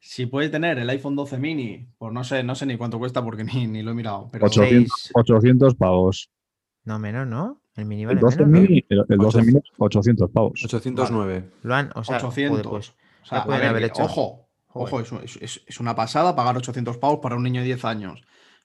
Si 0.00 0.26
puede 0.26 0.48
tener 0.48 0.78
el 0.78 0.88
iPhone 0.90 1.16
12 1.16 1.38
mini, 1.38 1.88
pues 1.98 2.12
no 2.12 2.22
sé, 2.22 2.42
no 2.44 2.54
sé 2.54 2.64
ni 2.66 2.76
cuánto 2.76 2.98
cuesta 2.98 3.22
porque 3.24 3.44
ni, 3.44 3.66
ni 3.66 3.82
lo 3.82 3.90
he 3.90 3.94
mirado. 3.94 4.28
Pero 4.30 4.46
800, 4.46 4.92
Seis- 4.96 5.10
800 5.14 5.74
pavos. 5.74 6.30
No 6.88 6.98
menos, 6.98 7.26
¿no? 7.26 7.60
El 7.76 7.84
mini 7.84 8.02
El 8.02 8.08
vale 8.08 8.20
12 8.20 8.46
menos, 8.46 8.68
¿no? 8.70 8.76
el, 8.88 9.04
el 9.10 9.18
12 9.18 9.38
Ocho- 9.38 9.46
mini, 9.46 9.60
800 9.76 10.30
pavos. 10.30 10.64
809. 10.64 11.50
Lo 11.62 11.74
han, 11.74 11.90
o 11.94 12.02
sea, 12.02 12.18
joder, 12.18 12.50
800. 12.50 12.66
pues, 12.66 12.90
o 13.22 13.26
sea, 13.26 13.44
pueden 13.44 13.60
ver, 13.60 13.70
haber 13.70 13.82
hecho. 13.84 14.02
ojo, 14.04 14.48
Joder. 14.68 14.94
ojo, 15.04 15.20
es, 15.22 15.36
es- 15.36 15.62
es- 15.66 15.80
una 15.80 15.94
pasada 15.94 16.34
pagar 16.34 16.56
800 16.56 16.96
pavos 16.96 17.18
para 17.22 17.36
un 17.36 17.42
niño 17.42 17.60
de 17.60 17.66
10 17.66 17.84
años. 17.84 18.22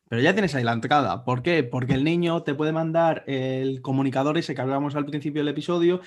Pero 0.08 0.22
ya 0.22 0.32
tienes 0.34 0.56
ahí 0.56 0.64
la 0.64 0.72
entrada. 0.72 1.26
¿Por 1.26 1.42
qué? 1.44 1.64
Porque 1.64 1.96
el 1.96 2.04
niño 2.06 2.44
te 2.44 2.56
puede 2.56 2.72
mandar 2.72 3.24
el 3.28 3.82
comunicador 3.82 4.38
ese 4.38 4.56
que 4.56 4.62
hablábamos 4.62 4.96
al 4.96 5.06
principio 5.06 5.42
del 5.42 5.50
episodio 5.50 6.00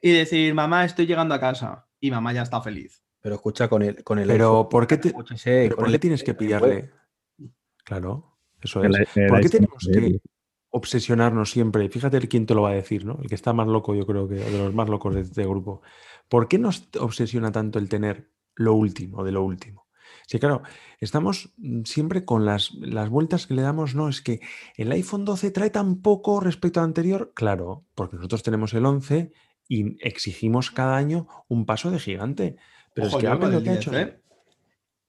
y 0.00 0.10
decir, 0.10 0.52
mamá, 0.54 0.84
estoy 0.84 1.06
llegando 1.06 1.34
a 1.34 1.40
casa. 1.40 1.86
Y 2.00 2.10
mamá 2.10 2.32
ya 2.34 2.42
está 2.42 2.60
feliz. 2.60 3.02
Pero 3.22 3.36
escucha 3.36 3.68
con 3.68 3.82
el, 3.82 4.04
con 4.04 4.18
el 4.18 4.26
Pero 4.28 4.48
iPhone, 4.58 4.68
¿por 4.68 4.86
qué, 4.86 4.96
te- 4.98 5.14
pero 5.44 5.76
¿por 5.76 5.86
el 5.86 5.92
qué 5.92 5.98
tienes 6.00 6.22
que 6.22 6.34
pillarle? 6.34 6.90
Claro, 7.84 8.36
eso 8.60 8.82
El- 8.84 8.94
es. 9.02 9.16
el 9.16 9.26
¿Por 9.28 9.40
qué 9.40 9.48
tenemos 9.48 9.88
que 9.92 10.20
obsesionarnos 10.72 11.50
siempre? 11.50 11.88
Fíjate 11.88 12.16
el 12.16 12.28
quién 12.28 12.46
te 12.46 12.54
lo 12.54 12.62
va 12.62 12.70
a 12.70 12.74
decir, 12.74 13.04
¿no? 13.04 13.18
El 13.22 13.28
que 13.28 13.34
está 13.34 13.52
más 13.52 13.68
loco, 13.68 13.94
yo 13.94 14.06
creo 14.06 14.26
que 14.26 14.34
de 14.34 14.58
los 14.58 14.74
más 14.74 14.88
locos 14.88 15.14
de 15.14 15.20
este 15.20 15.44
grupo. 15.44 15.82
¿Por 16.28 16.48
qué 16.48 16.58
nos 16.58 16.88
obsesiona 16.98 17.52
tanto 17.52 17.78
el 17.78 17.88
tener 17.88 18.30
lo 18.56 18.74
último 18.74 19.22
de 19.22 19.32
lo 19.32 19.44
último? 19.44 19.86
Sí, 20.26 20.38
claro, 20.38 20.62
estamos 20.98 21.52
mm, 21.58 21.82
siempre 21.84 22.24
con 22.24 22.44
las, 22.44 22.72
las 22.74 23.10
vueltas 23.10 23.46
que 23.46 23.54
le 23.54 23.62
damos, 23.62 23.94
no, 23.94 24.08
es 24.08 24.22
que 24.22 24.40
el 24.76 24.90
iPhone 24.92 25.24
12 25.24 25.50
trae 25.50 25.70
tan 25.70 26.00
poco 26.00 26.40
respecto 26.40 26.80
al 26.80 26.86
anterior, 26.86 27.32
claro, 27.34 27.84
porque 27.94 28.16
nosotros 28.16 28.42
tenemos 28.42 28.72
el 28.74 28.86
11 28.86 29.32
y 29.68 29.96
exigimos 30.06 30.70
cada 30.70 30.96
año 30.96 31.28
un 31.48 31.66
paso 31.66 31.90
de 31.90 31.98
gigante. 31.98 32.56
Pero 32.94 33.08
Ojo, 33.08 33.18
es 33.18 33.22
que 33.22 33.28
Apple 33.28 33.50
lo 33.50 33.58
el 33.58 33.64
que 33.64 33.70
ha 33.70 33.72
10, 33.74 33.86
hecho... 33.86 33.98
¿eh? 33.98 34.21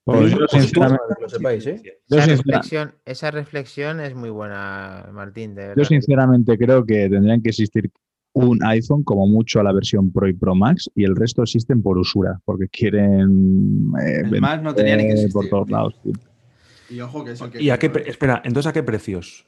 Pues 0.06 0.32
yo, 0.32 0.48
sinceramente, 0.50 1.04
para 1.08 1.16
que 1.16 1.22
lo 1.22 1.30
sepáis, 1.30 1.66
¿eh? 1.66 1.82
yo 2.10 2.18
Esa 2.18 2.26
reflexión, 2.28 2.96
esa 3.06 3.32
reflexión 3.32 4.00
es 4.02 4.16
muy 4.16 4.30
buena, 4.30 5.10
Martín, 5.14 5.56
de 5.56 5.74
yo 5.78 5.86
sinceramente 5.86 6.58
creo 6.58 6.86
que 6.86 7.10
tendrían 7.10 7.42
que 7.42 7.50
existir 7.50 7.90
un 8.34 8.64
iPhone, 8.66 9.04
como 9.04 9.28
mucho 9.28 9.60
a 9.60 9.64
la 9.64 9.72
versión 9.72 10.12
Pro 10.12 10.28
y 10.28 10.34
Pro 10.34 10.56
Max, 10.56 10.90
y 10.96 11.06
el 11.06 11.16
resto 11.16 11.44
existen 11.44 11.82
por 11.82 11.98
usura, 11.98 12.40
porque 12.44 12.68
quieren 12.68 13.94
eh, 14.04 14.24
El 14.26 14.42
Max 14.42 14.62
no 14.62 14.74
tenía 14.76 14.98
ni 14.98 15.04
que 15.08 15.28
por 15.32 15.48
todos 15.48 15.70
lados. 15.70 15.96
Y 16.90 17.00
ojo 17.00 17.24
que 17.24 17.32
eso 17.32 17.50
que. 17.50 17.62
¿Y 17.62 17.70
a 17.70 17.80
qué 17.80 17.92
espera, 18.06 18.42
entonces 18.44 18.70
a 18.70 18.74
qué 18.74 18.84
precios? 18.84 19.46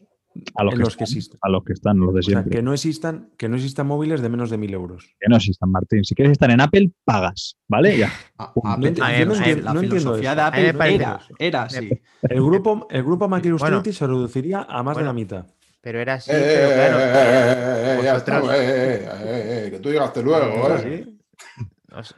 A 0.56 0.64
los, 0.64 0.74
En 0.74 0.78
que, 0.80 0.84
los 0.84 0.98
que 0.98 1.04
están, 1.06 1.18
existen. 1.18 1.40
a 1.42 1.50
los 1.50 1.64
que 1.64 1.74
están, 1.74 1.98
los 1.98 2.14
de 2.14 2.20
O 2.20 2.24
sea, 2.24 2.32
siempre. 2.34 2.56
que 2.58 2.62
no 2.62 2.74
existan, 2.74 3.30
que 3.38 3.48
no 3.48 3.56
existan 3.56 3.88
móviles 3.88 4.22
de 4.22 4.30
menos 4.30 4.50
de 4.50 4.58
1000 4.58 4.74
euros. 4.74 5.16
Que 5.20 5.28
no 5.30 5.38
existan, 5.38 5.72
Martín. 5.72 6.04
Si 6.04 6.14
quieres 6.14 6.34
estar 6.34 6.52
en 6.52 6.60
Apple, 6.62 6.92
pagas, 7.06 7.58
¿vale? 7.68 7.98
Ya. 7.98 8.12
A- 8.38 8.52
No 8.56 8.64
a 8.64 8.78
yo 8.78 9.26
no 9.26 9.32
ver, 9.34 9.38
entiendo- 9.40 9.64
la 9.64 9.74
no 9.74 9.80
entiendo 9.82 9.96
filosofía 10.00 10.32
eso. 10.32 10.36
de 10.36 10.42
A 10.42 10.52
mí 10.52 10.58
me 10.58 10.70
Apple 10.70 10.78
parece 10.78 10.96
era, 10.96 11.20
era 11.40 11.64
así. 11.64 11.90
El 12.24 12.44
grupo, 12.44 12.88
el 12.92 13.04
grupo 13.04 13.28
Bueno. 13.30 13.84
se 13.84 14.08
reduciría 14.08 14.62
a 14.70 14.84
más 14.84 14.98
de 14.98 15.04
la 15.04 15.14
mitad. 15.14 15.46
Pero 15.82 16.00
era 16.00 16.16
así, 16.16 16.32
Eh, 16.34 16.38
pero 16.42 16.98
claro. 16.98 17.00
eh, 17.00 18.00
eh, 18.00 18.02
ya 18.04 18.14
vosotros- 18.14 18.44
estamos, 18.44 19.70
que 19.72 19.80
tú 19.82 19.90
llegaste 19.90 20.24
luego, 20.24 20.76
¿eh? 20.80 21.08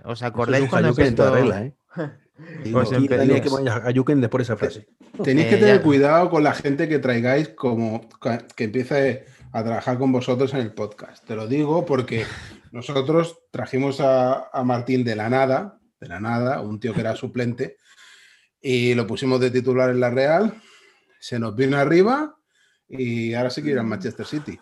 ¿Os, 0.06 0.24
acordáis 0.24 0.64
es 0.64 0.70
cuando 0.70 0.90
empezó- 0.90 1.34
regla, 1.36 1.66
¿eh? 1.66 1.76
Digo, 2.64 2.84
Pues 2.84 2.90
que 2.90 3.70
a 3.70 3.88
Hayuken 3.88 4.22
después 4.22 4.40
de 4.48 4.54
esa 4.54 4.58
frase. 4.58 4.88
Tenéis 5.24 5.48
Eh, 5.48 5.50
que 5.52 5.58
tener 5.58 5.78
ya. 5.78 5.84
cuidado 5.84 6.30
con 6.30 6.44
la 6.44 6.54
gente 6.54 6.88
que 6.88 7.00
traigáis 7.00 7.50
como 7.50 8.08
que 8.56 8.64
empiece 8.66 9.26
a 9.52 9.64
trabajar 9.64 9.98
con 9.98 10.12
vosotros 10.12 10.54
en 10.54 10.60
el 10.60 10.74
podcast. 10.74 11.26
Te 11.26 11.36
lo 11.36 11.48
digo 11.48 11.86
porque 11.86 12.26
nosotros 12.72 13.40
trajimos 13.52 14.00
a, 14.02 14.50
a 14.52 14.64
Martín 14.64 15.04
de 15.04 15.16
la 15.16 15.30
nada, 15.30 15.80
de 16.00 16.08
la 16.08 16.20
nada, 16.20 16.62
un 16.62 16.80
tío 16.80 16.94
que 16.94 17.02
era 17.02 17.16
suplente, 17.16 17.78
y 18.62 18.94
lo 18.94 19.08
pusimos 19.08 19.40
de 19.40 19.50
titular 19.52 19.90
en 19.90 20.00
la 20.00 20.10
Real, 20.10 20.54
se 21.20 21.40
nos 21.40 21.56
vino 21.56 21.78
arriba 21.78 22.36
y 22.88 23.34
ahora 23.34 23.50
sí 23.50 23.64
que 23.64 23.72
ir 23.72 23.80
al 23.80 23.86
Manchester 23.88 24.26
City. 24.26 24.60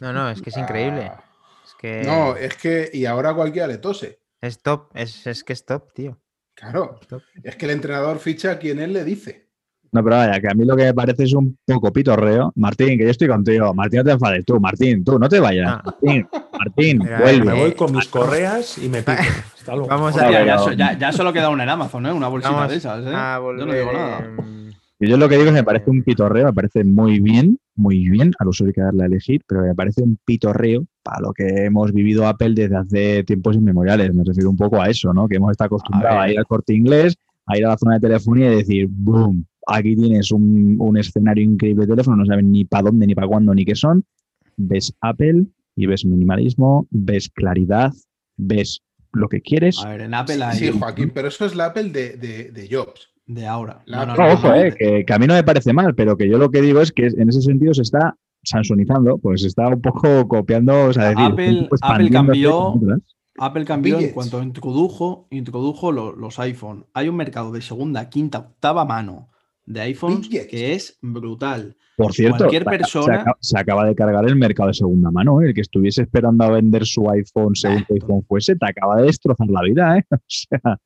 No, 0.00 0.12
no, 0.12 0.30
es 0.30 0.40
que 0.40 0.50
es 0.50 0.56
increíble. 0.56 1.10
Ah, 1.12 1.22
Es 1.66 1.74
que 1.78 2.02
No, 2.04 2.34
es 2.36 2.56
que, 2.56 2.90
y 2.92 3.04
ahora 3.04 3.34
cualquiera 3.34 3.66
le 3.68 3.76
tose. 3.78 4.20
es 4.40 4.60
top, 4.62 4.90
es, 4.94 5.26
es 5.26 5.44
que 5.44 5.52
es 5.52 5.64
top, 5.66 5.92
tío. 5.92 6.18
Claro, 6.54 7.00
es 7.42 7.56
que 7.56 7.64
el 7.66 7.72
entrenador 7.72 8.18
ficha 8.18 8.52
a 8.52 8.58
quien 8.58 8.78
él 8.80 8.92
le 8.92 9.04
dice. 9.04 9.44
No, 9.92 10.02
pero 10.02 10.16
vaya, 10.16 10.40
que 10.40 10.48
a 10.48 10.54
mí 10.54 10.64
lo 10.64 10.74
que 10.76 10.84
me 10.86 10.94
parece 10.94 11.22
es 11.22 11.34
un 11.34 11.56
poco 11.64 11.92
pitorreo. 11.92 12.52
Martín, 12.56 12.98
que 12.98 13.04
yo 13.04 13.10
estoy 13.10 13.28
contigo. 13.28 13.72
Martín, 13.74 13.98
no 13.98 14.04
te 14.04 14.10
enfades 14.10 14.44
tú. 14.44 14.58
Martín, 14.58 15.04
tú, 15.04 15.18
no 15.20 15.28
te 15.28 15.38
vayas. 15.38 15.68
Ah. 15.70 15.82
Martín, 15.84 16.28
Martín, 16.58 16.98
vuelve. 17.20 17.44
Me 17.44 17.52
voy 17.60 17.70
Eh, 17.70 17.74
con 17.76 17.92
mis 17.92 18.08
correas 18.08 18.78
y 18.78 18.88
me 18.88 19.02
pico. 19.02 19.18
Hasta 19.58 19.72
luego. 19.72 19.86
Vamos 19.88 20.16
a, 20.18 20.30
ya, 20.30 20.74
ya- 20.74 20.98
ya 20.98 21.12
solo 21.12 21.32
queda 21.32 21.48
una 21.48 21.62
en 21.62 21.68
Amazon, 21.68 22.06
¿eh? 22.06 22.12
Una 22.12 22.26
bolsita 22.28 22.52
vamos 22.54 22.70
de 22.70 22.76
esas, 22.76 23.04
¿eh? 23.06 23.10
Yo 23.12 23.66
no 23.66 23.72
digo 23.72 23.92
nada. 23.92 24.30
Y 25.04 25.08
yo 25.08 25.18
lo 25.18 25.28
que 25.28 25.34
digo 25.34 25.48
es 25.48 25.52
que 25.52 25.60
me 25.60 25.64
parece 25.64 25.90
un 25.90 26.02
pitorreo, 26.02 26.46
me 26.46 26.52
parece 26.54 26.82
muy 26.82 27.20
bien, 27.20 27.58
muy 27.74 28.08
bien, 28.08 28.32
al 28.38 28.48
usuario 28.48 28.70
hay 28.70 28.74
que 28.74 28.80
darle 28.80 29.02
a 29.02 29.06
elegir, 29.06 29.42
pero 29.46 29.60
me 29.60 29.74
parece 29.74 30.02
un 30.02 30.18
pitorreo 30.24 30.86
para 31.02 31.20
lo 31.20 31.34
que 31.34 31.46
hemos 31.66 31.92
vivido 31.92 32.26
Apple 32.26 32.54
desde 32.54 32.74
hace 32.74 33.24
tiempos 33.24 33.54
inmemoriales. 33.54 34.14
Me 34.14 34.24
refiero 34.24 34.48
un 34.48 34.56
poco 34.56 34.80
a 34.80 34.88
eso, 34.88 35.12
¿no? 35.12 35.28
Que 35.28 35.36
hemos 35.36 35.50
estado 35.50 35.66
acostumbrados 35.66 36.22
A 36.22 36.30
ir 36.30 36.38
al 36.38 36.46
corte 36.46 36.72
inglés, 36.72 37.18
a 37.44 37.58
ir 37.58 37.66
a 37.66 37.68
la 37.68 37.76
zona 37.76 37.96
de 37.96 38.00
telefonía 38.00 38.50
y 38.50 38.56
decir, 38.56 38.88
¡boom! 38.90 39.44
Aquí 39.66 39.94
tienes 39.94 40.32
un, 40.32 40.76
un 40.78 40.96
escenario 40.96 41.44
increíble 41.44 41.84
de 41.84 41.92
teléfono, 41.92 42.16
no 42.16 42.24
saben 42.24 42.50
ni 42.50 42.64
para 42.64 42.84
dónde, 42.84 43.06
ni 43.06 43.14
para 43.14 43.28
cuándo, 43.28 43.54
ni 43.54 43.66
qué 43.66 43.74
son. 43.74 44.04
Ves 44.56 44.94
Apple 45.02 45.44
y 45.76 45.84
ves 45.84 46.06
minimalismo, 46.06 46.86
ves 46.90 47.28
claridad, 47.28 47.92
ves 48.38 48.80
lo 49.12 49.28
que 49.28 49.42
quieres. 49.42 49.84
A 49.84 49.90
ver, 49.90 50.00
en 50.00 50.14
Apple 50.14 50.42
hay 50.42 50.58
Sí, 50.58 50.70
Joaquín, 50.70 51.12
pero 51.14 51.28
eso 51.28 51.44
es 51.44 51.54
la 51.54 51.66
Apple 51.66 51.90
de, 51.90 52.16
de, 52.16 52.52
de 52.52 52.68
Jobs. 52.70 53.13
De 53.26 53.46
ahora. 53.46 53.82
La- 53.86 54.06
No, 54.06 54.14
ojo, 54.32 54.54
eh, 54.54 54.74
que, 54.78 55.04
que 55.06 55.12
a 55.12 55.18
mí 55.18 55.26
no 55.26 55.34
me 55.34 55.44
parece 55.44 55.72
mal, 55.72 55.94
pero 55.94 56.16
que 56.16 56.28
yo 56.28 56.38
lo 56.38 56.50
que 56.50 56.60
digo 56.62 56.80
es 56.80 56.92
que 56.92 57.06
en 57.06 57.28
ese 57.28 57.40
sentido 57.42 57.72
se 57.74 57.82
está 57.82 58.16
sansonizando, 58.42 59.18
pues 59.18 59.40
se 59.42 59.48
está 59.48 59.68
un 59.68 59.80
poco 59.80 60.28
copiando, 60.28 60.86
o 60.86 60.92
sea, 60.92 61.10
decir, 61.10 61.24
Apple- 61.24 61.68
Apple 61.80 62.10
cambió-. 62.10 62.74
Apple 63.38 63.64
cambió 63.64 63.98
en 63.98 64.10
cuanto 64.12 64.42
introdujo, 64.42 65.26
introdujo 65.30 65.90
lo- 65.90 66.14
los 66.14 66.38
iPhone. 66.38 66.86
Hay 66.94 67.08
un 67.08 67.16
mercado 67.16 67.50
de 67.52 67.62
segunda, 67.62 68.08
quinta, 68.08 68.38
octava 68.38 68.84
mano 68.84 69.30
de 69.66 69.80
iPhones 69.80 70.28
Billets. 70.28 70.46
que 70.48 70.74
es 70.74 70.98
brutal. 71.00 71.76
Por 71.96 72.12
cierto, 72.12 72.38
cualquier 72.38 72.64
persona- 72.64 73.04
se, 73.06 73.12
acaba, 73.20 73.36
se 73.40 73.58
acaba 73.58 73.84
de 73.86 73.94
cargar 73.94 74.24
el 74.28 74.36
mercado 74.36 74.68
de 74.68 74.74
segunda 74.74 75.10
mano. 75.10 75.40
¿eh? 75.40 75.46
El 75.48 75.54
que 75.54 75.62
estuviese 75.62 76.02
esperando 76.02 76.44
a 76.44 76.50
vender 76.50 76.84
su 76.84 77.08
iPhone 77.10 77.54
según 77.56 77.78
Ah, 77.78 77.86
iPhone 77.94 78.22
fuese, 78.28 78.56
te 78.56 78.66
acaba 78.68 78.96
de 78.96 79.04
destrozar 79.06 79.48
la 79.48 79.62
vida. 79.62 79.98
¿eh? 79.98 80.04
O, 80.12 80.18
sea, 80.28 80.78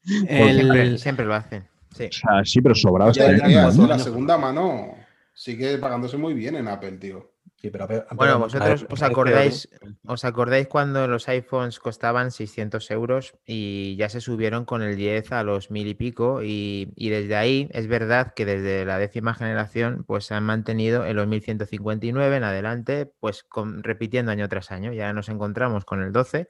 siempre, 0.53 0.99
siempre 0.99 1.27
lo 1.27 1.35
hacen. 1.35 1.65
Sí. 1.95 2.05
o 2.07 2.13
sea, 2.13 2.45
sí, 2.45 2.61
pero 2.61 2.75
sobrado 2.75 3.13
Ya, 3.13 3.31
está. 3.33 3.49
ya, 3.49 3.67
la 3.87 3.99
segunda 3.99 4.37
mano 4.39 4.95
sigue 5.33 5.79
pagándose 5.79 6.17
muy 6.17 6.35
bien 6.35 6.57
en 6.57 6.69
Apple, 6.69 6.93
tío. 6.99 7.33
Sí, 7.61 7.71
pero 7.71 7.89
Bueno, 8.13 8.39
vosotros 8.39 8.87
os 8.89 9.03
acordáis, 9.03 9.69
os 10.07 10.25
acordáis 10.25 10.69
cuando 10.69 11.09
los 11.09 11.27
iPhones 11.29 11.81
costaban 11.81 12.31
600 12.31 12.89
euros 12.93 13.35
y 13.45 13.97
ya 13.97 14.09
se 14.09 14.21
subieron 14.21 14.65
con 14.65 14.81
el 14.83 14.95
10 14.95 15.33
a 15.33 15.43
los 15.43 15.69
mil 15.73 15.89
y 15.89 15.95
pico 15.95 16.41
y, 16.45 16.93
y 16.95 17.09
desde 17.09 17.35
ahí 17.35 17.69
es 17.73 17.89
verdad 17.89 18.33
que 18.37 18.45
desde 18.47 18.85
la 18.85 18.99
décima 18.99 19.35
generación 19.35 20.05
pues 20.07 20.27
se 20.27 20.35
han 20.35 20.45
mantenido 20.45 21.05
en 21.05 21.17
los 21.17 21.27
1159 21.27 22.37
en 22.37 22.45
adelante 22.45 23.11
pues 23.19 23.43
con- 23.43 23.83
repitiendo 23.83 24.31
año 24.31 24.49
tras 24.49 24.71
año. 24.71 24.93
Ya 24.93 25.13
nos 25.13 25.29
encontramos 25.29 25.85
con 25.85 26.01
el 26.01 26.13
12. 26.13 26.49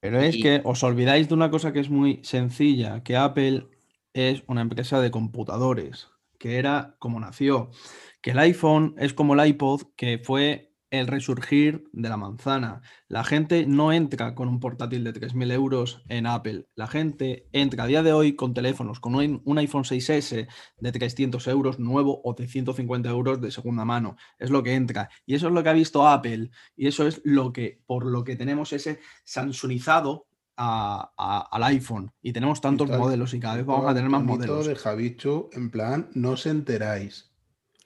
Pero 0.00 0.18
es 0.20 0.34
Y- 0.34 0.42
que 0.42 0.60
os 0.64 0.82
olvidáis 0.82 1.28
de 1.28 1.34
una 1.34 1.50
cosa 1.52 1.72
que 1.72 1.78
es 1.80 1.88
muy 1.90 2.18
sencilla, 2.24 3.04
que 3.04 3.16
Apple 3.16 3.68
es 4.18 4.42
una 4.46 4.62
empresa 4.62 5.00
de 5.00 5.10
computadores, 5.10 6.08
que 6.38 6.58
era 6.58 6.96
como 6.98 7.20
nació, 7.20 7.70
que 8.20 8.32
el 8.32 8.38
iPhone 8.38 8.94
es 8.98 9.14
como 9.14 9.34
el 9.34 9.46
iPod, 9.46 9.82
que 9.96 10.18
fue 10.18 10.68
el 10.90 11.06
resurgir 11.06 11.84
de 11.92 12.08
la 12.08 12.16
manzana. 12.16 12.80
La 13.08 13.24
gente 13.24 13.66
no 13.66 13.92
entra 13.92 14.34
con 14.34 14.48
un 14.48 14.60
portátil 14.60 15.04
de 15.04 15.12
3.000 15.12 15.52
euros 15.52 16.02
en 16.08 16.26
Apple. 16.26 16.66
La 16.74 16.86
gente 16.86 17.46
entra 17.52 17.84
a 17.84 17.86
día 17.86 18.02
de 18.02 18.12
hoy 18.12 18.34
con 18.34 18.54
teléfonos, 18.54 19.00
con 19.00 19.14
un, 19.14 19.58
iPhone 19.58 19.84
6S 19.84 20.48
de 20.78 20.92
300 20.92 21.46
euros 21.48 21.78
nuevo 21.78 22.20
o 22.24 22.34
de 22.34 22.48
150 22.48 23.08
euros 23.10 23.40
de 23.40 23.50
segunda 23.50 23.84
mano. 23.84 24.16
Es 24.38 24.50
lo 24.50 24.62
que 24.62 24.74
entra. 24.74 25.10
Y 25.26 25.34
eso 25.34 25.48
es 25.48 25.52
lo 25.52 25.62
que 25.62 25.68
ha 25.68 25.74
visto 25.74 26.08
Apple. 26.08 26.50
Y 26.76 26.86
eso 26.86 27.06
es 27.06 27.20
lo 27.24 27.52
que, 27.52 27.82
por 27.86 28.06
lo 28.06 28.24
que 28.24 28.36
tenemos 28.36 28.72
ese 28.72 29.00
Samsungizado 29.24 30.27
a- 30.58 31.12
a- 31.16 31.48
al 31.50 31.62
iPhone. 31.64 32.10
Y 32.20 32.32
tenemos 32.32 32.60
tantos 32.60 32.88
Y 32.88 32.90
tal, 32.90 33.00
modelos 33.00 33.32
y 33.32 33.40
cada 33.40 33.56
vez 33.56 33.64
vamos 33.64 33.88
a 33.88 33.94
tener 33.94 34.10
más 34.10 34.22
modelos. 34.24 34.66
de 34.66 34.74
Javichu, 34.74 35.48
en 35.52 35.70
plan, 35.70 36.08
no 36.14 36.30
os 36.32 36.44
enteráis. 36.46 37.30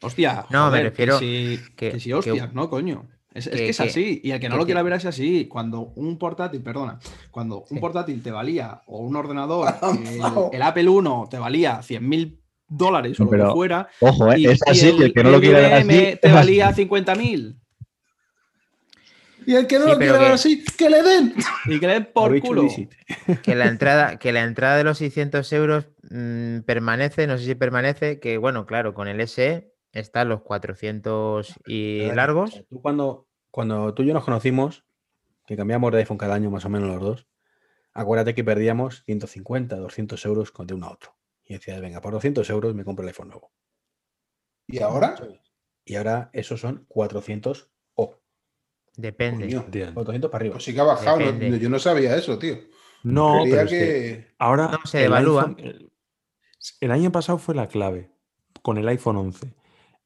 Hostia, 0.01 0.47
No, 0.51 0.71
me 0.71 0.83
refiero 0.83 1.19
que 1.21 1.25
sí, 1.59 1.73
que- 1.77 1.91
que 1.93 2.01
sí, 2.01 2.09
que- 2.09 2.15
hostias, 2.15 2.53
¿no, 2.55 2.69
coño? 2.69 3.07
Es, 3.35 3.47
es 3.47 3.53
que- 3.57 3.69
es 3.71 3.77
que- 3.79 3.83
así, 3.85 4.21
y 4.25 4.31
el 4.33 4.41
que 4.41 4.49
no 4.49 4.57
que 4.57 4.59
lo 4.61 4.65
quiera 4.67 4.83
ver 4.83 4.93
es 4.95 5.05
así. 5.07 5.47
Cuando 5.49 5.93
un 5.97 6.19
portátil, 6.19 6.61
perdona, 6.63 6.99
cuando 7.31 7.65
un 7.71 7.79
portátil 7.81 8.23
te 8.23 8.31
valía, 8.31 8.83
o 8.87 8.99
un 8.99 9.15
ordenador, 9.17 9.69
el, 10.51 10.51
el 10.53 10.63
Apple 10.63 10.89
1 10.89 11.29
te 11.31 11.39
valía 11.39 11.81
100.000 11.83 12.39
dólares 12.69 13.19
o 13.21 13.25
lo 13.25 13.31
que 13.31 13.53
fuera, 13.53 13.89
Ojo, 14.01 14.33
¿eh? 14.33 14.41
y, 14.41 14.47
es 14.49 14.61
así, 14.67 14.95
y 14.99 15.03
el 15.03 15.13
que 15.15 15.23
no 15.23 15.31
lo 15.31 15.41
quiere 15.41 15.61
ver 15.61 15.73
así. 15.75 16.19
Te 16.21 16.33
valía 16.33 16.73
50.000. 16.75 17.59
Y 19.47 19.55
el 19.55 19.67
que 19.67 19.79
no 19.79 19.85
Sí, 19.87 19.91
lo 19.93 19.99
quiere 19.99 20.13
ver 20.19 20.33
así, 20.33 20.65
que 20.77 20.91
le 20.91 21.03
den. 21.03 21.35
Y 21.67 21.81
que 21.81 21.87
le 21.87 21.93
den 21.95 22.09
por 22.13 22.39
culo. 22.41 22.67
Que 23.43 23.55
la 23.55 23.67
entrada, 23.67 24.19
que 24.19 24.33
la 24.33 24.43
entrada 24.43 24.77
de 24.77 24.85
los 24.85 24.99
600 24.99 25.53
euros 25.53 25.87
mm, 26.11 26.61
permanece, 26.61 27.27
no 27.27 27.39
sé 27.39 27.45
si 27.45 27.55
permanece, 27.55 28.21
que 28.21 28.39
bueno, 28.39 28.67
claro, 28.67 28.95
con 28.95 29.09
el 29.09 29.21
SE 29.27 29.73
están 29.93 30.29
los 30.29 30.43
400 30.43 31.55
y 31.67 32.11
largos. 32.13 32.65
tú 32.69 32.81
cuando, 32.81 33.29
cuando 33.51 33.93
tú 33.95 34.03
y 34.03 34.07
yo 34.07 34.15
nos 34.15 34.25
conocimos, 34.25 34.85
que 35.47 35.57
cambiamos 35.57 35.93
de 35.93 35.99
iPhone 35.99 36.19
cada 36.19 36.35
año 36.35 36.51
más 36.51 36.65
o 36.65 36.69
menos 36.69 36.89
los 36.89 37.01
dos, 37.01 37.27
acuérdate 37.93 38.35
que 38.35 38.45
perdíamos 38.45 39.03
150, 39.05 39.77
200 39.77 40.25
euros 40.25 40.51
con- 40.53 40.67
de 40.67 40.75
uno 40.75 40.87
a 40.87 40.93
otro. 40.93 41.17
Y 41.45 41.55
decías, 41.55 41.81
venga, 41.81 42.01
por 42.01 42.13
200 42.13 42.49
euros 42.51 42.75
me 42.75 42.85
compro 42.85 43.03
el 43.03 43.09
iPhone 43.09 43.29
nuevo. 43.29 43.53
Y 44.67 44.79
ahora, 44.81 45.15
Y 45.85 45.97
ahora 45.97 46.31
esos 46.33 46.61
son 46.61 46.85
400 46.89 47.65
o 47.65 47.72
Depende. 48.97 49.47
coño, 49.47 49.61
Entiendo. 49.65 49.95
400 49.95 50.31
para 50.31 50.43
arriba. 50.43 50.53
pues 50.55 50.65
sí 50.65 50.75
que 50.75 50.81
ha 50.81 50.85
bajado. 50.85 51.19
no- 51.21 51.57
yo 51.57 51.69
no 51.69 51.79
sabía 51.79 52.17
eso, 52.17 52.39
tío. 52.39 52.57
No, 53.05 53.41
pero 53.45 53.63
es 53.63 53.71
que... 53.71 53.79
que 53.79 54.27
ahora 54.39 54.69
No, 54.73 54.79
se 54.85 54.99
el 54.99 55.03
devalúa. 55.05 55.47
iPhone- 55.47 55.57
el, 55.61 55.93
el 56.81 56.91
año 56.91 57.11
pasado 57.11 57.39
fue 57.39 57.55
la 57.55 57.67
clave 57.69 58.13
con 58.63 58.79
el 58.79 58.87
iPhone 58.89 59.17
11. 59.17 59.55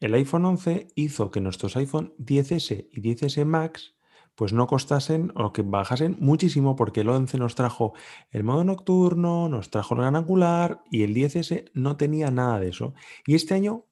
El 0.00 0.14
iPhone 0.14 0.44
11 0.44 0.88
hizo 0.94 1.30
que 1.30 1.40
nuestros 1.40 1.76
iPhone 1.76 2.14
10S 2.18 2.88
y 2.92 3.00
10S 3.02 3.44
Max 3.44 3.94
pues 4.34 4.52
no 4.52 4.66
costasen 4.66 5.32
o 5.34 5.52
que 5.54 5.62
bajasen 5.62 6.16
muchísimo 6.20 6.76
porque 6.76 7.00
el 7.00 7.08
11 7.08 7.38
nos 7.38 7.54
trajo 7.54 7.94
el 8.30 8.44
modo 8.44 8.64
nocturno, 8.64 9.48
nos 9.48 9.70
trajo 9.70 9.94
el 9.94 10.00
gran 10.02 10.14
angular 10.16 10.82
y 10.90 11.02
el 11.04 11.14
10S 11.14 11.70
no 11.72 11.96
tenía 11.96 12.30
nada 12.30 12.60
de 12.60 12.68
eso. 12.68 12.92
Y 13.26 13.34
este 13.34 13.54
año, 13.54 13.86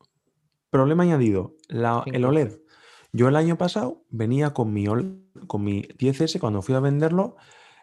problema 0.71 1.03
añadido, 1.05 1.57
la- 1.69 2.03
el 2.07 2.23
5G. 2.23 2.29
OLED. 2.29 2.53
Yo 3.15 3.29
el 3.29 3.37
año 3.37 3.57
pasado 3.57 4.05
venía 4.11 4.51
con 4.51 4.73
mi, 4.73 4.89
OLED 4.89 5.13
con 5.47 5.63
mi 5.63 5.83
10S 5.83 6.41
cuando 6.41 6.63
fui 6.63 6.75
a 6.75 6.81
venderlo. 6.81 7.37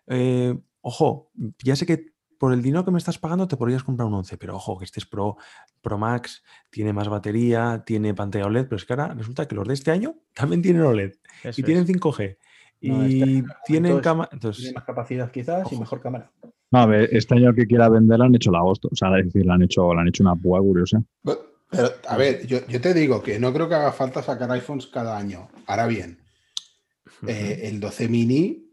eh, 0.08 0.60
ojo, 0.82 1.32
ya 1.64 1.76
sé 1.78 1.86
que 1.86 2.12
por 2.38 2.52
el 2.52 2.62
dinero 2.62 2.84
que 2.84 2.92
me 2.92 2.98
estás 2.98 3.18
pagando 3.18 3.48
te 3.48 3.56
podrías 3.56 3.84
comprar 3.84 4.08
un 4.08 4.16
11, 4.16 4.38
pero 4.38 4.56
ojo, 4.58 4.78
que 4.78 4.84
este 4.84 5.00
es 5.00 5.06
Pro, 5.06 5.38
Pro 5.82 5.98
Max, 5.98 6.44
tiene 6.70 6.92
más 6.92 7.08
batería, 7.08 7.84
tiene 7.86 8.14
pantalla 8.14 8.48
OLED, 8.48 8.66
pero 8.66 8.76
es 8.76 8.84
que 8.84 8.92
ahora 8.94 9.14
resulta 9.14 9.48
que 9.48 9.56
los 9.56 9.66
de 9.68 9.74
este 9.74 9.92
año 9.92 10.16
también 10.36 10.62
tienen 10.62 10.82
OLED 10.82 11.14
Eso 11.44 11.62
y 11.62 11.64
tienen 11.64 11.84
es. 11.84 11.90
5G. 11.90 12.38
No, 12.82 13.04
este 13.04 13.16
Y 13.16 13.24
año 13.24 13.48
tienen 13.66 14.00
cámara. 14.00 14.30
Tiene 14.38 14.74
más 14.74 14.84
capacidad 14.84 15.32
quizás 15.32 15.72
y 15.72 15.78
mejor 15.78 16.02
cámara. 16.02 16.30
No, 16.72 16.80
a 16.80 16.86
ver, 16.88 17.10
este 17.12 17.36
año 17.36 17.54
que 17.54 17.68
quiera 17.68 17.88
venderla 17.90 18.26
han 18.26 18.36
hecho 18.36 18.50
el 18.50 18.56
agosto. 18.56 18.90
O 18.92 18.96
sea, 18.96 19.18
es 19.20 19.26
decir, 19.26 19.46
le 19.46 19.54
han 19.54 19.62
hecho, 19.62 19.94
le 19.94 20.02
han 20.02 20.08
hecho 20.08 20.24
una 20.24 20.36
púa 20.36 20.60
curiosa. 20.60 21.02
Pero, 21.72 21.90
a 22.06 22.18
ver, 22.18 22.46
yo, 22.46 22.68
yo 22.68 22.82
te 22.82 22.94
digo 22.94 23.24
que 23.24 23.40
no 23.40 23.54
creo 23.54 23.70
que 23.70 23.76
haga 23.76 23.94
falta 23.94 24.22
sacar 24.22 24.52
iPhones 24.52 24.88
cada 24.88 25.18
año. 25.18 25.50
Ahora 25.66 25.88
bien, 25.88 26.22
eh, 27.28 27.62
el 27.64 27.80
12 27.80 28.10
mini 28.10 28.70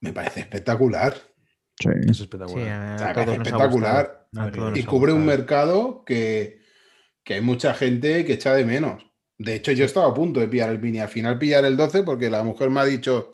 me 0.00 0.12
parece 0.12 0.40
espectacular. 0.40 1.14
Sí. 1.78 1.88
es 2.08 2.16
Sí, 2.16 2.22
espectacular. 2.22 2.68
a, 2.68 2.94
O 2.94 2.98
sea, 2.98 3.08
ha 3.10 3.32
espectacular. 3.32 4.28
A 4.36 4.72
Y 4.74 4.84
cubre 4.84 5.12
un 5.12 5.26
mercado 5.26 6.04
que, 6.04 6.60
que 7.24 7.34
hay 7.34 7.40
mucha 7.40 7.74
gente 7.74 8.24
que 8.24 8.34
echa 8.34 8.54
de 8.54 8.64
menos. 8.64 9.04
De 9.38 9.56
hecho, 9.56 9.72
yo 9.72 9.84
estaba 9.84 10.06
a 10.06 10.14
punto 10.14 10.38
de 10.40 10.48
pillar 10.48 10.70
el 10.70 10.78
mini. 10.78 11.00
Al 11.00 11.08
final 11.08 11.38
pillar 11.38 11.64
el 11.64 11.76
12 11.76 12.04
porque 12.04 12.30
la 12.30 12.42
mujer 12.42 12.70
me 12.70 12.80
ha 12.80 12.84
dicho... 12.84 13.30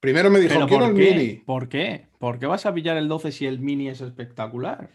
Primero 0.00 0.30
me 0.30 0.38
dijo, 0.38 0.54
¿Pero 0.54 0.68
quiero 0.68 0.86
el 0.86 0.94
qué? 0.94 1.10
mini. 1.14 1.32
¿Por 1.46 1.68
qué? 1.68 2.08
¿Por 2.18 2.38
qué 2.38 2.46
vas 2.46 2.66
a 2.66 2.74
pillar 2.74 2.96
el 2.98 3.08
12 3.08 3.32
si 3.32 3.46
el 3.46 3.58
mini 3.58 3.88
es 3.88 4.00
espectacular? 4.00 4.90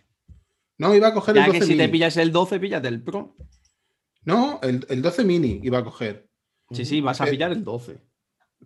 No, 0.79 0.95
iba 0.95 1.09
a 1.09 1.13
coger 1.13 1.37
el 1.37 1.41
Ya 1.43 1.47
12 1.47 1.59
que 1.59 1.65
si 1.65 1.71
mini. 1.73 1.83
te 1.83 1.89
pillas 1.89 2.17
el 2.17 2.31
12, 2.31 2.59
píllate 2.59 2.87
el 2.87 3.03
Pro. 3.03 3.35
No, 4.25 4.59
el, 4.63 4.85
el 4.89 5.01
12 5.01 5.23
mini 5.25 5.59
iba 5.63 5.77
a 5.79 5.83
coger. 5.83 6.27
Sí, 6.71 6.85
sí, 6.85 7.01
vas 7.01 7.21
a 7.21 7.27
Eh, 7.27 7.31
pillar 7.31 7.51
el 7.51 7.63
12. 7.63 7.99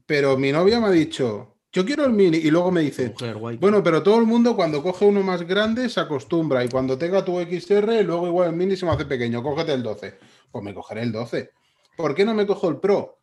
Pero 0.06 0.38
mi 0.38 0.52
novia 0.52 0.80
me 0.80 0.88
ha 0.88 0.92
dicho, 0.92 1.58
yo 1.72 1.86
quiero 1.86 2.06
el 2.06 2.14
mini. 2.14 2.38
Y 2.38 2.52
luego 2.52 2.72
me 2.72 2.82
dice, 2.82 3.10
Mujer, 3.10 3.36
guay. 3.38 3.58
bueno, 3.58 3.84
pero 3.84 4.02
todo 4.04 4.20
el 4.20 4.26
mundo 4.26 4.56
cuando 4.56 4.82
coge 4.84 5.06
uno 5.06 5.22
más 5.24 5.42
grande 5.48 5.90
se 5.90 6.00
acostumbra. 6.00 6.64
Y 6.64 6.70
cuando 6.70 6.98
tenga 6.98 7.24
tu 7.26 7.40
XR, 7.40 8.04
luego 8.04 8.28
igual 8.28 8.50
el 8.50 8.56
mini 8.56 8.76
se 8.76 8.86
me 8.86 8.92
hace 8.92 9.06
pequeño. 9.06 9.42
Cógete 9.44 9.74
el 9.74 9.84
12. 9.84 10.18
Pues 10.52 10.64
me 10.64 10.74
cogeré 10.74 11.02
el 11.04 11.12
12. 11.12 11.52
¿Por 11.98 12.14
qué 12.16 12.26
no 12.26 12.34
me 12.34 12.46
cojo 12.46 12.70
el 12.70 12.78
Pro? 12.78 13.20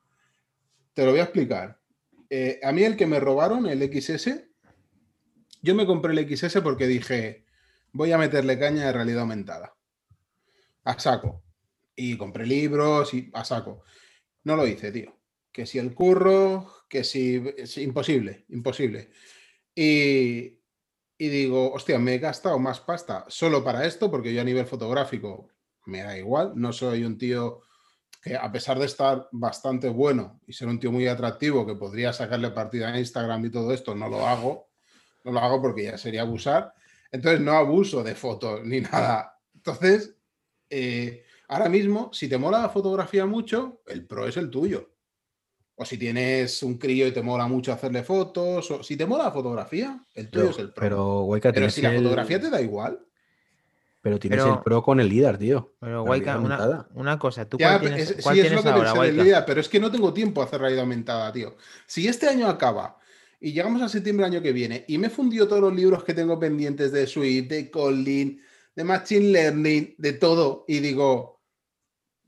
Te 0.95 1.05
lo 1.05 1.13
voy 1.13 1.21
a 1.21 1.25
explicar. 1.25 1.79
Eh, 2.29 2.59
a 2.63 2.73
mí 2.73 2.83
el 2.85 2.97
que 2.97 3.07
me 3.07 3.21
robaron, 3.21 3.67
el 3.67 3.81
XS, 3.83 4.31
yo 5.63 5.75
me 5.75 5.87
compré 5.87 6.13
el 6.13 6.37
XS 6.37 6.61
porque 6.63 6.87
dije, 6.87 7.45
voy 7.93 8.13
a 8.13 8.19
meterle 8.19 8.59
caña 8.59 8.87
de 8.87 8.93
realidad 8.93 9.23
aumentada. 9.23 9.75
A 10.85 10.99
saco. 10.99 11.43
Y 11.95 12.17
compré 12.17 12.47
libros 12.47 13.13
y 13.15 13.31
a 13.35 13.45
saco. 13.45 13.83
No 14.45 14.57
lo 14.57 14.67
hice, 14.67 14.91
tío. 14.93 15.19
Que 15.53 15.67
si 15.67 15.79
el 15.79 15.95
curro, 15.95 16.85
que 16.89 17.05
si... 17.05 17.43
Es 17.57 17.77
imposible, 17.79 18.47
imposible. 18.49 19.11
Y, 19.75 20.59
y 21.19 21.29
digo, 21.29 21.73
hostia, 21.73 21.99
me 21.99 22.15
he 22.15 22.19
gastado 22.19 22.59
más 22.59 22.81
pasta 22.81 23.25
solo 23.29 23.63
para 23.63 23.85
esto, 23.87 24.11
porque 24.11 24.33
yo 24.33 24.41
a 24.41 24.45
nivel 24.45 24.67
fotográfico 24.67 25.49
me 25.87 26.03
da 26.03 26.17
igual. 26.17 26.53
No 26.55 26.73
soy 26.73 27.05
un 27.05 27.19
tío 27.19 27.63
que 28.23 28.37
a 28.37 28.53
pesar 28.53 28.79
de 28.79 28.87
estar 28.87 29.29
bastante 29.33 29.89
bueno 29.89 30.41
y 30.47 30.53
ser 30.53 30.69
un 30.69 30.79
tío 30.79 30.93
muy 30.93 31.07
atractivo, 31.07 31.67
que 31.67 31.75
podría 31.75 32.13
sacarle 32.13 32.51
partida 32.51 32.93
a 32.93 32.99
Instagram 32.99 33.47
y 33.47 33.51
todo 33.51 33.73
esto, 33.73 33.95
no 33.95 34.09
lo 34.09 34.27
hago. 34.27 34.69
No 35.25 35.33
lo 35.33 35.41
hago 35.41 35.61
porque 35.61 35.85
ya 35.85 35.99
sería 35.99 36.23
abusar. 36.23 36.73
Entonces 37.13 37.41
no 37.41 37.53
abuso 37.53 38.03
de 38.03 38.15
fotos 38.15 38.61
ni 38.65 38.81
nada. 38.81 39.39
Entonces, 39.55 40.15
eh, 40.69 41.25
ahora 41.49 41.69
mismo, 41.69 42.11
si 42.13 42.29
te 42.29 42.39
mola 42.39 42.61
la 42.63 42.69
fotografía 42.69 43.27
mucho, 43.27 43.83
el 43.87 44.07
Pro 44.07 44.27
es 44.27 44.37
el 44.37 44.51
tuyo. 44.51 44.89
O 45.75 45.85
si 45.85 45.97
tienes 45.97 46.63
un 46.63 46.77
crío 46.77 47.07
y 47.07 47.13
te 47.13 47.23
mola 47.23 47.47
mucho 47.47 47.73
hacerle 47.73 48.03
fotos, 48.03 48.71
o 48.71 48.83
si 48.83 48.97
te 48.97 49.07
mola 49.07 49.25
la 49.25 49.31
fotografía, 49.33 50.05
el 50.15 50.29
tuyo 50.31 50.45
Pero, 50.45 50.51
es 50.51 50.59
el 50.59 50.73
Pro. 50.73 50.81
pero 50.83 51.21
Waika, 51.23 51.53
si 51.71 51.81
la 51.83 51.91
el- 51.93 52.03
fotografía 52.03 52.41
te 52.41 52.51
da 52.51 52.61
igual. 52.61 53.01
Pero 54.03 54.19
tienes 54.19 54.41
Pero- 54.43 54.55
el 54.55 54.61
Pro 54.63 54.83
con 54.83 55.01
el 55.01 55.09
LIDAR, 55.09 55.37
tío. 55.37 55.75
Pero, 55.81 56.05
realidad 56.07 56.87
una, 56.95 57.19
cosa, 57.19 57.47
¿tú 57.49 57.59
Ya, 57.59 57.69
cuál 57.71 57.81
pero 57.81 57.95
tienes, 57.97 58.11
es, 58.17 58.23
cuál 58.23 58.35
sí, 58.35 58.41
es 58.41 58.53
lo 58.53 58.63
que 58.63 58.69
ahora, 58.69 58.93
pensé 58.93 59.07
del 59.17 59.25
día, 59.25 59.45
pero 59.45 59.61
es 59.61 59.69
que 59.69 59.81
no 59.81 59.91
tengo 59.91 60.13
tiempo 60.15 60.41
a 60.41 60.45
hacer 60.45 60.61
realidad 60.61 60.83
aumentada, 60.83 61.33
tío. 61.33 61.57
Si 61.87 62.07
este 62.09 62.29
año 62.29 62.47
acaba 62.49 62.99
y 63.41 63.53
llegamos 63.53 63.83
a 63.83 63.89
septiembre 63.89 64.25
del 64.25 64.35
año 64.35 64.43
que 64.43 64.53
viene 64.53 64.85
y 64.87 64.99
me 64.99 65.11
fundió 65.11 65.49
todos 65.49 65.63
los 65.63 65.75
libros 65.75 66.05
que 66.05 66.15
tengo 66.15 66.39
pendientes 66.39 66.93
de 66.93 67.07
Swift, 67.07 67.49
de 67.49 67.71
Kotlin, 67.71 68.41
de 68.77 68.85
Machine 68.85 69.31
Learning, 69.31 69.95
de 69.99 70.13
todo, 70.13 70.65
y 70.69 70.79
digo, 70.81 71.43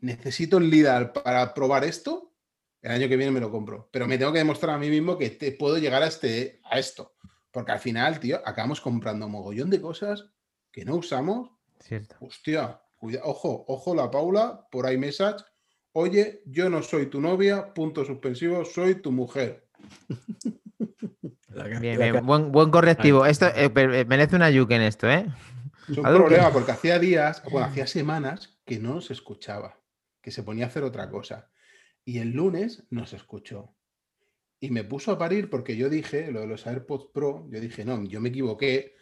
necesito 0.01 0.59
el 0.59 0.71
LIDAR 0.71 1.13
para 1.13 1.55
probar 1.55 1.85
esto, 1.85 2.33
el 2.81 2.93
año 2.93 3.09
que 3.09 3.17
viene 3.17 3.31
me 3.31 3.41
lo 3.41 3.51
compro. 3.51 3.89
Pero 3.93 4.09
me 4.09 4.19
tengo 4.19 4.33
que 4.33 4.39
demostrar 4.39 4.75
a 4.75 4.79
mí 4.79 4.91
mismo 4.91 5.17
que 5.17 5.31
te 5.31 5.53
puedo 5.53 5.79
llegar 5.79 6.03
a, 6.03 6.09
este, 6.09 6.61
a 6.65 6.79
esto. 6.79 7.15
Porque 7.51 7.73
al 7.73 7.79
final, 7.79 8.19
tío, 8.19 8.41
acabamos 8.45 8.81
comprando 8.81 9.27
un 9.27 9.33
mogollón 9.33 9.71
de 9.71 9.81
cosas 9.81 10.27
que 10.73 10.85
no 10.85 10.97
usamos 10.97 11.51
Cierto. 11.83 12.17
Hostia, 12.21 12.81
cuida, 12.97 13.23
ojo, 13.25 13.65
ojo 13.67 13.95
la 13.95 14.11
Paula 14.11 14.69
por 14.71 14.91
iMessage. 14.91 15.45
Oye, 15.93 16.43
yo 16.47 16.71
no 16.71 16.83
soy 16.83 17.07
tu 17.07 17.21
novia, 17.21 17.75
punto 17.75 18.05
suspensivo, 18.05 18.65
soy 18.65 18.97
tu 18.97 19.11
mujer. 19.11 19.69
Bien, 21.81 21.99
bien. 21.99 22.27
Buen, 22.27 22.53
buen 22.53 22.71
correctivo. 22.71 23.27
Esto 23.27 23.47
eh, 23.47 23.71
eh, 23.75 24.05
merece 24.07 24.37
una 24.37 24.51
yuke 24.51 24.73
en 24.73 24.83
esto, 24.83 25.11
¿eh? 25.11 25.27
Es 25.89 25.99
un 25.99 26.05
problema 26.05 26.53
porque 26.53 26.73
hacía 26.73 26.99
días, 26.99 27.43
bueno, 27.51 27.67
hacía 27.67 27.87
semanas 27.87 28.59
que 28.65 28.79
no 28.79 28.95
nos 28.95 29.11
escuchaba, 29.11 29.81
que 30.21 30.31
se 30.31 30.43
ponía 30.43 30.65
a 30.65 30.69
hacer 30.69 30.85
otra 30.85 31.11
cosa. 31.11 31.51
Y 32.05 32.19
el 32.19 32.31
lunes 32.31 32.85
nos 32.91 33.13
escuchó. 33.13 33.75
Y 34.61 34.71
me 34.71 34.85
puso 34.85 35.13
a 35.13 35.19
parir 35.19 35.51
porque 35.51 35.77
yo 35.77 35.89
dije, 35.89 36.31
lo 36.31 36.41
de 36.41 36.47
los 36.47 36.67
AirPods 36.67 37.07
Pro, 37.13 37.49
yo 37.51 37.61
dije, 37.61 37.85
no, 37.85 38.05
yo 38.05 38.21
me 38.21 38.29
equivoqué 38.29 38.95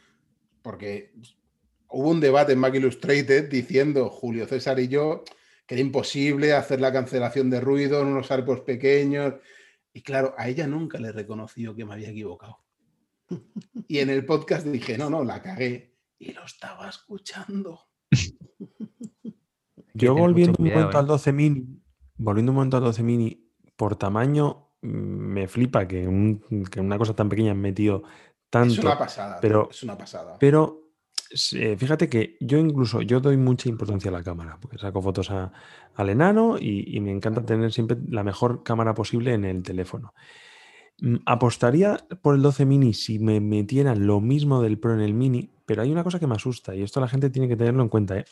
porque 0.62 1.12
hubo 1.88 2.08
un 2.08 2.20
debate 2.20 2.52
en 2.52 2.58
Mac 2.58 2.74
Illustrated 2.74 3.48
diciendo 3.50 4.08
Julio 4.08 4.46
César 4.46 4.80
y 4.80 4.88
yo 4.88 5.24
que 5.70 5.76
era 5.76 5.82
imposible 5.82 6.52
hacer 6.52 6.80
la 6.80 6.92
cancelación 6.92 7.48
de 7.48 7.60
ruido 7.60 8.00
en 8.00 8.08
unos 8.08 8.28
AirPods 8.28 8.62
pequeños. 8.62 9.34
Y 9.92 10.02
claro, 10.02 10.34
a 10.38 10.48
ella 10.48 10.66
nunca 10.66 10.98
le 10.98 11.12
reconoció 11.12 11.74
que 11.74 11.84
me 11.84 11.94
había 11.94 12.10
equivocado. 12.10 12.58
Y 13.88 13.98
en 13.98 14.10
el 14.10 14.24
podcast 14.24 14.66
dije, 14.66 14.96
no, 14.98 15.10
no, 15.10 15.24
la 15.24 15.40
cagué. 15.42 15.96
Y 16.18 16.32
lo 16.32 16.44
estaba 16.44 16.88
escuchando. 16.88 17.80
Yo 19.94 20.14
volviendo 20.14 20.56
un 20.58 20.68
momento 20.68 20.96
¿eh? 20.96 21.00
al 21.00 21.06
12 21.06 21.32
mini, 21.32 21.82
volviendo 22.16 22.52
un 22.52 22.56
momento 22.56 22.76
al 22.76 22.84
12 22.84 23.02
mini, 23.02 23.50
por 23.76 23.96
tamaño 23.96 24.68
mm, 24.82 24.88
me 24.88 25.48
flipa 25.48 25.86
que, 25.88 26.06
un- 26.06 26.42
que 26.70 26.80
una 26.80 26.98
cosa 26.98 27.14
tan 27.14 27.28
pequeña 27.28 27.52
han 27.52 27.60
metido 27.60 28.02
tanto. 28.48 28.74
es 28.74 28.78
una 28.78 28.98
pasada. 28.98 29.38
pero- 29.40 29.68
es 29.70 29.82
una 29.82 29.96
pasada. 29.98 30.36
Pero 30.38 30.79
eh, 31.54 31.76
fíjate 31.76 32.08
que 32.08 32.36
yo 32.40 32.58
incluso 32.58 33.02
yo 33.02 33.20
doy 33.20 33.36
mucha 33.36 33.68
importancia 33.68 34.10
a 34.10 34.12
la 34.14 34.22
cámara, 34.22 34.58
porque 34.60 34.78
saco 34.78 35.00
fotos 35.02 35.30
a- 35.30 35.52
al 35.94 36.08
enano 36.10 36.56
y, 36.58 36.96
y 36.96 37.00
me 37.00 37.10
encanta 37.12 37.44
tener 37.44 37.72
siempre 37.72 37.96
la 38.08 38.24
mejor 38.24 38.62
cámara 38.62 38.94
posible 38.94 39.34
en 39.34 39.44
el 39.44 39.62
teléfono. 39.62 40.12
Mm, 41.00 41.16
Apostaría 41.26 41.98
por 42.22 42.34
el 42.34 42.42
12 42.42 42.66
mini 42.66 42.94
si 42.94 43.18
me 43.18 43.40
metieran 43.40 44.06
lo 44.06 44.20
mismo 44.20 44.62
del 44.62 44.78
Pro 44.78 44.94
en 44.94 45.00
el 45.00 45.14
mini, 45.14 45.50
pero 45.66 45.82
hay 45.82 45.92
una 45.92 46.04
cosa 46.04 46.18
que 46.20 46.26
me 46.26 46.34
asusta 46.34 46.74
y 46.74 46.82
esto 46.82 47.00
la 47.00 47.08
gente 47.08 47.30
tiene 47.30 47.48
que 47.48 47.56
tenerlo 47.56 47.82
en 47.82 47.88
cuenta. 47.88 48.18
¿eh? 48.18 48.24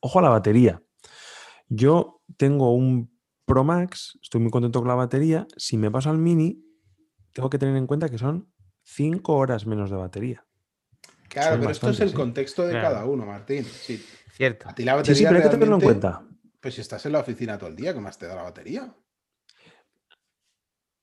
Ojo 0.00 0.18
a 0.18 0.22
la 0.22 0.28
batería. 0.30 0.82
Yo 1.68 2.20
tengo 2.36 2.74
un 2.74 3.10
Pro 3.46 3.64
Max, 3.64 4.18
estoy 4.22 4.40
muy 4.40 4.50
contento 4.50 4.80
con 4.80 4.88
la 4.88 4.94
batería. 4.94 5.46
Si 5.56 5.76
me 5.76 5.90
paso 5.90 6.10
al 6.10 6.18
mini, 6.18 6.64
tengo 7.32 7.50
que 7.50 7.58
tener 7.58 7.76
en 7.76 7.86
cuenta 7.86 8.08
que 8.08 8.18
son 8.18 8.48
5 8.84 9.36
horas 9.36 9.66
menos 9.66 9.90
de 9.90 9.96
batería. 9.96 10.46
Claro, 11.40 11.56
pero 11.60 11.70
esto 11.70 11.90
es 11.90 12.00
el 12.00 12.12
contexto 12.14 12.62
de 12.64 12.70
Claro. 12.72 12.88
cada 12.88 13.04
uno, 13.04 13.26
Martín. 13.26 13.64
Sí, 13.64 14.04
Cierto. 14.32 14.68
a 14.68 14.74
ti 14.74 14.84
la 14.84 14.94
batería 14.94 15.14
sí, 15.16 15.24
pero 15.24 15.36
hay 15.36 15.42
que 15.42 15.48
tenerlo 15.50 15.74
en 15.76 15.80
cuenta. 15.82 16.22
Pues 16.60 16.74
si 16.74 16.80
estás 16.80 17.04
en 17.06 17.12
la 17.12 17.20
oficina 17.20 17.58
todo 17.58 17.68
el 17.68 17.76
día, 17.76 17.92
¿qué 17.92 18.00
más 18.00 18.16
te 18.18 18.26
da 18.26 18.34
la 18.36 18.42
batería? 18.42 18.94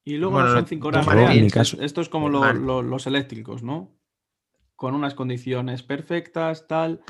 Y 0.04 0.18
luego 0.18 0.34
Bueno, 0.34 0.48
no 0.48 0.54
son 0.56 0.62
no- 0.64 0.68
5 0.68 0.84
no, 0.92 0.98
horas 0.98 1.06
Martín, 1.06 1.20
reales. 1.26 1.38
en 1.38 1.42
mi 1.44 1.48
Es- 1.48 1.54
caso- 1.54 1.82
Esto 1.82 2.02
es 2.02 2.10
como 2.10 2.30
lo- 2.30 2.40
Martín. 2.40 2.66
lo- 2.66 2.82
los 2.82 3.06
eléctricos, 3.06 3.62
¿no? 3.62 3.96
Con 4.76 4.96
unas 4.96 5.14
condiciones 5.14 5.84
perfectas, 5.84 6.68
tal. 6.68 7.04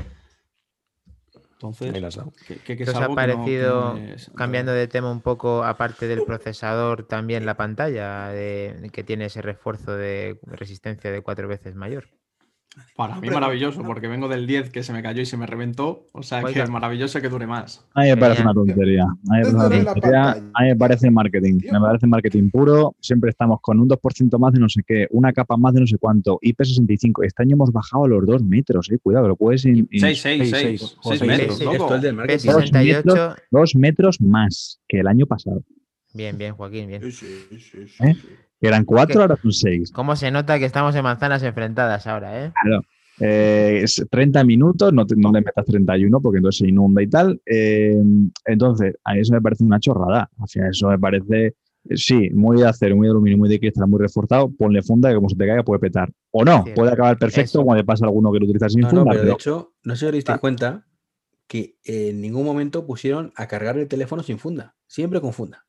Entonces, 1.54 1.94
¿Qué 2.66 2.74
es 2.74 2.90
os 2.90 2.96
ha 2.96 3.08
parecido, 3.14 3.94
no 3.94 3.98
es- 4.00 4.32
cambiando 4.36 4.72
de 4.74 4.88
tema 4.88 5.12
un 5.12 5.22
poco, 5.22 5.64
aparte 5.64 6.08
del 6.08 6.24
procesador, 6.24 7.08
también 7.08 7.46
la 7.46 7.56
pantalla 7.56 8.30
de- 8.30 8.90
que 8.92 9.04
tiene 9.04 9.26
ese 9.26 9.42
refuerzo 9.44 9.96
de 9.96 10.40
resistencia 10.44 11.12
de 11.12 11.22
cuatro 11.22 11.48
veces 11.48 11.76
mayor? 11.76 12.10
Para 12.96 13.20
mí 13.20 13.30
maravilloso, 13.30 13.84
porque 13.84 14.08
vengo 14.08 14.30
del 14.30 14.48
10 14.48 14.70
que 14.70 14.82
se 14.82 14.94
me 14.94 15.04
cayó 15.04 15.22
y 15.22 15.26
se 15.26 15.36
me 15.36 15.46
reventó. 15.46 16.08
O 16.14 16.24
sea 16.24 16.40
que 16.40 16.46
Oiga. 16.48 16.64
es 16.64 16.70
maravilloso 16.70 17.20
que 17.20 17.28
dure 17.28 17.46
más. 17.46 17.86
A 17.94 18.04
mí 18.04 18.08
me 18.10 18.18
parece 18.18 18.42
una 18.44 18.54
tontería. 18.54 19.04
A 19.04 19.34
mí 19.34 19.40
me 19.46 19.52
parece 19.54 19.86
tontería. 19.86 20.32
A 20.32 20.62
mí 20.64 20.68
me 20.70 20.76
parece 20.78 21.12
marketing. 21.12 21.60
Me 21.70 21.80
parece 21.82 22.08
marketing 22.08 22.50
puro. 22.50 22.96
Siempre 23.02 23.30
estamos 23.30 23.60
con 23.62 23.80
un 23.80 23.90
2% 23.90 24.40
más 24.40 24.54
de 24.54 24.60
no 24.60 24.70
sé 24.70 24.84
qué, 24.88 25.08
una 25.12 25.34
capa 25.34 25.58
más 25.58 25.74
de 25.74 25.82
no 25.82 25.88
sé 25.88 25.98
cuánto, 25.98 26.40
IP65. 26.42 27.26
Este 27.26 27.44
año 27.44 27.56
hemos 27.56 27.74
bajado 27.74 28.06
a 28.06 28.08
los 28.08 28.26
2 28.26 28.44
metros, 28.44 28.90
eh. 28.90 29.00
Cuidado, 29.00 29.28
lo 29.28 29.36
puedes. 29.36 29.66
in- 29.66 29.88
in- 29.92 30.00
6, 30.00 30.22
6, 30.22 30.22
seis, 30.22 30.50
6. 30.50 30.50
seis. 30.52 30.80
6 30.80 30.96
Joder, 31.02 31.28
metros, 31.28 31.62
loco. 31.62 31.74
Esto 31.76 31.96
es 31.96 32.02
del 32.02 32.16
marketing. 32.16 32.46
Dos 32.52 32.62
68. 32.70 33.36
dos 33.52 33.76
metros 33.76 34.22
más 34.22 34.80
que 34.88 35.00
el 35.00 35.08
año 35.08 35.26
pasado. 35.26 35.64
Bien, 36.14 36.38
bien, 36.38 36.54
Joaquín, 36.56 36.88
bien. 36.88 37.02
Sí, 37.02 37.12
sí, 37.12 37.58
sí, 37.60 38.04
Eran 38.62 38.86
4, 38.86 39.22
ahora 39.22 39.36
son 39.42 39.52
6. 39.52 39.92
¿Cómo 39.92 40.16
se 40.16 40.30
nota 40.32 40.60
que 40.60 40.66
estamos 40.66 40.96
en 40.96 41.04
manzanas 41.04 41.42
enfrentadas 41.44 42.06
ahora, 42.08 42.46
eh? 42.46 42.52
Claro. 42.64 42.84
Eh, 43.20 43.82
es 43.84 44.04
30 44.10 44.44
minutos, 44.44 44.94
no, 44.94 45.06
te- 45.06 45.16
no 45.16 45.32
le 45.32 45.42
metas 45.42 45.66
31 45.66 46.22
porque 46.22 46.38
entonces 46.38 46.60
se 46.60 46.68
inunda 46.70 47.02
y 47.04 47.08
tal. 47.08 47.42
Eh, 47.46 48.02
entonces, 48.46 48.96
a 49.04 49.14
mí 49.14 49.20
eso 49.20 49.34
me 49.34 49.42
parece 49.42 49.64
una 49.64 49.80
chorrada. 49.80 50.30
Al 50.40 50.48
final, 50.48 50.70
eso 50.72 50.88
me 50.90 50.98
parece 51.00 51.56
Eh, 51.90 51.98
Sí, 51.98 52.30
muy 52.30 52.58
de 52.62 52.68
acero, 52.68 52.96
muy 52.96 53.08
de 53.08 53.12
aluminio, 53.12 53.40
muy 53.40 53.50
de 53.50 53.60
cristal, 53.60 53.88
muy 53.88 54.00
reforzado, 54.00 54.52
ponle 54.56 54.84
funda 54.84 55.10
que 55.10 55.16
como 55.16 55.28
se 55.30 55.36
te 55.36 55.48
caiga 55.48 55.64
puede 55.64 55.80
petar. 55.80 56.12
O 56.30 56.46
no, 56.46 56.64
puede 56.76 56.92
acabar 56.92 57.18
perfecto 57.18 57.58
Eso. 57.58 57.64
cuando 57.64 57.82
le 57.82 57.86
pasa 57.86 58.06
a 58.06 58.08
alguno 58.10 58.32
que 58.32 58.38
lo 58.38 58.46
utiliza 58.46 58.70
sin 58.70 58.82
No, 58.82 58.92
no, 58.92 58.98
funda, 59.02 59.12
pero 59.14 59.26
de 59.26 59.32
hecho, 59.32 59.74
no 59.84 59.96
sé 59.96 60.00
si 60.02 60.06
os 60.06 60.12
disteis 60.12 60.36
Ah. 60.36 60.40
cuenta 60.40 60.86
que 61.48 61.78
en 61.84 62.22
ningún 62.22 62.46
momento 62.46 62.86
pusieron 62.86 63.34
a 63.36 63.48
cargar 63.48 63.80
el 63.80 63.88
teléfono 63.88 64.22
sin 64.22 64.38
funda. 64.38 64.76
Siempre 64.86 65.22
con 65.22 65.34
funda. 65.34 65.66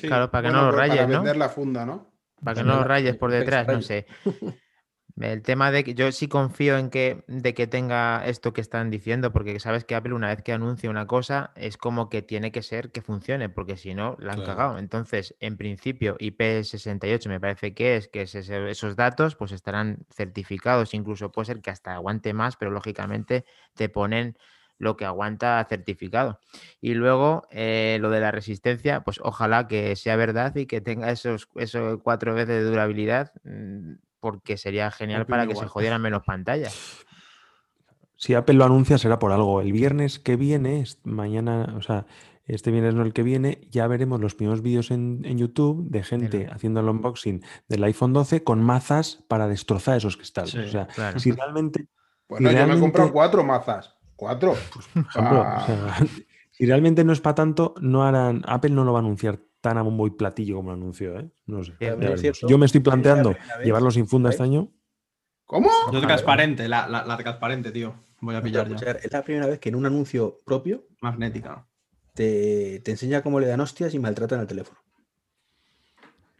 Sí, 0.00 0.08
Claro, 0.08 0.30
para 0.30 0.48
que 0.48 0.54
no 0.54 0.62
lo 0.64 0.70
pues 0.72 0.80
rayes, 0.80 0.96
Para 0.98 1.06
¿no? 1.06 1.14
vender 1.18 1.36
la 1.36 1.48
funda, 1.48 1.86
¿no? 1.86 2.10
Para 2.42 2.54
que 2.56 2.64
no 2.64 2.76
lo 2.76 2.84
rayes 2.84 3.16
por 3.16 3.30
detrás, 3.30 3.68
no 3.68 3.82
sé. 3.82 4.06
El 5.20 5.42
tema 5.42 5.70
de 5.70 5.84
que 5.84 5.92
yo 5.94 6.10
sí 6.12 6.28
confío 6.28 6.78
en 6.78 6.88
que, 6.88 7.24
de 7.26 7.52
que 7.52 7.66
tenga 7.66 8.24
esto 8.26 8.54
que 8.54 8.62
están 8.62 8.90
diciendo, 8.90 9.32
porque 9.32 9.60
sabes 9.60 9.84
que 9.84 9.94
Apple 9.94 10.14
una 10.14 10.28
vez 10.28 10.40
que 10.42 10.52
anuncia 10.52 10.88
una 10.88 11.06
cosa 11.06 11.52
es 11.56 11.76
como 11.76 12.08
que 12.08 12.22
tiene 12.22 12.52
que 12.52 12.62
ser 12.62 12.90
que 12.90 13.02
funcione, 13.02 13.50
porque 13.50 13.76
si 13.76 13.92
no, 13.94 14.16
la 14.18 14.32
han 14.32 14.40
Claro. 14.40 14.56
cagado. 14.56 14.78
Entonces, 14.78 15.36
en 15.40 15.58
principio, 15.58 16.16
IP68 16.20 17.28
me 17.28 17.38
parece 17.40 17.74
que 17.74 17.96
es 17.96 18.08
que 18.08 18.22
es 18.22 18.34
ese- 18.34 18.70
esos 18.70 18.96
datos 18.96 19.34
pues 19.36 19.52
estarán 19.52 20.06
certificados, 20.10 20.94
incluso 20.94 21.30
puede 21.32 21.46
ser 21.46 21.60
que 21.60 21.70
hasta 21.70 21.92
aguante 21.94 22.32
más, 22.32 22.56
pero 22.56 22.70
lógicamente 22.70 23.44
te 23.74 23.90
ponen 23.90 24.38
lo 24.80 24.96
que 24.96 25.04
aguanta 25.04 25.64
certificado. 25.68 26.40
Y 26.80 26.94
luego 26.94 27.46
eh, 27.50 27.98
lo 28.00 28.10
de 28.10 28.18
la 28.20 28.30
resistencia, 28.32 29.02
pues 29.02 29.20
ojalá 29.22 29.68
que 29.68 29.94
sea 29.94 30.16
verdad 30.16 30.56
y 30.56 30.66
que 30.66 30.80
tenga 30.80 31.10
esos, 31.12 31.48
esos 31.54 32.00
cuatro 32.02 32.34
veces 32.34 32.48
de 32.48 32.64
durabilidad, 32.64 33.32
mm, 33.44 33.92
porque 34.18 34.56
sería 34.56 34.90
genial 34.90 35.26
para 35.26 35.46
que 35.46 35.54
se 35.54 35.66
jodieran 35.66 36.00
menos 36.02 36.22
pantallas. 36.24 37.04
Si 38.16 38.34
Apple 38.34 38.54
lo 38.54 38.64
anuncia 38.64 38.98
será 38.98 39.18
por 39.18 39.32
algo. 39.32 39.60
El 39.60 39.72
viernes 39.72 40.18
que 40.18 40.36
viene, 40.36 40.84
mañana, 41.04 41.74
o 41.76 41.82
sea, 41.82 42.06
este 42.44 42.70
viernes 42.70 42.94
no 42.94 43.02
el 43.02 43.12
que 43.12 43.22
viene, 43.22 43.66
ya 43.70 43.86
veremos 43.86 44.20
los 44.20 44.34
primeros 44.34 44.60
vídeos 44.62 44.90
en, 44.90 45.22
en 45.24 45.38
YouTube 45.38 45.88
de 45.88 46.02
gente 46.02 46.48
haciendo 46.50 46.80
el 46.80 46.88
unboxing 46.88 47.42
del 47.68 47.84
iPhone 47.84 48.12
12 48.12 48.42
con 48.44 48.62
mazas 48.62 49.22
para 49.28 49.46
destrozar 49.46 49.96
esos 49.98 50.16
cristales. 50.16 50.50
Sí, 50.50 50.58
o 50.58 50.68
sea, 50.68 50.86
claro. 50.88 51.18
si 51.18 51.32
realmente, 51.32 51.86
Bueno, 52.28 52.48
yo 52.48 52.48
me 52.48 52.50
he 52.50 52.56
realmente- 52.56 52.80
comprado 52.80 53.12
cuatro 53.12 53.44
mazas. 53.44 53.94
Cuatro. 54.20 54.52
por 54.92 55.02
ejemplo, 55.02 55.40
o 55.40 55.64
sea, 55.64 55.96
si 56.50 56.66
realmente 56.66 57.04
no 57.04 57.14
es 57.14 57.22
para 57.22 57.34
tanto, 57.34 57.74
no 57.80 58.04
harán, 58.04 58.42
Apple 58.46 58.68
no 58.68 58.84
lo 58.84 58.92
va 58.92 58.98
a 58.98 59.00
anunciar 59.00 59.40
tan 59.62 59.78
a 59.78 59.82
bombo 59.82 60.06
y 60.06 60.10
platillo 60.10 60.56
como 60.56 60.68
lo 60.68 60.76
anunció, 60.76 61.18
¿eh? 61.18 61.30
No 61.46 61.64
sé. 61.64 61.72
Cierto, 61.78 62.46
Yo 62.46 62.58
me 62.58 62.66
estoy 62.66 62.80
es 62.80 62.86
la 62.86 62.92
planteando 62.92 63.34
llevarlo 63.64 63.90
sin 63.90 64.06
funda 64.06 64.28
este 64.28 64.42
año. 64.42 64.68
¿Cómo? 65.46 65.70
Yo 65.90 66.02
transparente, 66.02 66.68
la, 66.68 66.86
la, 66.86 67.02
la 67.06 67.16
transparente, 67.16 67.72
tío. 67.72 67.94
Voy 68.20 68.34
a 68.34 68.42
pillar 68.42 68.68
pero, 68.68 68.78
ya. 68.78 68.90
es 68.90 69.10
la 69.10 69.22
primera 69.22 69.46
vez 69.46 69.58
que 69.58 69.70
en 69.70 69.74
un 69.74 69.86
anuncio 69.86 70.40
propio 70.44 70.84
Magnética. 71.00 71.66
te, 72.12 72.80
te 72.84 72.90
enseña 72.90 73.22
cómo 73.22 73.40
le 73.40 73.46
dan 73.46 73.60
hostias 73.60 73.94
y 73.94 73.98
maltratan 73.98 74.40
al 74.40 74.46
teléfono. 74.46 74.80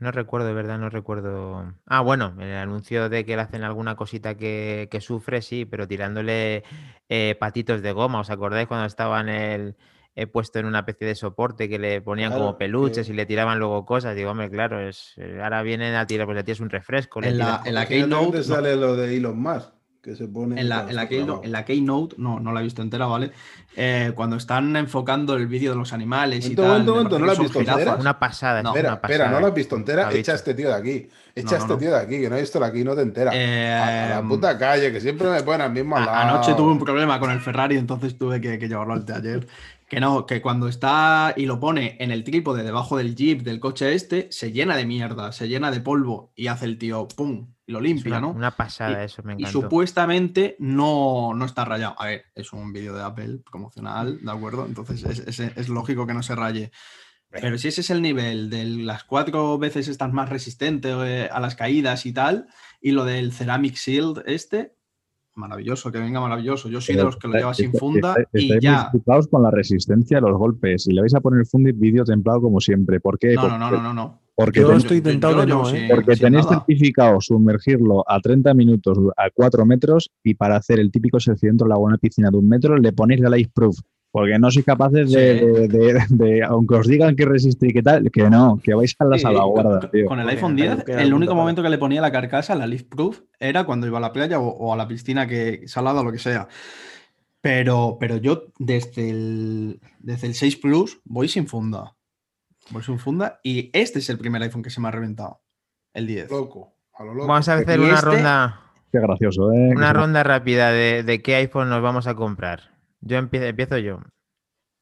No 0.00 0.10
recuerdo, 0.10 0.46
de 0.48 0.54
verdad, 0.54 0.78
no 0.78 0.88
recuerdo. 0.90 1.74
Ah, 1.86 2.00
bueno, 2.00 2.34
el 2.40 2.54
anuncio 2.54 3.08
de 3.10 3.24
que 3.24 3.36
le 3.36 3.42
hacen 3.42 3.62
alguna 3.62 3.96
cosita 3.96 4.34
que, 4.36 4.88
que 4.90 5.00
sufre, 5.00 5.42
sí, 5.42 5.66
pero 5.66 5.86
tirándole 5.86 6.64
eh, 7.08 7.36
patitos 7.38 7.82
de 7.82 7.92
goma. 7.92 8.20
¿Os 8.20 8.30
acordáis 8.30 8.66
cuando 8.66 8.86
estaba 8.86 9.20
en 9.20 9.28
el 9.28 9.76
he 10.16 10.26
puesto 10.26 10.58
en 10.58 10.66
una 10.66 10.80
especie 10.80 11.06
de 11.06 11.14
soporte 11.14 11.68
que 11.68 11.78
le 11.78 12.00
ponían 12.00 12.30
Claro, 12.30 12.46
como 12.46 12.58
peluches 12.58 13.06
que- 13.06 13.12
y 13.12 13.16
le 13.16 13.26
tiraban 13.26 13.58
luego 13.58 13.84
cosas? 13.86 14.16
Digo, 14.16 14.30
hombre, 14.30 14.50
claro, 14.50 14.80
es 14.80 15.12
eh, 15.18 15.38
ahora 15.42 15.62
vienen 15.62 15.94
a 15.94 16.06
tirar, 16.06 16.26
pues 16.26 16.36
le 16.36 16.44
tiras 16.44 16.60
un 16.60 16.70
refresco. 16.70 17.20
le 17.20 17.28
En 17.28 17.38
la, 17.38 17.60
en 17.64 17.74
la 17.74 17.86
Keynote. 17.86 18.38
no. 18.38 18.42
sale 18.42 18.76
lo 18.76 18.96
de 18.96 19.16
Elon 19.16 19.38
Musk, 19.40 19.68
que 20.02 20.16
se 20.16 20.26
pone. 20.28 20.60
En 20.60 20.68
la, 20.68 20.86
en, 20.88 20.96
la 20.96 21.08
Keynote, 21.08 21.46
en 21.46 21.52
la 21.52 21.64
Keynote, 21.64 22.16
no, 22.18 22.40
no 22.40 22.52
la 22.52 22.60
he 22.60 22.64
visto 22.64 22.80
entera, 22.82 23.06
¿vale? 23.06 23.30
Eh, 23.76 24.12
cuando 24.16 24.36
están 24.36 24.74
enfocando 24.76 25.36
el 25.36 25.46
vídeo 25.46 25.70
de 25.72 25.78
los 25.78 25.92
animales 25.92 26.44
y 26.48 26.56
tal. 26.56 26.66
momento, 26.66 26.92
momento, 26.94 27.18
¿no 27.20 27.26
la 27.26 27.32
has 27.32 27.38
visto 27.38 27.60
entera? 27.60 27.94
Una 27.94 28.18
pasada, 28.18 28.62
No. 28.62 28.70
es 28.70 28.76
Espera, 28.76 28.88
una 28.88 28.94
espera, 28.96 29.18
pasada. 29.24 29.30
no 29.30 29.40
lo 29.40 29.46
has 29.46 29.54
visto 29.54 29.76
entera. 29.76 30.10
¿Lo 30.10 30.16
Echa 30.16 30.32
a 30.32 30.34
este 30.34 30.54
tío 30.54 30.68
de 30.68 30.74
aquí. 30.74 31.08
Echa 31.36 31.42
No, 31.42 31.48
a 31.48 31.50
no, 31.52 31.56
este 31.58 31.72
no. 31.74 31.78
tío 31.78 31.90
de 31.92 31.96
aquí, 31.98 32.20
que 32.20 32.28
no 32.28 32.36
he 32.36 32.40
visto 32.40 32.58
la 32.60 32.72
Keynote 32.72 33.02
entera. 33.02 33.30
a, 33.30 33.34
a 33.34 34.08
la 34.08 34.18
Eh, 34.18 34.22
puta 34.28 34.58
calle, 34.58 34.90
que 34.92 35.00
siempre 35.00 35.30
me 35.30 35.42
ponen 35.44 35.60
al 35.62 35.72
mismo 35.72 35.96
A- 35.96 36.00
lado. 36.04 36.18
Anoche 36.34 36.54
tuve 36.54 36.72
un 36.72 36.80
problema 36.80 37.20
con 37.20 37.30
el 37.30 37.40
Ferrari, 37.40 37.76
entonces 37.76 38.18
tuve 38.18 38.40
que, 38.40 38.58
que 38.58 38.68
llevarlo 38.68 38.92
al 38.94 39.04
taller. 39.04 39.46
Que 39.88 39.98
no, 39.98 40.24
que 40.24 40.40
cuando 40.40 40.68
está 40.68 41.34
y 41.36 41.46
lo 41.46 41.58
pone 41.58 41.96
en 41.98 42.12
el 42.12 42.22
trípode 42.22 42.62
debajo 42.62 42.96
del 42.96 43.16
jeep 43.16 43.42
del 43.42 43.58
coche 43.58 43.92
este, 43.94 44.28
se 44.30 44.52
llena 44.52 44.76
de 44.76 44.86
mierda, 44.86 45.32
se 45.32 45.48
llena 45.48 45.72
de 45.72 45.80
polvo 45.80 46.32
y 46.36 46.46
hace 46.46 46.64
el 46.66 46.78
tío 46.78 47.08
¡pum! 47.08 47.48
y 47.66 47.72
lo 47.72 47.80
limpia, 47.80 48.10
una, 48.12 48.20
¿no? 48.20 48.30
una 48.30 48.50
pasada, 48.52 49.02
Y- 49.02 49.06
eso 49.06 49.22
me 49.24 49.32
Y 49.32 49.36
encantó. 49.42 49.60
supuestamente 49.62 50.54
no, 50.60 51.32
no 51.34 51.44
está 51.44 51.64
rayado. 51.64 51.96
A 51.98 52.06
ver, 52.06 52.24
es 52.36 52.52
un 52.52 52.72
vídeo 52.72 52.94
de 52.94 53.02
Apple 53.02 53.40
promocional, 53.60 54.18
¿de 54.24 54.30
acuerdo? 54.30 54.66
Entonces 54.66 55.04
es, 55.04 55.38
es- 55.38 55.52
es 55.56 55.68
lógico 55.68 56.06
que 56.06 56.14
no 56.14 56.22
se 56.22 56.34
raye. 56.34 56.70
Pero 57.30 57.56
si 57.58 57.68
ese 57.68 57.82
es 57.82 57.90
el 57.90 58.02
nivel 58.02 58.50
de 58.50 58.64
las 58.64 59.04
cuatro 59.04 59.56
veces 59.58 59.86
estás 59.86 60.12
más 60.12 60.28
resistente 60.28 60.88
eh, 61.04 61.28
a 61.30 61.38
las 61.38 61.54
caídas 61.54 62.04
y 62.06 62.12
tal, 62.12 62.48
y 62.80 62.90
lo 62.90 63.04
del 63.04 63.32
Ceramic 63.32 63.74
Shield 63.76 64.24
este, 64.26 64.74
maravilloso, 65.36 65.92
que 65.92 65.98
venga 66.00 66.20
maravilloso. 66.20 66.68
Yo 66.68 66.80
soy 66.80 66.96
de 66.96 67.04
los 67.04 67.16
que 67.16 67.28
lo 67.28 67.34
lleva 67.34 67.54
sin 67.54 67.72
funda 67.72 68.16
y 68.32 68.44
Estáis 68.46 68.62
ya. 68.62 68.88
preocupados 68.90 69.28
con 69.28 69.42
la 69.44 69.50
resistencia 69.52 70.18
a 70.18 70.22
los 70.22 70.36
golpes 70.36 70.88
y 70.88 70.92
le 70.92 71.02
vais 71.02 71.14
a 71.14 71.20
poner 71.20 71.46
funda 71.46 71.70
y 71.70 71.72
vídeo 71.72 72.02
templado 72.04 72.40
como 72.40 72.58
siempre. 72.60 72.98
¿Por 72.98 73.16
qué? 73.18 73.34
No, 73.34 73.48
no, 73.48 73.58
no, 73.58 73.70
no, 73.70 73.80
no, 73.82 73.94
no. 73.94 74.20
Porque, 74.34 74.60
Yo 74.60 74.72
estoy 74.72 75.00
tentado 75.02 75.40
de 75.40 75.46
no, 75.46 75.68
¿eh? 75.68 75.88
porque 75.90 76.16
sin 76.16 76.24
tenéis 76.26 76.44
nada. 76.46 76.56
certificado 76.64 77.20
sumergirlo 77.20 78.04
a 78.08 78.20
30 78.20 78.54
minutos 78.54 78.96
a 79.16 79.28
4 79.34 79.66
metros 79.66 80.10
y 80.24 80.34
para 80.34 80.56
hacer 80.56 80.80
el 80.80 80.90
típico 80.90 81.20
selfie 81.20 81.48
dentro 81.50 81.66
del 81.66 81.72
agua 81.72 81.88
en 81.88 81.92
una 81.92 81.98
piscina 81.98 82.30
de 82.30 82.38
un 82.38 82.48
metro 82.48 82.76
le 82.78 82.92
ponéis 82.92 83.20
el 83.22 83.38
ice 83.38 83.50
proof. 83.54 83.78
Porque 84.12 84.40
no 84.40 84.50
sois 84.50 84.64
capaces 84.66 85.08
de, 85.12 85.38
Sí. 85.38 85.46
de- 85.46 85.68
de- 85.68 86.04
de- 86.08 86.42
aunque 86.42 86.74
os 86.74 86.86
digan 86.88 87.14
que 87.14 87.24
resiste 87.26 87.68
y 87.68 87.72
que 87.72 87.80
tal, 87.82 88.10
que 88.10 88.28
no, 88.28 88.58
que 88.60 88.74
vais 88.74 88.92
a 88.98 89.04
la 89.04 89.16
Sí, 89.16 89.22
salvaguarda, 89.22 89.88
tío. 89.90 90.06
Con 90.06 90.18
el 90.18 90.28
iPhone 90.28 90.52
ahí 90.58 90.62
10, 90.68 90.84
queda 90.84 91.02
el 91.02 91.10
la 91.10 91.14
único 91.16 91.34
momento 91.36 91.62
que 91.62 91.68
le 91.68 91.78
ponía 91.78 92.00
la 92.00 92.10
carcasa, 92.10 92.56
la 92.56 92.66
Leaf 92.66 92.82
Proof, 92.84 93.20
era 93.38 93.62
cuando 93.64 93.86
iba 93.86 93.98
a 93.98 94.00
la 94.00 94.12
playa 94.12 94.40
o, 94.40 94.48
o 94.48 94.72
a 94.72 94.76
la 94.76 94.88
piscina 94.88 95.28
que 95.28 95.62
salada 95.68 96.00
o 96.00 96.04
lo 96.04 96.10
que 96.10 96.18
sea. 96.18 96.48
Pero, 97.40 97.96
pero 98.00 98.16
yo 98.16 98.46
desde 98.58 99.10
el, 99.10 99.80
desde 100.00 100.26
el 100.26 100.34
6 100.34 100.56
Plus 100.56 101.00
voy 101.04 101.28
sin 101.28 101.46
funda. 101.46 101.94
Sin 102.84 102.98
funda 102.98 103.40
y 103.42 103.70
este 103.72 103.98
es 103.98 104.08
el 104.10 104.18
primer 104.18 104.42
iPhone 104.42 104.62
que 104.62 104.70
se 104.70 104.80
me 104.80 104.88
ha 104.88 104.90
reventado. 104.90 105.42
El 105.92 106.06
10. 106.06 106.30
Loco, 106.30 106.76
a 106.94 107.04
lo 107.04 107.14
loco. 107.14 107.26
Vamos 107.28 107.48
a 107.48 107.54
hacer 107.54 107.80
una 107.80 107.94
este- 107.94 108.06
ronda. 108.06 108.60
Qué 108.92 108.98
gracioso, 108.98 109.52
¿eh? 109.52 109.70
Una 109.74 109.92
ronda 109.92 110.22
rápida 110.24 110.70
de, 110.72 111.02
de 111.04 111.22
qué 111.22 111.36
iPhone 111.36 111.68
nos 111.68 111.80
vamos 111.82 112.06
a 112.08 112.14
comprar. 112.14 112.76
Yo 113.00 113.18
empiezo, 113.18 113.46
empiezo 113.46 113.78
yo. 113.78 114.00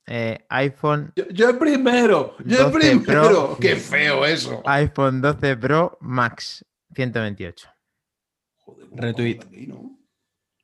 Eh, 0.07 0.39
iPhone, 0.49 1.13
Yo, 1.17 1.29
yo 1.29 1.51
el 1.51 1.59
primero, 1.59 2.35
yo 2.45 2.67
el 2.67 2.73
12 2.73 2.79
primero. 2.79 3.05
Pro. 3.29 3.57
Qué 3.61 3.77
feo 3.77 4.25
eso. 4.25 4.63
iPhone 4.65 5.21
12 5.21 5.57
Pro 5.59 5.99
Max 6.01 6.65
128. 6.95 7.69
Joder, 8.57 8.87
Retweet. 8.93 9.41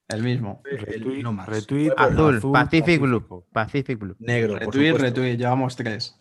El 0.09 0.23
mismo. 0.23 0.63
Retweet, 0.65 1.23
no 1.23 1.33
más. 1.33 1.47
retweet, 1.49 1.93
Azul, 1.97 2.37
azul, 2.39 2.53
Pacific 2.53 3.01
Blue. 3.01 3.21
pacífico. 3.21 3.47
Pacific 3.53 3.99
Blue. 3.99 4.17
Negro, 4.19 4.59
Retweet, 4.59 4.93
retweet, 4.97 5.37
llevamos 5.37 5.77
tres. 5.77 6.19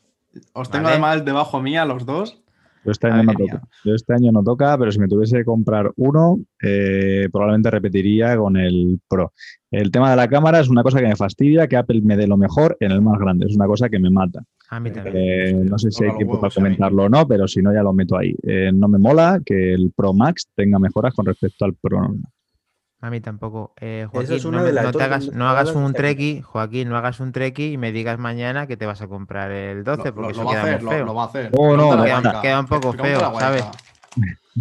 Os 0.54 0.70
tengo 0.70 0.86
Vale. 0.86 0.96
además 0.96 1.26
debajo 1.26 1.62
mía 1.62 1.86
los 1.86 2.06
dos. 2.06 2.44
Yo 2.86 2.92
este 2.92 3.08
año 3.08 3.24
no 3.24 3.34
toca. 3.34 3.62
Yo 3.86 3.94
este 3.94 4.14
año 4.14 4.32
no 4.32 4.44
toca, 4.44 4.78
pero 4.78 4.92
si 4.92 5.00
me 5.00 5.08
tuviese 5.08 5.38
que 5.38 5.46
comprar 5.46 5.92
uno, 5.96 6.40
eh, 6.62 7.30
probablemente 7.32 7.72
repetiría 7.72 8.36
con 8.36 8.58
el 8.58 9.00
Pro. 9.08 9.32
El 9.72 9.90
tema 9.90 10.10
de 10.10 10.18
la 10.18 10.28
cámara 10.28 10.60
es 10.60 10.68
una 10.68 10.84
cosa 10.84 11.00
que 11.00 11.08
me 11.08 11.16
fastidia, 11.16 11.68
que 11.68 11.78
Apple 11.78 12.02
me 12.04 12.18
dé 12.18 12.28
lo 12.28 12.36
mejor 12.36 12.76
en 12.82 12.92
el 12.92 13.02
más 13.02 13.20
grande. 13.20 13.46
Es 13.48 13.56
una 13.56 13.68
cosa 13.68 13.88
que 13.88 14.00
me 14.00 14.10
mata. 14.10 14.44
A 14.70 14.80
mí 14.82 14.92
también. 14.92 15.16
Eh, 15.18 15.54
no 15.64 15.78
sé 15.78 15.92
si 15.92 16.04
hay 16.04 16.16
tiempo 16.18 16.40
para 16.42 16.54
comentarlo 16.54 17.04
o 17.04 17.10
no, 17.10 17.26
pero 17.26 17.48
si 17.48 17.62
no, 17.62 17.74
ya 17.74 17.84
lo 17.84 17.94
meto 17.94 18.18
ahí. 18.18 18.36
Eh, 18.44 18.72
no 18.74 18.90
me 18.90 18.98
mola 18.98 19.40
que 19.46 19.74
el 19.74 19.92
Pro 19.96 20.14
Max 20.14 20.50
tenga 20.54 20.78
mejoras 20.78 21.14
con 21.14 21.26
respecto 21.26 21.64
al 21.64 21.76
Pro 21.76 22.02
normal. 22.02 22.32
A 23.04 23.10
mí 23.10 23.20
tampoco. 23.20 23.74
Eh, 23.82 24.08
Joaquín, 24.10 24.36
es 24.38 24.45
no, 24.45 24.64
me- 24.64 24.72
te 24.72 25.04
hagas, 25.04 25.30
no 25.34 25.74
un 25.76 25.91
treki, 25.91 26.41
Joaquín, 26.41 26.88
no 26.88 26.95
hagas 26.95 27.20
un 27.20 27.34
treki 27.34 27.74
y 27.74 27.78
me 27.78 27.91
digas 27.91 28.18
mañana 28.18 28.66
que 28.66 28.78
te 28.78 28.86
vas 28.86 29.01
a 29.01 29.10
comprar 29.10 29.51
el 29.51 29.84
12, 29.84 29.97
Lo, 30.08 30.16
porque 30.16 30.22
lo- 30.22 30.30
eso 30.32 30.43
lo 30.45 30.49
queda 30.51 30.62
hacer, 30.62 30.76
muy 30.78 30.84
lo, 30.86 30.91
feo. 30.91 31.06
lo 31.08 31.14
va 31.14 31.24
a 31.24 31.26
hacer. 31.26 31.51
Oh, 31.58 31.76
no, 31.76 32.01
queda- 32.01 32.41
queda 32.41 32.60
un 32.62 32.68
poco 32.68 32.93
feo. 32.93 33.20
¿sabes? 33.38 33.66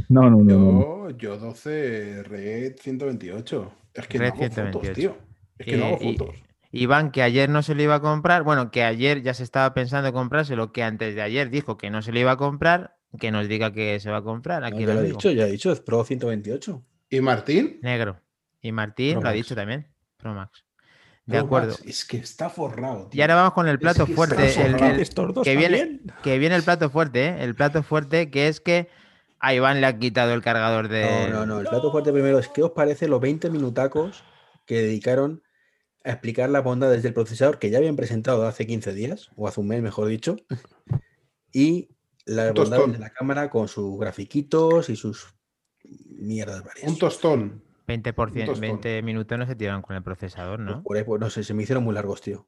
No, 0.09 0.29
no, 0.29 0.39
no. 0.39 1.09
Yo, 1.11 1.11
yo 1.17 1.37
12 1.39 2.25
Red 2.25 2.75
128. 2.81 3.73
Es 3.95 4.09
que 4.09 4.19
Red 4.19 4.27
no 4.31 4.33
hago 4.35 4.43
fotos, 4.43 4.55
128. 4.55 4.93
tío. 5.01 5.17
Es 5.59 5.67
que 5.67 5.77
no 5.77 5.85
hago 5.87 5.95
Eh, 5.95 5.99
y- 6.01 6.17
fotos. 6.19 6.35
Iván, 6.73 7.13
que 7.13 7.23
ayer 7.23 7.49
no 7.49 7.63
se 7.63 7.77
lo 7.77 7.83
iba 7.83 7.95
a 7.95 8.01
comprar, 8.01 8.43
bueno, 8.43 8.73
que 8.73 8.83
ayer 8.83 9.23
ya 9.23 9.35
se 9.35 9.45
estaba 9.45 9.73
pensando 9.73 10.09
en 10.09 10.15
comprárselo, 10.15 10.73
que 10.73 10.83
antes 10.83 11.15
de 11.15 11.23
ayer 11.23 11.49
dijo 11.49 11.77
que 11.77 11.91
no 11.91 12.03
se 12.03 12.11
lo 12.11 12.19
iba 12.19 12.33
a 12.33 12.37
comprar, 12.37 12.97
que 13.21 13.31
nos 13.31 13.47
diga 13.47 13.73
que 13.73 14.01
se 14.01 14.11
va 14.11 14.17
a 14.17 14.23
comprar. 14.23 14.63
No, 14.63 14.67
Aquí 14.67 14.85
ya 14.85 14.95
lo 14.95 15.01
he 15.01 15.05
dicho, 15.05 15.31
ya 15.31 15.47
he 15.47 15.51
dicho, 15.53 15.71
es 15.71 15.79
Pro 15.81 16.03
128. 16.03 16.83
¿Y 17.11 17.21
Martín? 17.21 17.79
Negro. 17.83 18.17
Y 18.63 18.73
Martín 18.73 19.15
Pro 19.15 19.23
lo 19.23 19.29
ha 19.29 19.33
dicho 19.33 19.55
también. 19.55 19.89
Pro 20.17 20.33
Max. 20.35 20.65
De 21.27 21.37
Pro 21.39 21.47
acuerdo. 21.47 21.69
Max, 21.73 21.83
Es 21.85 22.05
que 22.05 22.17
está 22.19 22.49
forrado. 22.49 23.11
Y 23.13 23.21
ahora 23.21 23.35
vamos 23.35 23.53
con 23.53 23.69
el 23.69 23.79
plato 23.79 24.07
que 24.07 24.15
fuerte. 24.15 24.47
está 24.47 24.67
el- 24.67 25.43
que 25.43 25.57
viene, 25.57 26.01
que 26.23 26.39
viene 26.39 26.55
el 26.55 26.63
plato 26.63 26.89
fuerte, 26.91 27.27
¿eh? 27.29 27.37
El 27.45 27.55
plato 27.55 27.83
fuerte 27.83 28.31
que 28.31 28.49
es 28.49 28.61
que 28.61 28.89
a 29.41 29.53
Iván 29.55 29.81
le 29.81 29.87
ha 29.89 29.99
quitado 29.99 30.33
el 30.33 30.43
cargador 30.43 30.89
de. 30.89 31.29
No, 31.31 31.41
no, 31.41 31.47
no. 31.47 31.61
El 31.61 31.67
plato 31.67 31.91
fuerte 31.91 32.13
primero 32.13 32.39
es 32.39 32.49
¿qué 32.49 32.63
os 32.63 32.71
parece 32.71 33.09
los 33.09 33.21
20 33.21 33.51
minutacos 33.51 34.23
que 34.67 34.81
dedicaron 34.81 35.43
a 36.05 36.11
explicar 36.11 36.49
las 36.51 36.63
bondades 36.65 37.03
del 37.03 37.15
procesador 37.15 37.59
que 37.59 37.71
ya 37.71 37.79
habían 37.79 37.97
presentado 37.97 38.47
hace 38.47 38.67
15 38.67 38.93
días, 38.93 39.31
o 39.37 39.47
hace 39.49 39.61
un 39.61 39.69
mes, 39.69 39.83
mejor 39.83 40.07
dicho, 40.09 40.37
y 41.53 41.89
las 42.25 42.53
bondades 42.55 42.93
de 42.93 42.99
la 42.99 43.11
cámara 43.11 43.51
con 43.51 43.69
sus 43.69 43.99
grafiquitos 43.99 44.89
y 44.91 44.97
sus 44.97 45.35
mierdas 46.09 46.63
varias. 46.65 46.89
Un 46.89 46.99
tostón. 46.99 47.63
20%, 48.01 48.45
tostón. 48.47 48.61
20 48.61 49.03
minutos 49.03 49.39
no 49.39 49.47
se 49.47 49.55
tiran 49.57 49.83
con 49.83 49.97
el 49.97 50.03
procesador, 50.03 50.59
Pues 50.65 50.77
¿no? 50.77 50.83
por 50.83 50.97
ahí, 50.97 51.05
pues, 51.05 51.21
no 51.21 51.31
sé, 51.31 51.43
se 51.45 51.55
me 51.55 51.63
hicieron 51.63 51.85
muy 51.85 51.95
largos, 51.95 52.21
tío. 52.21 52.47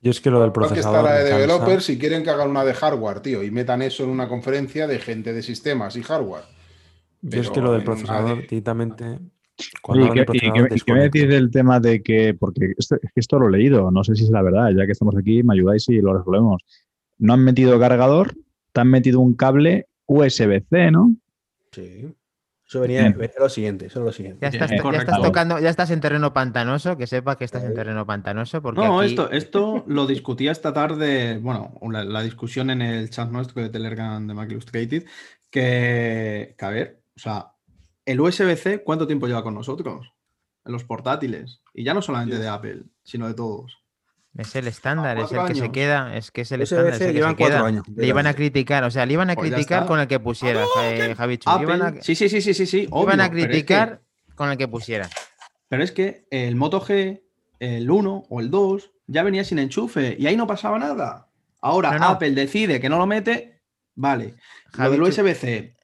Yo 0.00 0.10
es 0.10 0.20
que 0.20 0.30
lo 0.30 0.40
del 0.40 0.50
Igual 0.50 0.72
que 0.72 0.80
está 0.80 0.90
procesador. 0.90 1.04
la 1.04 1.18
de 1.18 1.30
developers 1.32 1.84
si 1.84 1.98
quieren 1.98 2.24
que 2.24 2.30
hagan 2.30 2.50
una 2.50 2.64
de 2.64 2.74
hardware, 2.74 3.20
tío, 3.20 3.42
y 3.44 3.50
metan 3.52 3.82
eso 3.82 4.02
en 4.04 4.10
una 4.10 4.28
conferencia 4.28 4.86
de 4.88 4.98
gente 4.98 5.32
de 5.32 5.42
sistemas 5.42 5.96
y 5.96 6.02
hardware. 6.02 6.42
Yo 7.22 7.40
es 7.40 7.50
que 7.50 7.60
lo 7.60 7.72
del 7.72 7.84
procesador, 7.84 8.36
de- 8.36 8.42
directamente. 8.42 9.18
Cuando 9.80 10.06
¿Y 10.06 10.10
qué, 10.10 10.12
y 10.12 10.18
qué- 10.18 10.24
procesador, 10.24 10.76
y 10.76 10.80
qué 10.80 10.92
me 10.92 11.00
decís 11.04 11.28
del 11.28 11.50
tema 11.52 11.78
de 11.78 12.02
que, 12.02 12.34
porque 12.34 12.72
esto, 12.76 12.96
es 13.00 13.12
que 13.12 13.20
esto 13.20 13.38
lo 13.38 13.46
he 13.48 13.52
leído, 13.52 13.92
no 13.92 14.02
sé 14.02 14.16
si 14.16 14.24
es 14.24 14.30
la 14.30 14.42
verdad, 14.42 14.70
ya 14.76 14.86
que 14.86 14.92
estamos 14.92 15.14
aquí, 15.16 15.42
me 15.44 15.54
ayudáis 15.54 15.88
y 15.88 16.00
lo 16.00 16.18
resolvemos. 16.18 16.62
No 17.18 17.34
han 17.34 17.44
metido 17.44 17.78
cargador, 17.78 18.34
te 18.72 18.80
han 18.80 18.88
metido 18.88 19.20
un 19.20 19.34
cable 19.34 19.86
USB-C, 20.06 20.90
¿no? 20.90 21.14
Sí. 21.70 22.12
Eso 22.72 22.80
venía, 22.80 23.02
venía 23.10 23.34
lo 23.38 23.50
siguiente, 23.50 23.84
eso 23.84 23.98
es 23.98 24.06
lo 24.06 24.12
siguiente. 24.12 24.38
Ya 24.40 24.48
estás, 24.48 24.70
ya 24.70 25.16
tocando, 25.20 25.58
ya 25.58 25.68
estás 25.68 25.90
en 25.90 26.00
terreno 26.00 26.32
pantanoso, 26.32 26.96
que 26.96 27.06
sepas 27.06 27.36
que 27.36 27.44
estás 27.44 27.64
en 27.64 27.74
terreno 27.74 28.06
pantanoso, 28.06 28.62
porque 28.62 28.80
No, 28.80 28.98
aquí- 29.00 29.10
esto, 29.10 29.30
esto 29.30 29.84
lo 29.86 30.06
discutía 30.06 30.52
esta 30.52 30.72
tarde, 30.72 31.36
bueno, 31.36 31.78
la, 31.90 32.02
la 32.02 32.22
discusión 32.22 32.70
en 32.70 32.80
el 32.80 33.10
chat 33.10 33.28
nuestro 33.30 33.60
de 33.62 33.68
Telegram 33.68 34.26
de 34.26 34.32
Mac 34.32 34.50
Illustrated, 34.50 35.04
que, 35.50 36.54
que 36.56 36.64
a 36.64 36.70
ver, 36.70 37.02
o 37.14 37.20
sea, 37.20 37.52
el 38.06 38.18
USB-C, 38.22 38.82
¿cuánto 38.84 39.06
tiempo 39.06 39.26
lleva 39.26 39.42
con 39.42 39.52
nosotros? 39.54 40.10
En 40.64 40.72
los 40.72 40.84
portátiles. 40.84 41.60
Y 41.74 41.84
ya 41.84 41.92
no 41.92 42.00
solamente 42.00 42.38
de 42.38 42.48
Apple, 42.48 42.84
sino 43.02 43.28
de 43.28 43.34
todos. 43.34 43.81
Es 44.36 44.56
el 44.56 44.66
estándar, 44.68 45.18
es 45.18 45.30
el 45.32 45.44
que 45.46 45.54
se 45.54 45.70
queda, 45.72 46.16
es 46.16 46.30
que 46.30 46.40
es 46.42 46.52
el 46.52 46.62
estándar, 46.62 46.94
es 46.94 47.00
el 47.02 47.06
que 47.08 47.12
llevan 47.14 47.30
se 47.32 47.36
cuatro 47.36 47.56
queda. 47.58 47.66
años, 47.66 47.84
Le 47.94 48.06
iban 48.06 48.26
a 48.26 48.34
criticar, 48.34 48.84
o 48.84 48.90
sea, 48.90 49.04
le 49.06 49.12
iban 49.12 49.28
a 49.30 49.34
Pues 49.34 49.50
criticar 49.50 49.86
con 49.86 50.00
el 50.00 50.06
que 50.08 50.18
pusiera, 50.20 50.64
Ja- 50.74 51.14
Javichu. 51.14 51.50
Le 51.50 51.54
Apple, 51.56 51.64
iban 51.76 51.82
a, 51.98 52.02
sí, 52.02 52.14
sí, 52.14 52.28
sí, 52.28 52.40
sí, 52.40 52.54
sí, 52.54 52.66
sí, 52.66 52.76
le 52.78 52.82
iban 52.84 52.92
a 52.92 52.98
obvio, 52.98 53.16
pero 53.16 53.24
es 53.24 53.30
que- 53.30 53.46
criticar 53.48 54.00
con 54.34 54.50
el 54.50 54.56
que 54.56 54.68
pusiera. 54.68 55.08
Pero 55.68 55.82
es 55.84 55.92
que 55.92 56.26
el 56.30 56.56
Moto 56.56 56.80
G, 56.80 57.22
el 57.60 57.90
1 57.90 58.24
o 58.28 58.40
el 58.40 58.50
2, 58.50 58.90
ya 59.06 59.22
venía 59.22 59.44
sin 59.44 59.58
enchufe 59.58 60.16
y 60.18 60.26
ahí 60.26 60.36
no 60.36 60.46
pasaba 60.46 60.78
nada. 60.78 61.28
Ahora 61.60 61.92
No, 61.92 61.98
no. 61.98 62.08
Apple 62.08 62.30
decide 62.32 62.80
que 62.80 62.88
no 62.88 62.98
lo 62.98 63.06
mete, 63.06 63.60
vale. 63.94 64.24
Lo 64.24 64.30
del 64.30 64.72
Javi, 64.72 64.96
tú- 64.96 65.02
USB-C. 65.04 65.76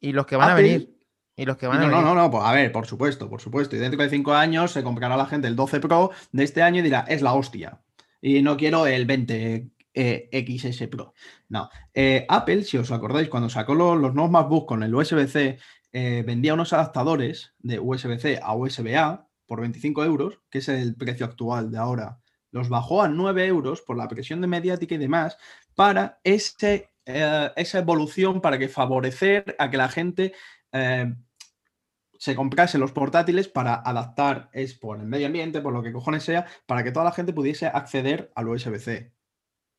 Y 0.00 0.12
los 0.12 0.26
que 0.26 0.36
van 0.36 0.50
a 0.50 0.54
venir. 0.54 0.96
Y 1.40 1.46
los 1.46 1.56
que 1.56 1.66
van 1.66 1.78
No, 1.80 1.86
a 1.86 1.88
no, 1.88 1.96
venir. 1.96 2.04
no, 2.14 2.14
no, 2.22 2.30
pues 2.30 2.44
a 2.44 2.52
ver, 2.52 2.70
por 2.70 2.86
supuesto, 2.86 3.28
por 3.30 3.40
supuesto. 3.40 3.74
Y 3.76 3.78
dentro 3.78 4.02
de 4.02 4.10
cinco 4.10 4.34
años 4.34 4.72
se 4.72 4.82
comprará 4.82 5.16
la 5.16 5.24
gente 5.26 5.48
el 5.48 5.56
12 5.56 5.80
Pro 5.80 6.10
de 6.32 6.44
este 6.44 6.62
año 6.62 6.80
y 6.80 6.82
dirá, 6.82 7.04
es 7.08 7.22
la 7.22 7.32
hostia. 7.32 7.80
Y 8.20 8.42
no 8.42 8.56
quiero 8.58 8.86
el 8.86 9.06
20 9.06 9.70
eh, 9.94 10.28
XS 10.46 10.88
Pro. 10.88 11.14
No. 11.48 11.70
Eh, 11.94 12.26
Apple, 12.28 12.64
si 12.64 12.76
os 12.76 12.90
acordáis, 12.92 13.28
cuando 13.30 13.48
sacó 13.48 13.74
lo- 13.74 13.96
los 13.96 14.14
nuevos 14.14 14.30
MacBook 14.30 14.66
con 14.68 14.82
el 14.82 14.94
USB-C, 14.94 15.58
eh, 15.92 16.22
vendía 16.26 16.52
unos 16.54 16.72
adaptadores 16.74 17.54
de 17.58 17.80
USB-C 17.80 18.38
a 18.42 18.54
USB-A 18.54 19.26
por 19.46 19.60
25 19.62 20.04
euros, 20.04 20.40
que 20.50 20.58
es 20.58 20.68
el 20.68 20.94
precio 20.94 21.24
actual 21.24 21.70
de 21.70 21.78
ahora. 21.78 22.20
Los 22.52 22.68
bajó 22.68 23.00
a 23.02 23.08
9 23.08 23.46
euros 23.46 23.80
por 23.80 23.96
la 23.96 24.08
presión 24.08 24.40
de 24.42 24.46
mediática 24.46 24.94
y 24.94 24.98
demás, 24.98 25.38
para 25.74 26.20
ese, 26.22 26.90
esa 27.04 27.78
evolución, 27.78 28.40
para 28.42 28.58
que 28.58 28.68
favorecer 28.68 29.56
a 29.58 29.70
que 29.70 29.76
la 29.78 29.88
gente 29.88 30.34
se 32.20 32.36
comprase 32.36 32.76
los 32.76 32.92
portátiles 32.92 33.48
para 33.48 33.74
adaptar, 33.76 34.50
es 34.52 34.74
por 34.74 34.98
el 35.00 35.06
medio 35.06 35.26
ambiente, 35.26 35.62
por 35.62 35.72
lo 35.72 35.82
que 35.82 35.90
cojones 35.90 36.22
sea, 36.22 36.44
para 36.66 36.84
que 36.84 36.92
toda 36.92 37.06
la 37.06 37.12
gente 37.12 37.32
pudiese 37.32 37.66
acceder 37.66 38.30
al 38.34 38.46
USB-C. 38.48 39.10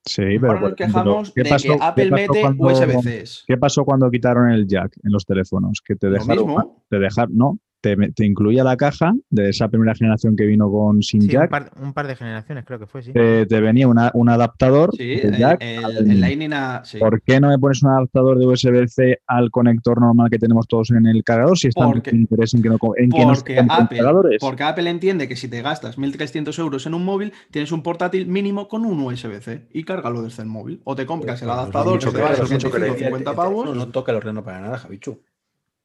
Sí, 0.04 0.24
Ahora 0.24 0.39
pero 0.42 0.54
nos 0.54 0.60
por 0.62 0.72
ejemplo, 0.72 0.76
quejamos 1.04 1.32
¿qué 1.36 1.44
de 1.44 1.50
pasó- 1.52 1.68
que 1.74 1.78
qué 1.78 1.84
Apple 1.86 2.10
pasó 2.10 2.22
mete 2.34 2.42
cuando- 2.42 2.64
USB-Cs. 2.66 3.44
¿Qué 3.46 3.58
pasó 3.58 3.86
cuando 3.86 4.10
quitaron 4.10 4.50
el 4.50 4.66
jack 4.66 4.92
en 5.04 5.12
los 5.12 5.24
teléfonos? 5.28 5.84
Que 5.86 5.96
te 5.96 6.08
Lo 6.08 6.14
dejaron, 6.14 6.48
mismo. 6.48 6.84
te 6.89 6.98
dejaron, 6.98 7.38
no, 7.38 7.60
te, 7.82 7.96
te 8.16 8.26
incluía 8.26 8.64
la 8.64 8.78
caja 8.78 9.12
de 9.30 9.50
esa 9.50 9.68
primera 9.68 9.94
generación 9.96 10.36
que 10.36 10.46
vino 10.46 10.72
con 10.72 11.02
sin 11.02 11.22
Sí, 11.22 11.28
un 11.28 11.34
jack, 11.34 11.50
par, 11.50 11.72
un 11.82 11.94
par 11.94 12.08
de 12.08 12.16
generaciones 12.16 12.64
creo 12.66 12.80
que 12.80 12.86
fue, 12.86 13.02
sí. 13.02 13.12
te, 13.12 13.46
te 13.48 13.60
venía 13.60 13.88
una- 13.88 14.12
un 14.14 14.30
adaptador 14.30 14.92
Sí, 14.96 15.06
de 15.08 15.22
el, 15.22 15.38
jack 15.38 15.58
el- 15.62 15.84
al 15.84 15.98
el 15.98 16.06
mini. 16.06 16.20
Lightning 16.20 16.54
a- 16.54 16.82
sí. 16.86 17.00
¿Por 17.00 17.22
qué 17.24 17.40
no 17.40 17.50
me 17.50 17.58
pones 17.58 17.82
un 17.84 17.90
adaptador 17.90 18.38
de 18.38 18.46
USB-C 18.46 19.20
al 19.28 19.50
conector 19.52 20.00
normal 20.00 20.30
que 20.30 20.38
tenemos 20.40 20.68
todos 20.68 20.92
en 20.92 21.06
el 21.08 21.24
cargador 21.24 21.58
si 21.58 21.68
están 21.70 21.92
Porque- 21.92 22.12
interés 22.16 22.54
en 22.54 22.62
que 22.62 22.70
no, 22.70 22.78
en 22.98 23.10
que 23.10 23.26
no 23.26 23.36
se 23.36 23.42
Porque 23.42 23.56
compren 23.58 23.82
Apple, 23.86 23.98
cargadores? 23.98 24.38
porque 24.40 24.64
Apple 24.64 24.90
entiende 24.90 25.28
que 25.28 25.36
si 25.36 25.48
te 25.48 25.62
gastas 25.62 25.98
1.300 25.98 26.58
euros 26.60 26.86
en 26.86 26.94
un 26.94 27.04
móvil, 27.04 27.34
tienes 27.50 27.72
un 27.72 27.82
portátil 27.84 28.28
mínimo 28.28 28.68
con 28.68 28.86
un 28.86 29.00
USB-C 29.02 29.68
y 29.74 29.84
cárgalo 29.84 30.22
desde 30.22 30.44
el 30.44 30.50
móvil. 30.50 30.82
O 30.84 30.96
te 30.96 31.06
compras 31.06 31.42
el 31.42 31.48
Pues, 31.48 31.58
adaptador 31.58 31.94
mucho 31.94 32.10
que 32.12 32.16
te 32.18 32.22
vale 32.22 32.36
leer, 32.38 32.52
mucho 32.52 32.72
que 32.72 32.78
25 32.80 32.80
leer. 32.80 33.00
50 33.00 33.30
El 33.32 33.36
pavos. 33.36 33.64
teléfono 33.64 33.86
No 33.86 33.92
toca 33.92 34.12
el 34.12 34.18
ordenador 34.18 34.44
para 34.46 34.62
nada, 34.62 34.78
Javichu. 34.78 35.20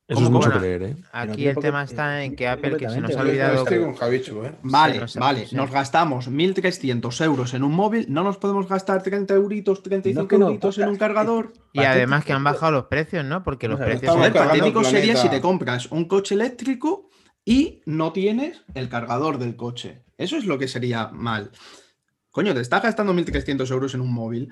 Eso 0.09 0.22
es 0.22 0.30
mucho 0.30 0.46
Bueno, 0.46 0.61
creer, 0.61 0.82
¿eh? 0.84 0.96
Aquí 1.11 1.48
el 1.48 1.57
tema 1.57 1.82
está 1.82 2.22
en 2.22 2.36
que 2.36 2.46
Apple, 2.46 2.76
que 2.76 2.88
se 2.88 3.00
nos 3.00 3.11
ha 3.11 3.14
yo 3.14 3.20
olvidado. 3.22 3.62
Estoy 3.64 3.80
con 3.80 3.94
Javichu, 3.96 4.44
¿eh? 4.44 4.52
Vale, 4.62 5.00
nos- 5.00 5.16
vale, 5.16 5.46
sí. 5.48 5.57
nos 5.57 5.68
gastamos 5.72 6.28
1.300 6.30 7.20
euros 7.24 7.54
en 7.54 7.64
un 7.64 7.72
móvil, 7.72 8.07
no 8.09 8.22
nos 8.22 8.36
podemos 8.38 8.68
gastar 8.68 9.02
30 9.02 9.34
euritos, 9.34 9.82
35 9.82 10.28
que 10.28 10.38
no, 10.38 10.46
euritos 10.46 10.78
en 10.78 10.88
un 10.90 10.96
cargador. 10.96 11.52
Y 11.72 11.80
además 11.80 12.24
que 12.24 12.32
han 12.32 12.44
bajado 12.44 12.70
los 12.70 12.84
precios, 12.84 13.24
¿no? 13.24 13.42
Porque 13.42 13.66
los 13.66 13.80
Vamos 13.80 13.86
a 13.86 13.88
ver, 13.88 13.98
precios. 13.98 14.16
Joder, 14.16 14.32
patético 14.32 14.84
sería 14.84 15.16
si 15.16 15.28
te 15.28 15.40
compras 15.40 15.90
un 15.90 16.04
coche 16.07 16.36
eléctrico 16.36 17.11
y 17.44 17.82
no 17.84 18.12
tienes 18.12 18.62
el 18.74 18.88
cargador 18.88 19.38
del 19.38 19.57
coche. 19.57 20.04
Eso 20.18 20.36
es 20.36 20.44
lo 20.46 20.57
que 20.57 20.68
sería 20.68 21.09
mal. 21.09 21.50
Coño, 22.30 22.54
te 22.54 22.61
estás 22.61 22.82
gastando 22.82 23.12
1.300 23.12 23.70
euros 23.72 23.94
en 23.94 24.02
un 24.02 24.12
móvil. 24.12 24.50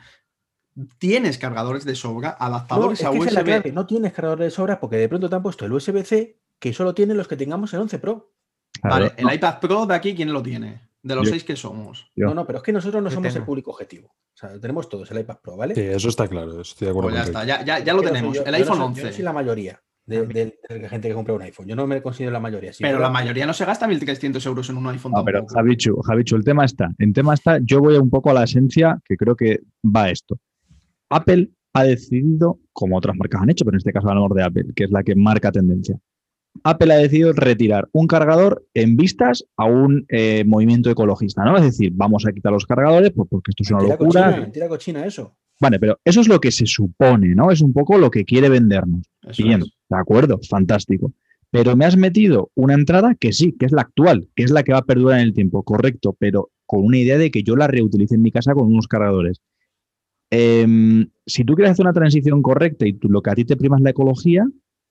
Tienes 0.98 1.38
cargadores 1.38 1.84
de 1.84 1.94
sobra, 1.94 2.36
No, 2.40 2.46
adaptadores 2.46 3.00
es 3.00 3.06
a 3.06 3.10
que 3.10 3.18
esa 3.18 3.26
es 3.28 3.32
la 3.34 3.40
USB. 3.40 3.44
clave, 3.46 3.72
no 3.72 3.86
tienes 3.86 4.12
cargador 4.12 4.40
de 4.40 4.50
sobra 4.50 4.80
porque 4.80 4.96
de 4.96 5.08
pronto 5.08 5.28
te 5.28 5.36
han 5.36 5.42
puesto 5.42 5.64
el 5.64 5.72
USB-C 5.72 6.36
que 6.58 6.72
solo 6.72 6.94
tienen 6.94 7.16
los 7.16 7.28
que 7.28 7.36
tengamos 7.36 7.72
el 7.74 7.80
11 7.80 7.98
Pro. 8.00 8.32
Vale, 8.82 9.12
el 9.16 9.32
iPad 9.32 9.60
Pro 9.60 9.86
de 9.86 9.94
aquí, 9.94 10.14
¿quién 10.14 10.32
lo 10.32 10.42
tiene? 10.42 10.88
De 11.02 11.14
los 11.14 11.26
Yo. 11.26 11.30
seis 11.30 11.44
que 11.44 11.54
somos. 11.54 12.10
Yo. 12.16 12.26
No, 12.26 12.34
no, 12.34 12.46
pero 12.46 12.58
es 12.58 12.64
que 12.64 12.72
nosotros 12.72 13.02
no 13.02 13.10
somos 13.10 13.34
el 13.36 13.44
público 13.44 13.70
objetivo. 13.70 14.08
O 14.08 14.36
sea, 14.36 14.58
tenemos 14.58 14.88
todos 14.88 15.08
el 15.12 15.20
iPad 15.20 15.36
Pro, 15.42 15.56
¿vale? 15.56 15.74
Sí, 15.74 15.82
eso 15.82 16.08
está 16.08 16.26
claro, 16.26 16.60
estoy 16.60 16.86
de 16.86 16.90
acuerdo 16.90 17.10
Pues 17.10 17.14
ya 17.26 17.32
con 17.32 17.42
está, 17.42 17.44
ya, 17.44 17.64
ya, 17.64 17.84
ya 17.84 17.92
lo 17.92 18.02
no 18.02 18.08
tenemos. 18.08 18.34
yo- 18.34 18.40
el 18.42 18.46
yo 18.46 18.50
no 18.50 18.56
iPhone 18.56 18.76
soy- 18.76 18.86
11. 18.86 19.00
Yo 19.02 19.06
no 19.08 19.12
soy 19.12 19.24
la 19.24 19.32
mayoría 19.32 19.82
de, 20.06 20.26
de- 20.26 20.58
de 20.68 20.78
la 20.80 20.88
gente 20.88 21.08
que 21.08 21.14
compra 21.14 21.34
un 21.34 21.42
iPhone. 21.42 21.66
Yo 21.68 21.76
no 21.76 21.86
me 21.86 22.02
considero 22.02 22.32
la 22.32 22.40
mayoría. 22.40 22.72
sí, 22.72 22.82
pero 22.82 22.98
la 22.98 23.10
mayoría 23.10 23.46
no 23.46 23.52
se 23.52 23.64
gasta 23.64 23.86
1.300 23.86 24.44
euros 24.46 24.68
en 24.70 24.76
un 24.78 24.86
iPhone 24.88 25.12
No, 25.12 25.24
pero. 25.24 25.46
Javichu, 25.46 26.00
Javichu, 26.02 26.34
el 26.36 26.44
tema 26.44 26.64
está. 26.64 26.88
En 26.98 27.12
tema 27.12 27.34
está, 27.34 27.58
yo 27.62 27.80
voy 27.80 27.96
un 27.96 28.10
poco 28.10 28.30
a 28.30 28.34
la 28.34 28.42
esencia 28.44 28.98
que 29.04 29.16
creo 29.16 29.36
que 29.36 29.60
va 29.84 30.10
esto. 30.10 30.38
Apple 31.10 31.50
ha 31.72 31.84
decidido, 31.84 32.60
como 32.72 32.96
otras 32.96 33.16
marcas 33.16 33.42
han 33.42 33.50
hecho, 33.50 33.64
pero 33.64 33.74
en 33.74 33.78
este 33.78 33.92
caso 33.92 34.08
hablamos 34.08 34.34
de 34.34 34.42
Apple, 34.42 34.66
que 34.74 34.84
es 34.84 34.90
la 34.90 35.02
que 35.02 35.14
marca 35.14 35.50
tendencia. 35.52 35.98
Apple 36.62 36.92
ha 36.92 36.98
decidido 36.98 37.32
retirar 37.32 37.88
un 37.92 38.06
cargador 38.06 38.64
en 38.74 38.96
vistas 38.96 39.44
a 39.56 39.64
un 39.64 40.06
eh, 40.08 40.44
movimiento 40.46 40.88
ecologista, 40.88 41.44
¿no? 41.44 41.56
Es 41.56 41.64
decir, 41.64 41.90
vamos 41.94 42.26
a 42.26 42.32
quitar 42.32 42.52
los 42.52 42.64
cargadores 42.64 43.10
pues, 43.10 43.28
porque 43.28 43.50
esto 43.50 43.64
es 43.64 43.70
una 43.72 43.78
Mentira 43.80 43.96
locura. 43.98 44.24
cochina, 44.26 44.40
mentira 44.40 44.68
cochina 44.68 45.04
eso. 45.04 45.36
Vale, 45.60 45.80
pero 45.80 45.98
eso 46.04 46.20
es 46.20 46.28
lo 46.28 46.40
que 46.40 46.52
se 46.52 46.66
supone, 46.66 47.34
¿no? 47.34 47.50
Es 47.50 47.60
un 47.60 47.72
poco 47.72 47.98
lo 47.98 48.10
que 48.10 48.24
quiere 48.24 48.48
vendernos. 48.48 49.02
Eso 49.22 49.42
Bien, 49.42 49.62
es. 49.62 49.72
de 49.88 49.96
acuerdo, 49.96 50.38
fantástico. 50.48 51.12
Pero 51.50 51.76
me 51.76 51.84
has 51.86 51.96
metido 51.96 52.50
una 52.54 52.74
entrada 52.74 53.14
que 53.14 53.32
sí, 53.32 53.52
que 53.58 53.66
es 53.66 53.72
la 53.72 53.82
actual, 53.82 54.28
que 54.36 54.44
es 54.44 54.50
la 54.50 54.62
que 54.62 54.72
va 54.72 54.78
a 54.78 54.84
perdurar 54.84 55.20
en 55.20 55.26
el 55.26 55.32
tiempo, 55.34 55.62
correcto, 55.64 56.16
pero 56.18 56.50
con 56.66 56.84
una 56.84 56.98
idea 56.98 57.18
de 57.18 57.30
que 57.30 57.42
yo 57.42 57.56
la 57.56 57.66
reutilice 57.68 58.14
en 58.14 58.22
mi 58.22 58.30
casa 58.32 58.54
con 58.54 58.66
unos 58.66 58.88
cargadores. 58.88 59.40
Em, 60.36 61.08
si 61.26 61.44
tú 61.44 61.54
quieres 61.54 61.72
hacer 61.72 61.84
una 61.84 61.92
transición 61.92 62.42
correcta 62.42 62.86
y 62.86 62.94
tú, 62.94 63.08
lo 63.08 63.22
que 63.22 63.30
a 63.30 63.34
ti 63.34 63.44
te 63.44 63.56
prima 63.56 63.76
es 63.76 63.82
la 63.82 63.90
ecología, 63.90 64.44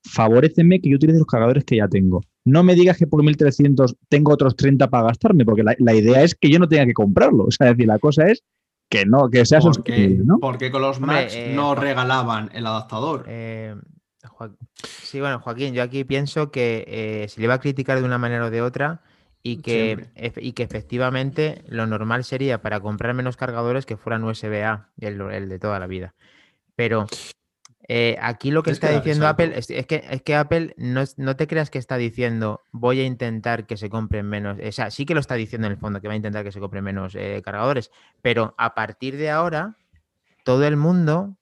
favoreceme 0.06 0.80
que 0.80 0.90
yo 0.90 0.96
utilice 0.96 1.20
los 1.20 1.28
cargadores 1.28 1.66
que 1.66 1.78
ya 1.78 1.88
tengo. 1.88 2.22
No 2.46 2.64
me 2.64 2.76
digas 2.76 2.98
que 2.98 3.08
por 3.08 3.24
1300 3.24 3.96
tengo 4.10 4.32
otros 4.32 4.56
30 4.56 4.90
para 4.90 5.08
gastarme, 5.08 5.44
porque 5.44 5.64
la, 5.64 5.76
la 5.80 5.94
idea 5.94 6.24
es 6.24 6.36
que 6.36 6.50
yo 6.50 6.60
no 6.60 6.68
tenga 6.68 6.86
que 6.86 6.94
comprarlo. 6.94 7.46
O 7.48 7.52
sea, 7.52 7.68
es 7.68 7.78
decir, 7.78 7.88
la 7.88 8.00
cosa 8.00 8.28
es 8.28 8.44
que 8.90 9.06
no, 9.06 9.30
que 9.30 9.46
sea 9.46 9.60
Porque, 9.60 9.76
sostenible, 9.76 10.24
¿no? 10.26 10.40
porque 10.40 10.72
con 10.72 10.82
los 10.82 11.00
Macs 11.00 11.36
eh, 11.36 11.52
no 11.56 11.76
regalaban 11.76 12.50
el 12.54 12.66
adaptador. 12.66 13.26
Eh, 13.28 13.76
sí, 15.02 15.20
bueno, 15.20 15.40
Joaquín, 15.40 15.74
yo 15.74 15.84
aquí 15.84 16.04
pienso 16.04 16.52
que 16.52 16.86
eh, 16.88 17.28
se 17.28 17.42
le 17.42 17.48
va 17.48 17.56
a 17.56 17.60
criticar 17.60 18.00
de 18.00 18.06
una 18.06 18.18
manera 18.18 18.46
o 18.46 18.50
de 18.52 18.62
otra 18.62 19.02
y 19.44 19.62
que, 19.62 20.10
Siempre. 20.14 20.42
y 20.42 20.54
que 20.54 20.64
efectivamente 20.64 21.64
lo 21.68 21.86
normal 21.86 22.24
sería 22.24 22.62
para 22.62 22.80
comprar 22.80 23.14
menos 23.14 23.36
cargadores 23.36 23.86
que 23.86 23.98
fueran 23.98 24.24
USB-A, 24.24 24.90
el, 25.00 25.20
el 25.20 25.50
de 25.50 25.60
toda 25.60 25.80
la 25.80 25.88
vida. 25.88 26.16
Pero 26.76 27.08
eh, 27.90 28.18
aquí 28.22 28.52
lo 28.52 28.64
que 28.64 28.72
Es 28.72 28.80
que 28.80 28.86
está 28.86 28.98
diciendo. 28.98 29.28
Apple 29.28 29.52
es, 29.58 29.70
es 29.70 29.86
que, 29.86 30.06
es 30.10 30.22
que 30.22 30.36
Apple 30.36 30.74
no, 30.78 31.04
no 31.18 31.36
te 31.36 31.48
creas 31.48 31.70
que 31.70 31.80
está 31.80 31.98
diciendo 31.98 32.62
voy 32.72 33.02
a 33.02 33.06
intentar 33.06 33.66
que 33.66 33.76
se 33.76 33.90
compren 33.90 34.28
menos. 34.28 34.58
O 34.66 34.72
sea, 34.72 34.90
sí 34.90 35.06
que 35.06 35.14
lo 35.14 35.20
está 35.20 35.36
diciendo 35.36 35.68
en 35.68 35.74
el 35.74 35.80
fondo 35.80 36.00
que 36.00 36.08
va 36.08 36.14
a 36.14 36.18
intentar 36.18 36.46
que 36.46 36.52
se 36.54 36.62
compren 36.62 36.84
menos 36.84 37.14
eh, 37.16 37.42
cargadores, 37.44 37.92
pero 38.22 38.56
a 38.58 38.74
partir 38.74 39.18
de 39.18 39.30
ahora 39.30 39.76
todo 40.46 40.66
el 40.66 40.78
mundo 40.78 41.36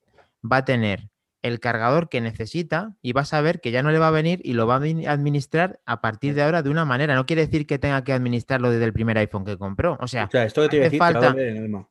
va 0.44 0.58
a 0.58 0.66
tener 0.66 1.11
el 1.44 1.60
cargador 1.60 2.08
que 2.10 2.22
necesita 2.22 2.96
y 3.02 3.14
va 3.14 3.22
a 3.22 3.26
saber 3.26 3.62
que 3.62 3.72
ya 3.72 3.82
no 3.84 3.92
le 3.92 4.00
va 4.00 4.08
a 4.10 4.12
venir 4.12 4.42
y 4.44 4.54
lo 4.54 4.68
va 4.68 4.76
a 4.76 4.80
admin- 4.80 5.08
administrar 5.08 5.80
a 5.86 6.00
partir 6.02 6.36
de 6.36 6.44
ahora 6.44 6.62
de 6.62 6.70
una 6.70 6.86
manera. 6.86 7.16
No 7.16 7.26
quiere 7.26 7.46
decir 7.46 7.66
que 7.66 7.80
tenga 7.80 8.04
que 8.04 8.14
administrarlo 8.14 8.70
desde 8.70 8.86
el 8.86 8.94
primer 8.94 9.18
iPhone 9.18 9.44
que 9.46 9.58
compró. 9.58 9.98
O 10.00 10.08
sea, 10.08 10.26
O 10.26 10.32
sea, 10.32 10.44
esto 10.46 10.62
que 10.64 10.70
te 10.70 10.78
voy 10.78 10.84
a 10.86 10.88
hace 10.88 10.98
decir 10.98 11.00
te 11.00 11.14
falta- 11.14 11.30
doler 11.32 11.48
en 11.50 11.58
el 11.58 11.64
alma. 11.64 11.90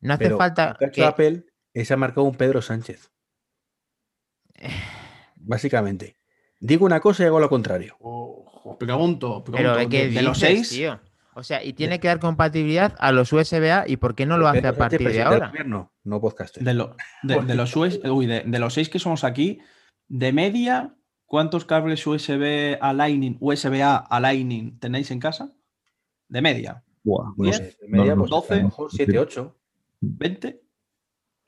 no 0.00 0.12
hace 0.14 0.24
Pero 0.24 0.36
falta 0.38 0.76
que. 0.92 1.04
Apple 1.04 1.44
es 1.72 1.90
ha 1.90 1.96
marcado 1.96 2.24
un 2.24 2.34
Pedro 2.34 2.60
Sánchez. 2.62 3.10
Básicamente. 5.36 6.16
Digo 6.58 6.84
una 6.84 7.00
cosa 7.00 7.22
y 7.22 7.26
hago 7.26 7.40
lo 7.40 7.48
contrario. 7.48 7.96
Ojo, 8.00 8.76
pregunto, 8.78 9.42
Pero 9.44 9.72
pregunto, 9.74 9.96
¿de 9.96 10.08
de, 10.08 10.10
de 10.10 10.22
los 10.22 10.38
seis, 10.38 10.68
tío? 10.68 11.00
O 11.40 11.42
sea, 11.42 11.64
y 11.64 11.72
tiene 11.72 11.98
que 12.00 12.08
dar 12.08 12.20
compatibilidad 12.20 12.94
a 12.98 13.12
los 13.12 13.32
USB-A 13.32 13.84
y 13.88 13.96
¿por 13.96 14.14
qué 14.14 14.26
no 14.26 14.36
lo 14.36 14.46
hace 14.46 14.66
a 14.66 14.74
partir 14.76 15.10
de 15.10 15.22
ahora? 15.22 15.48
gobierno, 15.48 15.90
no 16.04 16.20
podcaster. 16.20 16.62
de, 16.62 16.74
lo- 16.74 16.94
de- 17.22 17.40
de 17.40 17.54
los 17.54 17.74
US 17.76 17.98
uy, 18.04 18.26
de, 18.26 18.42
de 18.46 18.58
los 18.58 18.74
seis 18.74 18.90
que 18.90 18.98
somos 18.98 19.24
aquí, 19.24 19.58
de 20.06 20.34
media, 20.34 20.94
¿cuántos 21.24 21.64
cables 21.64 22.06
USB 22.06 22.76
a 22.78 22.92
Lightning, 22.92 23.38
USB-A 23.40 23.96
a 23.96 24.20
Lightning 24.20 24.78
tenéis 24.78 25.10
en 25.12 25.18
casa? 25.18 25.54
De 26.28 26.42
media, 26.42 26.84
Buah, 27.04 27.32
no 27.38 27.52
sé. 27.54 27.74
De 27.80 27.88
media, 27.88 28.14
no, 28.14 28.18
pues, 28.26 28.30
no. 28.30 28.36
a 28.36 28.40
12. 28.40 28.56
lo 28.58 28.62
mejor 28.64 28.90
7, 28.92 29.18
8. 29.18 29.56
¿20? 30.02 30.60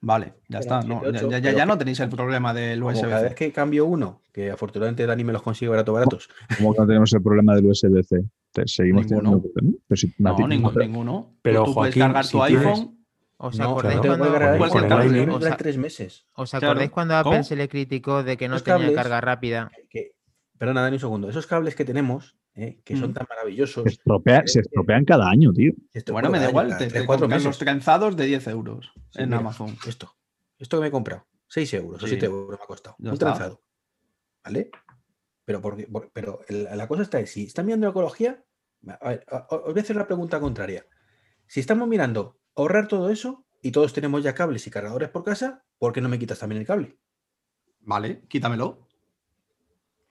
Vale, 0.01 0.35
ya 0.49 0.59
está. 0.61 0.81
no, 0.83 1.03
ya, 1.05 1.11
18, 1.13 1.39
ya- 1.39 1.53
ya- 1.53 1.67
no 1.67 1.77
tenéis 1.77 2.01
el 2.01 2.09
problema 2.09 2.55
del 2.55 2.81
Como 2.81 2.99
cada 2.99 3.21
vez 3.21 3.33
USB. 3.33 3.35
que 3.37 3.53
cambio 3.53 3.85
uno, 3.85 4.23
que 4.33 4.51
afortunadamente 4.51 5.05
Dani 5.07 5.23
me 5.23 5.35
los 5.35 5.43
consigue 5.43 5.69
barato 5.69 5.93
baratos. 5.93 6.31
Como 6.57 6.73
que 6.73 6.81
no 6.81 6.87
tenemos 6.87 7.13
el 7.13 7.23
problema 7.23 7.55
del 7.55 7.67
USB-C. 7.67 8.25
Te- 8.53 8.67
Seguimos 8.69 9.11
Ninguno. 9.11 9.43
Pero 9.87 9.97
si- 9.97 10.15
No, 10.19 10.37
ti 10.37 10.45
ninguno. 10.45 10.79
ninguno. 10.79 11.35
Pero, 11.43 11.61
tú, 11.65 11.71
tú 11.71 11.75
puedes 11.75 11.95
Joaquín, 11.95 12.03
cargar 12.03 12.25
si 12.27 12.33
tu 12.33 12.45
tienes- 12.47 12.67
iPhone. 12.67 12.99
¿Os 13.39 13.59
No, 13.59 13.65
acordáis 13.71 14.01
que 14.01 14.07
cuando, 14.07 14.25
cargar 14.31 14.41
con 14.41 14.53
iPhone, 14.53 14.63
el 14.63 14.69
los 14.69 14.71
cable, 14.73 14.89
cables 15.09 15.23
o 15.23 15.27
duran 15.39 15.43
sea- 15.43 15.57
tres 15.57 15.77
meses. 15.79 16.27
¿Os 16.35 16.51
Claro. 16.51 16.67
acordáis 16.69 16.91
cuando 16.93 17.17
Apple 17.17 17.33
¿Cómo? 17.33 17.43
se 17.45 17.57
le 17.57 17.69
criticó 17.69 18.23
de 18.23 18.37
que 18.37 18.47
no 18.47 18.55
Los 18.55 18.63
tenía 18.63 18.79
cables- 18.79 18.95
carga 18.95 19.21
rápida? 19.21 19.71
Que, 19.91 20.13
perdona, 20.59 20.83
Dani, 20.83 20.95
un 20.97 21.01
segundo. 21.01 21.29
Esos 21.29 21.47
cables 21.49 21.75
que 21.75 21.85
tenemos, 21.85 22.37
eh, 22.55 22.79
que 22.85 22.97
son 22.97 23.11
Mm. 23.11 23.15
tan 23.15 23.27
maravillosos. 23.29 23.83
Se, 23.83 23.91
estropea- 23.99 24.47
se 24.47 24.61
estropean 24.61 25.05
cada 25.05 25.29
año, 25.29 25.53
tío. 25.53 25.73
Bueno, 26.13 26.31
me 26.31 26.39
da 26.39 26.51
igual. 26.51 26.67
año, 26.69 26.79
Te, 26.79 26.87
te 26.89 27.05
cuatro 27.05 27.27
meses. 27.27 27.45
los 27.45 27.59
trenzados 27.59 28.17
de 28.17 28.27
10 28.27 28.47
euros 28.47 28.93
Sí, 29.11 29.23
en 29.23 29.31
mira, 29.31 29.39
Amazon. 29.41 29.77
Esto. 29.89 30.15
Esto 30.59 30.77
que 30.77 30.83
me 30.83 30.87
he 30.89 30.91
comprado. 30.93 31.27
6 31.49 31.75
euros 31.75 32.01
o 32.01 32.07
Sí. 32.07 32.11
7 32.13 32.27
euros 32.27 32.57
me 32.59 32.63
ha 32.63 32.67
costado. 32.69 32.95
Ya 33.01 33.09
un 33.09 33.15
está. 33.15 33.27
trenzado. 33.27 33.61
¿Vale? 34.45 34.71
Pero, 35.45 35.61
porque, 35.61 35.87
por- 35.87 36.11
pero 36.13 36.41
la 36.49 36.87
cosa 36.89 37.03
está 37.03 37.19
en 37.21 37.27
si 37.27 37.45
están 37.45 37.67
mirando 37.67 37.89
ecología, 37.89 38.45
a 39.01 39.09
ver, 39.09 39.25
os 39.49 39.65
voy 39.73 39.79
a 39.79 39.83
hacer 39.83 39.97
la 39.97 40.07
pregunta 40.07 40.41
contraria. 40.41 40.87
Si 41.47 41.61
estamos 41.61 41.89
mirando 41.89 42.39
ahorrar 42.55 42.89
todo 42.89 43.11
eso 43.11 43.45
y 43.61 43.73
todos 43.73 43.93
tenemos 43.93 44.23
ya 44.23 44.35
cables 44.35 44.67
y 44.67 44.71
cargadores 44.71 45.09
por 45.11 45.25
casa, 45.25 45.65
¿por 45.79 45.93
qué 45.93 46.01
no 46.01 46.09
me 46.09 46.19
quitas 46.19 46.39
también 46.39 46.61
el 46.61 46.67
cable? 46.67 46.97
Vale, 47.81 48.23
quítamelo. 48.29 48.87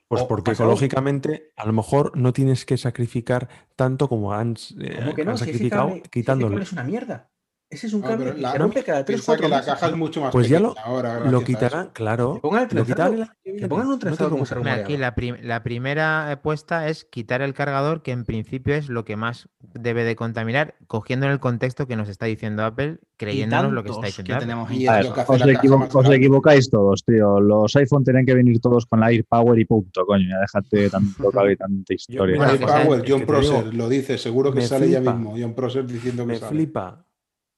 Pues 0.10 0.24
porque 0.24 0.52
pasado. 0.52 0.70
ecológicamente 0.70 1.53
a 1.56 1.66
lo 1.66 1.72
mejor 1.72 2.18
no 2.18 2.34
tienes 2.34 2.66
que 2.66 2.78
sacrificar 2.78 3.48
tanto 3.78 4.10
como 4.10 4.34
han, 4.34 4.56
eh, 4.82 4.95
¿Cómo 4.98 5.16
que 5.16 5.24
no? 5.24 5.32
han 5.32 5.38
Si 5.38 5.44
ese 5.45 5.52
sacrificado 5.53 5.88
cable- 5.88 5.94
si 5.95 5.99
ese 6.02 6.10
quitándolo. 6.10 6.49
cable 6.52 6.64
es 6.64 6.74
una 6.74 6.84
mierda. 6.84 7.31
Ese 7.72 7.88
es 7.88 7.93
un 7.93 8.02
No, 8.02 8.07
pero 8.18 8.35
que 8.35 8.41
la- 8.41 8.52
se 8.52 8.57
rompe 8.57 8.84
cada 8.84 9.06
3 9.06 9.15
Piensa 9.15 9.26
4 9.31 9.45
que 9.45 9.49
la 9.49 9.64
caja 9.64 9.88
es 9.88 9.95
mucho 9.95 10.19
más 10.19 10.31
Pues 10.34 10.49
ya 10.49 10.60
pequeña 10.60 10.81
ahora. 10.84 11.19
Lo 11.31 11.41
quitarán, 11.41 11.84
eso. 11.85 11.93
claro. 11.93 12.34
Que 12.34 12.39
pongan 12.41 12.68
el 12.69 12.76
Lo 12.77 12.85
quitarán 12.85 13.30
que 13.45 13.68
pongan 13.69 13.85
un 13.88 13.91
no 13.93 13.98
te 13.98 14.06
trenzado 14.07 14.30
como 14.30 14.45
se 14.45 14.56
aquí 14.69 14.98
la, 14.98 15.15
prim- 15.15 15.38
la 15.41 15.64
primera 15.64 16.31
apuesta 16.31 16.89
es 16.89 17.06
quitar 17.06 17.41
el 17.41 17.53
cargador, 17.53 18.02
que 18.03 18.11
en 18.11 18.26
principio 18.26 18.76
es 18.76 18.89
lo 18.89 19.06
que 19.06 19.15
más 19.15 19.48
debe 19.61 20.03
de 20.03 20.18
contaminar, 20.18 20.76
cogiendo 20.88 21.27
en 21.27 21.31
el 21.31 21.39
contexto 21.39 21.88
que 21.88 21.95
nos 21.95 22.10
está 22.10 22.26
diciendo 22.26 22.65
Apple, 22.65 22.98
creyéndonos 23.15 23.72
lo 23.72 23.84
que 23.84 23.91
está 23.91 24.06
diciendo 24.07 24.27
que 24.27 24.34
Apple. 24.34 24.45
tenemos 24.48 24.72
Y 24.72 24.85
lo 24.85 24.91
ver, 24.91 25.02
que 25.14 25.22
os, 25.31 25.41
equivo- 25.45 26.14
equivocáis 26.14 26.69
todos, 26.69 27.06
tío. 27.06 27.39
Los 27.39 27.73
iPhone 27.77 28.03
tienen 28.03 28.26
que 28.26 28.34
venir 28.34 28.60
todos 28.60 28.85
con 28.85 28.99
la 28.99 29.06
AirPower 29.07 29.57
y 29.57 29.64
punto, 29.64 30.06
coño. 30.06 30.26
Ya 30.30 30.39
déjate 30.39 30.89
tanto 30.89 31.31
cable 31.31 31.53
y 31.53 31.56
tanta 31.56 31.93
historia. 31.93 32.34
mira, 32.35 32.48
Ray 32.48 32.60
que 32.60 32.68
sea- 32.68 32.84
Power, 32.84 32.99
es 32.99 33.06
que 33.06 33.11
John 33.14 33.26
Prosser 33.26 33.73
lo 33.73 33.88
dice, 33.88 34.18
seguro 34.18 34.52
que 34.52 34.60
me 34.60 34.65
sale 34.68 34.89
ya 34.89 34.99
mismo. 34.99 35.35
John 35.39 35.53
Prosser 35.53 35.85
diciendo 35.85 36.23
que 36.23 36.34
Me 36.34 36.38
sale. 36.38 36.52
flipa, 36.52 37.06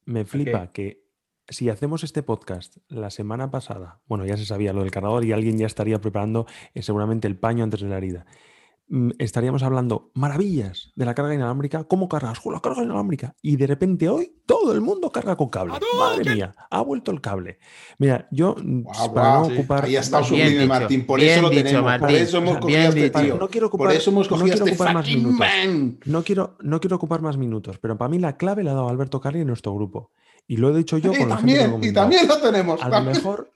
me 0.04 0.24
flipa 0.24 0.72
que 0.72 1.04
si 1.48 1.68
hacemos 1.68 2.04
este 2.04 2.22
podcast 2.22 2.78
la 2.88 3.10
semana 3.10 3.50
pasada, 3.50 4.00
bueno, 4.06 4.24
ya 4.24 4.36
se 4.36 4.46
sabía 4.46 4.72
lo 4.72 4.82
del 4.82 4.90
cargador 4.90 5.24
y 5.24 5.32
alguien 5.32 5.58
ya 5.58 5.66
estaría 5.66 6.00
preparando 6.00 6.46
eh, 6.72 6.82
seguramente 6.82 7.28
el 7.28 7.36
paño 7.36 7.64
antes 7.64 7.80
de 7.80 7.88
la 7.88 7.98
herida. 7.98 8.26
Mm, 8.86 9.12
Estaríamos 9.18 9.62
hablando 9.62 10.10
maravillas 10.12 10.92
de 10.94 11.06
la 11.06 11.14
carga 11.14 11.34
inalámbrica, 11.34 11.84
cómo 11.84 12.06
cargas 12.06 12.38
con 12.40 12.52
la 12.52 12.60
carga 12.60 12.82
inalámbrica. 12.82 13.34
Y 13.40 13.56
de 13.56 13.66
repente 13.66 14.10
hoy 14.10 14.32
todo 14.44 14.72
el 14.74 14.82
mundo 14.82 15.10
carga 15.10 15.36
con 15.36 15.48
cable. 15.48 15.72
Madre 15.98 16.34
mía, 16.34 16.54
ha 16.70 16.80
vuelto 16.82 17.10
el 17.10 17.22
cable. 17.22 17.58
Mira, 17.98 18.28
yo 18.30 18.54
mm, 18.62 18.82
Guau, 18.82 19.14
para 19.14 19.28
guau, 19.30 19.40
no 19.40 19.46
sí. 19.48 19.52
ocupar. 19.54 19.84
Ahí 19.84 19.90
Bien 19.92 20.04
sublime, 20.04 20.66
Martín. 20.66 21.06
Por 21.06 21.20
eso 21.20 21.40
lo 21.42 21.48
dicho, 21.50 21.62
tenemos. 21.64 21.92
Por 21.92 22.00
Martín. 22.02 22.16
eso 22.18 22.38
hemos 22.38 22.58
cogido 22.58 22.78
este 22.80 23.00
dicho. 23.04 23.20
tío. 23.20 23.36
No 23.38 23.48
quiero 23.48 23.70
Por 23.70 23.80
ocupar- 23.80 23.94
eso 23.96 24.10
hemos 24.10 24.30
no 24.30 24.36
cogido 24.36 24.54
a 24.54 24.56
quiero 24.58 24.64
este 24.66 24.74
ocupar 24.82 24.94
más 24.94 25.06
minutos. 25.06 25.38
man. 25.38 25.98
No 26.04 26.22
quiero, 26.22 26.56
no 26.60 26.80
quiero 26.80 26.96
ocupar 26.96 27.22
más 27.22 27.36
minutos, 27.38 27.78
pero 27.78 27.96
para 27.96 28.08
mí 28.10 28.18
la 28.18 28.36
clave 28.36 28.64
la 28.64 28.72
ha 28.72 28.74
dado 28.74 28.88
Alberto 28.90 29.18
Carri 29.20 29.40
en 29.40 29.46
nuestro 29.46 29.74
grupo. 29.74 30.10
Y 30.46 30.58
lo 30.58 30.68
he 30.68 30.76
dicho 30.76 30.98
yo 30.98 31.10
Y 31.14 31.16
con 31.20 31.30
la 31.30 31.38
gente 31.38 31.58
también, 31.58 31.90
y 31.90 31.92
también 31.94 32.28
lo 32.28 32.36
tenemos. 32.38 32.82
a 32.82 32.88
lo 32.90 33.00
mejor, 33.00 33.50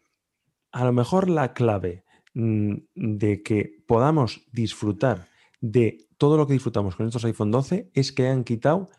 a 0.73 0.85
lo 0.87 0.93
mejor 0.95 1.29
la 1.29 1.53
clave 1.53 2.05
mm, 2.07 2.08
de 2.39 3.43
que 3.43 3.83
podamos 3.87 4.47
disfrutar 4.53 5.29
de 5.61 6.07
todo 6.19 6.37
lo 6.37 6.47
que 6.47 6.53
disfrutamos 6.53 6.95
con 6.95 7.07
estos 7.07 7.25
iPhone 7.25 7.51
12 7.51 7.91
es 7.95 8.13
que 8.13 8.29
han 8.29 8.45
quitado 8.45 8.91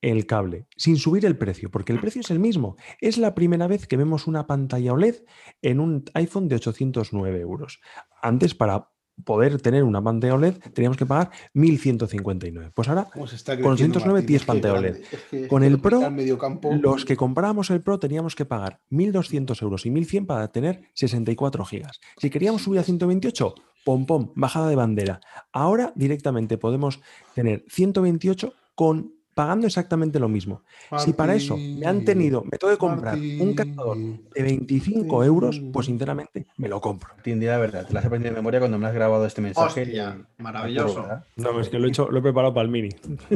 el 0.00 0.26
cable, 0.26 0.66
sin 0.76 0.96
subir 0.96 1.26
el 1.26 1.36
precio, 1.36 1.70
porque 1.70 1.92
el 1.92 2.00
precio 2.00 2.20
es 2.20 2.30
el 2.30 2.38
mismo. 2.38 2.76
Es 3.00 3.18
la 3.18 3.34
primera 3.34 3.66
vez 3.66 3.86
que 3.86 3.96
vemos 3.96 4.26
una 4.26 4.46
pantalla 4.46 4.92
OLED 4.92 5.16
en 5.62 5.80
un 5.80 6.04
iPhone 6.14 6.48
de 6.48 6.56
809 6.56 7.40
euros. 7.40 7.80
Antes, 8.22 8.54
para 8.54 8.90
poder 9.24 9.60
tener 9.60 9.82
una 9.84 10.02
pantalla 10.02 10.34
OLED, 10.34 10.54
teníamos 10.74 10.96
que 10.96 11.06
pagar 11.06 11.30
1.159. 11.54 12.70
Pues 12.74 12.88
ahora 12.88 13.08
¿Cómo 13.12 13.26
se 13.26 13.36
está 13.36 13.52
con 13.60 13.72
creciendo, 13.72 13.98
809 13.98 14.12
Martín? 14.14 14.26
tienes 14.26 14.42
Es 14.42 14.46
que 14.46 14.52
pantalla 14.52 14.72
grande. 14.80 14.90
OLED. 14.90 15.04
Es 15.12 15.22
que- 15.30 15.48
Con 15.48 15.62
el 15.64 15.78
Pro, 15.80 16.10
medio 16.10 16.38
campo. 16.38 16.72
Los 16.74 17.04
que 17.04 17.16
comprábamos 17.16 17.70
el 17.70 17.80
Pro 17.82 17.98
teníamos 17.98 18.34
que 18.34 18.44
pagar 18.44 18.80
1.200 18.90 19.62
euros 19.62 19.86
y 19.86 19.90
1.100 19.90 20.26
para 20.26 20.48
tener 20.48 20.82
64 20.94 21.64
gigas. 21.64 22.00
Si 22.18 22.30
queríamos 22.30 22.62
subir 22.62 22.80
a 22.80 22.82
128, 22.82 23.54
pom 23.84 24.06
pom, 24.06 24.32
bajada 24.34 24.68
de 24.68 24.76
bandera. 24.76 25.20
Ahora 25.52 25.92
directamente 25.96 26.58
podemos 26.58 27.00
tener 27.34 27.64
128 27.68 28.52
con 28.74 29.12
pagando 29.36 29.66
exactamente 29.66 30.18
lo 30.18 30.30
mismo. 30.30 30.62
Si 30.96 31.12
para 31.12 31.34
eso 31.34 31.58
me 31.58 31.86
han 31.86 32.06
tenido, 32.06 32.42
me 32.42 32.56
tengo 32.56 32.72
que 32.72 32.78
comprar 32.78 33.18
un 33.18 33.52
cargador 33.54 33.98
de 33.98 34.42
25 34.42 35.22
euros, 35.24 35.60
pues 35.74 35.84
sinceramente 35.86 36.46
me 36.56 36.68
lo 36.70 36.80
compro. 36.80 37.10
Di 37.22 37.34
la 37.34 37.58
verdad, 37.58 37.86
te 37.86 37.92
las 37.92 38.00
has 38.02 38.06
aprendido 38.06 38.32
de 38.34 38.40
memoria 38.40 38.60
cuando 38.60 38.78
me 38.78 38.86
has 38.86 38.94
grabado 38.94 39.26
este 39.26 39.42
mensaje. 39.42 39.82
Hostia, 39.82 40.16
y- 40.38 40.42
maravilloso. 40.42 41.06
No, 41.36 41.60
es 41.60 41.68
que 41.68 41.78
lo 41.78 41.86
he 41.86 41.90
hecho, 41.90 42.08
lo 42.10 42.18
he 42.20 42.22
preparado 42.22 42.54
para 42.54 42.64
el 42.64 42.70
mini. 42.70 42.88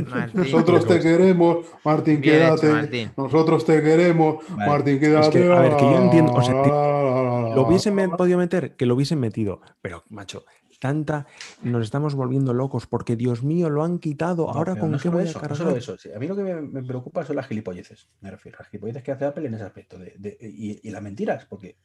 Martín, 0.09 0.41
Nosotros 0.41 0.87
te 0.87 1.01
queremos, 1.01 1.67
Martín, 1.85 2.21
Bien 2.23 2.35
hecho, 2.45 2.57
quédate. 2.57 2.69
Martín. 2.73 3.11
Nosotros 3.19 3.65
te 3.67 3.83
queremos, 3.83 4.37
Vale. 4.57 4.71
Martín, 4.71 5.01
quédate. 5.01 5.39
que, 5.43 5.53
a 5.53 5.61
ver, 5.61 5.77
que 5.77 5.85
yo 5.85 5.99
entiendo, 6.03 6.33
o 6.33 6.41
sea, 6.43 6.63
ti- 6.63 6.71
Lo 6.71 7.67
hubiesen 7.67 8.11
podido 8.17 8.39
meter, 8.39 8.75
que 8.75 8.87
lo 8.87 8.95
hubiesen 8.95 9.21
metido. 9.21 9.61
Pero, 9.83 10.03
macho, 10.09 10.45
tanta. 10.81 11.27
Nos 11.63 11.85
estamos 11.85 12.17
volviendo 12.17 12.53
locos 12.53 12.89
porque, 12.89 13.15
Dios 13.15 13.45
mío, 13.45 13.71
lo 13.71 13.85
han 13.85 13.99
quitado. 14.01 14.51
Ahora 14.51 14.75
con 14.75 14.91
no 14.91 14.99
qué 14.99 15.09
voy 15.11 15.21
a 15.23 15.25
eso, 15.27 15.39
no 15.39 15.41
cargar. 15.43 15.57
solo 15.59 15.77
eso. 15.77 15.97
Sí, 15.97 16.11
A 16.13 16.19
mí 16.19 16.27
lo 16.27 16.35
que 16.35 16.43
me, 16.43 16.61
me 16.61 16.83
preocupa 16.83 17.25
son 17.25 17.37
las 17.37 17.47
gilipolleces, 17.47 18.09
me 18.21 18.31
refiero. 18.33 18.59
Las 18.59 18.69
gilipolleces 18.69 19.03
que 19.05 19.13
hace 19.13 19.25
Apple 19.27 19.47
en 19.47 19.55
ese 19.55 19.65
aspecto. 19.65 19.99
de- 19.99 20.17
de- 20.19 20.37
y, 20.41 20.81
y 20.83 20.91
las 20.91 21.03
mentiras, 21.03 21.45
porque, 21.47 21.77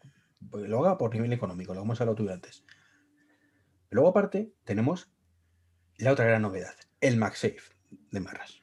porque 0.49 0.67
lo 0.67 0.79
haga 0.83 0.97
por 0.97 1.13
nivel 1.13 1.31
económico, 1.33 1.75
lo 1.75 1.81
hemos 1.83 2.01
hablado 2.01 2.15
tú 2.15 2.27
antes. 2.29 2.65
Luego, 3.91 4.09
aparte, 4.09 4.53
tenemos 4.63 5.11
la 5.97 6.11
otra 6.11 6.25
gran 6.25 6.41
novedad, 6.41 6.73
el 7.01 7.17
MagSafe 7.17 7.59
de 8.11 8.19
Marras. 8.19 8.61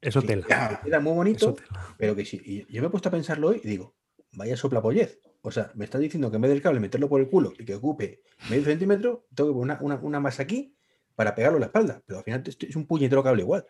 Eso 0.00 0.20
tela. 0.22 0.80
Era 0.84 1.00
muy 1.00 1.14
bonito, 1.14 1.56
pero 1.98 2.14
que 2.14 2.24
sí. 2.24 2.40
Y 2.44 2.72
yo 2.72 2.80
me 2.82 2.88
he 2.88 2.90
puesto 2.90 3.08
a 3.08 3.12
pensarlo 3.12 3.48
hoy 3.48 3.60
y 3.64 3.68
digo, 3.68 3.94
vaya 4.32 4.56
soplapollez. 4.56 5.20
O 5.46 5.50
sea, 5.52 5.70
me 5.76 5.84
está 5.84 5.96
diciendo 5.98 6.28
que 6.28 6.36
en 6.36 6.42
vez 6.42 6.50
del 6.50 6.60
cable 6.60 6.80
meterlo 6.80 7.08
por 7.08 7.20
el 7.20 7.28
culo 7.28 7.52
y 7.56 7.64
que 7.64 7.76
ocupe 7.76 8.20
medio 8.50 8.64
centímetro, 8.64 9.26
tengo 9.32 9.50
que 9.50 9.54
poner 9.54 9.76
una, 9.76 9.94
una, 9.94 10.04
una 10.04 10.18
más 10.20 10.40
aquí 10.40 10.74
para 11.14 11.36
pegarlo 11.36 11.58
en 11.58 11.60
la 11.60 11.66
espalda. 11.66 12.02
Pero 12.04 12.18
al 12.18 12.24
final 12.24 12.42
es 12.44 12.74
un 12.76 12.84
puñetero 12.86 13.22
cable 13.22 13.42
igual. 13.42 13.64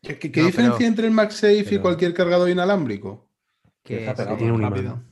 ¿Qué, 0.00 0.18
qué- 0.18 0.32
qué 0.32 0.40
No, 0.40 0.46
diferencia 0.46 0.78
pero- 0.78 0.88
entre 0.88 1.06
el 1.06 1.12
MagSafe 1.12 1.58
y 1.60 1.64
pero- 1.64 1.82
cualquier 1.82 2.14
cargador 2.14 2.48
inalámbrico? 2.48 3.26
que 3.82 3.98
pegado. 3.98 4.36
tiene 4.36 4.52
un 4.52 4.62
rápido. 4.62 5.02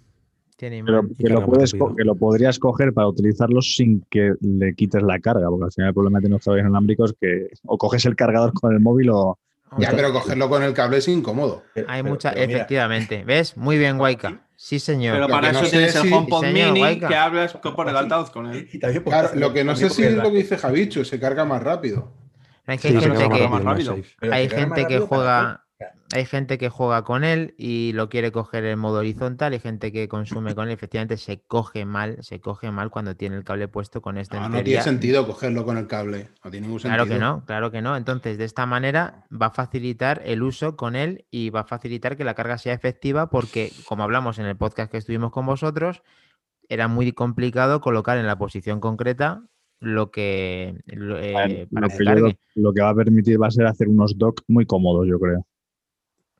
tiene 0.56 0.82
Pero. 0.84 1.02
Y 1.18 1.28
lo, 1.28 1.44
puedes, 1.46 1.72
que 1.72 2.04
lo 2.04 2.14
podrías 2.14 2.58
coger 2.58 2.92
para 2.92 3.08
utilizarlo 3.08 3.60
sin 3.62 4.04
que 4.10 4.34
le 4.40 4.74
quites 4.74 5.02
la 5.02 5.18
carga, 5.20 5.48
porque 5.50 5.64
al 5.64 5.72
final 5.72 5.88
el 5.88 5.94
problema 5.94 6.20
de 6.20 6.28
los 6.30 6.40
cargadores 6.40 6.62
inalámbricos 6.64 7.10
es 7.12 7.16
que 7.20 7.48
o 7.64 7.76
coges 7.78 8.04
el 8.06 8.16
cargador 8.16 8.52
con 8.54 8.72
el 8.72 8.80
móvil 8.80 9.10
o... 9.10 9.38
Ya, 9.78 9.90
pero 9.90 10.12
cogerlo 10.12 10.48
con 10.48 10.62
el 10.62 10.72
cable 10.72 10.98
es 10.98 11.08
incómodo. 11.08 11.64
Pero- 11.74 11.90
Hay 11.90 12.02
pero- 12.02 12.14
mucha, 12.14 12.32
pero 12.32 12.46
mira, 12.46 12.58
efectivamente. 12.58 13.24
¿Ves? 13.24 13.56
Muy 13.56 13.78
bien, 13.78 14.00
Waika. 14.00 14.40
Sí, 14.54 14.78
señor. 14.78 15.14
Pero 15.14 15.28
para 15.28 15.52
no 15.52 15.58
eso 15.58 15.66
sé 15.66 15.70
tienes 15.72 15.92
si- 15.92 16.06
el 16.08 16.12
HomePod 16.14 16.44
Sí, 16.46 16.52
Mini 16.52 16.98
que 17.00 17.14
hablas 17.14 17.52
con- 17.54 17.74
por 17.76 17.88
el 17.88 17.96
altavoz 17.96 18.30
con 18.30 18.46
él. 18.46 18.68
y 18.72 18.78
también 18.78 19.02
puedes 19.04 19.14
Claro, 19.18 19.28
hacer- 19.28 19.38
lo 19.40 19.52
que 19.52 19.64
no 19.64 19.76
sé 19.76 19.90
si 19.90 20.04
es 20.04 20.14
lo 20.14 20.22
que 20.22 20.30
dice 20.38 20.56
Javicho, 20.56 21.04
se 21.04 21.20
carga 21.20 21.44
más 21.44 21.62
rápido. 21.62 22.10
Es 22.66 22.80
que 22.80 22.88
Sí, 22.88 22.94
hay 22.96 23.00
gente 23.02 23.28
que, 23.28 23.48
más 23.48 23.62
rápido. 23.62 23.96
hay 24.32 24.48
gente 24.48 24.98
juega, 25.00 25.65
hay 26.12 26.24
gente 26.24 26.56
que 26.58 26.68
juega 26.68 27.02
con 27.02 27.24
él 27.24 27.54
y 27.58 27.92
lo 27.94 28.08
quiere 28.08 28.30
coger 28.32 28.64
en 28.64 28.78
modo 28.78 28.98
horizontal 29.00 29.54
y 29.54 29.58
gente 29.58 29.90
que 29.92 30.08
consume 30.08 30.54
con 30.54 30.68
él. 30.68 30.74
Efectivamente, 30.74 31.16
se 31.16 31.40
coge 31.40 31.84
mal, 31.84 32.18
se 32.22 32.40
coge 32.40 32.70
mal 32.70 32.90
cuando 32.90 33.16
tiene 33.16 33.36
el 33.36 33.44
cable 33.44 33.66
puesto 33.68 34.00
con 34.00 34.16
esto. 34.16 34.36
en 34.36 34.42
No, 34.44 34.48
no 34.50 34.62
tiene 34.62 34.82
sentido 34.82 35.26
cogerlo 35.26 35.64
con 35.64 35.78
el 35.78 35.86
cable. 35.86 36.28
No 36.44 36.50
tiene 36.50 36.66
ningún 36.66 36.80
sentido. 36.80 37.04
Claro 37.04 37.10
que 37.12 37.18
no, 37.20 37.44
claro 37.44 37.70
que 37.70 37.82
no. 37.82 37.96
Entonces, 37.96 38.38
de 38.38 38.44
esta 38.44 38.66
manera 38.66 39.24
va 39.32 39.46
a 39.46 39.50
facilitar 39.50 40.22
el 40.24 40.42
uso 40.42 40.76
con 40.76 40.94
él 40.96 41.24
y 41.30 41.50
va 41.50 41.60
a 41.60 41.64
facilitar 41.64 42.16
que 42.16 42.24
la 42.24 42.34
carga 42.34 42.58
sea 42.58 42.72
efectiva 42.74 43.28
porque, 43.28 43.72
como 43.86 44.04
hablamos 44.04 44.38
en 44.38 44.46
el 44.46 44.56
podcast 44.56 44.90
que 44.92 44.98
estuvimos 44.98 45.32
con 45.32 45.44
vosotros, 45.46 46.02
era 46.68 46.88
muy 46.88 47.12
complicado 47.12 47.80
colocar 47.80 48.18
en 48.18 48.26
la 48.26 48.38
posición 48.38 48.80
concreta 48.80 49.42
lo 49.80 50.10
que 50.10 50.74
lo, 50.86 51.18
eh, 51.20 51.32
para 51.32 51.48
que, 51.48 51.54
que 51.98 52.04
yo- 52.04 52.04
cargue. 52.04 52.38
lo 52.54 52.72
que 52.72 52.80
va 52.82 52.90
a 52.90 52.94
permitir 52.94 53.40
va 53.40 53.48
a 53.48 53.50
ser 53.50 53.66
hacer 53.66 53.88
unos 53.88 54.16
docks 54.16 54.42
muy 54.48 54.64
cómodos, 54.66 55.06
yo 55.06 55.18
creo. 55.18 55.46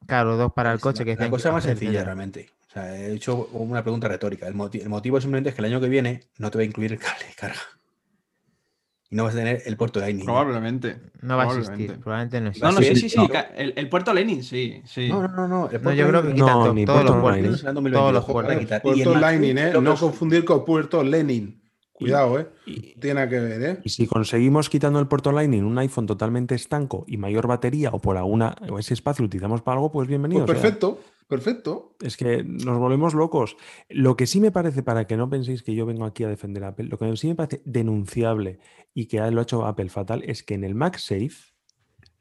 Claro, 0.07 0.37
dos 0.37 0.53
para 0.53 0.73
el 0.73 0.81
coche 0.81 1.05
la, 1.05 1.17
que 1.17 1.23
la 1.25 1.31
cosa 1.31 1.51
más 1.53 1.65
sencilla 1.65 2.05
realmente. 2.05 2.51
O 2.69 2.73
sea, 2.73 2.95
he 2.97 3.13
hecho 3.15 3.49
una 3.53 3.83
pregunta 3.83 4.07
retórica. 4.09 4.47
El, 4.47 4.55
moti- 4.55 4.81
el 4.83 4.89
motivo 4.89 5.21
simplemente 5.21 5.49
es 5.51 5.55
que 5.57 5.63
el 5.63 5.67
año 5.67 5.81
que 5.81 5.89
viene 5.89 6.25
no 6.39 6.51
te 6.51 6.59
va 6.59 6.63
a 6.63 6.67
incluir 6.67 6.93
el 6.93 6.99
cable 6.99 7.25
de 7.27 7.35
carga. 7.35 7.61
Y 9.09 9.15
no 9.17 9.23
vas 9.25 9.35
a 9.35 9.39
tener 9.39 9.63
el 9.65 9.77
puerto 9.77 10.01
Lightning. 10.01 10.25
Probablemente. 10.27 10.97
No 11.23 11.37
va 11.37 11.45
a 11.45 11.47
existir, 11.47 11.99
Probablemente. 12.01 12.41
no 12.41 12.45
No, 12.47 12.49
existe. 12.51 12.67
no, 12.73 12.83
sí, 12.83 12.97
sí, 12.97 13.09
sí. 13.09 13.17
no. 13.19 13.29
ca- 13.29 13.51
El, 13.57 13.73
el 13.77 13.89
puerto 13.89 14.13
Lenin, 14.13 14.43
sí, 14.43 14.83
sí. 14.85 15.09
No, 15.09 15.23
no, 15.23 15.29
no, 15.29 15.49
no. 15.49 15.67
El 15.71 15.75
No, 15.75 15.81
puerto 15.81 15.93
yo 15.93 16.09
creo 16.09 16.23
que 16.23 16.33
quitan 16.35 16.47
No, 16.47 16.53
todos 16.55 16.75
los 16.75 16.85
puerto 16.85 17.21
puertos. 17.21 17.63
Todos 17.63 17.75
2022, 17.75 18.13
los 18.13 18.25
puertos. 18.25 18.81
Puerto 18.83 19.15
Lightning, 19.15 19.59
¿eh? 19.59 19.73
No 19.81 19.95
confundir 19.97 20.45
con 20.45 20.65
Puerto 20.65 21.03
Lenin. 21.05 21.63
Cuidado, 21.97 22.39
¿eh? 22.39 22.47
Y, 22.67 22.95
Tiene 23.01 23.27
que 23.27 23.41
ver, 23.41 23.63
¿eh? 23.63 23.81
y 23.83 23.89
si 23.89 24.07
conseguimos 24.07 24.69
quitando 24.69 25.01
el 25.01 25.09
puerto 25.09 25.33
Lightning 25.33 25.65
un 25.65 25.79
iPhone 25.79 26.07
totalmente 26.07 26.55
estanco 26.55 27.05
y 27.07 27.17
mayor 27.17 27.47
batería 27.47 27.89
o 27.91 28.01
por 28.01 28.19
alguna 28.19 28.55
o 28.69 28.79
ese 28.79 28.93
espacio 28.93 29.23
lo 29.23 29.29
utilizamos 29.29 29.63
para 29.63 29.77
algo, 29.77 29.91
pues 29.91 30.07
bienvenido. 30.07 30.45
Pues 30.45 30.59
sea. 30.59 30.63
perfecto, 30.63 31.01
perfecto. 31.27 31.97
Es 32.01 32.19
que 32.19 32.45
nos 32.45 32.79
volvemos 32.79 33.15
locos. 33.15 33.57
Lo 33.89 34.15
que 34.15 34.27
sí 34.27 34.41
me 34.41 34.51
parece, 34.51 34.83
para 34.83 35.07
que 35.07 35.17
no 35.17 35.31
penséis 35.31 35.63
que 35.63 35.75
yo 35.75 35.87
vengo 35.87 36.05
aquí 36.05 36.23
a 36.25 36.29
defender 36.29 36.65
a 36.65 36.69
Apple, 36.69 36.89
lo 36.89 36.99
que 36.99 37.17
sí 37.17 37.29
me 37.29 37.35
parece 37.35 37.63
denunciable 37.65 38.59
y 38.93 39.07
que 39.07 39.19
lo 39.31 39.41
ha 39.41 39.43
hecho 39.43 39.65
Apple 39.65 39.89
fatal 39.89 40.23
es 40.27 40.43
que 40.43 40.53
en 40.53 40.65
el 40.65 40.75
MagSafe 40.75 41.55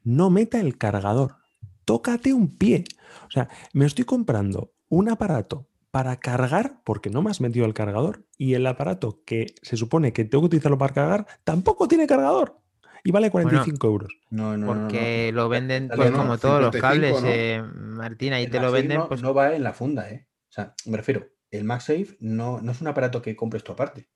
no 0.04 0.30
meta 0.30 0.58
el 0.58 0.78
cargador. 0.78 1.36
Tócate 1.84 2.32
un 2.32 2.56
pie. 2.56 2.84
O 3.26 3.30
sea, 3.30 3.50
me 3.74 3.84
estoy 3.84 4.06
comprando 4.06 4.72
un 4.88 5.10
aparato 5.10 5.68
para 5.96 6.18
cargar, 6.20 6.82
porque 6.84 7.08
no 7.08 7.22
me 7.22 7.30
has 7.30 7.40
metido 7.40 7.64
el 7.64 7.72
cargador, 7.72 8.26
y 8.36 8.52
el 8.52 8.66
aparato 8.66 9.22
que 9.24 9.54
se 9.62 9.78
supone 9.78 10.12
que 10.12 10.26
tengo 10.26 10.42
que 10.42 10.48
utilizarlo 10.48 10.76
para 10.76 10.92
cargar, 10.92 11.26
tampoco 11.42 11.88
tiene 11.88 12.06
cargador. 12.06 12.60
Y 13.02 13.12
vale 13.12 13.30
45 13.30 13.86
euros. 13.86 14.12
No, 14.28 14.58
no, 14.58 14.58
no, 14.58 14.66
no, 14.66 14.80
Porque 14.82 15.30
no. 15.32 15.36
lo 15.40 15.48
venden 15.48 15.88
pues, 15.88 16.10
no, 16.10 16.18
como 16.18 16.36
todos 16.36 16.60
los 16.60 16.70
55, 16.70 16.82
cables, 16.82 17.22
¿no? 17.22 17.28
eh, 17.30 17.62
Martín, 17.62 18.34
ahí 18.34 18.44
El 18.44 18.50
te 18.50 18.60
lo 18.60 18.70
venden. 18.70 18.98
no, 18.98 19.08
pues, 19.08 19.22
no 19.22 19.32
va 19.32 19.56
en 19.56 19.62
la 19.62 19.72
funda, 19.72 20.10
¿eh? 20.10 20.28
O 20.50 20.52
sea, 20.52 20.74
me 20.84 20.98
refiero, 20.98 21.28
el 21.50 21.64
MagSafe 21.64 22.18
no, 22.20 22.60
no 22.60 22.72
es 22.72 22.80
un 22.82 22.88
aparato 22.88 23.22
que 23.22 23.34
compres 23.34 23.64
tú 23.64 23.72
aparte. 23.72 24.10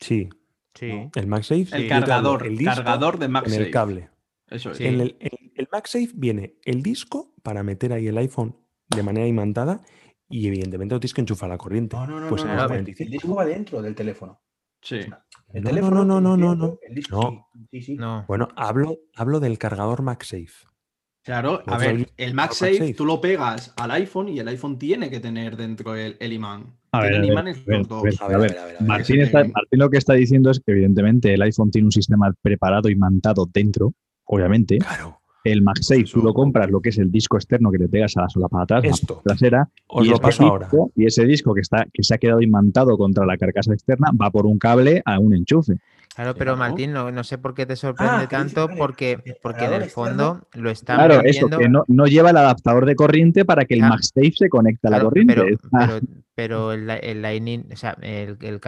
Sí, 0.00 0.30
sí. 0.72 0.88
no. 0.94 1.10
el 1.14 1.26
MagSafe. 1.26 1.76
El 1.76 1.92
hablo, 1.92 2.06
cargador, 2.06 2.46
el 2.46 2.56
disco 2.56 2.74
cargador 2.74 3.18
de 3.18 3.26
en 3.26 3.32
MagSafe. 3.32 3.64
el 3.64 3.70
cable. 3.70 4.10
Eso 4.48 4.70
es. 4.70 4.78
Sí. 4.78 4.86
En 4.86 5.02
el, 5.02 5.18
en 5.20 5.52
el 5.56 5.68
MagSafe 5.70 6.12
viene 6.14 6.54
el 6.64 6.82
disco 6.82 7.34
para 7.42 7.62
meter 7.62 7.92
ahí 7.92 8.06
el 8.06 8.16
iPhone 8.16 8.56
de 8.88 9.02
manera 9.02 9.26
imantada 9.26 9.82
y 10.28 10.46
evidentemente 10.46 10.94
lo 10.94 11.00
tienes 11.00 11.14
que 11.14 11.20
enchufar 11.20 11.50
a 11.50 11.54
la 11.54 11.58
corriente. 11.58 11.96
No, 11.96 12.06
no, 12.06 12.20
no, 12.20 12.28
pues 12.28 12.44
no, 12.44 12.50
en 12.50 12.56
no, 12.56 12.62
el 12.62 12.64
el- 12.64 12.68
45. 12.68 13.04
El 13.06 13.10
disco 13.10 13.34
va 13.34 13.44
dentro 13.44 13.82
del 13.82 13.94
teléfono. 13.94 14.40
Sí. 14.82 14.96
El 14.96 15.10
No, 15.10 15.16
no, 15.62 15.68
teléfono 15.70 16.04
no, 16.04 16.20
no, 16.20 16.36
no, 16.36 16.54
no. 16.54 16.78
El 16.88 16.94
disco, 16.94 17.16
No. 17.16 17.48
sí, 17.54 17.66
sí, 17.70 17.82
sí. 17.82 17.96
No. 17.96 18.24
Bueno, 18.28 18.48
hablo, 18.56 18.96
hablo 19.14 19.40
del 19.40 19.58
cargador 19.58 20.02
MagSafe. 20.02 20.66
Claro, 21.24 21.60
a 21.66 21.76
ver, 21.76 22.08
el 22.16 22.34
MagSafe 22.34 22.70
MagSafe. 22.72 22.94
tú 22.94 23.04
lo 23.04 23.20
pegas 23.20 23.74
al 23.76 23.90
iPhone 23.90 24.28
y 24.28 24.38
el 24.38 24.46
iPhone 24.46 24.78
tiene 24.78 25.10
que 25.10 25.18
tener 25.18 25.56
dentro 25.56 25.96
el, 25.96 26.16
el 26.20 26.32
imán. 26.32 26.76
A 26.92 27.00
ver, 27.00 27.14
a 27.16 27.18
ver, 27.20 27.24
imanes 27.30 27.56
a 28.20 28.28
ver, 28.28 28.46
Martín 28.80 29.28
lo 29.72 29.90
que 29.90 29.98
está 29.98 30.14
diciendo 30.14 30.50
es 30.52 30.60
que 30.60 30.70
evidentemente 30.70 31.34
el 31.34 31.42
iPhone 31.42 31.70
tiene 31.72 31.86
un 31.86 31.92
sistema 31.92 32.32
preparado 32.40 32.88
y 32.88 32.94
mantado 32.94 33.44
dentro, 33.52 33.92
obviamente. 34.24 34.78
Claro. 34.78 35.20
El 35.52 35.62
MagSafe 35.62 36.04
tú 36.04 36.22
lo 36.22 36.34
compras, 36.34 36.70
lo 36.70 36.80
que 36.80 36.88
es 36.88 36.98
el 36.98 37.10
disco 37.10 37.36
externo 37.36 37.70
que 37.70 37.78
le 37.78 37.88
pegas 37.88 38.16
a 38.16 38.22
la 38.22 38.28
solapa 38.28 38.66
trasera, 39.22 39.68
Os 39.86 40.04
y 40.06 40.10
lo 40.10 40.16
ahora. 40.44 40.66
disco- 40.66 40.90
Y 40.96 41.06
ese 41.06 41.24
disco 41.24 41.54
que, 41.54 41.60
está, 41.60 41.86
que 41.92 42.02
se 42.02 42.14
ha 42.14 42.18
quedado 42.18 42.40
imantado 42.42 42.96
contra 42.98 43.24
la 43.26 43.36
carcasa 43.36 43.72
externa 43.72 44.10
va 44.20 44.30
por 44.30 44.46
un 44.46 44.58
cable 44.58 45.02
a 45.04 45.18
un 45.20 45.34
enchufe. 45.34 45.78
Claro, 46.16 46.34
pero. 46.34 46.56
Martín, 46.56 46.92
no, 46.92 47.12
no 47.12 47.22
sé 47.24 47.36
por 47.38 47.54
qué 47.54 47.66
te 47.66 47.76
sorprende 47.76 48.14
Ah, 48.14 48.20
dice, 48.20 48.28
tanto, 48.30 48.68
porque, 48.76 49.18
el 49.24 49.36
porque 49.42 49.66
en 49.66 49.74
el 49.74 49.90
fondo 49.90 50.48
lo 50.54 50.70
están 50.70 50.96
Claro, 50.96 51.20
eso, 51.22 51.48
que 51.50 51.68
no, 51.68 51.84
no 51.88 52.06
lleva 52.06 52.30
el 52.30 52.36
adaptador 52.38 52.86
de 52.86 52.96
corriente 52.96 53.44
para 53.44 53.66
que 53.66 53.74
el 53.74 53.80
Claro. 53.80 53.94
MagSafe 53.94 54.32
se 54.34 54.48
conecte 54.48 54.88
a 54.88 54.90
la 54.92 55.00
corriente. 55.00 55.34
Pero, 55.34 55.58
Ah, 55.72 55.86
pero, 55.86 56.00
pero 56.34 56.72
el, 56.72 56.88
el 56.88 57.20
Lightning, 57.22 57.66
o 57.70 57.76
sea, 57.76 57.96
el, 58.00 58.38
el 58.40 58.60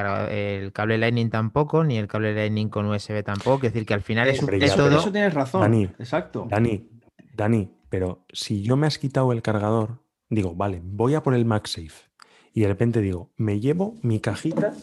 cable 0.73 0.99
Lightning 0.99 1.31
tampoco, 1.31 1.85
ni 1.85 1.97
el 1.97 2.07
cable 2.07 2.35
Lightning 2.35 2.69
con 2.69 2.87
USB 2.87 3.23
tampoco. 3.25 3.67
Es 3.67 3.73
decir, 3.73 3.87
que 3.87 3.95
al 3.95 4.03
final 4.03 4.29
es, 4.29 4.43
un- 4.43 4.53
es 4.55 4.77
todo. 4.77 4.99
eso 4.99 5.11
tienes 5.11 5.33
razón. 5.33 5.63
Dani, 5.63 5.85
Exacto. 5.99 6.47
Dani, 6.51 6.87
Dani, 7.35 7.71
pero 7.89 8.25
si 8.33 8.63
yo 8.63 8.77
me 8.77 8.87
has 8.87 8.99
quitado 8.99 9.33
el 9.33 9.41
cargador, 9.41 10.03
digo, 10.29 10.55
vale, 10.55 10.81
voy 10.85 11.15
a 11.15 11.23
por 11.23 11.33
el 11.35 11.47
MagSafe. 11.47 12.09
Y 12.53 12.61
de 12.61 12.69
repente 12.69 13.01
digo, 13.01 13.31
me 13.39 13.59
llevo 13.61 13.95
mi 14.03 14.21
cajita 14.21 14.75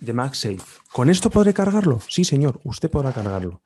de 0.00 0.12
MagSafe. 0.12 0.58
¿Con 0.92 1.10
esto 1.10 1.30
podré 1.30 1.52
cargarlo? 1.54 2.00
Sí, 2.08 2.24
señor, 2.24 2.60
usted 2.64 2.90
podrá 2.90 3.12
cargarlo. 3.12 3.62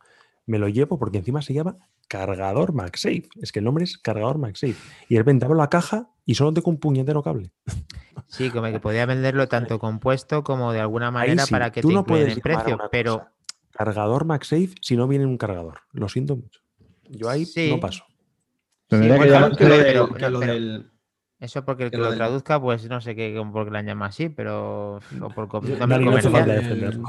Me 0.46 0.58
lo 0.58 0.68
llevo 0.68 0.98
porque 0.98 1.18
encima 1.18 1.42
se 1.42 1.54
llama 1.54 1.76
cargador 2.08 2.72
MagSafe. 2.72 3.28
Es 3.40 3.52
que 3.52 3.60
el 3.60 3.64
nombre 3.64 3.84
es 3.84 3.98
cargador 3.98 4.38
MagSafe. 4.38 4.74
Y 5.08 5.14
de 5.14 5.20
repente 5.20 5.44
abro 5.44 5.56
la 5.56 5.68
caja 5.70 6.08
y 6.26 6.34
solo 6.34 6.52
tengo 6.52 6.70
un 6.70 6.78
puñetero 6.78 7.22
cable. 7.22 7.52
Sí, 8.26 8.50
como 8.50 8.66
que 8.70 8.80
podía 8.80 9.06
venderlo 9.06 9.48
tanto 9.48 9.78
compuesto 9.78 10.42
como 10.42 10.72
de 10.72 10.80
alguna 10.80 11.10
manera 11.10 11.46
sí, 11.46 11.52
para 11.52 11.70
que 11.70 11.82
tú 11.82 11.88
te 11.88 11.94
no 11.94 12.04
puedes 12.04 12.32
el 12.34 12.40
precio. 12.40 12.78
Pero 12.90 13.18
cosa 13.18 13.32
Cargador 13.72 14.24
MagSafe 14.26 14.70
si 14.82 14.96
no 14.96 15.06
viene 15.08 15.24
un 15.26 15.38
cargador. 15.38 15.80
Lo 15.92 16.08
siento 16.08 16.36
mucho. 16.36 16.60
Yo 17.08 17.28
ahí 17.30 17.46
Sí. 17.46 17.70
no 17.70 17.80
paso. 17.80 18.04
tendría 18.88 19.16
sí, 19.16 19.22
que 19.22 19.28
bueno, 19.30 19.56
que 19.56 19.64
lo, 19.64 19.70
pero- 19.70 19.76
del- 19.76 19.84
pero- 19.84 20.14
que 20.14 20.30
lo 20.30 20.40
pero- 20.40 20.52
del- 20.52 20.90
eso 21.40 21.64
porque 21.64 21.84
el 21.84 21.90
que 21.90 21.96
lo 21.96 22.14
traduzca, 22.14 22.60
pues 22.60 22.86
no 22.86 23.00
sé 23.00 23.16
qué, 23.16 23.42
por 23.50 23.64
qué 23.64 23.70
la 23.70 23.80
llama 23.80 24.06
así, 24.06 24.28
pero. 24.28 24.96
O 24.96 25.28
por 25.34 25.48
no 25.64 26.16
defenderlo. 26.16 27.08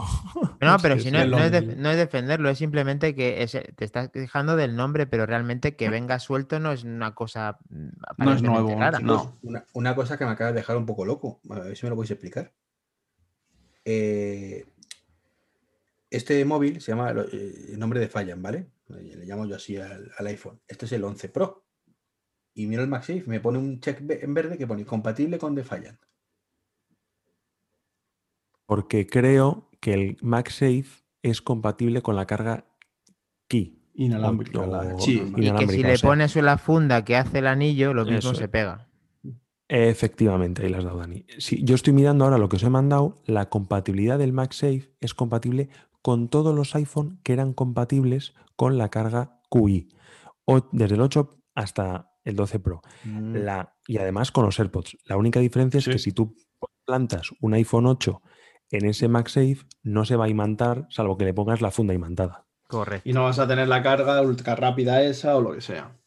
No, 0.62 0.78
pero 0.82 0.98
si 0.98 1.12
no, 1.12 1.20
es 1.20 1.28
no 1.30 1.38
es, 1.38 1.78
no 1.78 1.90
defenderlo, 1.90 2.50
es 2.50 2.58
simplemente 2.58 3.14
que 3.14 3.46
te 3.76 3.84
estás 3.84 4.10
quejando 4.10 4.56
del 4.56 4.78
nombre, 4.78 5.06
pero 5.06 5.26
realmente 5.26 5.76
que 5.76 5.90
venga 5.90 6.18
suelto 6.20 6.62
no 6.62 6.72
es 6.72 6.86
una 6.86 7.14
cosa 7.14 7.58
mm, 7.70 7.90
No 8.20 8.34
es 8.34 8.42
nuevo, 8.42 8.80
rara. 8.80 9.00
no. 9.00 9.38
Una, 9.42 9.66
una 9.74 9.96
cosa 9.96 10.18
que 10.18 10.24
me 10.24 10.32
acaba 10.32 10.52
de 10.54 10.60
dejar 10.60 10.78
un 10.78 10.86
poco 10.86 11.04
loco, 11.04 11.42
a 11.50 11.60
ver 11.60 11.76
si 11.76 11.86
me 11.86 11.90
lo 11.90 11.98
podéis 11.98 12.12
explicar. 12.12 12.54
Eh, 13.84 14.66
este 16.10 16.46
móvil 16.46 16.80
se 16.80 16.94
llama 16.94 17.12
eh, 17.34 17.72
el 17.74 17.80
nombre 17.80 18.00
de 18.00 18.08
Fallan, 18.08 18.42
¿vale? 18.42 18.68
Le 18.88 19.26
llamo 19.26 19.46
yo 19.46 19.58
así 19.58 19.76
al, 19.76 20.10
al 20.18 20.28
iPhone. 20.28 20.62
Este 20.70 20.86
es 20.86 20.94
el 20.94 21.04
11 21.04 21.28
Pro. 21.30 21.66
Y 22.54 22.68
miro 22.68 22.82
el 22.84 22.90
MagSafe, 22.90 23.24
me 23.28 23.40
pone 23.40 23.58
un 23.60 23.80
check 23.80 24.02
en 24.10 24.34
verde 24.34 24.58
que 24.58 24.68
pone 24.68 24.86
compatible 24.86 25.38
con 25.38 25.56
Defiant. 25.56 26.00
Porque 28.66 29.08
creo 29.08 29.70
que 29.80 29.94
el 29.94 30.18
MagSafe 30.22 30.86
es 31.24 31.42
compatible 31.42 32.02
con 32.02 32.16
la 32.16 32.26
carga 32.26 32.66
Key. 33.48 33.78
Inalámbrica, 33.96 34.62
o- 34.62 34.68
la 34.68 34.96
o 34.96 34.98
chi. 34.98 35.14
Y 35.14 35.26
que 35.26 35.36
si 35.36 35.42
inalámbrica, 35.42 35.88
le 35.90 35.98
sea, 35.98 36.10
pones 36.10 36.36
la 36.38 36.58
funda 36.58 37.04
que 37.04 37.18
hace 37.18 37.40
el 37.40 37.48
anillo, 37.48 37.94
lo 37.94 38.06
mismo 38.06 38.32
Eso 38.32 38.36
se 38.36 38.48
pega. 38.48 38.88
Efectivamente, 39.68 40.64
ahí 40.64 40.70
las 40.70 40.80
has 40.80 40.86
dado, 40.86 40.98
Dani. 41.00 41.26
Sí, 41.38 41.64
yo 41.64 41.76
estoy 41.76 41.94
mirando 41.94 42.26
ahora 42.26 42.38
lo 42.38 42.50
que 42.50 42.58
os 42.58 42.64
he 42.64 42.70
mandado. 42.70 43.22
La 43.26 43.50
compatibilidad 43.50 44.18
del 44.20 44.34
MagSafe 44.34 44.94
es 45.00 45.14
compatible 45.14 45.70
con 46.02 46.30
todos 46.30 46.54
los 46.56 46.76
iPhone 46.76 47.20
que 47.24 47.32
eran 47.34 47.54
compatibles 47.54 48.34
con 48.58 48.78
la 48.78 48.90
carga 48.90 49.40
QI. 49.50 49.90
O- 50.46 50.68
desde 50.74 50.96
el 50.96 51.02
8 51.02 51.38
hasta 51.56 52.11
el 52.24 52.36
12 52.36 52.60
Pro. 52.60 52.82
La, 53.04 53.76
y 53.88 53.98
además 53.98 54.32
con 54.32 54.46
los 54.46 54.60
AirPods. 54.60 54.98
La 55.06 55.18
única 55.18 55.40
diferencia 55.40 55.80
es 55.80 55.88
que 55.88 55.98
si 56.00 56.12
tú 56.12 56.36
plantas 56.86 57.32
un 57.42 57.54
iPhone 57.54 57.86
8 57.88 58.22
en 58.70 58.86
ese 58.86 59.08
MagSafe, 59.08 59.58
no 59.84 60.06
se 60.06 60.16
va 60.16 60.26
a 60.26 60.30
imantar, 60.30 60.88
salvo 60.90 61.18
que 61.18 61.26
le 61.26 61.34
pongas 61.34 61.62
la 61.62 61.72
funda 61.72 61.94
imantada. 61.94 62.46
Correcto. 62.68 63.08
Y 63.10 63.14
no 63.14 63.24
vas 63.24 63.38
a 63.40 63.48
tener 63.48 63.68
la 63.68 63.84
carga 63.84 64.22
ultra 64.22 64.56
rápida 64.56 65.02
esa 65.04 65.36
o 65.36 65.42
lo 65.42 65.54
que 65.54 65.62
sea. 65.62 65.98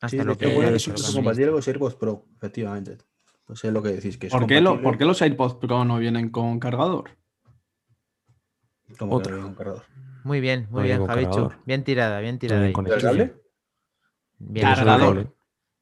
Hasta 0.00 0.08
Sí, 0.08 0.16
lo 0.22 0.36
que 0.36 0.46
eso 0.74 0.94
es 0.94 1.14
compatible 1.14 1.46
con 1.46 1.56
los 1.56 1.66
AirPods 1.68 1.94
Pro, 1.96 2.26
efectivamente. 2.36 2.98
Pues 3.46 3.64
es 3.64 3.72
lo 3.72 3.82
que 3.82 3.88
decís, 3.88 4.18
que 4.18 4.26
es 4.26 4.32
¿Por 4.32 4.46
qué, 4.46 4.60
lo- 4.60 4.70
compatible 4.70 4.82
por 4.90 4.98
qué 4.98 5.04
los 5.06 5.22
AirPods 5.22 5.54
Pro 5.54 5.84
no 5.84 5.98
vienen 5.98 6.28
con 6.30 6.60
cargador? 6.60 7.10
como 8.98 9.20
que 9.22 9.30
no 9.30 9.54
cargador. 9.54 9.84
Muy 10.24 10.40
bien, 10.40 10.66
muy 10.70 10.80
No 10.82 10.86
bien, 10.86 11.06
Javichu. 11.06 11.50
Bien 11.66 11.84
tirada, 11.84 12.20
bien 12.20 12.38
tirada. 12.38 12.64
Ahí. 12.66 12.72
con 12.72 12.86
¿El 12.86 12.92
extensión. 12.92 13.28
cable? 13.28 13.42
Viene 14.38 14.70
el 14.70 14.76
Cargador. 14.76 15.34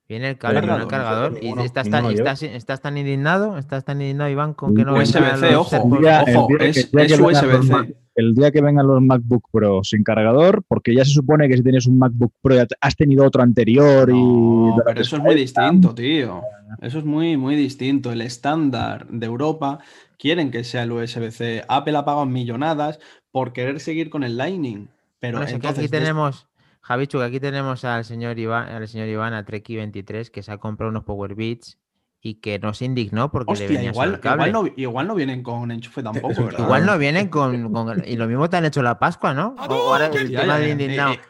Viene 0.08 0.28
el 0.30 0.38
cable, 0.38 0.60
Cargador. 0.60 0.78
no 0.78 0.84
el 0.84 0.88
cargador. 0.88 1.38
Y 1.42 1.46
Ninguno- 1.46 1.62
estás, 1.64 1.86
estás, 1.88 2.42
estás 2.44 2.80
tan 2.80 2.96
indignado, 2.96 3.58
estás 3.58 3.84
tan 3.84 4.00
indignado, 4.00 4.30
Iván, 4.30 4.54
con 4.54 4.72
que 4.76 4.84
no 4.84 4.94
USB-C, 4.94 5.56
ojo. 5.56 5.76
El 5.96 6.00
día- 6.00 6.24
Ojo, 6.36 6.48
es, 6.60 6.76
el 6.76 6.90
día 6.92 7.02
es 7.02 7.12
que 7.12 7.16
vengan 7.16 7.20
los 7.20 7.42
USB-C. 7.42 7.96
El 8.14 8.34
día 8.34 8.50
que 8.52 8.60
vengan 8.62 8.86
los 8.86 9.02
MacBook 9.02 9.48
Pro 9.50 9.80
sin 9.82 10.04
cargador, 10.04 10.62
porque 10.68 10.94
ya 10.94 11.04
se 11.04 11.10
supone 11.10 11.48
que 11.48 11.56
si 11.56 11.62
tienes 11.64 11.86
un 11.88 11.98
MacBook 11.98 12.32
Pro 12.40 12.54
ya 12.54 12.66
has 12.80 12.94
tenido 12.96 13.26
otro 13.26 13.42
anterior 13.42 14.08
y... 14.08 14.70
Pero 14.86 15.00
eso 15.00 15.16
es 15.16 15.22
muy 15.22 15.34
distinto, 15.34 15.92
tío. 15.94 16.40
Eso 16.80 16.98
es 17.00 17.04
muy, 17.04 17.36
muy 17.36 17.56
distinto. 17.56 18.12
El 18.12 18.20
estándar 18.22 19.06
de 19.08 19.26
Europa 19.26 19.80
quieren 20.18 20.50
que 20.52 20.62
sea 20.64 20.84
el 20.84 20.92
USB-C. 20.92 21.64
Apple 21.68 21.96
ha 21.96 22.04
pagado 22.04 22.24
millonadas 22.26 23.00
por 23.32 23.52
querer 23.52 23.80
seguir 23.80 24.08
con 24.08 24.22
el 24.22 24.36
Lightning. 24.38 24.88
Pero 25.18 25.38
Bueno, 25.38 25.44
es 25.46 25.50
que 25.52 25.56
entonces, 25.56 25.78
aquí 25.84 25.90
tenemos, 25.90 26.46
Javichu, 26.86 27.18
que 27.18 27.24
aquí 27.24 27.40
tenemos 27.40 27.84
al 27.84 28.04
señor 28.04 28.38
Iván, 28.38 28.68
al 28.68 28.86
señor 28.86 29.08
Iván, 29.08 29.34
a 29.34 29.44
Treki23, 29.44 30.30
que 30.30 30.42
se 30.44 30.52
ha 30.52 30.58
comprado 30.58 30.90
unos 30.90 31.02
Power 31.02 31.34
Beats 31.34 31.78
y 32.20 32.34
que 32.36 32.60
no 32.60 32.74
se 32.74 32.84
indignó 32.84 33.32
porque 33.32 33.54
le 33.54 33.64
Hostia, 33.64 33.76
venía 33.76 33.92
solo 33.92 34.04
igual, 34.06 34.14
el 34.14 34.20
cable. 34.20 34.48
igual, 34.48 34.52
no, 34.66 34.72
igual 34.76 35.06
no 35.08 35.14
vienen 35.16 35.42
con 35.42 35.70
enchufe 35.72 36.02
tampoco, 36.04 36.28
¿verdad? 36.44 36.60
Igual 36.60 36.86
no 36.86 36.96
vienen 36.96 37.28
con, 37.28 38.04
Y 38.06 38.14
lo 38.16 38.28
mismo 38.28 38.48
te 38.48 38.56
han 38.56 38.66
hecho 38.66 38.82
la 38.82 39.00
Pascua, 39.00 39.34
¿no? 39.34 39.56
O 39.68 39.72
ahora 39.92 40.06
el 40.06 40.30
Ya, 40.30 40.42
tema 40.42 40.54
ya, 40.54 40.58
de 40.60 40.68
indignado. 40.70 41.12
Eh, 41.14 41.20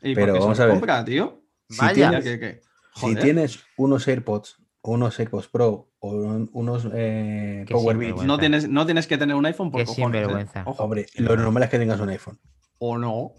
eh, 0.00 0.10
¿Y 0.10 0.14
Pero 0.14 0.28
por 0.28 0.34
qué 0.34 0.40
se 0.40 0.44
vamos 0.46 0.60
a 0.60 0.64
ver. 0.64 0.72
compra, 0.72 1.04
tío? 1.04 1.42
Si 1.68 1.78
Vaya. 1.78 1.94
Ya 2.10 2.20
tienes, 2.22 2.38
que- 2.40 2.60
si 2.94 3.16
tienes 3.16 3.60
unos 3.76 4.08
AirPods 4.08 4.56
o 4.80 4.92
unos 4.92 5.18
AirPods 5.20 5.48
Pro 5.48 5.90
o 6.00 6.10
un- 6.10 6.48
unos 6.54 6.88
eh, 6.94 7.66
Power. 7.70 7.96
Beats, 7.98 8.22
no, 8.22 8.38
tienes, 8.38 8.66
no 8.68 8.86
tienes 8.86 9.06
que 9.06 9.18
tener 9.18 9.36
un 9.36 9.44
iPhone 9.44 9.70
por 9.70 9.80
Qué 9.80 9.86
cojones, 9.86 10.04
¿eh? 10.04 10.24
sinvergüenza. 10.24 10.62
Ojo. 10.66 10.82
hombre, 10.84 11.06
lo 11.16 11.36
normal 11.36 11.62
es 11.64 11.68
que 11.68 11.78
tengas 11.78 12.00
un 12.00 12.08
iPhone. 12.08 12.38
O 12.78 12.96
no. 12.98 13.32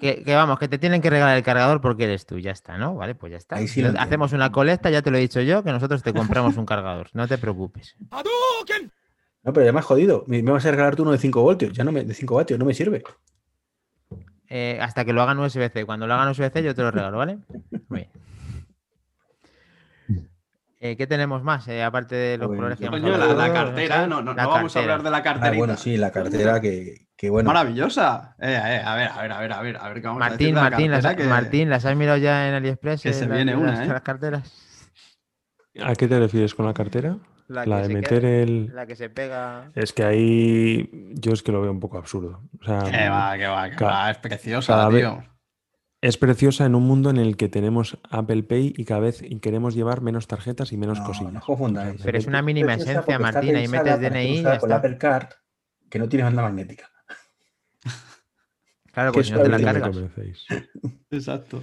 Que, 0.00 0.22
que 0.24 0.34
vamos, 0.34 0.58
que 0.58 0.68
te 0.68 0.78
tienen 0.78 1.02
que 1.02 1.10
regalar 1.10 1.36
el 1.36 1.42
cargador 1.42 1.80
porque 1.82 2.04
eres 2.04 2.24
tú, 2.24 2.38
ya 2.38 2.50
está, 2.50 2.78
¿no? 2.78 2.94
Vale, 2.94 3.14
pues 3.14 3.30
ya 3.32 3.36
está. 3.38 3.56
Ahí 3.56 3.68
sí 3.68 3.82
lo 3.82 3.90
Hacemos 3.98 4.32
una 4.32 4.50
colecta, 4.50 4.88
ya 4.90 5.02
te 5.02 5.10
lo 5.10 5.18
he 5.18 5.20
dicho 5.20 5.40
yo, 5.42 5.62
que 5.62 5.70
nosotros 5.72 6.02
te 6.02 6.14
compramos 6.14 6.56
un 6.56 6.64
cargador, 6.66 7.08
no 7.12 7.28
te 7.28 7.36
preocupes. 7.38 7.94
No, 9.42 9.52
pero 9.52 9.64
además 9.64 9.84
jodido. 9.84 10.24
Me, 10.26 10.42
me 10.42 10.50
vas 10.50 10.64
a 10.66 10.70
regalar 10.70 10.96
tú 10.96 11.02
uno 11.02 11.12
de 11.12 11.18
5 11.18 11.42
voltios, 11.42 11.72
ya 11.72 11.84
no 11.84 11.92
me, 11.92 12.04
de 12.04 12.14
5 12.14 12.34
vatios, 12.34 12.58
no 12.58 12.64
me 12.64 12.74
sirve. 12.74 13.02
Eh, 14.48 14.78
hasta 14.80 15.04
que 15.04 15.12
lo 15.12 15.22
hagan 15.22 15.38
USB-C. 15.38 15.84
Cuando 15.84 16.06
lo 16.06 16.14
hagan 16.14 16.28
USB-C 16.28 16.62
yo 16.62 16.74
te 16.74 16.82
lo 16.82 16.90
regalo, 16.90 17.18
¿vale? 17.18 17.38
Muy 17.88 18.00
bien. 18.00 18.10
Eh, 20.78 20.96
¿Qué 20.96 21.06
tenemos 21.06 21.42
más? 21.42 21.66
Eh, 21.68 21.82
aparte 21.82 22.14
de 22.14 22.38
los 22.38 22.48
Pues, 22.48 22.56
colores 22.58 22.78
que 22.78 22.86
hemos 22.86 23.00
la, 23.00 23.16
la 23.34 23.52
cartera, 23.52 24.06
no, 24.06 24.20
no, 24.22 24.34
La 24.34 24.42
no 24.44 24.50
vamos 24.50 24.76
a 24.76 24.80
hablar 24.80 25.02
de 25.02 25.10
la 25.10 25.16
Ah, 25.18 25.22
carterita. 25.22 25.56
bueno, 25.58 25.76
sí, 25.76 25.96
la 25.96 26.12
cartera 26.12 26.60
que, 26.60 27.05
que 27.16 27.30
bueno. 27.30 27.46
Maravillosa. 27.48 28.36
Eh, 28.38 28.50
eh, 28.52 28.82
a 28.84 28.94
ver, 28.94 29.08
a 29.08 29.22
ver, 29.22 29.32
a 29.32 29.40
ver, 29.40 29.52
a 29.52 29.62
ver, 29.62 29.76
a 29.80 29.88
ver 29.88 30.00
qué 30.00 30.06
vamos 30.06 30.22
a 30.22 30.28
Martín, 30.28 30.38
decir 30.38 30.54
de 30.54 30.60
la 30.60 30.70
Martín, 30.70 30.90
las, 30.90 31.16
que- 31.16 31.24
Martín, 31.24 31.70
¿las 31.70 31.84
has 31.84 31.96
mirado 31.96 32.18
ya 32.18 32.48
en 32.48 32.54
AliExpress? 32.54 33.02
que 33.02 33.08
eh, 33.10 33.12
se 33.14 33.26
viene 33.26 33.56
una, 33.56 33.72
las- 33.72 33.80
¿eh? 33.80 33.86
las 33.86 34.02
carteras? 34.02 34.52
¿A 35.82 35.94
qué 35.94 36.08
te 36.08 36.18
refieres 36.18 36.54
con 36.54 36.66
la 36.66 36.74
cartera? 36.74 37.18
La, 37.48 37.64
de 37.64 37.94
meter 37.94 38.22
queda- 38.22 38.42
el... 38.42 38.70
La 38.74 38.86
que 38.86 38.96
se 38.96 39.08
pega. 39.08 39.70
Es 39.74 39.92
que 39.92 40.02
ahí 40.04 40.90
yo 41.14 41.32
es 41.32 41.42
que 41.42 41.52
lo 41.52 41.60
veo 41.62 41.70
un 41.70 41.78
poco 41.80 41.96
absurdo. 41.96 42.42
O 42.60 42.64
sea, 42.64 42.78
Que 42.90 43.08
va, 43.08 43.36
que 43.38 43.46
va, 43.46 43.70
que 43.70 43.84
va, 43.84 44.10
es 44.10 44.18
preciosa, 44.18 44.72
cada 44.74 44.88
vez- 44.88 45.02
tío. 45.02 45.22
es 46.00 46.16
preciosa 46.18 46.64
en 46.66 46.74
un 46.74 46.82
mundo 46.86 47.08
en 47.10 47.18
el 47.18 47.36
que 47.36 47.48
tenemos 47.48 47.98
Apple 48.10 48.42
Pay 48.42 48.74
y 48.76 48.84
cada 48.84 49.00
vez 49.00 49.22
queremos 49.40 49.74
llevar 49.74 50.00
menos 50.00 50.26
tarjetas 50.26 50.72
y 50.72 50.76
menos 50.76 50.98
No, 50.98 51.04
cosillas. 51.04 51.32
no. 51.34 51.94
Pero 52.04 52.18
es 52.18 52.26
una 52.26 52.42
mínima 52.42 52.74
esencia, 52.74 53.18
Martín, 53.18 53.54
ahí 53.54 53.68
metes 53.68 54.00
DNI 54.00 54.26
y 54.26 54.38
usada 54.40 54.54
ya 54.56 54.60
con 54.60 54.70
está. 54.70 54.76
Apple 54.78 54.98
Card 54.98 55.28
que 55.88 55.98
no 56.00 56.08
tiene 56.08 56.24
banda 56.24 56.42
magnética. 56.42 56.90
Claro, 58.96 59.12
que 59.12 59.16
pues 59.16 59.26
si 59.26 59.32
no 59.34 59.42
te 59.42 59.50
la 59.50 59.60
cargas. 59.60 59.90
convencéis. 59.90 60.46
Exacto. 61.10 61.62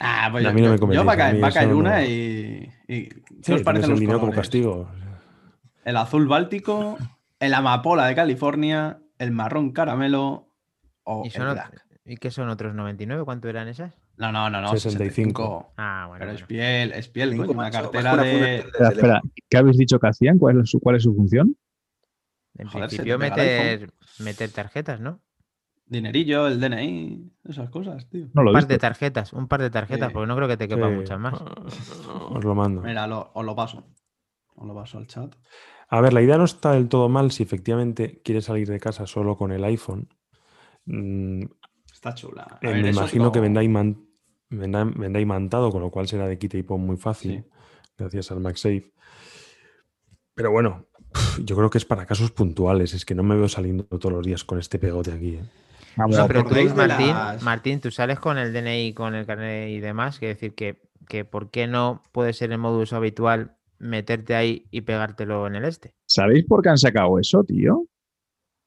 Ah, 0.00 0.26
pues 0.32 0.44
A 0.44 0.48
yo, 0.48 0.54
mí 0.54 0.60
no 0.60 0.70
me 0.70 0.78
convencéis, 0.80 1.00
yo 1.00 1.06
va 1.06 1.12
a 1.12 1.16
caer, 1.16 1.34
mí 1.36 1.40
va 1.40 1.46
a 1.46 1.52
caer 1.52 1.68
eso 1.68 1.78
una 1.78 2.00
no- 2.00 2.04
y, 2.04 2.72
y- 2.88 3.08
¿Qué 3.08 3.22
Sí, 3.44 3.52
os 3.52 3.62
parecen 3.62 3.90
los 3.90 4.00
como 4.00 4.18
colores? 4.18 4.34
castigo. 4.34 4.90
El 5.84 5.96
azul 5.96 6.26
báltico, 6.26 6.98
el 7.38 7.54
amapola 7.54 8.06
de 8.08 8.16
California, 8.16 8.98
el 9.18 9.30
marrón 9.30 9.70
caramelo 9.70 10.48
o 11.04 11.22
¿Y, 11.22 11.28
el 11.28 11.32
son 11.34 11.52
black. 11.52 11.86
¿Y 12.04 12.16
qué 12.16 12.32
son 12.32 12.48
otros 12.48 12.74
99? 12.74 13.24
¿Cuánto 13.24 13.48
eran 13.48 13.68
esas? 13.68 13.94
No, 14.16 14.32
no, 14.32 14.50
no, 14.50 14.60
no. 14.60 14.70
65. 14.70 14.80
65. 14.80 15.72
Ah, 15.76 16.06
bueno. 16.08 16.24
Pero 16.24 16.32
es 16.36 16.42
piel, 16.42 16.92
es 16.94 17.06
piel, 17.10 17.36
coño, 17.36 17.52
una 17.52 17.70
cartera 17.70 18.16
de... 18.16 18.64
Espera, 18.90 19.22
¿qué 19.48 19.56
habéis 19.56 19.78
dicho 19.78 20.00
que 20.00 20.08
hacían? 20.08 20.36
¿Cuál 20.38 20.62
es 20.62 20.68
su, 20.68 20.80
cuál 20.80 20.96
es 20.96 21.04
su 21.04 21.14
función? 21.14 21.56
En 22.58 22.66
Joder, 22.66 22.88
principio 22.88 23.20
meter, 23.20 23.92
meter 24.18 24.50
tarjetas, 24.50 24.98
¿no? 24.98 25.20
Dinerillo, 25.92 26.46
el 26.48 26.58
DNI, 26.60 27.32
esas 27.44 27.70
cosas, 27.70 28.08
tío. 28.08 28.26
No 28.34 28.42
lo 28.42 28.50
Un 28.50 28.54
par 28.54 28.66
de 28.66 28.78
tarjetas, 28.78 29.32
un 29.32 29.46
par 29.46 29.60
de 29.60 29.70
tarjetas, 29.70 30.08
Sí. 30.08 30.12
porque 30.14 30.26
no 30.26 30.34
creo 30.36 30.48
que 30.48 30.56
te 30.56 30.66
quepan 30.68 30.90
Sí. 30.90 30.96
muchas 30.96 31.20
más. 31.20 31.34
Os 32.30 32.44
lo 32.44 32.54
mando. 32.54 32.80
Mira, 32.82 33.06
lo- 33.06 33.30
os 33.34 33.44
lo 33.44 33.54
paso. 33.54 33.84
Os 34.54 34.66
lo 34.66 34.74
paso 34.74 34.98
al 34.98 35.06
chat. 35.06 35.34
A 35.88 36.00
ver, 36.00 36.12
la 36.12 36.22
idea 36.22 36.38
no 36.38 36.44
está 36.44 36.72
del 36.72 36.88
todo 36.88 37.08
mal 37.08 37.30
si 37.30 37.42
efectivamente 37.42 38.20
quieres 38.24 38.46
salir 38.46 38.66
de 38.68 38.80
casa 38.80 39.06
solo 39.06 39.36
con 39.36 39.52
el 39.52 39.62
iPhone. 39.64 40.08
Mm, 40.86 41.44
Está 41.92 42.14
chula. 42.14 42.42
A 42.42 42.58
eh, 42.66 42.72
ver, 42.72 42.82
me 42.82 42.90
imagino 42.90 43.30
que 43.30 43.38
vendrá, 43.40 43.62
iman- 43.62 44.04
vendrá, 44.50 44.84
vendrá 44.84 45.20
imantado, 45.20 45.70
con 45.70 45.80
lo 45.82 45.90
cual 45.90 46.08
será 46.08 46.26
de 46.26 46.38
quita 46.38 46.56
y 46.58 46.62
pon 46.62 46.80
muy 46.84 46.96
fácil, 46.96 47.44
Sí. 47.44 47.50
gracias 47.98 48.30
al 48.32 48.40
MagSafe. 48.40 48.92
Pero 50.34 50.50
bueno, 50.50 50.86
yo 51.44 51.54
creo 51.56 51.68
que 51.70 51.78
es 51.78 51.84
para 51.84 52.06
casos 52.06 52.30
puntuales. 52.30 52.94
Es 52.94 53.04
que 53.04 53.14
no 53.14 53.22
me 53.22 53.36
veo 53.36 53.48
saliendo 53.48 53.84
todos 53.84 54.12
los 54.12 54.26
días 54.26 54.44
con 54.44 54.58
este 54.58 54.78
pegote 54.78 55.12
aquí. 55.12 55.34
¿eh? 55.36 55.44
Vamos, 55.96 56.16
No, 56.16 56.26
pero 56.26 56.40
tú, 56.40 56.46
acordáis 56.46 56.74
de 56.74 56.86
Martín, 56.88 57.08
las- 57.08 57.42
Martín, 57.42 57.80
tú 57.80 57.90
sales 57.90 58.18
con 58.18 58.38
el 58.38 58.52
DNI, 58.52 58.94
con 58.94 59.14
el 59.14 59.26
carnet 59.26 59.68
y 59.70 59.80
demás, 59.80 60.18
que 60.18 60.28
decir 60.28 60.54
que, 60.54 60.80
que 61.08 61.24
¿por 61.24 61.50
qué 61.50 61.66
no 61.66 62.02
puede 62.12 62.32
ser 62.32 62.52
el 62.52 62.58
modus 62.58 62.92
habitual 62.92 63.56
meterte 63.78 64.34
ahí 64.34 64.66
y 64.70 64.82
pegártelo 64.82 65.46
en 65.46 65.56
el 65.56 65.64
este? 65.64 65.94
¿Sabéis 66.06 66.44
por 66.46 66.62
qué 66.62 66.70
han 66.70 66.78
sacado 66.78 67.18
eso, 67.18 67.42
tío? 67.44 67.86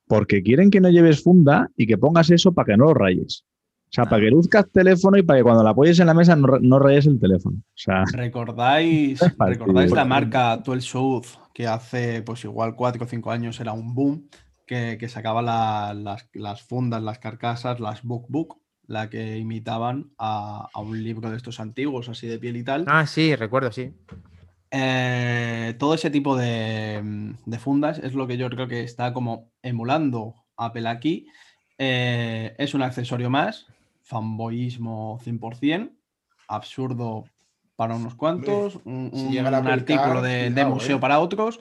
Porque 0.07 0.43
quieren 0.43 0.69
que 0.69 0.81
no 0.81 0.89
lleves 0.89 1.23
funda 1.23 1.69
y 1.75 1.87
que 1.87 1.97
pongas 1.97 2.29
eso 2.29 2.51
para 2.53 2.65
que 2.67 2.77
no 2.77 2.85
lo 2.85 2.93
rayes. 2.93 3.43
O 3.87 3.87
sea, 3.95 4.03
Ah. 4.03 4.09
para 4.09 4.23
que 4.23 4.29
luzcas 4.29 4.69
teléfono 4.71 5.17
y 5.17 5.23
para 5.23 5.39
que 5.39 5.43
cuando 5.43 5.63
la 5.63 5.69
apoyes 5.69 5.99
en 5.99 6.07
la 6.07 6.13
mesa 6.13 6.35
no, 6.35 6.47
ra- 6.47 6.59
no 6.61 6.79
rayes 6.79 7.05
el 7.07 7.19
teléfono. 7.19 7.57
O 7.59 7.63
sea, 7.75 8.03
¿Recordáis, 8.13 9.19
¿recordáis 9.39 9.91
la 9.91 10.05
marca 10.05 10.57
12 10.57 10.81
South 10.81 11.25
que 11.53 11.65
hace 11.67 12.21
pues 12.21 12.43
igual 12.43 12.75
4 12.75 13.03
o 13.05 13.07
5 13.07 13.31
años 13.31 13.59
era 13.59 13.71
un 13.73 13.95
boom? 13.95 14.27
Que, 14.65 14.97
que 14.99 15.09
sacaba 15.09 15.41
la- 15.41 15.93
las, 15.93 16.27
las 16.33 16.63
fundas, 16.63 17.03
las 17.03 17.19
carcasas, 17.19 17.79
las 17.79 18.03
book 18.03 18.25
book, 18.29 18.61
la 18.87 19.09
que 19.09 19.37
imitaban 19.37 20.11
a, 20.17 20.69
a 20.73 20.79
un 20.79 21.03
libro 21.03 21.29
de 21.29 21.37
estos 21.37 21.59
antiguos, 21.59 22.09
así 22.09 22.27
de 22.27 22.39
piel 22.39 22.57
y 22.57 22.63
tal. 22.63 22.85
Ah, 22.87 23.05
sí, 23.05 23.35
recuerdo, 23.35 23.71
sí. 23.71 23.93
Eh, 24.71 25.75
todo 25.79 25.93
ese 25.93 26.09
tipo 26.09 26.35
de, 26.35 27.33
de 27.45 27.59
fundas 27.59 27.99
es 27.99 28.13
lo 28.13 28.27
que 28.27 28.37
yo 28.37 28.49
creo 28.49 28.67
que 28.67 28.83
está 28.83 29.13
como 29.13 29.51
emulando 29.61 30.35
Apple 30.57 30.87
aquí. 30.89 31.27
Eh, 31.77 32.55
es 32.57 32.73
un 32.73 32.81
accesorio 32.81 33.29
más, 33.29 33.67
fanboyismo 34.01 35.19
100%, 35.23 35.91
absurdo 36.47 37.25
para 37.75 37.95
unos 37.95 38.15
cuantos, 38.15 38.79
un, 38.85 39.11
si 39.13 39.37
artículo 39.37 40.21
de, 40.21 40.49
museo 40.65 40.97
eh. 40.97 40.99
para 40.99 41.19
otros. 41.19 41.59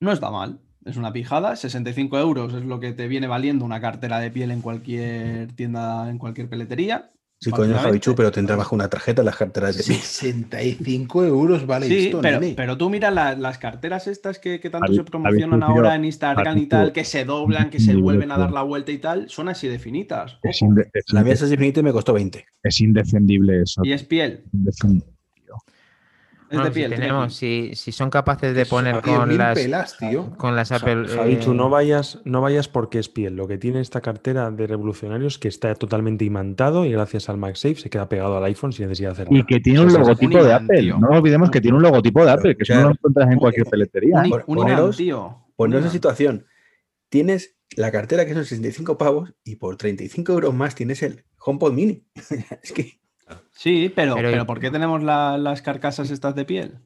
No 0.00 0.12
está 0.12 0.30
mal, 0.30 0.60
es 0.84 0.96
una 0.96 1.12
pijada, 1.12 1.54
65 1.56 2.18
euros 2.18 2.54
es 2.54 2.64
lo 2.64 2.80
que 2.80 2.92
te 2.92 3.06
viene 3.08 3.26
valiendo 3.26 3.64
una 3.64 3.80
cartera 3.80 4.18
de 4.20 4.30
piel 4.30 4.50
en 4.50 4.60
cualquier 4.62 5.52
tienda, 5.54 6.08
en 6.10 6.18
cualquier 6.18 6.48
peletería. 6.48 7.10
Sí, 7.40 7.50
coño. 7.50 7.76
Javichu, 7.76 8.14
pero 8.14 8.30
tendrá 8.30 8.54
bajo 8.54 8.72
una 8.76 8.88
tarjeta 8.88 9.24
las 9.24 9.34
carteras 9.36 9.76
de 9.76 9.82
65 9.82 11.24
euros 11.24 11.66
vale 11.66 11.88
Sí, 11.88 12.06
esto, 12.06 12.20
pero, 12.20 12.38
nene. 12.40 12.54
pero 12.56 12.76
tú 12.78 12.88
mira 12.88 13.10
la- 13.10 13.34
las 13.34 13.58
carteras 13.58 14.06
estas 14.06 14.38
que, 14.38 14.60
que 14.60 14.70
tanto 14.70 14.92
se 14.92 15.02
promocionan 15.04 15.62
ahora 15.62 15.94
en 15.96 16.04
Instagram 16.04 16.58
y 16.58 16.66
tal, 16.66 16.92
que 16.92 17.04
se 17.04 17.24
doblan, 17.24 17.70
que 17.70 17.80
se 17.80 17.96
vuelven 17.96 18.30
a 18.30 18.38
dar 18.38 18.52
la 18.52 18.62
vuelta 18.62 18.92
y 18.92 18.98
tal, 18.98 19.28
son 19.28 19.48
así 19.48 19.66
de 19.68 19.78
finitas. 19.80 20.38
es, 20.42 20.62
ojo. 20.62 20.70
inde- 20.72 20.88
es 20.92 21.04
La 21.12 21.24
mía 21.24 21.32
es 21.32 21.42
infinita 21.42 21.82
me 21.82 21.92
costó 21.92 22.12
20. 22.12 22.44
es 22.62 22.80
indefendible 22.80 23.62
eso. 23.62 23.80
Y 23.84 23.92
es 23.92 24.04
piel, 24.04 24.44
Indefendible. 24.52 25.06
Es 26.52 26.58
Bueno, 26.58 26.64
de 26.66 26.70
piel. 26.74 26.90
si, 26.92 26.96
tenemos, 27.00 27.34
si, 27.34 27.70
si 27.74 27.92
son 27.92 28.10
capaces 28.10 28.54
de 28.54 28.66
poner 28.66 29.00
con 29.00 29.30
10.000 29.30 29.36
las, 29.36 29.58
pelas, 29.58 29.96
tío. 29.98 30.30
con 30.36 30.54
las 30.54 30.70
Apple. 30.72 31.08
Javichu, 31.08 31.52
eh, 31.52 31.54
no 31.54 31.70
vayas, 31.70 32.20
no 32.24 32.40
vayas 32.40 32.68
porque 32.68 32.98
es 32.98 33.08
piel. 33.08 33.36
Lo 33.36 33.48
que 33.48 33.58
tiene 33.58 33.80
esta 33.80 34.00
cartera 34.00 34.50
de 34.50 34.66
revolucionarios 34.66 35.38
que 35.38 35.48
está 35.48 35.74
totalmente 35.74 36.24
imantado 36.24 36.84
y 36.84 36.92
gracias 36.92 37.28
al 37.28 37.38
MagSafe 37.38 37.76
se 37.76 37.90
queda 37.90 38.08
pegado 38.08 38.36
al 38.36 38.44
iPhone 38.44 38.72
sin 38.72 38.86
necesidad 38.86 39.10
de 39.10 39.12
hacer 39.22 39.28
Y 39.30 39.34
nada. 39.34 39.46
que 39.48 39.60
tiene 39.60 39.80
un 39.80 39.92
logotipo 39.92 40.36
un 40.38 40.42
de 40.44 40.48
imán, 40.50 40.64
Apple. 40.64 40.80
tío. 40.80 40.98
No 40.98 41.08
olvidemos 41.08 41.50
que 41.50 41.60
tiene 41.60 41.76
un 41.76 41.82
logotipo 41.82 42.24
de 42.24 42.30
Apple, 42.30 42.56
que 42.56 42.62
eso 42.62 42.74
no 42.74 42.82
lo 42.82 42.90
encuentras 42.90 43.30
en 43.30 43.38
cualquier 43.38 43.66
peletería. 43.66 44.18
Un, 44.20 44.32
un 44.46 44.56
poneros- 44.58 44.96
tío. 44.96 45.38
Poneros 45.56 45.84
en 45.86 45.90
situación. 45.90 46.46
Tienes 47.08 47.56
la 47.76 47.90
cartera 47.90 48.24
que 48.26 48.34
son 48.34 48.44
65 48.44 48.98
pavos 48.98 49.34
y 49.44 49.56
por 49.56 49.76
35 49.76 50.32
euros 50.32 50.54
más 50.54 50.74
tienes 50.74 51.02
el 51.02 51.24
HomePod 51.38 51.72
Mini. 51.72 52.06
es 52.62 52.72
que 52.72 53.00
Sí, 53.52 53.92
pero, 53.94 54.14
Pero- 54.14 54.30
pero, 54.30 54.46
¿por 54.46 54.60
qué 54.60 54.70
tenemos 54.70 55.02
la- 55.02 55.38
las 55.38 55.62
carcasas 55.62 56.10
estas 56.10 56.34
de 56.34 56.44
piel? 56.44 56.78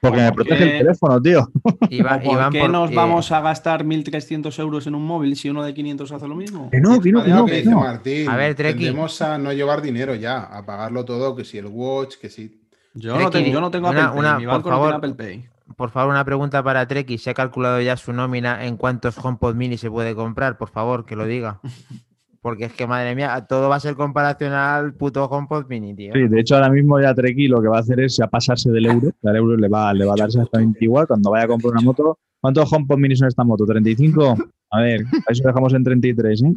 Porque 0.00 0.18
me 0.20 0.26
¿por 0.28 0.34
protege 0.44 0.64
el 0.78 0.78
teléfono, 0.84 1.20
tío. 1.20 1.48
iba- 1.90 2.16
¿O 2.16 2.22
¿Por 2.22 2.50
qué 2.50 2.60
por- 2.60 2.70
nos 2.70 2.90
eh, 2.90 2.94
vamos 2.94 3.32
a 3.32 3.40
gastar 3.40 3.84
1.300 3.84 4.58
euros 4.58 4.86
en 4.86 4.94
un 4.94 5.04
móvil 5.04 5.34
si 5.36 5.48
uno 5.50 5.64
de 5.64 5.72
500 5.74 6.12
hace 6.12 6.28
lo 6.28 6.34
mismo? 6.36 6.70
Que 6.70 6.80
no, 6.80 7.00
que 7.00 7.10
no, 7.10 7.24
que 7.24 7.30
no, 7.30 7.46
que 7.46 7.64
no. 7.64 7.80
Martín. 7.80 8.28
A 8.28 8.36
ver, 8.36 8.54
Treki. 8.54 8.84
Tendemos 8.84 9.20
a 9.22 9.38
no 9.38 9.52
llevar 9.52 9.80
dinero 9.82 10.14
ya, 10.14 10.38
a 10.44 10.64
pagarlo 10.66 11.04
todo, 11.04 11.34
que 11.34 11.44
si 11.44 11.58
el 11.58 11.66
Watch, 11.66 12.16
que 12.20 12.28
si... 12.28 12.62
Yo 12.94 13.18
no 13.18 13.30
tengo, 13.30 13.48
yo 13.50 13.60
no 13.60 13.70
tengo 13.70 13.88
una- 13.90 14.06
Apple 14.08 14.10
Pay, 14.12 14.18
una- 14.20 14.38
mi 14.38 14.44
por 14.44 14.54
banco 14.54 14.70
no 14.70 14.76
tiene 14.76 14.90
favor, 14.90 14.94
Apple 14.94 15.14
Pay. 15.14 15.48
Por 15.76 15.90
favor, 15.90 16.10
una 16.12 16.24
pregunta 16.24 16.62
para 16.62 16.86
Treki. 16.86 17.18
¿Se 17.18 17.30
ha 17.30 17.34
calculado 17.34 17.80
ya 17.80 17.96
su 17.96 18.12
nómina 18.12 18.64
en 18.66 18.76
cuántos 18.76 19.18
HomePod 19.18 19.54
Mini 19.56 19.76
se 19.78 19.90
puede 19.90 20.14
comprar? 20.14 20.56
Por 20.58 20.68
favor, 20.70 21.04
que 21.04 21.16
lo 21.16 21.26
diga. 21.26 21.60
Porque 22.46 22.66
es 22.66 22.72
que, 22.74 22.86
madre 22.86 23.16
mía, 23.16 23.44
todo 23.48 23.68
va 23.68 23.74
a 23.74 23.80
ser 23.80 23.96
comparación 23.96 24.52
al 24.52 24.94
puto 24.94 25.24
HomePod 25.24 25.66
Mini, 25.66 25.96
tío. 25.96 26.12
Sí, 26.12 26.28
de 26.28 26.40
hecho, 26.40 26.54
ahora 26.54 26.70
mismo 26.70 27.00
ya 27.00 27.12
Treki 27.12 27.48
lo 27.48 27.60
que 27.60 27.66
va 27.66 27.78
a 27.78 27.80
hacer 27.80 27.98
es 27.98 28.16
ya 28.18 28.28
pasarse 28.28 28.70
del 28.70 28.86
euro. 28.86 29.10
Al 29.24 29.34
euro 29.34 29.56
le 29.56 29.66
va, 29.66 29.92
le 29.92 30.04
va 30.04 30.12
a 30.12 30.16
dar 30.16 30.28
exactamente 30.28 30.84
igual 30.84 31.08
cuando 31.08 31.32
vaya 31.32 31.46
a 31.46 31.48
comprar 31.48 31.72
una 31.72 31.80
moto. 31.80 32.20
¿Cuántos 32.40 32.72
HomePod 32.72 32.98
Mini 32.98 33.16
son 33.16 33.26
esta 33.26 33.42
moto? 33.42 33.66
¿35? 33.66 34.48
A 34.70 34.80
ver, 34.80 35.00
a 35.28 35.32
eso 35.32 35.42
dejamos 35.44 35.74
en 35.74 35.82
33, 35.82 36.42
¿eh? 36.44 36.54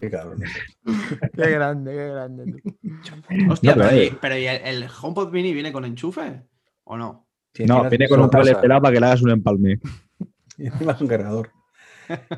Qué 0.00 0.08
cabrón. 0.08 0.38
Qué 1.34 1.50
grande, 1.50 1.90
qué 1.90 2.06
grande. 2.06 2.62
Hostia, 3.50 3.74
No, 3.74 3.82
pero, 3.82 3.90
pero, 3.90 4.18
pero 4.20 4.38
¿y 4.38 4.46
el, 4.46 4.84
el 4.84 4.86
HomePod 5.02 5.32
Mini 5.32 5.52
viene 5.52 5.72
con 5.72 5.84
enchufe? 5.84 6.44
¿O 6.84 6.96
no? 6.96 7.26
No, 7.66 7.90
viene 7.90 8.08
con 8.08 8.20
un 8.20 8.28
cable 8.28 8.54
pelado 8.54 8.82
para 8.82 8.94
que 8.94 9.00
le 9.00 9.06
hagas 9.06 9.22
un 9.22 9.30
empalme. 9.30 9.80
Y 10.58 10.66
encima 10.66 10.92
es 10.92 11.00
un 11.00 11.08
cargador. 11.08 11.50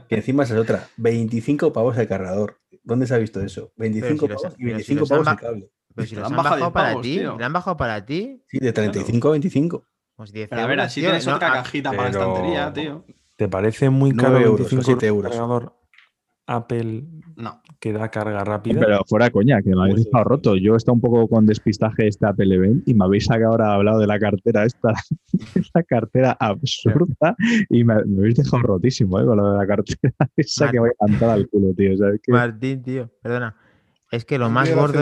Que 0.09 0.17
encima 0.17 0.45
esa 0.45 0.55
es 0.55 0.61
otra. 0.61 0.89
25 0.97 1.73
pavos 1.73 1.97
el 1.99 2.07
cargador. 2.09 2.61
¿Dónde 2.83 3.07
se 3.07 3.15
ha 3.15 3.19
visto 3.19 3.41
eso? 3.41 3.73
25 3.77 4.27
si 4.27 4.33
pavos 4.35 4.55
y 4.59 4.65
pero 4.65 4.79
si 4.81 4.95
25 4.95 5.01
los 5.01 5.11
han 5.11 5.17
pavos 5.17 5.29
el 5.29 5.35
ba- 5.35 5.41
cable. 5.41 5.71
Pero 5.95 6.09
si 6.09 6.15
los 6.17 6.25
han 6.25 6.37
bajado 6.37 6.43
bajado 6.43 6.65
10 6.67 6.73
para 6.73 6.89
pavos, 6.91 7.03
ti, 7.03 7.19
tío. 7.19 7.39
¿le 7.39 7.45
han 7.45 7.53
bajado 7.53 7.77
para 7.77 8.05
ti? 8.07 8.43
Sí, 8.49 8.59
de 8.59 8.73
35 8.73 9.29
a 9.29 9.31
25. 9.33 9.87
Pues 10.17 10.33
10 10.33 10.49
Pero 10.49 10.63
a 10.63 10.67
ver, 10.67 10.81
así 10.81 11.01
tío, 11.01 11.11
tienes 11.11 11.27
no, 11.27 11.35
otra 11.37 11.49
ah, 11.51 11.53
cajita 11.55 11.91
para 11.93 12.05
la 12.05 12.11
pero- 12.11 12.29
estantería, 12.31 12.73
tío. 12.73 13.05
¿Te 13.37 13.49
parece 13.49 13.91
muy 13.91 14.15
caro 14.15 14.37
euros 14.39 14.51
o 14.53 14.77
25 14.77 14.83
siete 14.85 15.07
euros 15.07 15.33
euros. 15.35 15.35
un 15.35 15.49
cargador 15.59 15.81
Apple 16.47 17.05
No. 17.37 17.61
que 17.81 17.93
da 17.93 18.09
carga 18.11 18.45
rápida? 18.45 18.81
Pero 18.81 19.01
fuera 19.07 19.29
coña, 19.31 19.61
que 19.63 19.71
me 19.71 19.81
habéis 19.83 19.95
Pues, 19.97 20.05
dejado 20.07 20.25
roto. 20.25 20.57
Yo 20.57 20.75
he 20.75 20.77
estado 20.77 20.95
un 20.95 21.01
poco 21.01 21.29
con 21.29 21.47
despistaje 21.47 22.07
este 22.09 22.27
Apple 22.27 22.55
Event 22.55 22.89
y 22.89 22.95
me 22.95 23.05
habéis 23.05 23.27
sacado 23.27 23.51
ahora 23.53 23.75
hablado 23.75 23.99
de 23.99 24.07
la 24.07 24.19
cartera 24.19 24.65
esta, 24.65 24.93
esta 25.55 25.83
cartera 25.83 26.37
absurda 26.41 27.37
y 27.71 27.85
me, 27.85 27.95
me 28.07 28.21
habéis 28.21 28.37
dejado 28.37 28.63
rotísimo 28.63 29.21
¿eh? 29.21 29.27
con 29.27 29.37
lo 29.37 29.53
de 29.53 29.59
la 29.59 29.67
cartera 29.67 30.15
esa 30.37 30.71
que 30.71 30.79
voy 30.79 30.91
a 30.91 31.07
cantar 31.07 31.31
al 31.31 31.49
culo, 31.49 31.75
tío. 31.75 31.91
Martín, 32.29 32.83
tío, 32.83 33.11
perdona. 33.23 33.57
Es 34.11 34.25
que 34.25 34.39
lo 34.39 34.49
más 34.49 34.69
Mira, 34.69 34.81
gordo 34.81 35.01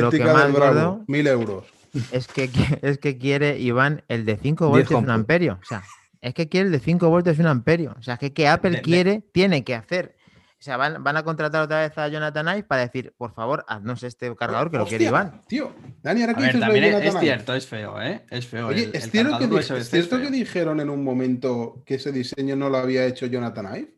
lo 0.00 0.10
que 0.10 0.24
más 0.24 0.52
gordo- 0.52 1.04
mil 1.08 1.26
euros. 1.26 1.64
es 2.10 2.26
que, 2.26 2.48
es 2.82 2.98
que 2.98 3.18
quiere, 3.18 3.58
Iván, 3.60 4.02
el 4.08 4.24
de 4.24 4.36
5 4.36 4.64
10 4.66 4.70
voltios 4.70 5.02
un 5.02 5.10
amperio. 5.10 5.58
O 5.60 5.64
sea, 5.64 5.82
es 6.22 6.32
que 6.34 6.48
quiere 6.48 6.66
el 6.66 6.72
de 6.72 6.78
5 6.80 7.08
voltios 7.10 7.38
un 7.38 7.46
amperio. 7.46 7.94
O 7.98 8.02
sea, 8.02 8.14
es 8.14 8.20
que, 8.20 8.32
que 8.32 8.48
Apple 8.48 8.70
De- 8.70 8.76
de- 8.78 8.82
quiere, 8.82 9.22
tiene 9.32 9.62
que 9.62 9.74
hacer. 9.74 10.15
O 10.58 10.62
sea, 10.66 10.78
van, 10.78 11.04
van 11.04 11.16
a 11.18 11.22
contratar 11.22 11.62
otra 11.62 11.80
vez 11.80 11.96
a 11.98 12.08
Jonathan 12.08 12.48
Ive 12.48 12.62
para 12.64 12.80
decir, 12.80 13.12
por 13.18 13.34
favor, 13.34 13.64
haznos 13.68 14.02
este 14.02 14.34
cargador 14.34 14.70
que 14.70 14.78
lo 14.78 14.86
quiere 14.86 15.04
Iván. 15.04 15.42
Tío, 15.46 15.74
Dani, 16.02 16.22
ahora 16.22 16.34
que 16.34 16.40
dices 16.44 16.54
lo 16.54 16.60
de 16.60 16.66
también 16.66 16.84
es, 16.84 16.90
Jonathan 16.92 17.08
es 17.08 17.14
Ive. 17.14 17.20
cierto, 17.22 17.54
es 17.54 17.66
feo, 17.66 18.02
¿eh? 18.02 18.24
Es 18.30 18.46
feo. 18.46 18.66
Oye, 18.68 18.84
el- 18.84 18.96
¿es 18.96 19.04
el 19.04 19.10
cierto, 19.10 19.38
que, 19.38 19.44
cargador 19.44 19.50
di- 19.50 19.54
USB-C 19.56 19.78
¿es 19.80 19.90
cierto 19.90 20.16
es 20.16 20.22
que 20.22 20.28
feo. 20.28 20.36
dijeron 20.36 20.80
en 20.80 20.88
un 20.90 21.04
momento 21.04 21.82
que 21.84 21.96
ese 21.96 22.10
diseño 22.10 22.56
no 22.56 22.70
lo 22.70 22.78
había 22.78 23.04
hecho 23.04 23.26
Jonathan 23.26 23.66
Ive? 23.76 23.94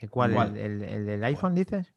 ¿El 0.00 0.10
¿Cuál? 0.10 0.32
¿Cuál? 0.34 0.56
¿El, 0.56 0.82
el- 0.82 0.88
el 0.88 1.06
del 1.06 1.24
iPhone 1.24 1.54
dices? 1.56 1.92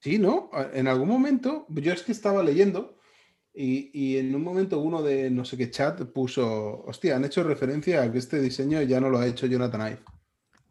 Sí, 0.00 0.18
¿no? 0.18 0.50
En 0.74 0.88
algún 0.88 1.08
momento, 1.08 1.66
yo 1.68 1.92
es 1.92 2.02
que 2.02 2.10
estaba 2.10 2.42
leyendo 2.42 2.98
y, 3.54 3.90
y 3.94 4.18
en 4.18 4.34
un 4.34 4.42
momento 4.42 4.80
uno 4.80 5.02
de 5.02 5.30
no 5.30 5.44
sé 5.44 5.56
qué 5.56 5.70
chat 5.70 6.02
puso, 6.12 6.82
hostia, 6.84 7.14
han 7.14 7.24
hecho 7.24 7.44
referencia 7.44 8.02
a 8.02 8.10
que 8.10 8.18
este 8.18 8.40
diseño 8.40 8.82
ya 8.82 8.98
no 8.98 9.08
lo 9.08 9.18
ha 9.18 9.26
hecho 9.28 9.46
Jonathan 9.46 9.82
Ive. 9.92 9.98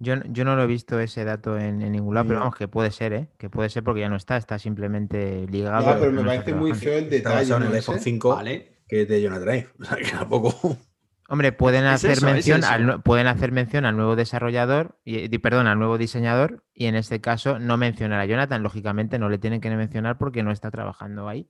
Yo, 0.01 0.15
yo 0.29 0.45
no 0.45 0.55
lo 0.55 0.63
he 0.63 0.67
visto 0.67 0.99
ese 0.99 1.23
dato 1.23 1.59
en, 1.59 1.81
en 1.83 1.91
ningún 1.91 2.15
lado, 2.15 2.27
pero 2.27 2.39
vamos, 2.39 2.55
que 2.55 2.67
puede 2.67 2.89
ser, 2.89 3.13
¿eh? 3.13 3.27
Que 3.37 3.51
puede 3.51 3.69
ser 3.69 3.83
porque 3.83 4.01
ya 4.01 4.09
no 4.09 4.15
está, 4.15 4.35
está 4.35 4.57
simplemente 4.57 5.45
ligado. 5.47 5.85
Ya, 5.85 5.99
pero 5.99 6.11
me 6.11 6.21
está 6.21 6.27
parece 6.33 6.53
muy 6.55 6.73
feo 6.73 6.97
el 6.97 7.03
Está 7.05 7.15
detalle. 7.15 7.35
basado 7.35 7.61
en 7.61 7.67
el 7.67 7.75
iPhone 7.75 7.95
Ese. 7.97 8.03
5, 8.05 8.29
Vale. 8.35 8.71
que 8.87 9.01
es 9.03 9.07
de 9.07 9.21
Jonathan 9.21 9.55
Ive. 9.55 9.67
O 9.79 9.83
sea, 9.85 9.97
que 9.97 10.05
tampoco. 10.05 10.77
Hombre, 11.29 11.51
pueden 11.53 11.85
hacer 11.85 12.11
eso, 12.11 12.25
mención 12.25 12.63
al 12.65 13.01
pueden 13.03 13.27
hacer 13.27 13.53
mención 13.53 13.85
al 13.85 13.95
nuevo 13.95 14.17
desarrollador 14.17 14.99
y 15.05 15.29
perdón, 15.37 15.67
al 15.67 15.79
nuevo 15.79 15.97
diseñador 15.97 16.65
y 16.73 16.87
en 16.87 16.95
este 16.95 17.21
caso 17.21 17.57
no 17.57 17.77
mencionar 17.77 18.19
a 18.19 18.25
Jonathan, 18.25 18.63
lógicamente 18.63 19.17
no 19.17 19.29
le 19.29 19.37
tienen 19.37 19.61
que 19.61 19.69
mencionar 19.69 20.17
porque 20.17 20.43
no 20.43 20.51
está 20.51 20.71
trabajando 20.71 21.29
ahí. 21.29 21.47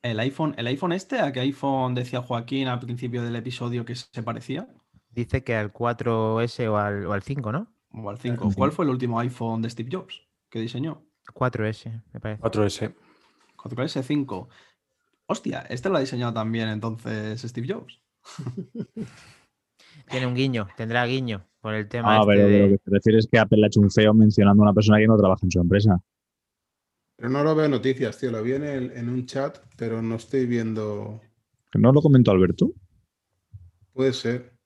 El 0.00 0.18
iPhone, 0.20 0.54
el 0.56 0.66
iPhone 0.68 0.92
este, 0.92 1.18
¿a 1.20 1.30
qué 1.32 1.40
iPhone 1.40 1.94
decía 1.94 2.22
Joaquín 2.22 2.68
al 2.68 2.78
principio 2.80 3.22
del 3.22 3.36
episodio 3.36 3.84
que 3.84 3.96
se 3.96 4.22
parecía? 4.22 4.68
Dice 5.10 5.44
que 5.44 5.56
al 5.56 5.72
4S 5.74 6.66
o 6.68 6.78
al, 6.78 7.04
o 7.04 7.12
al 7.12 7.22
5, 7.22 7.52
¿no? 7.52 7.74
O 7.92 8.08
al 8.10 8.18
5. 8.18 8.50
¿Cuál 8.56 8.72
fue 8.72 8.84
el 8.84 8.90
último 8.90 9.18
iPhone 9.20 9.62
de 9.62 9.70
Steve 9.70 9.88
Jobs 9.92 10.22
que 10.50 10.60
diseñó? 10.60 11.04
4S, 11.34 12.02
me 12.12 12.20
parece. 12.20 12.42
4S. 12.42 12.94
4S5. 13.56 14.48
Hostia, 15.26 15.60
este 15.68 15.88
lo 15.88 15.96
ha 15.96 16.00
diseñado 16.00 16.32
también 16.32 16.68
entonces 16.68 17.42
Steve 17.42 17.66
Jobs. 17.72 18.00
Tiene 20.10 20.26
un 20.26 20.34
guiño, 20.34 20.68
tendrá 20.76 21.04
guiño 21.06 21.46
por 21.60 21.74
el 21.74 21.88
tema 21.88 22.16
Ah, 22.16 22.20
este 22.20 22.32
pero 22.32 22.46
de- 22.48 22.58
lo 22.60 22.68
que 22.70 22.78
te 22.78 22.90
refieres 22.90 23.24
es 23.24 23.30
que 23.30 23.38
Apple 23.38 23.58
le 23.58 23.64
ha 23.64 23.68
hecho 23.68 23.80
un 23.80 23.90
feo 23.90 24.14
mencionando 24.14 24.62
a 24.62 24.66
una 24.66 24.74
persona 24.74 24.98
que 24.98 25.06
no 25.06 25.16
trabaja 25.16 25.44
en 25.44 25.50
su 25.50 25.60
empresa. 25.60 26.00
Pero 27.16 27.30
no 27.30 27.42
lo 27.42 27.54
veo 27.54 27.64
en 27.66 27.72
noticias, 27.72 28.16
tío. 28.18 28.30
Lo 28.30 28.42
vi 28.42 28.52
en, 28.52 28.64
el- 28.64 28.92
en 28.92 29.08
un 29.08 29.26
chat, 29.26 29.58
pero 29.76 30.00
no 30.00 30.14
estoy 30.16 30.46
viendo. 30.46 31.20
¿No 31.74 31.92
lo 31.92 32.00
comentó 32.00 32.30
Alberto? 32.30 32.72
Puede 33.92 34.12
ser. 34.12 34.56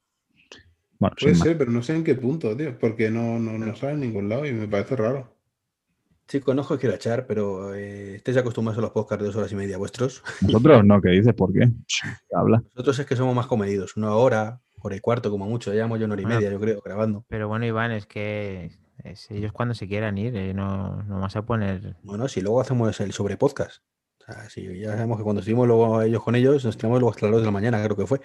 Bueno, 1.03 1.17
Puede 1.21 1.35
más. 1.35 1.43
ser, 1.43 1.59
pero 1.59 1.71
no 1.71 1.83
sé 1.83 1.95
en 1.97 2.05
qué 2.05 2.15
punto, 2.15 2.57
tío. 2.57 2.79
Porque 2.79 3.11
no, 3.11 3.39
no, 3.39 3.59
no 3.59 3.75
sale 3.77 3.93
en 3.95 4.01
ningún 4.01 4.29
lado 4.29 4.47
y 4.47 4.53
me 4.53 4.69
parece 4.69 4.97
raro. 4.97 5.37
Chicos, 6.29 6.55
no 6.55 6.63
os 6.63 6.79
quiero 6.79 6.95
echar, 6.95 7.27
pero 7.27 7.75
eh, 7.75 8.15
estáis 8.15 8.37
acostumbrados 8.39 8.79
a 8.79 8.83
los 8.83 8.91
podcasts 8.93 9.21
de 9.23 9.27
dos 9.27 9.37
horas 9.37 9.53
y 9.53 9.57
media 9.57 9.77
vuestros. 9.77 10.23
Nosotros 10.41 10.85
no, 10.85 11.01
¿qué 11.03 11.11
dices? 11.11 11.35
¿Por 11.35 11.53
qué? 11.53 11.69
Habla. 12.35 12.63
Nosotros 12.75 12.99
es 12.99 13.07
que 13.07 13.17
somos 13.17 13.35
más 13.35 13.47
comedidos. 13.47 13.97
Una 13.97 14.15
hora, 14.15 14.61
hora 14.81 14.97
y 14.97 15.01
cuarto, 15.01 15.31
como 15.31 15.47
mucho. 15.47 15.71
Ya 15.71 15.75
llevamos 15.77 15.99
ya 15.99 16.07
una 16.07 16.15
hora 16.15 16.23
y 16.23 16.25
Bueno. 16.25 16.39
media, 16.39 16.51
yo 16.53 16.61
creo, 16.61 16.81
grabando. 16.83 17.25
Pero 17.29 17.49
bueno, 17.49 17.67
Iván, 17.67 17.91
es 17.91 18.07
que 18.07 18.71
es- 19.05 19.31
ellos 19.31 19.53
cuando 19.53 19.75
se 19.75 19.89
quieran 19.89 20.17
ir, 20.17 20.35
eh, 20.37 20.55
no, 20.55 21.03
no 21.03 21.21
vas 21.21 21.35
a 21.37 21.43
poner. 21.45 21.97
Bueno, 22.05 22.29
si 22.29 22.41
luego 22.41 22.61
hacemos 22.61 22.99
el 23.01 23.13
sobre 23.13 23.37
podcast. 23.37 23.83
Ya 24.27 24.93
sabemos 24.93 25.19
que 25.19 25.25
cuando 25.25 25.41
estuvimos 25.41 25.67
luego 25.67 26.03
ellos 26.03 26.23
con 26.23 26.35
ellos, 26.35 26.65
nos 26.65 26.77
tiramos 26.77 27.01
luego 27.01 27.11
hasta 27.11 27.27
las 27.27 27.33
2 27.33 27.41
de 27.43 27.47
la 27.47 27.51
mañana, 27.53 27.83
creo 27.85 27.97
que 27.97 28.07
fue. 28.07 28.21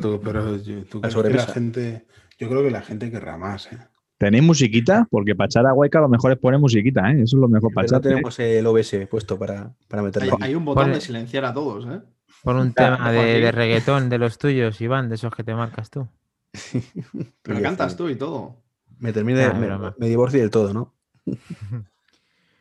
Tú- 0.00 0.20
pero 0.22 0.56
yo- 0.56 0.84
tú 0.84 1.00
La 1.02 1.08
crees 1.08 1.24
que 1.24 1.32
la 1.34 1.46
gente. 1.46 2.06
Yo 2.38 2.48
creo 2.48 2.62
que 2.62 2.70
la 2.70 2.82
gente 2.82 3.10
querrá 3.10 3.36
más, 3.36 3.72
¿eh? 3.72 3.78
¿Tenéis 4.18 4.44
musiquita? 4.44 5.06
Porque 5.10 5.34
para 5.34 5.46
echar 5.46 5.66
a 5.66 5.72
Hueca 5.74 6.00
lo 6.00 6.08
mejor 6.08 6.32
es 6.32 6.38
poner 6.38 6.58
musiquita, 6.60 7.10
¿eh? 7.10 7.22
Eso 7.22 7.36
es 7.36 7.40
lo 7.40 7.48
mejor 7.48 7.72
para 7.72 7.86
echar. 7.86 8.00
tenemos 8.00 8.38
el 8.38 8.66
OBS 8.66 9.06
puesto 9.08 9.38
para, 9.38 9.72
para 9.88 10.02
Hay, 10.02 10.06
meterle. 10.06 10.32
hay 10.40 10.54
un 10.54 10.64
botón 10.64 10.92
de 10.92 11.00
silenciar 11.00 11.44
a 11.44 11.52
todos, 11.52 11.86
¿eh? 11.86 12.00
Por 12.42 12.56
un 12.56 12.72
tema 12.72 13.10
de, 13.10 13.40
de 13.40 13.52
reggaetón 13.52 14.08
de 14.10 14.18
los 14.18 14.38
tuyos, 14.38 14.80
Iván, 14.80 15.08
de 15.08 15.14
esos 15.16 15.34
que 15.34 15.44
te 15.44 15.54
marcas 15.54 15.90
tú. 15.90 16.06
Pero 17.42 17.62
cantas 17.62 17.96
tú 17.96 18.08
y 18.08 18.16
todo. 18.16 18.56
Me 18.98 19.12
termine, 19.12 19.44
Ah, 19.46 19.94
me 19.98 20.08
divorcio 20.08 20.40
del 20.40 20.50
todo, 20.50 20.72
¿no? 20.72 20.94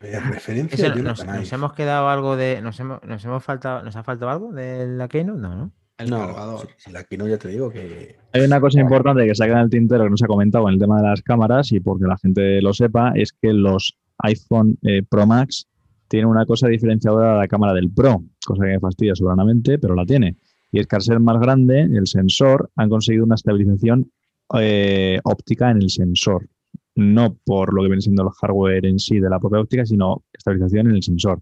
Eh, 0.04 0.20
referencia 0.20 0.92
a 0.92 0.96
nos, 0.96 1.26
nos 1.26 1.54
hemos 1.54 1.74
quedado 1.74 2.10
algo 2.10 2.36
de. 2.36 2.62
Nos 2.62 2.80
hemos, 2.80 3.02
nos 3.04 3.24
hemos 3.24 3.44
faltado. 3.44 3.84
¿Nos 3.84 3.96
ha 3.96 4.04
faltado 4.04 4.32
algo 4.32 4.52
de 4.52 4.86
la 4.88 5.08
Keynote? 5.08 5.40
No, 5.40 5.56
¿no? 5.56 5.72
El 5.98 6.10
no, 6.10 6.20
cargador. 6.20 6.68
si, 6.78 6.86
si 6.86 6.92
la 6.92 7.04
Kino 7.04 7.28
ya 7.28 7.38
te 7.38 7.50
digo 7.50 7.70
que 7.70 8.16
Hay 8.34 8.42
una 8.42 8.60
cosa 8.60 8.80
importante 8.80 9.26
que 9.26 9.36
saca 9.36 9.54
en 9.54 9.60
el 9.60 9.70
tintero 9.70 10.04
que 10.06 10.10
no 10.10 10.18
se 10.18 10.26
ha 10.26 10.28
comentado 10.28 10.68
en 10.68 10.74
el 10.74 10.80
tema 10.80 10.98
de 11.02 11.08
las 11.08 11.22
cámaras 11.22 11.72
y 11.72 11.80
porque 11.80 12.06
la 12.06 12.18
gente 12.18 12.62
lo 12.62 12.74
sepa, 12.74 13.14
es 13.16 13.32
que 13.32 13.54
los 13.54 13.96
iPhone 14.20 14.78
eh, 14.82 15.04
Pro 15.08 15.28
Max 15.28 15.68
tienen 16.08 16.30
una 16.30 16.46
cosa 16.46 16.68
diferenciadora 16.68 17.34
de 17.34 17.38
la 17.40 17.48
cámara 17.48 17.74
del 17.74 17.92
Pro, 17.92 18.24
cosa 18.46 18.64
que 18.64 18.72
me 18.72 18.80
fastidia 18.80 19.16
soberanamente, 19.16 19.80
pero 19.80 19.96
la 19.96 20.06
tiene. 20.06 20.38
Y 20.72 20.80
es 20.80 20.88
que 20.88 20.96
al 20.96 21.02
ser 21.04 21.20
más 21.20 21.40
grande, 21.40 21.82
el 21.82 22.08
sensor 22.08 22.72
han 22.76 22.90
conseguido 22.90 23.26
una 23.26 23.36
estabilización 23.36 24.12
eh, 24.60 25.20
óptica 25.24 25.70
en 25.70 25.78
el 25.78 25.90
sensor. 25.90 26.48
No 26.96 27.36
por 27.46 27.74
lo 27.74 27.82
que 27.82 27.88
viene 27.90 28.02
siendo 28.02 28.24
el 28.24 28.30
hardware 28.30 28.86
en 28.86 29.00
sí 29.00 29.20
de 29.20 29.30
la 29.30 29.40
propia 29.40 29.60
óptica, 29.62 29.86
sino 29.86 30.24
estabilización 30.34 30.88
en 30.90 30.96
el 30.96 31.04
sensor. 31.04 31.40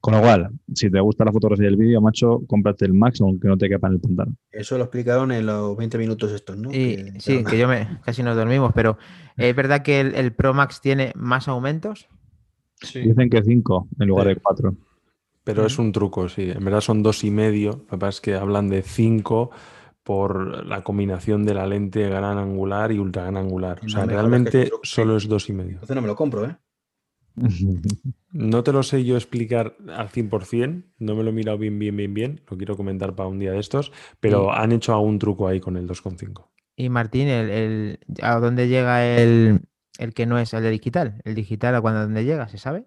Con 0.00 0.12
lo 0.14 0.20
cual, 0.20 0.50
si 0.74 0.90
te 0.90 1.00
gusta 1.00 1.24
la 1.24 1.32
fotografía 1.32 1.64
del 1.64 1.76
vídeo, 1.78 2.00
macho, 2.02 2.42
cómprate 2.46 2.84
el 2.84 2.92
Max 2.92 3.22
aunque 3.22 3.48
no 3.48 3.56
te 3.56 3.68
quepa 3.70 3.86
en 3.88 3.94
el 3.94 4.00
pantano. 4.00 4.36
eso 4.50 4.76
lo 4.76 4.84
explicaron 4.84 5.32
en 5.32 5.46
los 5.46 5.74
20 5.78 5.96
minutos 5.96 6.30
estos, 6.30 6.58
¿no? 6.58 6.68
Y, 6.70 6.96
Que- 6.96 7.20
sí, 7.20 7.42
que 7.42 7.56
yo 7.58 7.66
me. 7.66 8.00
Casi 8.04 8.22
nos 8.22 8.36
dormimos, 8.36 8.72
pero 8.74 8.98
¿es 9.38 9.56
verdad 9.56 9.82
que 9.82 10.00
el, 10.00 10.14
el 10.14 10.32
Pro 10.34 10.52
Max 10.52 10.80
tiene 10.82 11.12
más 11.16 11.48
aumentos? 11.48 12.06
Sí. 12.82 13.00
Dicen 13.00 13.30
que 13.30 13.42
5 13.42 13.88
en 13.98 14.08
lugar 14.08 14.26
Sí. 14.26 14.34
de 14.34 14.40
4. 14.40 14.76
Pero 15.42 15.66
es 15.66 15.78
un 15.78 15.90
truco, 15.92 16.28
sí. 16.28 16.50
En 16.50 16.64
verdad 16.64 16.80
son 16.82 17.02
dos 17.02 17.22
y 17.24 17.30
medio. 17.30 17.70
Lo 17.72 17.86
que 17.86 17.98
pasa 17.98 18.08
es 18.10 18.20
que 18.20 18.34
hablan 18.34 18.68
de 18.68 18.82
cinco 18.82 19.50
por 20.04 20.66
la 20.66 20.84
combinación 20.84 21.44
de 21.44 21.54
la 21.54 21.66
lente 21.66 22.08
gran 22.08 22.38
angular 22.38 22.92
y 22.92 22.98
ultra 22.98 23.22
gran 23.22 23.36
angular. 23.38 23.80
O 23.84 23.88
sea, 23.88 24.04
realmente 24.06 24.70
solo 24.82 25.16
es 25.16 25.28
dos 25.28 25.48
y 25.48 25.52
medio. 25.54 25.72
Entonces 25.72 25.96
no 25.96 26.02
me 26.02 26.08
lo 26.08 26.16
compro, 26.16 26.44
¿eh? 26.44 26.56
No 28.32 28.62
te 28.62 28.72
lo 28.72 28.82
sé 28.82 29.04
yo 29.04 29.16
explicar 29.16 29.76
al 29.88 30.08
100%, 30.08 30.88
no 30.98 31.14
me 31.14 31.22
lo 31.22 31.30
he 31.30 31.32
mirado 31.32 31.56
bien, 31.58 31.78
bien, 31.78 31.96
bien, 31.96 32.14
bien, 32.14 32.40
lo 32.48 32.56
quiero 32.56 32.76
comentar 32.76 33.14
para 33.14 33.28
un 33.28 33.38
día 33.38 33.52
de 33.52 33.60
estos, 33.60 33.92
pero 34.20 34.52
han 34.52 34.72
hecho 34.72 34.92
algún 34.92 35.18
truco 35.18 35.46
ahí 35.48 35.60
con 35.60 35.76
el 35.76 35.86
2.5. 35.86 36.50
Y 36.76 36.88
Martín, 36.88 37.28
el, 37.28 37.50
el- 37.50 37.98
¿a 38.20 38.38
dónde 38.40 38.68
llega 38.68 39.06
el, 39.06 39.60
el 39.98 40.14
que 40.14 40.26
no 40.26 40.38
es 40.38 40.52
el 40.54 40.62
de 40.62 40.70
digital? 40.70 41.20
¿El 41.24 41.34
digital 41.34 41.74
a 41.76 41.80
cuándo 41.80 42.00
a 42.00 42.02
dónde 42.02 42.24
llega? 42.24 42.48
¿Se 42.48 42.58
sabe? 42.58 42.86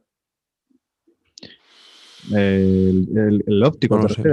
el, 2.31 3.07
el- 3.17 3.43
el 3.47 3.63
óptico, 3.63 3.97
No 3.97 4.03
lo 4.03 4.09
¿te 4.09 4.15
sé. 4.15 4.23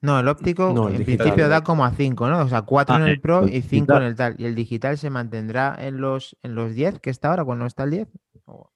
No, 0.00 0.20
el 0.20 0.28
óptico 0.28 0.72
No, 0.74 0.88
el 0.88 0.94
en 0.94 0.98
digital. 1.04 1.26
principio 1.26 1.48
da 1.48 1.62
como 1.62 1.84
a 1.84 1.90
5, 1.90 2.28
¿no? 2.28 2.40
O 2.42 2.48
sea, 2.48 2.62
4 2.62 2.94
Ah, 2.94 3.00
en 3.02 3.08
el 3.08 3.20
Pro 3.20 3.42
el 3.46 3.54
y 3.54 3.62
5 3.62 3.96
en 3.96 4.02
el 4.04 4.14
tal. 4.14 4.36
¿Y 4.38 4.44
el 4.44 4.54
digital 4.54 4.96
se 4.96 5.10
mantendrá 5.10 5.74
en 5.78 6.00
los, 6.00 6.36
en 6.42 6.54
los 6.54 6.74
10 6.74 7.00
que 7.00 7.10
está 7.10 7.30
ahora 7.30 7.44
cuando 7.44 7.66
está 7.66 7.84
el 7.84 7.90
10? 7.90 8.08
O- 8.44 8.70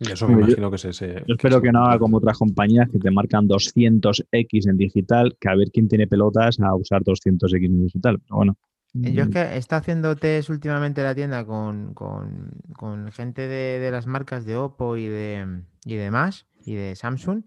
Y 0.00 0.10
eso 0.10 0.26
me 0.26 0.34
yo- 0.34 0.38
imagino 0.40 0.70
que 0.70 0.78
se... 0.78 0.92
se- 0.92 1.22
Yo 1.26 1.34
espero 1.34 1.56
se 1.56 1.62
que 1.62 1.72
no 1.72 1.84
haga 1.86 1.98
como 1.98 2.18
otras 2.18 2.36
compañías 2.38 2.90
que 2.90 2.98
te 2.98 3.10
marcan 3.10 3.46
200X 3.48 4.66
en 4.66 4.76
digital, 4.76 5.36
que 5.40 5.48
a 5.48 5.54
ver 5.54 5.68
quién 5.72 5.88
tiene 5.88 6.06
pelotas 6.06 6.60
a 6.60 6.74
usar 6.74 7.02
200X 7.04 7.64
en 7.70 7.84
digital. 7.84 8.18
Pero 8.20 8.36
bueno, 8.36 8.56
Eh, 9.02 9.12
Yo 9.12 9.22
es 9.22 9.28
Mm, 9.28 9.32
que 9.32 9.40
he 9.40 9.56
estado 9.56 9.80
haciendo 9.80 10.14
test 10.14 10.50
últimamente 10.50 11.00
en 11.00 11.06
la 11.06 11.14
tienda 11.14 11.44
con, 11.44 11.94
con- 11.94 12.52
con 12.76 13.10
gente 13.12 13.42
de, 13.48 13.80
de 13.80 13.90
las 13.90 14.06
marcas 14.06 14.44
de 14.44 14.56
Oppo 14.56 14.96
y 14.96 15.06
de 15.08 15.62
y 15.84 15.96
demás, 15.96 16.46
y 16.64 16.74
de 16.74 16.94
Samsung, 16.94 17.42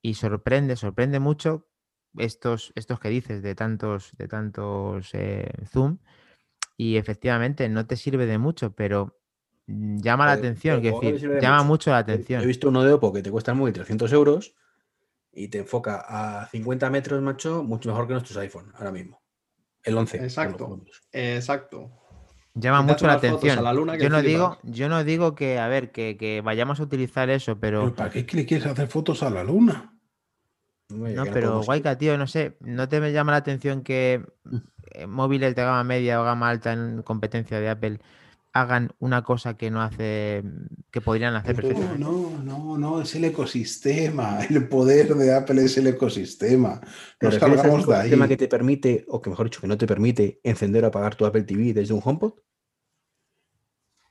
y 0.00 0.14
sorprende, 0.14 0.74
sorprende 0.76 1.20
mucho 1.20 1.66
estos, 2.18 2.72
estos 2.74 3.00
que 3.00 3.08
dices 3.08 3.42
de 3.42 3.54
tantos, 3.54 4.12
de 4.16 4.28
tantos 4.28 5.10
eh, 5.14 5.50
zoom, 5.66 5.98
y 6.76 6.96
efectivamente 6.96 7.68
no 7.68 7.86
te 7.86 7.96
sirve 7.96 8.26
de 8.26 8.38
mucho, 8.38 8.72
pero 8.72 9.18
mm, 9.66 9.98
llama 9.98 10.26
la 10.26 10.32
atención, 10.32 10.80
pero 10.80 10.82
quiero 10.82 10.96
¿cómo 10.96 11.00
que 11.00 11.12
decir, 11.12 11.40
llama 11.40 11.58
mucho? 11.58 11.68
mucho 11.68 11.90
la 11.90 11.98
atención. 11.98 12.42
He 12.42 12.46
visto 12.46 12.68
uno 12.68 12.82
de 12.84 12.92
Oppo 12.92 13.12
que 13.12 13.22
te 13.22 13.30
cuesta 13.30 13.52
el 13.52 13.58
móvil 13.58 13.74
300 13.74 14.12
euros 14.12 14.54
y 15.32 15.48
te 15.48 15.58
enfoca 15.58 16.04
a 16.06 16.48
50 16.48 16.90
metros, 16.90 17.22
macho, 17.22 17.62
mucho 17.62 17.90
mejor 17.90 18.06
que 18.06 18.14
nuestros 18.14 18.36
iPhone 18.38 18.72
ahora 18.74 18.92
mismo. 18.92 19.22
El 19.82 19.96
11. 19.96 20.18
por 20.18 20.20
lo 20.20 20.26
Exacto. 20.26 20.80
Exacto. 21.12 21.90
Llama 22.54 22.82
mucho 22.82 23.06
la 23.06 23.14
atención. 23.14 23.62
la 23.62 23.72
luna 23.72 23.96
que 23.98 24.04
Yo 24.04 24.10
no 24.10 24.22
digo, 24.22 24.58
yo 24.62 24.88
no 24.88 25.04
digo 25.04 25.34
que, 25.34 25.58
a 25.58 25.68
ver, 25.68 25.92
que, 25.92 26.16
que 26.16 26.40
vayamos 26.40 26.80
a 26.80 26.84
utilizar 26.84 27.28
eso, 27.28 27.58
pero 27.60 27.82
¿Pero 27.82 27.94
¿Para 27.94 28.10
qué 28.10 28.20
es 28.20 28.26
que 28.26 28.36
le 28.38 28.46
quieres 28.46 28.66
hacer 28.66 28.88
fotos 28.88 29.22
a 29.22 29.28
la 29.28 29.44
luna? 29.44 29.95
No, 30.88 31.24
pero. 31.32 31.62
Guayca, 31.62 31.98
tío, 31.98 32.16
no 32.16 32.26
sé, 32.26 32.56
¿no 32.60 32.88
te 32.88 33.00
llama 33.12 33.32
la 33.32 33.38
atención 33.38 33.82
que 33.82 34.24
eh, 34.92 35.06
móviles 35.06 35.54
de 35.54 35.62
gama 35.62 35.82
media 35.84 36.20
o 36.20 36.24
gama 36.24 36.48
alta 36.48 36.72
en 36.72 37.02
competencia 37.02 37.60
de 37.60 37.68
Apple 37.68 38.00
hagan 38.52 38.92
una 38.98 39.22
cosa 39.22 39.54
que 39.54 39.70
no 39.70 39.82
hace, 39.82 40.42
que 40.90 41.00
podrían 41.02 41.34
hacer 41.34 41.56
No, 41.56 41.60
perfectamente? 41.62 42.04
no, 42.04 42.42
no, 42.42 42.78
no, 42.78 43.02
es 43.02 43.14
el 43.14 43.24
ecosistema. 43.26 44.38
El 44.48 44.68
poder 44.68 45.14
de 45.14 45.34
Apple 45.34 45.62
es 45.64 45.76
el 45.76 45.88
ecosistema. 45.88 46.80
¿Te 47.18 47.26
Nos 47.26 47.34
salgamos 47.34 47.86
de 47.86 47.94
ahí. 47.94 48.02
sistema 48.02 48.28
que 48.28 48.36
te 48.38 48.48
permite, 48.48 49.04
o 49.08 49.20
que 49.20 49.28
mejor 49.28 49.46
dicho, 49.46 49.60
que 49.60 49.66
no 49.66 49.76
te 49.76 49.86
permite 49.86 50.40
encender 50.42 50.84
o 50.84 50.86
apagar 50.86 51.16
tu 51.16 51.26
Apple 51.26 51.42
TV 51.42 51.74
desde 51.74 51.92
un 51.92 52.00
HomePod? 52.02 52.32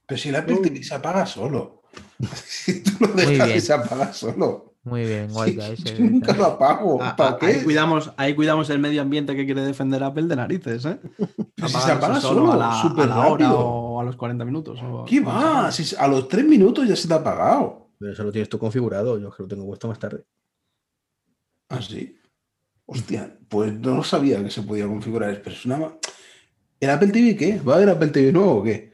Pero 0.07 0.19
si 0.22 0.30
el 0.30 0.35
Apple 0.35 0.57
TV 0.57 0.84
se 0.84 0.93
apaga 0.93 1.26
solo. 1.26 1.81
Si 2.45 2.84
tú 2.84 2.91
lo 2.99 3.07
dejas 3.14 3.56
y 3.56 3.61
se 3.61 3.73
apaga 3.73 4.14
solo. 4.14 4.74
Muy 4.86 5.03
bien, 5.03 5.30
Sí, 5.30 5.34
Guayca. 5.34 5.68
yo 5.68 5.74
ese- 5.74 5.99
nunca 5.99 6.34
lo 6.34 6.45
apago. 6.45 6.98
¿Para 6.99 7.16
ah, 7.32 7.38
qué? 7.40 7.45
Ahí 7.48 7.64
cuidamos, 7.64 8.12
ahí 8.18 8.36
cuidamos 8.36 8.70
el 8.70 8.78
medio 8.78 9.02
ambiente 9.02 9.36
que 9.36 9.44
quiere 9.45 9.62
defender 9.62 10.03
Apple 10.03 10.28
de 10.28 10.36
narices, 10.36 10.86
¿eh? 10.86 10.99
Pero 11.56 11.68
si 11.70 11.80
se 11.80 11.91
apaga 11.91 12.22
solo, 12.22 12.52
a 12.52 12.56
la, 12.56 12.82
a 12.82 13.06
la 13.07 13.28
hora 13.28 13.53
o 13.56 13.99
a 13.99 14.03
los 14.03 14.16
40 14.16 14.45
minutos. 14.45 14.80
o- 14.84 15.03
¿Qué 15.06 15.22
va? 15.22 15.72
Si 15.72 15.95
a 15.95 16.07
los 16.07 16.28
tres 16.28 16.45
minutos 16.45 16.88
ya 16.88 16.95
se 16.95 17.07
te 17.07 17.14
ha 17.16 17.18
apagado. 17.18 17.90
Pero 17.98 18.12
eso 18.12 18.24
lo 18.24 18.32
tienes 18.32 18.48
tú 18.48 18.60
configurado, 18.60 19.18
yo 19.18 19.32
que 19.32 19.41
lo 19.41 19.49
tengo 19.49 19.66
puesto 19.66 19.88
más 19.88 19.98
tarde. 19.98 20.24
¿Ah, 21.70 21.82
sí? 21.82 22.16
Hostia, 22.86 23.40
pues 23.49 23.74
no 23.74 24.03
sabía 24.03 24.44
que 24.44 24.52
se 24.52 24.62
podía 24.62 24.86
configurar. 24.86 25.41
Pero 25.44 25.56
es 25.56 25.66
una... 25.66 25.80
¿El 26.80 26.90
Apple 26.91 27.07
TV 27.07 27.36
qué? 27.36 27.60
¿Va 27.60 27.74
a 27.74 27.76
haber 27.78 27.90
Apple 27.90 28.10
TV 28.10 28.32
nuevo 28.32 28.57
o 28.57 28.64
qué? 28.64 28.94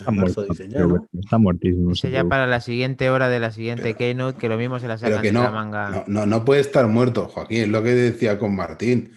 Está 0.00 0.10
muerto, 0.12 0.42
dicen 0.44 0.70
ya, 0.70 0.80
¿no? 0.80 1.06
Está 1.18 1.38
muertísimo. 1.38 1.92
Ya 1.92 2.08
juego. 2.10 2.28
para 2.28 2.46
la 2.46 2.60
siguiente 2.60 3.10
hora 3.10 3.28
de 3.28 3.40
la 3.40 3.50
siguiente 3.50 3.94
Keynote, 3.94 4.38
que 4.38 4.48
lo 4.48 4.56
mismo 4.56 4.78
se 4.78 4.88
la 4.88 4.98
sacan 4.98 5.20
que 5.22 5.28
de 5.28 5.32
no, 5.32 5.42
la 5.44 5.50
manga. 5.50 5.90
no, 5.90 6.04
no, 6.06 6.26
no 6.26 6.44
puede 6.44 6.60
estar 6.60 6.86
muerto, 6.88 7.26
Joaquín, 7.28 7.58
es 7.62 7.68
lo 7.68 7.82
que 7.82 7.90
decía 7.94 8.38
con 8.38 8.54
Martín. 8.56 9.10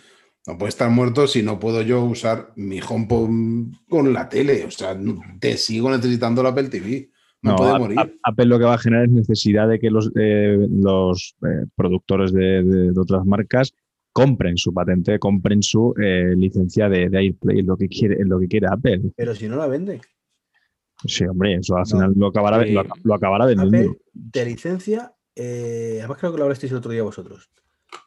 No 0.46 0.58
puede 0.58 0.70
estar 0.70 0.90
muerto 0.90 1.26
si 1.26 1.42
no 1.42 1.58
puedo 1.60 1.82
yo 1.82 2.04
usar 2.04 2.52
mi 2.58 2.80
HomePod 2.82 3.30
con 3.88 4.12
la 4.14 4.28
tele. 4.28 4.66
O 4.66 4.72
sea, 4.72 4.98
te 5.40 5.56
sigo 5.58 5.90
necesitando 5.90 6.42
el 6.42 6.48
Apple 6.48 6.68
TV. 6.68 7.10
No, 7.42 7.52
No, 7.52 7.56
puede 7.58 7.72
a- 7.72 7.80
morir. 7.80 8.00
a- 8.00 8.10
Apple 8.30 8.46
lo 8.46 8.60
que 8.60 8.66
va 8.66 8.74
a 8.74 8.78
generar 8.78 9.06
es 9.06 9.12
necesidad 9.12 9.70
de 9.70 9.80
que 9.80 9.90
los, 9.90 10.12
eh, 10.20 10.58
los 10.70 11.36
eh, 11.46 11.66
productores 11.76 12.34
de, 12.34 12.64
de- 12.64 12.92
de 12.92 13.00
otras 13.00 13.26
marcas 13.26 13.74
compren 14.12 14.58
su 14.58 14.74
patente, 14.74 15.18
compren 15.18 15.64
su 15.64 15.94
eh, 16.02 16.34
licencia 16.38 16.88
de, 16.90 17.10
de 17.10 17.18
AirPlay, 17.18 17.62
lo 17.64 17.76
que 17.78 17.88
quiere, 17.88 18.24
lo 18.26 18.38
que 18.40 18.48
quiere 18.48 18.68
Apple. 18.70 19.02
Pero 19.16 19.34
si 19.36 19.48
no 19.48 19.56
la 19.56 19.68
vende, 19.68 20.02
Sí, 21.06 21.26
hombre, 21.26 21.56
eso 21.56 21.76
al 21.76 21.82
No. 21.84 21.86
final 21.88 22.14
lo 22.16 22.28
acabará, 22.28 22.66
lo, 22.66 22.80
aca- 22.82 22.94
lo 23.04 23.14
acabará 23.14 23.46
vendiendo. 23.46 23.78
Apple 23.92 24.02
te 24.32 24.46
licencia, 24.46 25.14
eh, 25.36 25.98
además 26.00 26.18
creo 26.20 26.32
que 26.32 26.38
lo 26.38 26.44
hablasteis 26.46 26.72
el 26.72 26.78
otro 26.78 26.92
día 26.92 27.04
vosotros. 27.04 27.50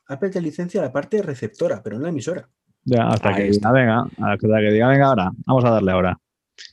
Apple 0.09 0.31
te 0.31 0.41
licencia 0.41 0.81
la 0.83 0.93
parte 0.93 1.21
receptora, 1.23 1.83
pero 1.83 1.97
no 1.97 2.03
la 2.05 2.09
emisora. 2.11 2.49
Ya, 2.85 3.09
hasta 3.09 3.31
Ahí 3.31 3.35
que 3.37 3.49
está. 3.49 3.73
diga, 3.73 3.81
venga, 3.81 4.33
hasta 4.33 4.59
que 4.61 4.71
diga, 4.73 4.89
venga, 4.89 5.07
ahora, 5.07 5.31
vamos 5.47 5.65
a 5.65 5.71
darle 5.71 5.93
ahora. 5.93 6.19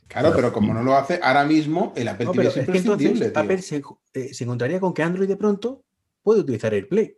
Claro, 0.07 0.31
pero 0.35 0.53
como 0.53 0.73
no 0.73 0.83
lo 0.83 0.95
hace 0.95 1.19
ahora 1.21 1.43
mismo, 1.43 1.91
el 1.95 2.07
Apple 2.07 2.25
No, 2.27 2.31
TV 2.31 2.43
es 2.43 2.57
es 2.57 2.65
que 2.69 2.77
entonces. 2.77 3.31
Apple 3.35 3.57
se, 3.61 3.81
eh, 4.13 4.33
se 4.33 4.43
encontraría 4.43 4.79
con 4.79 4.93
que 4.93 5.03
Android 5.03 5.27
de 5.27 5.35
pronto 5.35 5.83
puede 6.21 6.39
utilizar 6.41 6.73
AirPlay 6.73 7.17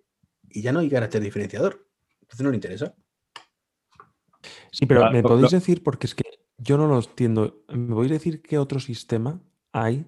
y 0.50 0.62
ya 0.62 0.72
no 0.72 0.80
hay 0.80 0.90
carácter 0.90 1.22
diferenciador. 1.22 1.86
Entonces 2.22 2.44
no 2.44 2.50
le 2.50 2.56
interesa. 2.56 2.96
Sí, 4.72 4.86
pero 4.86 5.12
me 5.12 5.22
lo- 5.22 5.28
podéis 5.30 5.52
lo- 5.52 5.60
decir, 5.60 5.84
porque 5.84 6.08
es 6.08 6.16
que 6.16 6.24
yo 6.58 6.78
no 6.78 6.88
lo 6.88 6.98
entiendo, 7.00 7.64
¿me 7.70 7.94
podéis 7.94 8.12
decir 8.14 8.42
qué 8.42 8.58
otro 8.58 8.80
sistema 8.80 9.42
hay 9.72 10.06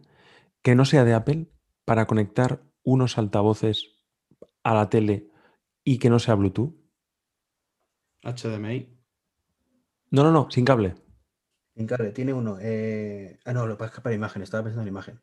que 0.61 0.76
no 0.76 0.86
sea 0.86 1.03
de 1.03 1.14
Apple 1.14 1.48
para 1.86 2.07
conectar 2.07 2.61
unos 2.84 3.18
altavoces 3.18 3.95
a 4.64 4.74
la 4.74 4.90
tele 4.90 5.30
y 5.84 5.99
que 5.99 6.10
no 6.10 6.19
sea 6.19 6.36
Bluetooth? 6.36 6.74
HDMI. 8.24 8.88
No, 10.11 10.24
no, 10.24 10.32
no, 10.32 10.49
sin 10.49 10.65
cable. 10.65 10.95
En 11.76 11.86
cable, 11.86 12.11
tiene 12.11 12.34
uno. 12.34 12.57
eh, 12.60 13.40
Ah, 13.45 13.53
no, 13.53 13.68
lo 13.68 13.76
que 13.76 13.80
pasa 13.80 13.90
es 13.90 13.95
que 13.95 14.02
para 14.02 14.15
imagen, 14.15 14.41
estaba 14.41 14.64
pensando 14.64 14.84
en 14.84 14.88
imagen. 14.90 15.19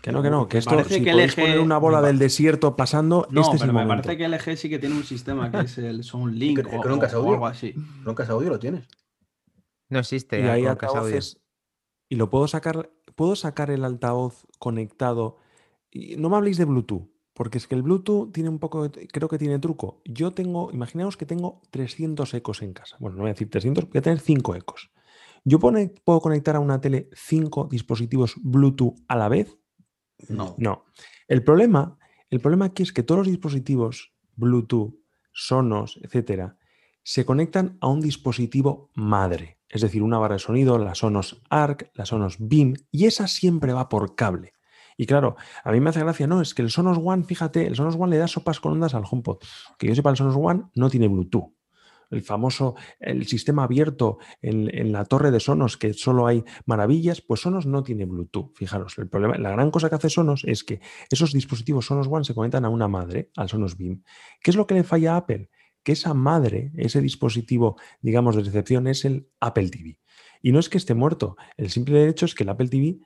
Que 0.00 0.12
no, 0.12 0.22
que 0.22 0.30
no, 0.30 0.48
que 0.48 0.58
esto, 0.58 0.70
parece 0.70 0.96
si 0.96 1.04
que 1.04 1.12
podéis 1.12 1.32
LG 1.32 1.40
poner 1.40 1.60
una 1.60 1.78
bola 1.78 2.02
del 2.02 2.18
desierto 2.18 2.76
pasando, 2.76 3.26
No, 3.30 3.40
este 3.40 3.56
es 3.56 3.62
el 3.62 3.68
pero 3.68 3.78
me 3.78 3.84
momento. 3.84 4.08
parece 4.08 4.18
que 4.18 4.24
LG 4.52 4.56
sí 4.56 4.68
que 4.70 4.78
tiene 4.78 4.96
un 4.96 5.04
sistema 5.04 5.50
que 5.50 5.60
es 5.60 5.78
el 5.78 6.02
SoundLink 6.04 6.58
¿El 6.60 6.66
o, 6.66 6.80
o- 6.80 6.82
algo 7.32 7.46
así. 7.46 7.74
Broncas 8.02 8.30
audio 8.30 8.50
lo 8.50 8.58
tienes. 8.58 8.86
No 9.92 9.98
existe. 9.98 10.40
Y 10.40 10.42
hay 10.48 10.62
audio. 11.00 11.10
Y 12.08 12.16
lo 12.16 12.30
puedo 12.30 12.48
sacar. 12.48 12.90
¿Puedo 13.14 13.36
sacar 13.36 13.70
el 13.70 13.84
altavoz 13.84 14.46
conectado? 14.58 15.36
Y 15.90 16.16
no 16.16 16.30
me 16.30 16.36
habléis 16.36 16.56
de 16.56 16.64
Bluetooth, 16.64 17.10
porque 17.34 17.58
es 17.58 17.66
que 17.66 17.74
el 17.74 17.82
Bluetooth 17.82 18.32
tiene 18.32 18.48
un 18.48 18.58
poco. 18.58 18.88
de- 18.88 19.06
Creo 19.08 19.28
que 19.28 19.38
tiene 19.38 19.58
truco. 19.58 20.00
Yo 20.06 20.32
tengo. 20.32 20.70
Imaginaos 20.72 21.16
que 21.18 21.26
tengo 21.26 21.60
300 21.70 22.32
ecos 22.34 22.62
en 22.62 22.72
casa. 22.72 22.96
Bueno, 23.00 23.16
no 23.16 23.22
voy 23.22 23.30
a 23.30 23.34
decir 23.34 23.50
300, 23.50 23.84
voy 23.90 23.98
a 23.98 24.02
tener 24.02 24.20
5 24.20 24.54
ecos. 24.54 24.90
Yo 25.44 25.58
pone- 25.58 25.92
puedo 26.04 26.20
conectar 26.20 26.56
a 26.56 26.60
una 26.60 26.80
tele 26.80 27.10
5 27.12 27.68
dispositivos 27.70 28.34
Bluetooth 28.42 28.94
a 29.08 29.16
la 29.16 29.28
vez. 29.28 29.58
No. 30.28 30.54
No. 30.56 30.84
El 31.28 31.42
problema, 31.44 31.98
el 32.30 32.40
problema 32.40 32.66
aquí 32.66 32.82
es 32.82 32.92
que 32.92 33.02
todos 33.02 33.18
los 33.18 33.26
dispositivos 33.28 34.14
Bluetooth, 34.36 34.94
Sonos, 35.32 35.98
etcétera, 36.02 36.56
se 37.02 37.24
conectan 37.24 37.76
a 37.80 37.88
un 37.88 38.00
dispositivo 38.00 38.90
madre, 38.94 39.58
es 39.72 39.80
decir, 39.80 40.02
una 40.02 40.18
barra 40.18 40.34
de 40.34 40.38
sonido, 40.38 40.78
la 40.78 40.94
Sonos 40.94 41.42
Arc, 41.48 41.90
la 41.94 42.04
Sonos 42.04 42.36
Beam, 42.38 42.74
y 42.90 43.06
esa 43.06 43.26
siempre 43.26 43.72
va 43.72 43.88
por 43.88 44.14
cable. 44.14 44.52
Y 44.98 45.06
claro, 45.06 45.36
a 45.64 45.72
mí 45.72 45.80
me 45.80 45.88
hace 45.88 46.00
gracia, 46.00 46.26
no, 46.26 46.42
es 46.42 46.54
que 46.54 46.60
el 46.60 46.70
Sonos 46.70 46.98
One, 47.02 47.24
fíjate, 47.24 47.66
el 47.66 47.74
Sonos 47.74 47.96
One 47.98 48.10
le 48.10 48.18
da 48.18 48.28
sopas 48.28 48.60
con 48.60 48.72
ondas 48.72 48.94
al 48.94 49.04
HomePod. 49.10 49.38
Que 49.78 49.86
yo 49.86 49.94
sepa, 49.94 50.10
el 50.10 50.16
Sonos 50.16 50.36
One 50.38 50.64
no 50.74 50.90
tiene 50.90 51.08
Bluetooth. 51.08 51.54
El 52.10 52.20
famoso, 52.20 52.74
el 53.00 53.26
sistema 53.26 53.64
abierto 53.64 54.18
en, 54.42 54.92
la 54.92 55.06
torre 55.06 55.30
de 55.30 55.40
Sonos, 55.40 55.78
que 55.78 55.94
solo 55.94 56.26
hay 56.26 56.44
maravillas, 56.66 57.22
pues 57.22 57.40
Sonos 57.40 57.64
no 57.64 57.82
tiene 57.82 58.04
Bluetooth. 58.04 58.54
Fijaros, 58.54 58.98
el 58.98 59.08
problema, 59.08 59.38
la 59.38 59.52
gran 59.52 59.70
cosa 59.70 59.88
que 59.88 59.94
hace 59.94 60.10
Sonos 60.10 60.44
es 60.44 60.62
que 60.62 60.82
esos 61.08 61.32
dispositivos 61.32 61.86
Sonos 61.86 62.08
One 62.10 62.26
se 62.26 62.34
conectan 62.34 62.66
a 62.66 62.68
una 62.68 62.88
madre, 62.88 63.30
al 63.34 63.48
Sonos 63.48 63.78
Beam. 63.78 64.02
¿Qué 64.42 64.50
es 64.50 64.56
lo 64.58 64.66
que 64.66 64.74
le 64.74 64.84
falla 64.84 65.14
a 65.14 65.16
Apple? 65.16 65.48
Que 65.82 65.92
esa 65.92 66.14
madre, 66.14 66.72
ese 66.76 67.00
dispositivo, 67.00 67.76
digamos, 68.00 68.36
de 68.36 68.42
recepción 68.42 68.86
es 68.86 69.04
el 69.04 69.28
Apple 69.40 69.68
TV. 69.70 69.98
Y 70.42 70.52
no 70.52 70.58
es 70.58 70.68
que 70.68 70.78
esté 70.78 70.94
muerto, 70.94 71.36
el 71.56 71.70
simple 71.70 72.08
hecho 72.08 72.26
es 72.26 72.34
que 72.34 72.42
el 72.42 72.48
Apple 72.48 72.68
TV 72.68 72.98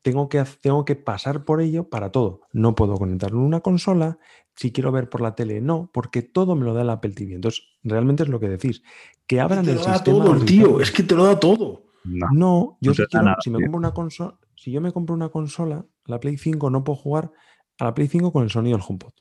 tengo 0.00 0.28
que, 0.28 0.42
tengo 0.60 0.84
que 0.84 0.96
pasar 0.96 1.44
por 1.44 1.60
ello 1.60 1.88
para 1.88 2.10
todo. 2.10 2.40
No 2.52 2.74
puedo 2.74 2.96
conectarlo 2.96 3.38
en 3.40 3.46
una 3.46 3.60
consola, 3.60 4.18
si 4.56 4.72
quiero 4.72 4.90
ver 4.92 5.08
por 5.08 5.20
la 5.20 5.34
tele, 5.34 5.60
no, 5.60 5.90
porque 5.92 6.22
todo 6.22 6.56
me 6.56 6.64
lo 6.64 6.74
da 6.74 6.82
el 6.82 6.90
Apple 6.90 7.12
TV. 7.12 7.34
Entonces, 7.34 7.64
realmente 7.82 8.22
es 8.22 8.28
lo 8.28 8.40
que 8.40 8.48
decís. 8.48 8.82
Que 9.26 9.40
abran 9.40 9.64
te 9.64 9.72
el 9.72 9.76
lo 9.76 9.84
da 9.84 9.94
sistema. 9.94 10.24
todo, 10.24 10.44
tío. 10.44 10.80
Es 10.80 10.90
que 10.90 11.02
te 11.02 11.14
lo 11.14 11.24
da 11.24 11.38
todo. 11.38 11.84
No. 12.04 12.26
No, 12.32 12.78
yo 12.80 12.90
No 12.90 12.94
si 12.94 12.96
te 12.96 13.02
da 13.02 13.08
quiero, 13.08 13.24
nada, 13.24 13.36
si 13.42 13.50
me 13.50 13.60
compro 13.60 13.78
una 13.78 13.92
consola, 13.92 14.38
si 14.56 14.72
yo 14.72 14.80
me 14.80 14.92
compro 14.92 15.14
una 15.14 15.28
consola, 15.28 15.86
la 16.06 16.20
Play 16.20 16.36
5 16.36 16.70
no 16.70 16.84
puedo 16.84 16.96
jugar 16.96 17.32
a 17.78 17.84
la 17.84 17.94
Play 17.94 18.08
5 18.08 18.32
con 18.32 18.42
el 18.42 18.50
sonido 18.50 18.76
del 18.76 18.86
HomePod. 18.86 19.12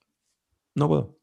No 0.75 0.87
puedo. 0.87 1.20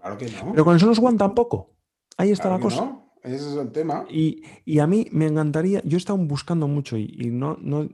Claro 0.00 0.18
que 0.18 0.30
no. 0.30 0.50
Pero 0.52 0.64
con 0.64 0.74
el 0.74 0.80
Sonos 0.80 0.98
One 0.98 1.18
tampoco. 1.18 1.76
Ahí 2.16 2.30
está 2.30 2.44
Claro 2.48 2.56
la 2.56 2.58
que 2.68 2.74
cosa. 2.74 2.84
no. 2.86 3.00
Ese 3.22 3.36
es 3.50 3.56
el 3.56 3.70
tema. 3.70 4.06
Y, 4.08 4.42
y 4.64 4.78
a 4.78 4.86
mí 4.86 5.06
me 5.12 5.26
encantaría, 5.26 5.82
yo 5.84 5.96
he 5.96 5.98
estado 5.98 6.18
buscando 6.18 6.66
mucho 6.66 6.96
y, 6.96 7.14
y 7.18 7.26
no, 7.30 7.58
no, 7.60 7.86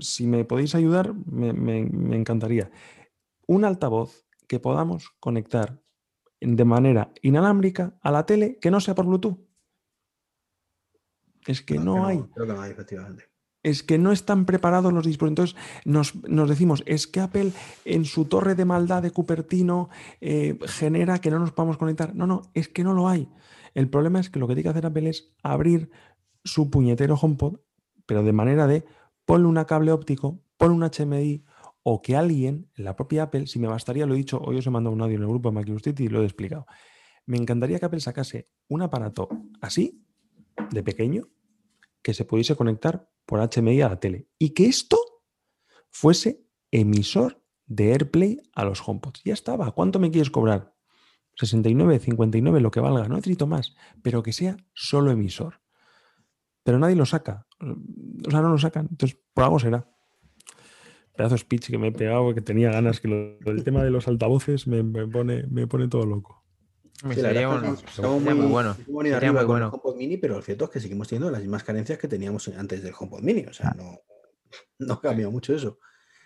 si 0.00 0.26
me 0.26 0.44
podéis 0.44 0.74
ayudar, 0.74 1.14
me, 1.14 1.52
me- 1.52 1.84
me 1.84 2.16
encantaría. 2.16 2.70
Un 3.46 3.64
altavoz 3.64 4.26
que 4.48 4.58
podamos 4.58 5.10
conectar 5.20 5.80
de 6.40 6.64
manera 6.64 7.12
inalámbrica 7.22 7.96
a 8.02 8.10
la 8.10 8.26
tele 8.26 8.58
que 8.58 8.70
no 8.72 8.80
sea 8.80 8.96
por 8.96 9.06
Bluetooth. 9.06 9.38
Es 11.46 11.60
que 11.62 11.74
Creo 11.76 11.84
no 11.84 12.06
hay. 12.06 12.18
Creo 12.34 12.46
que 12.46 12.52
no 12.54 12.60
hay, 12.60 12.70
efectivamente. 12.72 13.24
Es 13.64 13.82
que 13.82 13.98
no 13.98 14.12
están 14.12 14.44
preparados 14.44 14.92
los 14.92 15.04
dispositivos. 15.04 15.56
Entonces 15.56 15.82
nos, 15.84 16.14
nos 16.28 16.48
decimos, 16.48 16.84
es 16.86 17.08
que 17.08 17.18
Apple 17.18 17.50
en 17.84 18.04
su 18.04 18.26
torre 18.26 18.54
de 18.54 18.64
maldad 18.64 19.02
de 19.02 19.10
Cupertino 19.10 19.88
eh, 20.20 20.56
genera 20.66 21.20
que 21.20 21.32
no 21.32 21.40
nos 21.40 21.50
podamos 21.50 21.76
conectar. 21.76 22.14
No, 22.14 22.28
no, 22.28 22.42
es 22.54 22.68
que 22.68 22.84
no 22.84 22.92
lo 22.92 23.08
hay. 23.08 23.28
El 23.74 23.90
problema 23.90 24.20
es 24.20 24.30
que 24.30 24.38
lo 24.38 24.46
que 24.46 24.54
tiene 24.54 24.62
que 24.62 24.68
hacer 24.68 24.86
Apple 24.86 25.08
es 25.08 25.34
abrir 25.42 25.90
su 26.44 26.70
puñetero 26.70 27.16
HomePod, 27.16 27.58
pero 28.06 28.22
de 28.22 28.32
manera 28.32 28.68
de 28.68 28.84
ponle 29.24 29.48
un 29.48 29.62
cable 29.64 29.90
óptico, 29.90 30.40
ponle 30.56 30.76
un 30.76 30.84
HMI 30.84 31.44
o 31.82 32.00
que 32.00 32.16
alguien, 32.16 32.70
en 32.76 32.84
la 32.84 32.96
propia 32.96 33.24
Apple, 33.24 33.46
si 33.46 33.58
me 33.58 33.68
bastaría, 33.68 34.06
lo 34.06 34.14
he 34.14 34.18
dicho, 34.18 34.40
hoy 34.40 34.56
os 34.58 34.66
he 34.66 34.70
mandado 34.70 34.94
un 34.94 35.02
audio 35.02 35.16
en 35.16 35.22
el 35.22 35.28
grupo 35.28 35.50
de 35.50 35.54
Mac 35.54 35.68
y 35.68 36.08
lo 36.08 36.22
he 36.22 36.24
explicado. 36.24 36.66
Me 37.26 37.36
encantaría 37.36 37.78
que 37.78 37.86
Apple 37.86 38.00
sacase 38.00 38.48
un 38.68 38.82
aparato 38.82 39.28
así, 39.60 40.02
de 40.70 40.82
pequeño, 40.82 41.28
que 42.02 42.14
se 42.14 42.24
pudiese 42.24 42.56
conectar 42.56 43.08
por 43.26 43.40
HMI 43.40 43.82
a 43.82 43.88
la 43.88 44.00
tele 44.00 44.28
y 44.38 44.50
que 44.50 44.66
esto 44.66 44.98
fuese 45.90 46.44
emisor 46.70 47.40
de 47.66 47.92
AirPlay 47.92 48.42
a 48.54 48.64
los 48.64 48.86
HomePods. 48.86 49.22
Ya 49.24 49.32
estaba. 49.32 49.70
¿Cuánto 49.72 49.98
me 49.98 50.10
quieres 50.10 50.30
cobrar? 50.30 50.74
69, 51.36 51.98
59, 51.98 52.60
lo 52.60 52.70
que 52.70 52.80
valga. 52.80 53.08
No 53.08 53.16
necesito 53.16 53.46
más, 53.46 53.74
pero 54.02 54.22
que 54.22 54.32
sea 54.32 54.56
solo 54.74 55.10
emisor. 55.10 55.60
Pero 56.62 56.78
nadie 56.78 56.96
lo 56.96 57.06
saca. 57.06 57.46
O 57.60 58.30
sea, 58.30 58.40
no 58.40 58.50
lo 58.50 58.58
sacan. 58.58 58.88
Entonces, 58.90 59.18
por 59.32 59.44
algo 59.44 59.58
será. 59.58 59.88
Pedazo 61.16 61.34
de 61.34 61.38
speech 61.38 61.70
que 61.70 61.78
me 61.78 61.88
he 61.88 61.92
pegado, 61.92 62.34
que 62.34 62.40
tenía 62.40 62.70
ganas, 62.70 63.00
que 63.00 63.08
lo, 63.08 63.38
el 63.50 63.62
tema 63.62 63.84
de 63.84 63.90
los 63.90 64.08
altavoces 64.08 64.66
me, 64.66 64.82
me 64.82 65.06
pone, 65.06 65.46
me 65.48 65.66
pone 65.66 65.88
todo 65.88 66.06
loco. 66.06 66.43
Me 67.02 67.14
Sí, 67.14 67.20
sería 67.20 67.48
un- 67.48 67.64
estamos 67.64 68.22
sería 68.22 68.34
muy 68.34 68.46
bueno. 68.46 68.76
venido 68.86 69.16
Sería 69.16 69.32
muy 69.32 69.40
con 69.40 69.40
el 69.40 69.46
bueno. 69.46 69.68
HomePod 69.68 69.96
Mini, 69.96 70.16
pero 70.16 70.36
lo 70.36 70.42
cierto 70.42 70.64
es 70.66 70.70
que 70.70 70.80
seguimos 70.80 71.08
teniendo 71.08 71.30
las 71.30 71.40
mismas 71.40 71.64
carencias 71.64 71.98
que 71.98 72.08
teníamos 72.08 72.46
antes 72.48 72.82
del 72.82 72.94
HomePod 72.98 73.20
Mini. 73.20 73.44
O 73.46 73.52
sea, 73.52 73.74
no, 73.76 73.98
no 74.78 74.94
ha 74.94 75.00
cambiado 75.00 75.30
mucho 75.32 75.54
eso. 75.54 75.78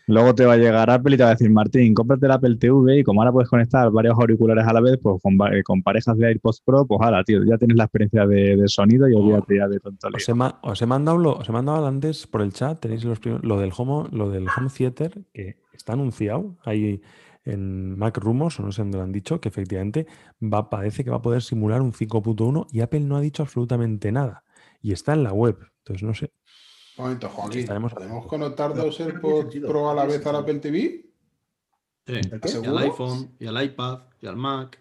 Luego 0.06 0.34
te 0.34 0.46
va 0.46 0.54
a 0.54 0.56
llegar 0.56 0.88
Apple 0.88 1.14
y 1.14 1.18
te 1.18 1.22
va 1.22 1.30
a 1.30 1.32
decir, 1.32 1.50
Martín, 1.50 1.92
cómprate 1.92 2.24
el 2.24 2.32
Apple 2.32 2.56
TV 2.56 3.00
y 3.00 3.04
como 3.04 3.20
ahora 3.20 3.30
puedes 3.32 3.50
conectar 3.50 3.90
varios 3.90 4.14
auriculares 4.18 4.66
a 4.66 4.72
la 4.72 4.80
vez, 4.80 4.98
pues 5.02 5.20
con, 5.22 5.34
eh, 5.52 5.62
con 5.62 5.82
parejas 5.82 6.16
de 6.16 6.26
AirPods 6.28 6.62
Pro, 6.64 6.86
pues 6.86 6.98
ahora, 7.02 7.22
tío, 7.24 7.44
ya 7.44 7.58
tienes 7.58 7.76
la 7.76 7.84
experiencia 7.84 8.26
de, 8.26 8.56
de 8.56 8.68
sonido 8.68 9.06
y 9.06 9.12
olvídate 9.14 9.56
ya 9.58 9.68
de 9.68 9.78
tonto. 9.80 10.08
Os 10.14 10.26
he, 10.26 10.32
os 10.62 10.80
he 10.82 10.86
mandado, 10.86 11.36
os 11.36 11.46
he 11.48 11.52
mandado 11.52 11.86
antes 11.86 12.26
por 12.26 12.40
el 12.40 12.54
chat, 12.54 12.80
tenéis 12.80 13.04
los 13.04 13.18
lo 13.42 13.60
del 13.60 13.70
home, 13.76 14.08
lo 14.12 14.30
del 14.30 14.46
home 14.48 14.70
theater 14.74 15.12
que 15.34 15.56
está 15.74 15.92
anunciado 15.92 16.56
ahí 16.64 17.02
en 17.48 17.98
Mac 17.98 18.16
Rumors, 18.18 18.60
o 18.60 18.62
no 18.62 18.72
sé 18.72 18.82
dónde 18.82 18.98
lo 18.98 19.04
han 19.04 19.12
dicho, 19.12 19.40
que 19.40 19.48
efectivamente 19.48 20.06
va, 20.42 20.70
parece 20.70 21.02
que 21.04 21.10
va 21.10 21.16
a 21.16 21.22
poder 21.22 21.42
simular 21.42 21.80
un 21.82 21.92
5.1 21.92 22.66
y 22.70 22.80
Apple 22.80 23.00
no 23.00 23.16
ha 23.16 23.20
dicho 23.20 23.42
absolutamente 23.42 24.12
nada. 24.12 24.44
Y 24.82 24.92
está 24.92 25.12
en 25.14 25.24
la 25.24 25.32
web. 25.32 25.58
Entonces 25.78 26.02
no 26.06 26.14
sé. 26.14 26.32
Un 26.96 27.04
momento, 27.04 27.28
Joaquín. 27.28 27.60
Estaremos- 27.60 27.94
¿Podemos 27.94 28.26
conectar 28.26 28.74
dos 28.74 29.00
AirPods. 29.00 29.56
Pro 29.66 29.90
a 29.90 29.94
la 29.94 30.04
vez 30.04 30.24
al. 30.26 30.36
Apple 30.36 30.58
TV? 30.58 31.04
Sí. 32.06 32.20
Al 32.66 32.78
iPhone, 32.78 33.32
y 33.38 33.46
al 33.46 33.62
iPad, 33.62 34.00
y 34.22 34.26
al 34.26 34.36
Mac. 34.36 34.78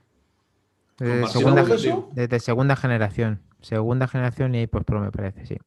Desde 0.97 1.13
Compartir 1.33 1.79
segunda, 1.79 2.07
desde 2.13 2.39
segunda 2.39 2.75
generación. 2.75 3.41
Segunda 3.61 4.07
generación 4.07 4.55
y 4.55 4.65
pues 4.67 4.83
Pro 4.83 4.99
me 5.01 5.11
parece, 5.11 5.45
sí. 5.45 5.57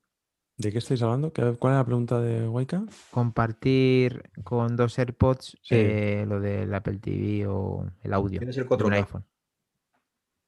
¿De 0.61 0.71
qué 0.71 0.77
estáis 0.77 1.01
hablando? 1.01 1.33
¿Qué- 1.33 1.57
¿Cuál 1.59 1.73
es 1.73 1.79
la 1.79 1.85
pregunta 1.87 2.21
de 2.21 2.47
Waika? 2.47 2.85
Compartir 3.11 4.23
con 4.45 4.77
dos 4.77 4.99
AirPods 4.99 5.57
Sí. 5.63 5.75
eh, 5.75 6.25
lo 6.29 6.39
del 6.39 6.75
Apple 6.75 6.99
TV 6.99 7.47
o 7.49 7.87
el 8.03 8.13
audio 8.13 8.41
Tienes 8.41 8.59
el 8.59 8.65
de 8.69 8.75
un 8.75 8.91
4K. 8.91 8.97
iPhone. 8.97 9.25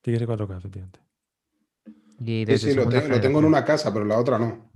Tiene 0.03 0.17
que 0.17 0.19
ser 0.19 0.29
4K, 0.29 0.59
efectivamente. 0.59 1.01
Y 2.21 2.45
Sí, 2.47 2.59
sí, 2.59 2.75
lo, 2.75 2.87
tengo- 2.91 3.09
lo 3.09 3.21
tengo 3.23 3.39
en 3.39 3.47
una 3.47 3.65
casa, 3.65 3.91
pero 3.91 4.03
en 4.03 4.09
la 4.11 4.19
otra 4.19 4.39
no. 4.39 4.71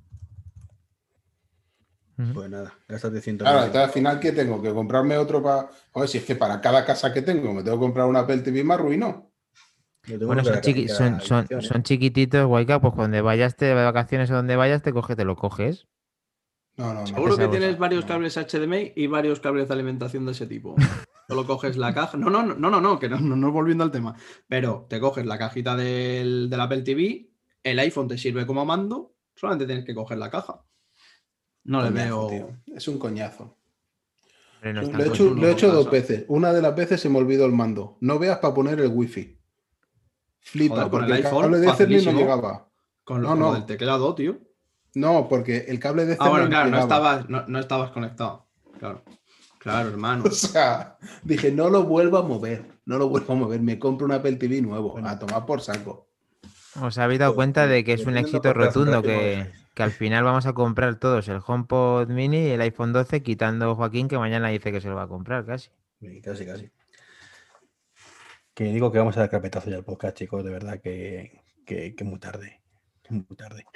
Pues 2.33 2.49
nada, 2.49 2.73
gástate 2.89 3.21
100 3.21 3.37
Claro, 3.37 3.59
entonces 3.59 3.83
al 3.89 3.91
final, 3.91 4.19
¿qué 4.19 4.33
tengo? 4.33 4.63
¿Que 4.63 4.73
comprarme 4.73 5.19
otro 5.19 5.43
para.? 5.43 5.69
Joder, 5.93 6.09
si 6.09 6.17
es 6.17 6.25
que 6.25 6.35
para 6.35 6.63
cada 6.63 6.83
casa 6.87 7.13
que 7.13 7.21
tengo 7.21 7.53
me 7.53 7.63
tengo 7.63 7.77
que 7.77 7.83
comprar 7.85 8.07
un 8.07 8.17
Apple 8.17 8.39
TV, 8.39 8.65
me 8.65 8.73
arruino. 8.73 9.31
Bueno, 10.07 10.45
son, 10.45 10.55
chiqui- 10.57 10.89
son, 10.89 11.20
son, 11.20 11.47
¿eh? 11.51 11.62
son 11.62 11.83
chiquititos, 11.83 12.47
Waika, 12.47 12.81
pues 12.81 12.95
cuando 12.95 13.23
vayas 13.23 13.57
de 13.57 13.74
vacaciones 13.74 14.31
o 14.31 14.35
donde 14.35 14.57
vayas, 14.57 14.83
te 14.83 14.93
coges, 14.93 15.16
te 15.16 15.24
lo 15.24 15.37
coges. 15.37 15.87
No, 16.77 16.93
no, 16.93 17.01
no. 17.01 17.07
Seguro 17.07 17.37
que 17.37 17.49
tienes 17.49 17.78
varios 17.78 18.05
no. 18.05 18.09
cables 18.09 18.37
HDMI 18.37 18.93
y 18.95 19.07
varios 19.07 19.41
cables 19.41 19.69
de 19.69 19.74
alimentación 19.74 20.27
de 20.27 20.33
ese 20.33 20.47
tipo. 20.47 20.77
Solo 21.28 21.45
coges 21.47 21.77
la 21.77 21.93
caja. 21.93 22.16
No, 22.16 22.31
no, 22.31 22.43
no, 22.45 22.70
no, 22.70 22.81
no, 22.81 22.99
que 22.99 23.09
no, 23.09 23.19
no, 23.19 23.35
no 23.35 23.51
volviendo 23.51 23.83
al 23.83 23.91
tema. 23.91 24.15
Pero 24.47 24.87
te 24.89 25.01
coges 25.01 25.27
la 25.27 25.39
cajita 25.39 25.74
del, 25.74 26.49
del 26.49 26.61
Apple 26.61 26.83
TV, 26.83 27.28
el 27.65 27.78
iPhone 27.81 28.07
te 28.07 28.16
sirve 28.19 28.47
como 28.47 28.65
mando, 28.65 29.15
solamente 29.35 29.66
tienes 29.66 29.85
que 29.85 29.95
coger 29.95 30.19
la 30.19 30.31
caja. 30.31 30.62
No 31.65 31.83
le 31.83 31.91
veo. 31.91 32.28
tío. 32.28 32.51
Es 32.77 32.87
un 32.87 32.99
coñazo. 32.99 33.57
No 34.62 34.73
Lo 34.83 35.05
he 35.05 35.09
hecho, 35.09 35.35
lo 35.35 35.47
he 35.49 35.53
hecho 35.53 35.73
dos 35.73 35.91
veces. 35.91 36.24
Una 36.28 36.53
de 36.53 36.62
las 36.62 36.74
veces 36.77 37.01
se 37.01 37.09
me 37.09 37.19
olvidó 37.19 37.45
el 37.47 37.53
mando. 37.53 37.99
No 38.01 38.19
veas 38.19 38.39
para 38.39 38.55
poner 38.55 38.81
el 38.81 38.89
wifi. 38.89 39.36
Flipa, 40.47 40.89
porque 40.89 41.06
el 41.12 41.18
el, 41.18 41.27
iPhone, 41.27 41.43
cable 41.43 41.59
de 41.59 41.66
Ethernet 41.68 42.05
no 42.05 42.12
llegaba. 42.12 42.68
Con 43.02 43.23
lo, 43.23 43.31
No, 43.31 43.35
no. 43.35 43.55
del 43.55 43.66
teclado, 43.66 44.14
tío. 44.14 44.39
No, 44.94 45.28
porque 45.28 45.64
el 45.68 45.81
cable 45.81 46.06
de 46.06 46.12
Ah, 46.12 46.14
Ethernet 46.14 46.32
bueno, 46.32 46.48
claro, 46.48 46.70
no 46.70 46.78
estabas, 46.78 47.28
no, 47.28 47.44
no 47.48 47.59
estabas 47.59 47.90
conectado. 47.90 48.47
Claro. 48.78 49.02
Claro, 49.59 49.89
hermano. 49.89 50.23
O 50.27 50.31
sea, 50.31 50.98
dije, 51.24 51.51
no 51.51 51.68
lo 51.68 51.82
vuelvo 51.82 52.18
a 52.18 52.23
mover. 52.23 52.64
No 52.85 52.97
lo 52.97 53.09
vuelvo 53.09 53.32
a 53.32 53.36
mover. 53.36 53.60
Me 53.60 53.78
compro 53.81 54.06
un 54.06 54.12
Apple 54.12 54.36
TV 54.36 54.62
nuevo. 54.62 54.93
Bueno. 54.93 55.09
A 55.09 55.18
tomar 55.18 55.44
por 55.44 55.60
saco. 55.60 56.06
¿Os 56.81 56.97
habéis 56.98 57.18
dado 57.18 57.35
cuenta 57.35 57.66
de 57.66 57.82
que 57.82 57.94
es 57.94 58.06
un 58.06 58.16
éxito 58.16 58.52
rotundo? 58.52 59.02
Que, 59.02 59.51
que 59.74 59.82
al 59.82 59.90
final 59.90 60.23
vamos 60.23 60.47
a 60.47 60.52
comprar 60.52 60.94
todos 61.01 61.27
el 61.27 61.40
HomePod 61.44 62.09
Mini 62.09 62.39
y 62.47 62.51
el 62.51 62.60
iPhone 62.60 62.93
12, 62.93 63.23
quitando 63.24 63.74
Joaquín, 63.74 64.06
que 64.06 64.18
mañana 64.18 64.48
dice 64.48 64.70
que 64.70 64.81
se 64.81 64.89
lo 64.89 64.94
va 64.94 65.02
a 65.02 65.09
comprar 65.09 65.44
casi. 65.44 65.70
Casi, 66.23 66.47
casi. 66.47 66.70
Que 68.57 68.65
digo 68.73 68.91
que 68.91 68.97
vamos 68.99 69.15
a 69.19 69.20
dar 69.20 69.28
carpetazo 69.28 69.69
ya 69.69 69.77
al 69.77 69.85
podcast, 69.85 70.16
chicos, 70.16 70.43
de 70.43 70.51
verdad 70.51 70.81
que, 70.81 71.43
que, 71.66 71.95
que 71.95 72.05
muy 72.05 72.19
tarde. 72.19 72.62
que 73.03 73.12
Muy 73.12 73.37
tarde. 73.37 73.66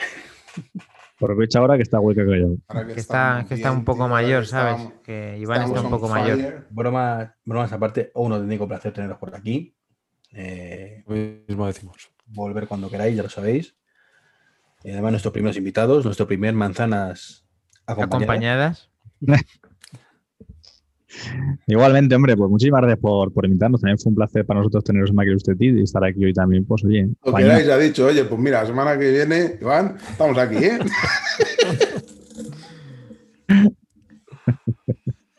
Aprovecha 1.21 1.59
ahora 1.59 1.77
que 1.77 1.83
está 1.83 2.01
hueca 2.01 2.25
callado. 2.25 2.57
Ahora 2.67 2.87
Que 2.87 2.99
está, 2.99 3.45
que 3.47 3.55
está 3.57 3.69
bien, 3.69 3.81
un 3.81 3.85
poco 3.85 4.09
mayor, 4.09 4.43
que 4.45 4.49
¿sabes? 4.49 4.73
estamos- 4.77 5.03
Que 5.05 5.37
Iván 5.39 5.63
está 5.65 5.81
un 5.83 5.91
poco 5.91 6.09
mayor. 6.09 6.37
fire. 6.39 6.67
Bromas, 6.71 7.31
bromas 7.45 7.71
aparte, 7.75 8.11
un 8.15 8.33
auténtico 8.33 8.67
placer 8.67 8.95
teneros 8.95 9.19
por 9.19 9.37
aquí. 9.37 9.77
Eh, 10.33 11.05
mismo 11.47 11.67
decimos. 11.67 12.11
volver 12.33 12.67
cuando 12.67 12.89
queráis, 12.89 13.15
ya 13.15 13.23
lo 13.23 13.29
sabéis. 13.29 13.77
Y 14.83 14.93
además, 14.93 15.11
nuestros 15.13 15.33
primeros 15.35 15.59
invitados, 15.59 16.07
nuestro 16.07 16.27
primer 16.27 16.55
manzanas 16.55 17.45
acompañadas. 17.85 18.89
Acompañadas. 19.21 19.61
Igualmente, 21.67 22.15
hombre, 22.15 22.37
pues 22.37 22.49
muchísimas 22.51 22.81
gracias 22.83 23.01
por, 23.01 23.33
por 23.33 23.45
invitarnos. 23.45 23.81
También 23.81 23.99
fue 23.99 24.11
un 24.11 24.17
placer 24.17 24.45
para 24.47 24.61
nosotros 24.61 24.85
teneros 24.85 25.11
en 25.11 25.17
Mac 25.17 25.29
Usted 25.35 25.55
y 25.59 25.83
estar 25.83 26.05
aquí 26.05 26.25
hoy 26.25 26.33
también, 26.33 26.65
pues 26.65 26.85
oye. 26.85 27.09
Lo 27.25 27.35
queráis, 27.35 27.69
ha 27.69 27.79
dicho, 27.79 28.07
oye, 28.07 28.25
pues 28.25 28.41
mira, 28.41 28.61
la 28.63 28.67
semana 28.67 28.99
que 28.99 29.11
viene, 29.11 29.57
Iván, 29.61 29.97
estamos 30.11 30.39
aquí, 30.39 30.57
¿eh? 30.57 30.79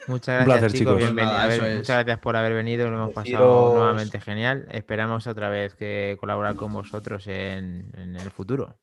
Muchas 0.08 0.42
Un 0.42 0.46
gracias, 0.46 0.46
placer, 0.46 0.72
chicos. 0.74 0.98
chicos. 0.98 1.10
bienveni- 1.14 1.26
Nada, 1.26 1.44
a 1.44 1.48
ver, 1.48 1.56
eso 1.58 1.66
es. 1.68 1.76
Muchas 1.78 1.96
gracias 2.04 2.20
por 2.20 2.36
haber 2.36 2.54
venido. 2.54 2.90
Lo 2.90 2.98
hemos 2.98 3.14
pasado 3.14 3.46
Deciros- 3.46 3.74
nuevamente 3.76 4.20
genial. 4.20 4.68
Esperamos 4.72 5.28
otra 5.28 5.50
vez 5.50 5.76
que 5.76 6.18
colaborar 6.20 6.56
con 6.56 6.74
vosotros 6.74 7.28
en, 7.28 7.86
en 7.96 8.16
el 8.16 8.32
futuro. 8.32 8.76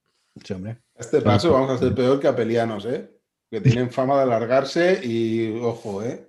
Sí, 0.42 0.54
hombre. 0.54 0.78
Este 0.96 1.20
paso 1.20 1.52
vamos 1.52 1.70
a 1.70 1.78
ser 1.78 1.94
peor 1.94 2.20
que 2.20 2.28
apelianos, 2.28 2.86
¿eh? 2.86 3.10
Que 3.50 3.60
tienen 3.60 3.90
fama 3.90 4.16
de 4.16 4.22
alargarse 4.22 5.00
y, 5.04 5.58
ojo, 5.60 6.02
¿eh? 6.02 6.27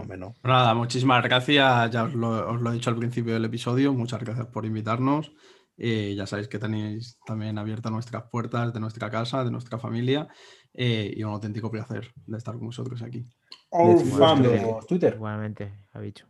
Hombre, 0.00 0.18
no. 0.18 0.34
Nada, 0.42 0.74
muchísimas 0.74 1.22
gracias. 1.22 1.90
Ya 1.90 2.04
os 2.04 2.14
lo, 2.14 2.50
os 2.52 2.60
lo 2.60 2.70
he 2.70 2.74
dicho 2.74 2.90
al 2.90 2.96
principio 2.96 3.34
del 3.34 3.44
episodio. 3.44 3.92
Muchas 3.92 4.20
gracias 4.20 4.46
por 4.46 4.64
invitarnos. 4.66 5.32
Eh, 5.76 6.14
ya 6.14 6.26
sabéis 6.26 6.48
que 6.48 6.58
tenéis 6.58 7.18
también 7.24 7.56
abiertas 7.58 7.90
nuestras 7.90 8.24
puertas 8.30 8.72
de 8.74 8.80
nuestra 8.80 9.10
casa, 9.10 9.44
de 9.44 9.50
nuestra 9.50 9.78
familia. 9.78 10.28
eh, 10.72 11.12
y 11.16 11.24
un 11.24 11.32
auténtico 11.32 11.68
placer 11.70 12.12
de 12.26 12.38
estar 12.38 12.54
con 12.54 12.66
vosotros 12.66 13.02
aquí. 13.02 13.24
Our 13.70 13.96
Decimos 13.98 14.18
family. 14.20 14.60
Twitter. 14.86 15.14
Igualmente, 15.14 15.86
ha 15.92 16.00
dicho. 16.00 16.26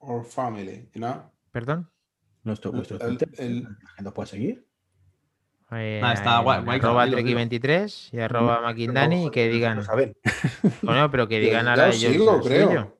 Our 0.00 0.24
family, 0.24 0.90
you 0.92 1.00
know? 1.00 1.30
¿Perdón? 1.52 1.90
Nuestro, 2.42 2.72
vuestro 2.72 2.98
Twitter. 2.98 3.28
el- 3.38 3.62
La 3.62 3.90
gente 3.96 4.08
os 4.08 4.12
puede 4.14 4.26
seguir. 4.28 4.66
Eh, 5.76 6.00
Ah, 6.02 6.12
está 6.12 6.40
guay- 6.42 6.58
en 6.60 6.64
guay, 6.64 6.78
arroba 6.78 7.04
dilo, 7.06 7.16
dilo. 7.18 7.38
Treki23 7.40 8.08
y 8.12 8.18
arroba 8.20 8.60
Makindani 8.60 9.26
y 9.26 9.30
que 9.30 9.48
digan. 9.48 9.76
Lo 9.76 9.82
saben. 9.84 10.14
Bueno, 10.82 11.10
pero 11.10 11.26
que 11.28 11.40
digan 11.40 11.64
ya 11.64 11.70
ahora 11.70 11.88
os 11.88 12.02
ellos. 12.02 12.46
creo. 12.46 12.96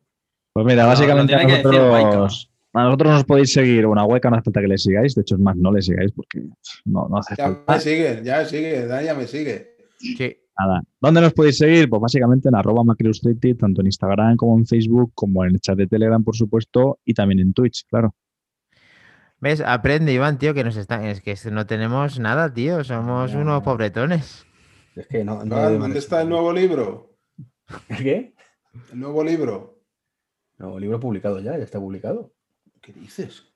Pues 0.52 0.66
mira, 0.66 0.82
No, 0.82 0.88
básicamente 0.88 1.34
a 1.34 1.42
nosotros, 1.42 2.51
a 2.72 2.82
nosotros 2.84 3.12
nos 3.12 3.24
podéis 3.24 3.52
seguir. 3.52 3.86
Una 3.86 4.05
hueca 4.05 4.30
no 4.30 4.36
hace 4.36 4.44
falta 4.44 4.60
que 4.60 4.68
le 4.68 4.78
sigáis. 4.78 5.14
De 5.14 5.22
hecho, 5.22 5.34
es 5.34 5.40
más, 5.40 5.56
no 5.56 5.72
le 5.72 5.82
sigáis 5.82 6.12
porque 6.12 6.42
no, 6.84 7.09
no 7.09 7.18
hace 7.18 7.34
Ya 7.36 7.44
falta. 7.46 7.74
me 7.74 7.80
sigue, 7.80 8.20
ya 8.24 8.38
me 8.38 8.44
sigue, 8.46 8.86
Dani 8.86 9.05
ya 9.06 9.14
me 9.14 9.26
sigue. 9.26 9.76
Sí, 9.98 10.36
Nada. 10.56 10.82
¿Dónde 11.01 11.20
nos 11.20 11.32
podéis 11.32 11.59
seguir? 11.59 11.88
Pues 11.90 12.01
básicamente 12.01 12.48
en 12.48 12.55
arroba 12.55 12.84
tanto 13.59 13.80
en 13.80 13.86
Instagram 13.86 14.36
como 14.36 14.56
en 14.56 14.66
Facebook, 14.66 15.10
como 15.14 15.44
en 15.44 15.51
el 15.55 15.60
chat 15.60 15.76
de 15.76 15.88
Telegram, 15.88 16.22
por 16.22 16.36
supuesto, 16.36 17.01
y 17.05 17.12
también 17.14 17.40
en 17.40 17.52
Twitch, 17.52 17.84
claro. 17.88 18.14
¿Ves? 19.44 19.60
Aprende, 19.60 20.10
Iván, 20.10 20.38
tío, 20.38 20.54
que 20.54 20.64
nos 20.64 20.74
están. 20.74 21.04
Es 21.04 21.20
que 21.20 21.36
no 21.50 21.66
tenemos 21.66 22.18
nada, 22.18 22.54
tío. 22.54 22.82
Somos 22.82 23.34
unos 23.34 23.62
pobretones. 23.62 24.46
Es 24.96 25.06
que 25.06 25.22
no, 25.22 25.44
no 25.44 25.70
¿Dónde 25.70 25.98
está 25.98 26.22
el 26.22 26.30
nuevo 26.30 26.50
libro? 26.50 27.10
¿El 27.90 27.96
qué? 27.98 28.34
El 28.90 29.00
nuevo 29.00 29.22
libro. 29.22 29.82
No, 30.56 30.78
libro 30.78 30.98
publicado 30.98 31.40
ya, 31.40 31.58
ya 31.58 31.64
está 31.64 31.78
publicado. 31.78 32.32
¿Qué 32.80 32.94
dices? 32.94 33.52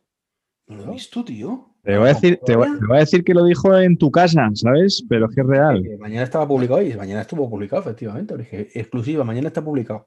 No 0.67 0.77
lo 0.77 0.91
he 0.91 0.93
visto, 0.93 1.25
tío. 1.25 1.75
Te 1.83 1.97
voy, 1.97 2.11
a 2.11 2.13
decir, 2.13 2.39
te, 2.45 2.55
voy, 2.55 2.69
te 2.79 2.87
voy 2.87 2.97
a 2.99 3.01
decir 3.01 3.25
que 3.25 3.33
lo 3.33 3.47
dijo 3.47 3.75
en 3.79 3.97
tu 3.97 4.11
casa, 4.11 4.47
¿sabes? 4.53 5.03
Pero 5.09 5.25
es 5.25 5.35
que 5.35 5.41
es 5.41 5.47
real. 5.47 5.83
Mañana 5.99 6.25
estaba 6.25 6.47
publicado 6.47 6.83
y 6.83 6.93
mañana 6.99 7.23
estuvo 7.23 7.49
publicado, 7.49 7.81
efectivamente. 7.81 8.37
Dije, 8.37 8.69
exclusiva, 8.75 9.25
mañana 9.25 9.49
está 9.49 9.65
publicado. 9.65 10.07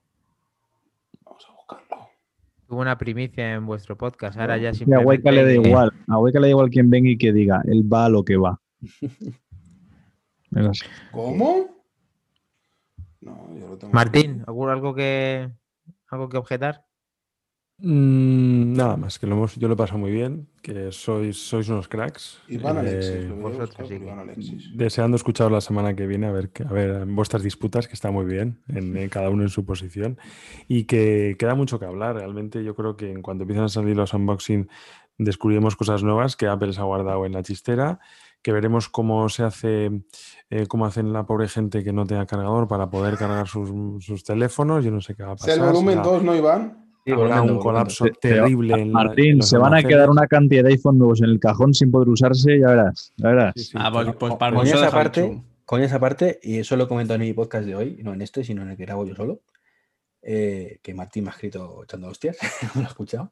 Tuvo 2.71 2.79
una 2.79 2.97
primicia 2.97 3.55
en 3.55 3.65
vuestro 3.65 3.97
podcast. 3.97 4.39
Ahora 4.39 4.55
ya 4.55 4.63
Y 4.63 4.67
a 4.67 4.73
simplemente. 4.73 5.05
Hueca 5.05 5.29
le 5.29 5.43
da 5.43 5.51
igual. 5.51 5.91
A 6.07 6.17
Hueca 6.19 6.39
le 6.39 6.47
da 6.47 6.51
igual 6.51 6.69
quien 6.69 6.89
venga 6.89 7.09
y 7.09 7.17
que 7.17 7.33
diga. 7.33 7.61
Él 7.65 7.83
va 7.91 8.05
a 8.05 8.09
lo 8.09 8.23
que 8.23 8.37
va. 8.37 8.61
¿Cómo? 11.11 11.65
No, 13.19 13.49
yo 13.59 13.67
lo 13.67 13.77
tengo. 13.77 13.91
Martín, 13.91 14.45
¿algún- 14.47 14.69
¿algo 14.69 14.95
que, 14.95 15.49
algo 16.07 16.29
que 16.29 16.37
objetar? 16.37 16.85
Mm, 17.83 18.73
nada 18.75 18.95
más, 18.95 19.17
que 19.17 19.25
lo 19.25 19.35
hemos, 19.35 19.55
yo 19.55 19.67
lo 19.67 19.73
he 19.73 19.77
pasado 19.77 19.97
muy 19.99 20.11
bien, 20.11 20.47
que 20.61 20.91
sois, 20.91 21.35
sois 21.37 21.67
unos 21.69 21.87
cracks. 21.87 22.39
Iván 22.47 22.77
eh, 22.77 22.79
Alexis. 22.81 23.31
A 23.31 23.33
vosotros, 23.33 23.87
sí 23.87 23.95
Iván 23.95 24.19
Alexis. 24.19 24.69
Deseando 24.77 25.17
escucharos 25.17 25.51
la 25.51 25.61
semana 25.61 25.95
que 25.95 26.05
viene, 26.05 26.27
a 26.27 26.31
ver, 26.31 26.49
que- 26.49 26.63
a 26.63 26.67
ver 26.71 27.05
vuestras 27.07 27.41
disputas, 27.41 27.87
que 27.87 27.93
está 27.93 28.11
muy 28.11 28.25
bien, 28.25 28.59
en, 28.67 28.95
en 28.95 29.09
cada 29.09 29.29
uno 29.31 29.41
en 29.43 29.49
su 29.49 29.65
posición, 29.65 30.19
y 30.67 30.83
que 30.83 31.35
queda 31.39 31.55
mucho 31.55 31.79
que 31.79 31.85
hablar. 31.85 32.15
Realmente 32.17 32.63
yo 32.63 32.75
creo 32.75 32.95
que 32.95 33.11
en 33.11 33.21
cuanto 33.23 33.43
empiezan 33.43 33.65
a 33.65 33.69
salir 33.69 33.95
los 33.97 34.13
unboxing, 34.13 34.69
descubriremos 35.17 35.75
cosas 35.75 36.03
nuevas 36.03 36.35
que 36.35 36.47
Apple 36.47 36.73
se 36.73 36.79
ha 36.81 36.83
guardado 36.83 37.25
en 37.25 37.33
la 37.33 37.41
chistera, 37.43 37.99
que 38.43 38.51
veremos 38.51 38.89
cómo 38.89 39.27
se 39.29 39.43
hace, 39.43 40.03
eh, 40.49 40.65
cómo 40.67 40.85
hacen 40.85 41.13
la 41.13 41.25
pobre 41.25 41.47
gente 41.47 41.83
que 41.83 41.93
no 41.93 42.05
tenga 42.07 42.25
cargador 42.25 42.67
para 42.67 42.89
poder 42.89 43.15
cargar 43.17 43.47
sus, 43.47 43.69
sus 44.03 44.23
teléfonos. 44.23 44.83
Yo 44.83 44.89
no 44.91 44.99
sé 45.01 45.13
qué 45.15 45.21
va 45.23 45.31
a 45.31 45.35
Es 45.35 45.41
pasar. 45.41 45.57
el 45.57 45.63
volumen 45.65 45.93
será- 45.95 46.03
2, 46.03 46.23
¿no, 46.23 46.35
Iván? 46.35 46.80
Sí, 47.05 47.11
habrá 47.11 47.35
volumen 47.41 47.55
un 47.55 47.59
colapso 47.61 48.05
terrible 48.19 48.73
en 48.73 48.77
la- 48.79 48.83
en 48.83 48.91
Martín, 48.91 49.41
se 49.43 49.57
van 49.57 49.73
a 49.73 49.81
quedar 49.83 50.09
una 50.09 50.27
cantidad 50.27 50.63
de 50.63 50.69
iPhone 50.69 50.97
nuevos 50.99 51.21
en 51.21 51.29
el 51.29 51.39
cajón 51.39 51.73
sin 51.73 51.89
poder 51.91 52.09
usarse, 52.09 52.59
ya 52.59 52.67
verás. 52.67 53.11
Ya 53.17 53.29
verás. 53.29 53.53
Sí, 53.55 53.63
sí, 53.63 53.71
Ah, 53.75 53.89
pues, 53.91 54.05
pues 54.15 54.29
Con- 54.31 54.37
para 54.37 54.55
con 54.55 54.67
eso 54.67 54.75
esa 54.77 54.91
parte, 54.91 55.41
con 55.65 55.81
esa 55.81 55.99
parte, 55.99 56.39
y 56.43 56.59
eso 56.59 56.75
lo 56.75 56.87
comento 56.87 57.13
en 57.15 57.21
mi 57.21 57.33
podcast 57.33 57.65
de 57.65 57.75
hoy, 57.75 57.99
no 58.03 58.13
en 58.13 58.21
este, 58.21 58.43
sino 58.43 58.61
en 58.61 58.69
el 58.69 58.77
que 58.77 58.85
grabo 58.85 59.05
yo 59.05 59.15
solo, 59.15 59.41
eh, 60.21 60.79
que 60.83 60.93
Martín 60.93 61.23
me 61.23 61.29
ha 61.31 61.33
escrito 61.33 61.83
echando 61.83 62.07
hostias, 62.07 62.37
no 62.75 62.81
lo 62.81 62.87
he 62.87 62.89
escuchado. 62.89 63.31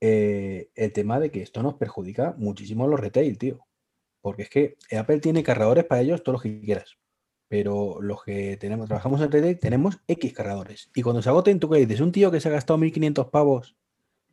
eh, 0.00 0.70
el 0.76 0.92
tema 0.92 1.18
de 1.18 1.30
que 1.32 1.42
esto 1.42 1.60
nos 1.62 1.74
perjudica 1.74 2.32
muchísimo 2.38 2.84
a 2.84 2.88
los 2.88 3.00
retail, 3.00 3.36
tío. 3.36 3.58
Porque 4.20 4.42
es 4.42 4.48
que 4.50 4.76
Apple 4.96 5.18
tiene 5.18 5.42
cargadores 5.42 5.84
para 5.86 6.02
ellos 6.02 6.22
todos 6.22 6.34
los 6.34 6.42
que 6.42 6.60
quieras. 6.60 6.96
Pero 7.48 7.98
los 8.02 8.22
que 8.22 8.56
tenemos, 8.58 8.86
trabajamos 8.88 9.20
en 9.22 9.32
retail, 9.32 9.58
tenemos 9.58 9.98
X 10.06 10.32
cargadores. 10.34 10.90
Y 10.94 11.02
cuando 11.02 11.22
se 11.22 11.30
agoten, 11.30 11.58
tú 11.58 11.70
que 11.70 11.78
dices, 11.78 12.00
un 12.00 12.12
tío 12.12 12.30
que 12.30 12.40
se 12.40 12.48
ha 12.48 12.52
gastado 12.52 12.78
1500 12.78 13.28
pavos, 13.28 13.74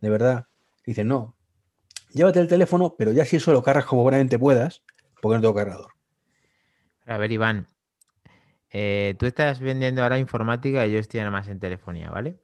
de 0.02 0.10
verdad, 0.10 0.48
dice, 0.86 1.04
no, 1.06 1.36
llévate 2.14 2.40
el 2.40 2.48
teléfono, 2.48 2.96
pero 2.98 3.14
ya 3.14 3.24
si 3.26 3.38
eso 3.38 3.54
lo 3.54 3.64
cargas 3.64 3.86
como 3.86 4.04
buenamente 4.04 4.38
puedas, 4.38 4.84
porque 5.22 5.36
no 5.36 5.42
tengo 5.42 5.56
cargador. 5.56 5.92
A 7.06 7.18
ver, 7.18 7.32
Iván. 7.32 7.68
eh, 8.70 9.16
tú 9.18 9.26
estás 9.26 9.60
vendiendo 9.60 10.04
ahora 10.04 10.20
informática 10.20 10.86
y 10.86 10.92
yo 10.92 11.00
estoy 11.00 11.22
ahora 11.22 11.32
más 11.32 11.48
en 11.48 11.60
telefonía, 11.60 12.10
¿vale? 12.10 12.42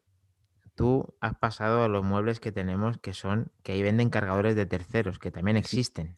Tú 0.75 1.13
has 1.19 1.35
pasado 1.35 1.83
a 1.83 1.89
los 1.89 2.05
muebles 2.05 2.39
que 2.39 2.53
tenemos 2.53 2.97
que 2.97 3.13
son, 3.13 3.51
que 3.61 3.73
ahí 3.73 3.81
venden 3.83 4.09
cargadores 4.09 4.55
de 4.55 4.65
terceros, 4.65 5.19
que 5.19 5.31
también 5.31 5.57
existen. 5.57 6.15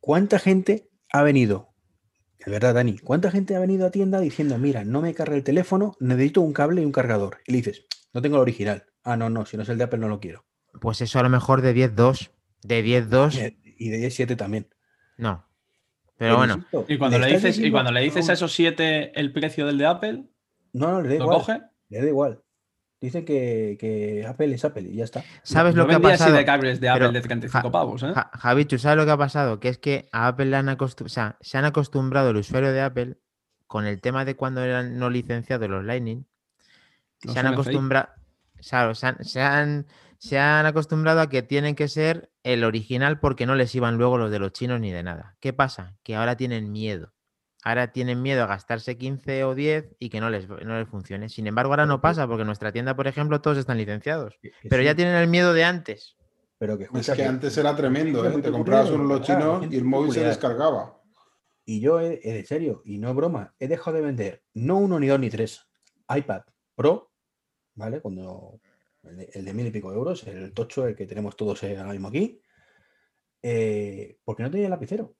¿Cuánta 0.00 0.38
gente 0.38 0.90
ha 1.10 1.22
venido? 1.22 1.72
De 2.44 2.52
verdad, 2.52 2.74
Dani, 2.74 2.98
¿cuánta 2.98 3.30
gente 3.30 3.56
ha 3.56 3.60
venido 3.60 3.86
a 3.86 3.90
tienda 3.90 4.20
diciendo, 4.20 4.58
mira, 4.58 4.84
no 4.84 5.00
me 5.00 5.14
carga 5.14 5.34
el 5.36 5.42
teléfono, 5.44 5.96
necesito 6.00 6.40
un 6.42 6.52
cable 6.52 6.82
y 6.82 6.84
un 6.84 6.92
cargador? 6.92 7.38
Y 7.46 7.52
le 7.52 7.56
dices, 7.58 7.86
no 8.12 8.22
tengo 8.22 8.36
el 8.36 8.42
original. 8.42 8.84
Ah, 9.02 9.16
no, 9.16 9.30
no, 9.30 9.46
si 9.46 9.56
no 9.56 9.62
es 9.62 9.68
el 9.68 9.78
de 9.78 9.84
Apple 9.84 9.98
no 9.98 10.08
lo 10.08 10.20
quiero. 10.20 10.44
Pues 10.80 11.00
eso 11.00 11.18
a 11.18 11.22
lo 11.22 11.28
mejor 11.30 11.62
de 11.62 11.74
10.2. 11.74 12.30
De 12.62 12.84
10.2, 12.84 13.56
Y 13.78 13.88
de 13.90 14.10
7 14.10 14.36
también. 14.36 14.68
no. 15.16 15.44
Pero 16.18 16.38
bueno, 16.38 16.54
insisto, 16.54 16.86
Y 16.88 16.96
cuando 16.96 17.18
le 17.18 17.26
dices, 17.26 17.58
y 17.58 17.70
cuando 17.70 17.92
le 17.92 18.00
a 18.00 18.02
dices 18.02 18.30
a 18.30 18.32
esos 18.32 18.50
siete 18.54 19.12
el 19.20 19.32
precio 19.34 19.66
del 19.66 19.76
de 19.76 19.84
Apple, 19.84 20.24
No, 20.72 20.92
no, 20.92 21.02
le 21.02 21.08
da 21.10 21.14
¿lo 21.18 21.24
igual. 21.24 21.38
coge? 21.38 21.60
Le 21.90 22.00
da 22.00 22.06
igual. 22.06 22.42
Dice 23.00 23.24
que, 23.26 23.76
que 23.78 24.24
Apple 24.26 24.54
es 24.54 24.64
Apple 24.64 24.82
y 24.90 24.96
ya 24.96 25.04
está. 25.04 25.22
¿sabes 25.42 25.74
lo 25.74 25.86
que 25.86 25.92
ha 25.92 25.96
así 25.96 26.02
pasado? 26.02 26.34
de 26.36 26.44
cables 26.46 26.80
de 26.80 26.88
Apple 26.88 27.00
Pero, 27.00 27.12
de 27.12 27.20
35 27.20 27.62
ja- 27.62 27.70
pavos, 27.70 28.02
¿eh? 28.02 28.12
Ja- 28.14 28.30
Javichu, 28.32 28.78
¿sabes 28.78 28.96
lo 28.96 29.04
que 29.04 29.10
ha 29.10 29.16
pasado? 29.18 29.60
Que 29.60 29.68
es 29.68 29.78
que 29.78 30.08
a 30.12 30.28
Apple 30.28 30.46
le 30.46 30.56
han 30.56 30.68
acostu- 30.68 31.04
o 31.04 31.08
sea, 31.08 31.36
se 31.42 31.58
han 31.58 31.66
acostumbrado 31.66 32.30
el 32.30 32.36
usuario 32.36 32.72
de 32.72 32.80
Apple 32.80 33.18
con 33.66 33.84
el 33.84 34.00
tema 34.00 34.24
de 34.24 34.34
cuando 34.36 34.62
eran 34.62 34.98
no 34.98 35.10
licenciados 35.10 35.68
los 35.68 35.84
Lightning. 35.84 36.26
Los 37.22 37.34
se 37.34 37.40
han 37.40 37.46
acostumbrado. 37.48 38.08
se 38.60 38.76
han, 38.76 38.94
se, 39.24 39.42
han, 39.42 39.86
se 40.18 40.38
han 40.38 40.64
acostumbrado 40.64 41.20
a 41.20 41.28
que 41.28 41.42
tienen 41.42 41.74
que 41.74 41.88
ser 41.88 42.30
el 42.44 42.64
original 42.64 43.20
porque 43.20 43.44
no 43.44 43.54
les 43.56 43.74
iban 43.74 43.98
luego 43.98 44.16
los 44.16 44.30
de 44.30 44.38
los 44.38 44.52
chinos 44.52 44.80
ni 44.80 44.90
de 44.90 45.02
nada. 45.02 45.36
¿Qué 45.40 45.52
pasa? 45.52 45.96
Que 46.02 46.16
ahora 46.16 46.36
tienen 46.36 46.72
miedo. 46.72 47.12
Ahora 47.68 47.90
tienen 47.90 48.22
miedo 48.22 48.44
a 48.44 48.46
gastarse 48.46 48.96
15 48.96 49.42
o 49.42 49.56
10 49.56 49.96
y 49.98 50.08
que 50.08 50.20
no 50.20 50.30
les, 50.30 50.48
no 50.48 50.78
les 50.78 50.88
funcione. 50.88 51.28
Sin 51.28 51.48
embargo, 51.48 51.72
ahora 51.72 51.84
no 51.84 52.00
pasa 52.00 52.24
porque 52.28 52.42
en 52.42 52.46
nuestra 52.46 52.70
tienda, 52.70 52.94
por 52.94 53.08
ejemplo, 53.08 53.40
todos 53.40 53.58
están 53.58 53.76
licenciados. 53.76 54.38
Que- 54.40 54.52
que 54.52 54.68
Pero 54.68 54.84
ya 54.84 54.94
tienen 54.94 55.16
el 55.16 55.26
miedo 55.26 55.52
de 55.52 55.64
antes. 55.64 56.16
Pero 56.58 56.78
que, 56.78 56.84
Es 56.94 57.10
que 57.10 57.24
antes 57.24 57.58
era 57.58 57.74
tremendo, 57.74 58.24
¿eh? 58.24 58.40
Te 58.40 58.52
comprabas 58.52 58.90
uno 58.90 59.02
los 59.02 59.20
chinos 59.22 59.66
y 59.68 59.76
el 59.78 59.84
móvil 59.84 60.12
se 60.12 60.20
descargaba. 60.28 61.02
Y 61.64 61.80
yo, 61.80 61.98
he, 61.98 62.20
he 62.22 62.34
de 62.34 62.46
serio, 62.46 62.82
y 62.84 62.98
no 62.98 63.08
es 63.10 63.16
broma, 63.16 63.52
he 63.58 63.66
dejado 63.66 63.96
de 63.96 64.02
vender 64.04 64.44
no 64.54 64.76
uno, 64.78 65.00
ni 65.00 65.08
dos, 65.08 65.18
ni 65.18 65.28
tres 65.28 65.66
iPad 66.08 66.42
Pro, 66.76 67.10
¿vale? 67.74 68.00
Cuando 68.00 68.60
el 69.02 69.16
de, 69.16 69.30
el 69.34 69.44
de 69.44 69.52
mil 69.52 69.66
y 69.66 69.72
pico 69.72 69.92
euros, 69.92 70.24
el 70.28 70.52
tocho, 70.52 70.86
el 70.86 70.94
que 70.94 71.04
tenemos 71.06 71.34
todos 71.36 71.60
eh, 71.64 71.76
ahora 71.76 71.90
mismo 71.90 72.06
aquí, 72.06 72.40
eh, 73.42 74.18
porque 74.24 74.44
no 74.44 74.50
tenía 74.52 74.68
lapicero. 74.68 75.16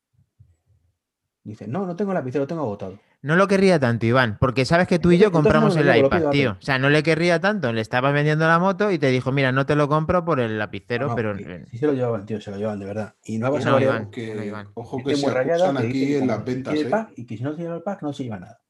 Dice, 1.46 1.68
no, 1.68 1.86
no 1.86 1.94
tengo 1.94 2.12
lapicero, 2.12 2.44
tengo 2.44 2.62
agotado. 2.62 2.98
No 3.22 3.36
lo 3.36 3.46
querría 3.46 3.78
tanto, 3.78 4.04
Iván, 4.04 4.36
porque 4.40 4.64
sabes 4.64 4.88
que 4.88 4.98
tú 4.98 5.12
y 5.12 5.18
yo 5.18 5.26
no 5.26 5.32
compramos 5.32 5.76
el 5.76 5.92
digo, 5.92 6.08
iPad, 6.08 6.30
tío. 6.30 6.56
O 6.60 6.62
sea, 6.62 6.80
no 6.80 6.90
le 6.90 7.04
querría 7.04 7.40
tanto. 7.40 7.72
Le 7.72 7.80
estabas 7.80 8.12
vendiendo 8.12 8.48
la 8.48 8.58
moto 8.58 8.90
y 8.90 8.98
te 8.98 9.10
dijo, 9.10 9.30
mira, 9.30 9.52
no 9.52 9.64
te 9.64 9.76
lo 9.76 9.86
compro 9.88 10.24
por 10.24 10.40
el 10.40 10.58
lapicero, 10.58 11.06
No, 11.06 11.10
no, 11.10 11.16
pero 11.16 11.36
sí, 11.38 11.44
sí 11.70 11.78
se 11.78 11.86
lo 11.86 11.92
llevaban, 11.92 12.26
tío, 12.26 12.40
se 12.40 12.50
lo 12.50 12.56
llevaban 12.56 12.80
de 12.80 12.86
verdad. 12.86 13.14
Y 13.24 13.38
no 13.38 13.46
ha 13.46 13.50
Que 13.50 13.56
pasado. 13.58 13.80
Iván. 13.80 14.10
Que, 14.10 14.34
no, 14.34 14.42
Iván. 14.42 14.68
ojo 14.74 14.96
que 14.98 15.14
Gente 15.14 15.20
se 15.20 15.38
acusan 15.38 15.76
que 15.76 15.82
aquí 15.86 16.06
que 16.06 16.18
en 16.18 16.26
las 16.26 16.44
ventas, 16.44 16.74
¿eh? 16.74 16.86
pack 16.86 17.12
y 17.16 17.26
que 17.26 17.36
si 17.36 17.44
no 17.44 17.54
tiene 17.54 17.74
el 17.76 17.82
pack 17.82 18.02
no 18.02 18.12
se 18.12 18.24
lleva 18.24 18.40
nada. 18.40 18.60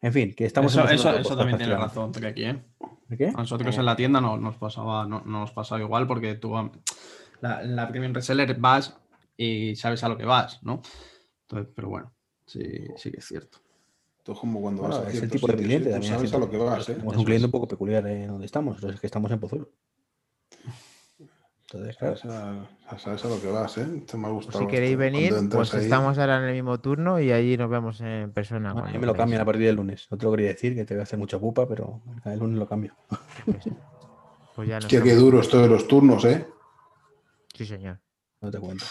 En 0.00 0.12
fin, 0.14 0.34
que 0.34 0.46
estamos 0.46 0.72
Eso, 0.72 0.88
en 0.88 0.94
eso, 0.94 1.14
eso 1.14 1.36
también 1.36 1.58
tiene 1.58 1.76
razón, 1.76 2.10
Trek, 2.12 2.30
aquí, 2.32 2.44
¿eh? 2.44 2.62
¿De 3.08 3.16
qué? 3.18 3.28
A 3.28 3.32
nosotros 3.38 3.76
en 3.76 3.84
la 3.84 3.96
tienda 3.96 4.20
no 4.20 4.38
nos 4.38 4.56
pasaba, 4.56 5.06
no, 5.06 5.22
no 5.26 5.40
nos 5.40 5.52
pasaba 5.52 5.80
igual 5.82 6.06
porque 6.06 6.36
tú 6.36 6.54
la, 7.42 7.62
en 7.62 7.76
la 7.76 7.88
Premium 7.88 8.14
Reseller 8.14 8.54
vas 8.54 8.96
y 9.36 9.76
sabes 9.76 10.02
a 10.04 10.08
lo 10.08 10.16
que 10.16 10.24
vas, 10.24 10.62
¿no? 10.62 10.80
Entonces, 11.50 11.72
pero 11.74 11.88
bueno, 11.88 12.12
sí, 12.46 12.60
sí 12.96 13.10
que 13.10 13.18
es 13.18 13.24
cierto. 13.26 13.58
Esto 14.18 14.32
es 14.32 14.38
como 14.38 14.60
cuando 14.60 14.82
Bueno, 14.82 14.96
vas 14.98 15.06
a 15.06 15.10
es 15.10 15.22
el 15.22 15.30
tipo 15.30 15.46
de 15.46 15.56
cliente 15.56 15.90
también. 15.90 16.12
es 16.12 16.18
sabes 16.18 16.34
a 16.34 16.38
lo 16.38 16.50
que 16.50 16.58
vas, 16.58 16.88
¿eh? 16.90 16.92
Eso 16.98 17.04
un 17.06 17.24
cliente 17.24 17.36
es. 17.36 17.44
un 17.44 17.50
poco 17.50 17.66
peculiar 17.68 18.06
en 18.06 18.28
donde 18.28 18.44
estamos, 18.44 18.82
es 18.84 19.00
que 19.00 19.06
estamos 19.06 19.30
en 19.30 19.40
Pozuelo. 19.40 19.70
Entonces, 21.62 21.96
claro, 21.96 22.16
Sabes 22.16 22.34
a, 22.90 22.98
sabes 22.98 23.24
a 23.24 23.28
lo 23.28 23.40
que 23.40 23.46
vas, 23.48 23.78
¿eh? 23.78 23.86
Esto 23.98 24.18
me 24.18 24.26
ha 24.28 24.30
pues 24.30 24.46
gustado. 24.46 24.64
si 24.64 24.70
queréis 24.70 24.96
venir, 24.96 25.34
pues 25.50 25.74
ahí- 25.74 25.82
estamos 25.84 26.18
ahora 26.18 26.38
en 26.38 26.44
el 26.44 26.54
mismo 26.54 26.78
turno 26.80 27.18
y 27.20 27.32
allí 27.32 27.56
nos 27.56 27.70
vemos 27.70 28.00
en 28.02 28.32
persona. 28.32 28.70
a 28.70 28.74
mí 28.74 28.80
cuando 28.80 29.00
me 29.00 29.06
lo 29.06 29.14
cambian 29.14 29.40
a 29.42 29.44
partir 29.44 29.64
del 29.66 29.76
lunes. 29.76 30.06
No 30.10 30.18
te 30.18 30.24
lo 30.26 30.30
quería 30.32 30.48
decir, 30.48 30.74
que 30.74 30.84
te 30.84 30.94
voy 30.94 31.00
a 31.00 31.04
hacer 31.04 31.18
mucha 31.18 31.38
pupa, 31.38 31.66
pero 31.66 32.02
el 32.26 32.38
lunes 32.38 32.58
lo 32.58 32.66
cambio. 32.68 32.94
Pues, 33.44 33.64
pues 34.54 34.68
ya 34.68 34.76
nos 34.76 34.84
Hostia, 34.84 35.02
qué 35.02 35.14
duro 35.14 35.40
esto 35.40 35.60
de 35.62 35.68
los 35.68 35.86
turnos, 35.88 36.24
¿eh? 36.24 36.46
Sí, 37.54 37.64
señor. 37.66 37.98
No 38.40 38.50
te 38.50 38.58
cuento. 38.58 38.84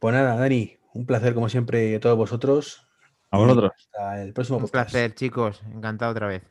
Pues 0.00 0.14
nada, 0.14 0.36
Dani, 0.36 0.76
un 0.94 1.04
placer 1.06 1.34
como 1.34 1.48
siempre 1.48 1.94
a 1.96 2.00
todos 2.00 2.16
vosotros. 2.16 2.88
A 3.30 3.38
vosotros. 3.38 3.72
Hasta 3.76 4.22
el 4.22 4.32
próximo 4.32 4.58
Un 4.58 4.62
podcast. 4.64 4.90
placer, 4.90 5.14
chicos. 5.14 5.62
Encantado 5.72 6.12
otra 6.12 6.28
vez. 6.28 6.42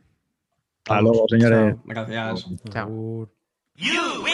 Hasta 0.86 1.02
luego, 1.02 1.26
señores. 1.30 1.76
Gracias. 1.86 2.45
Chao. 2.70 2.88
Por- 2.88 3.30
You 3.76 4.24
win. 4.24 4.32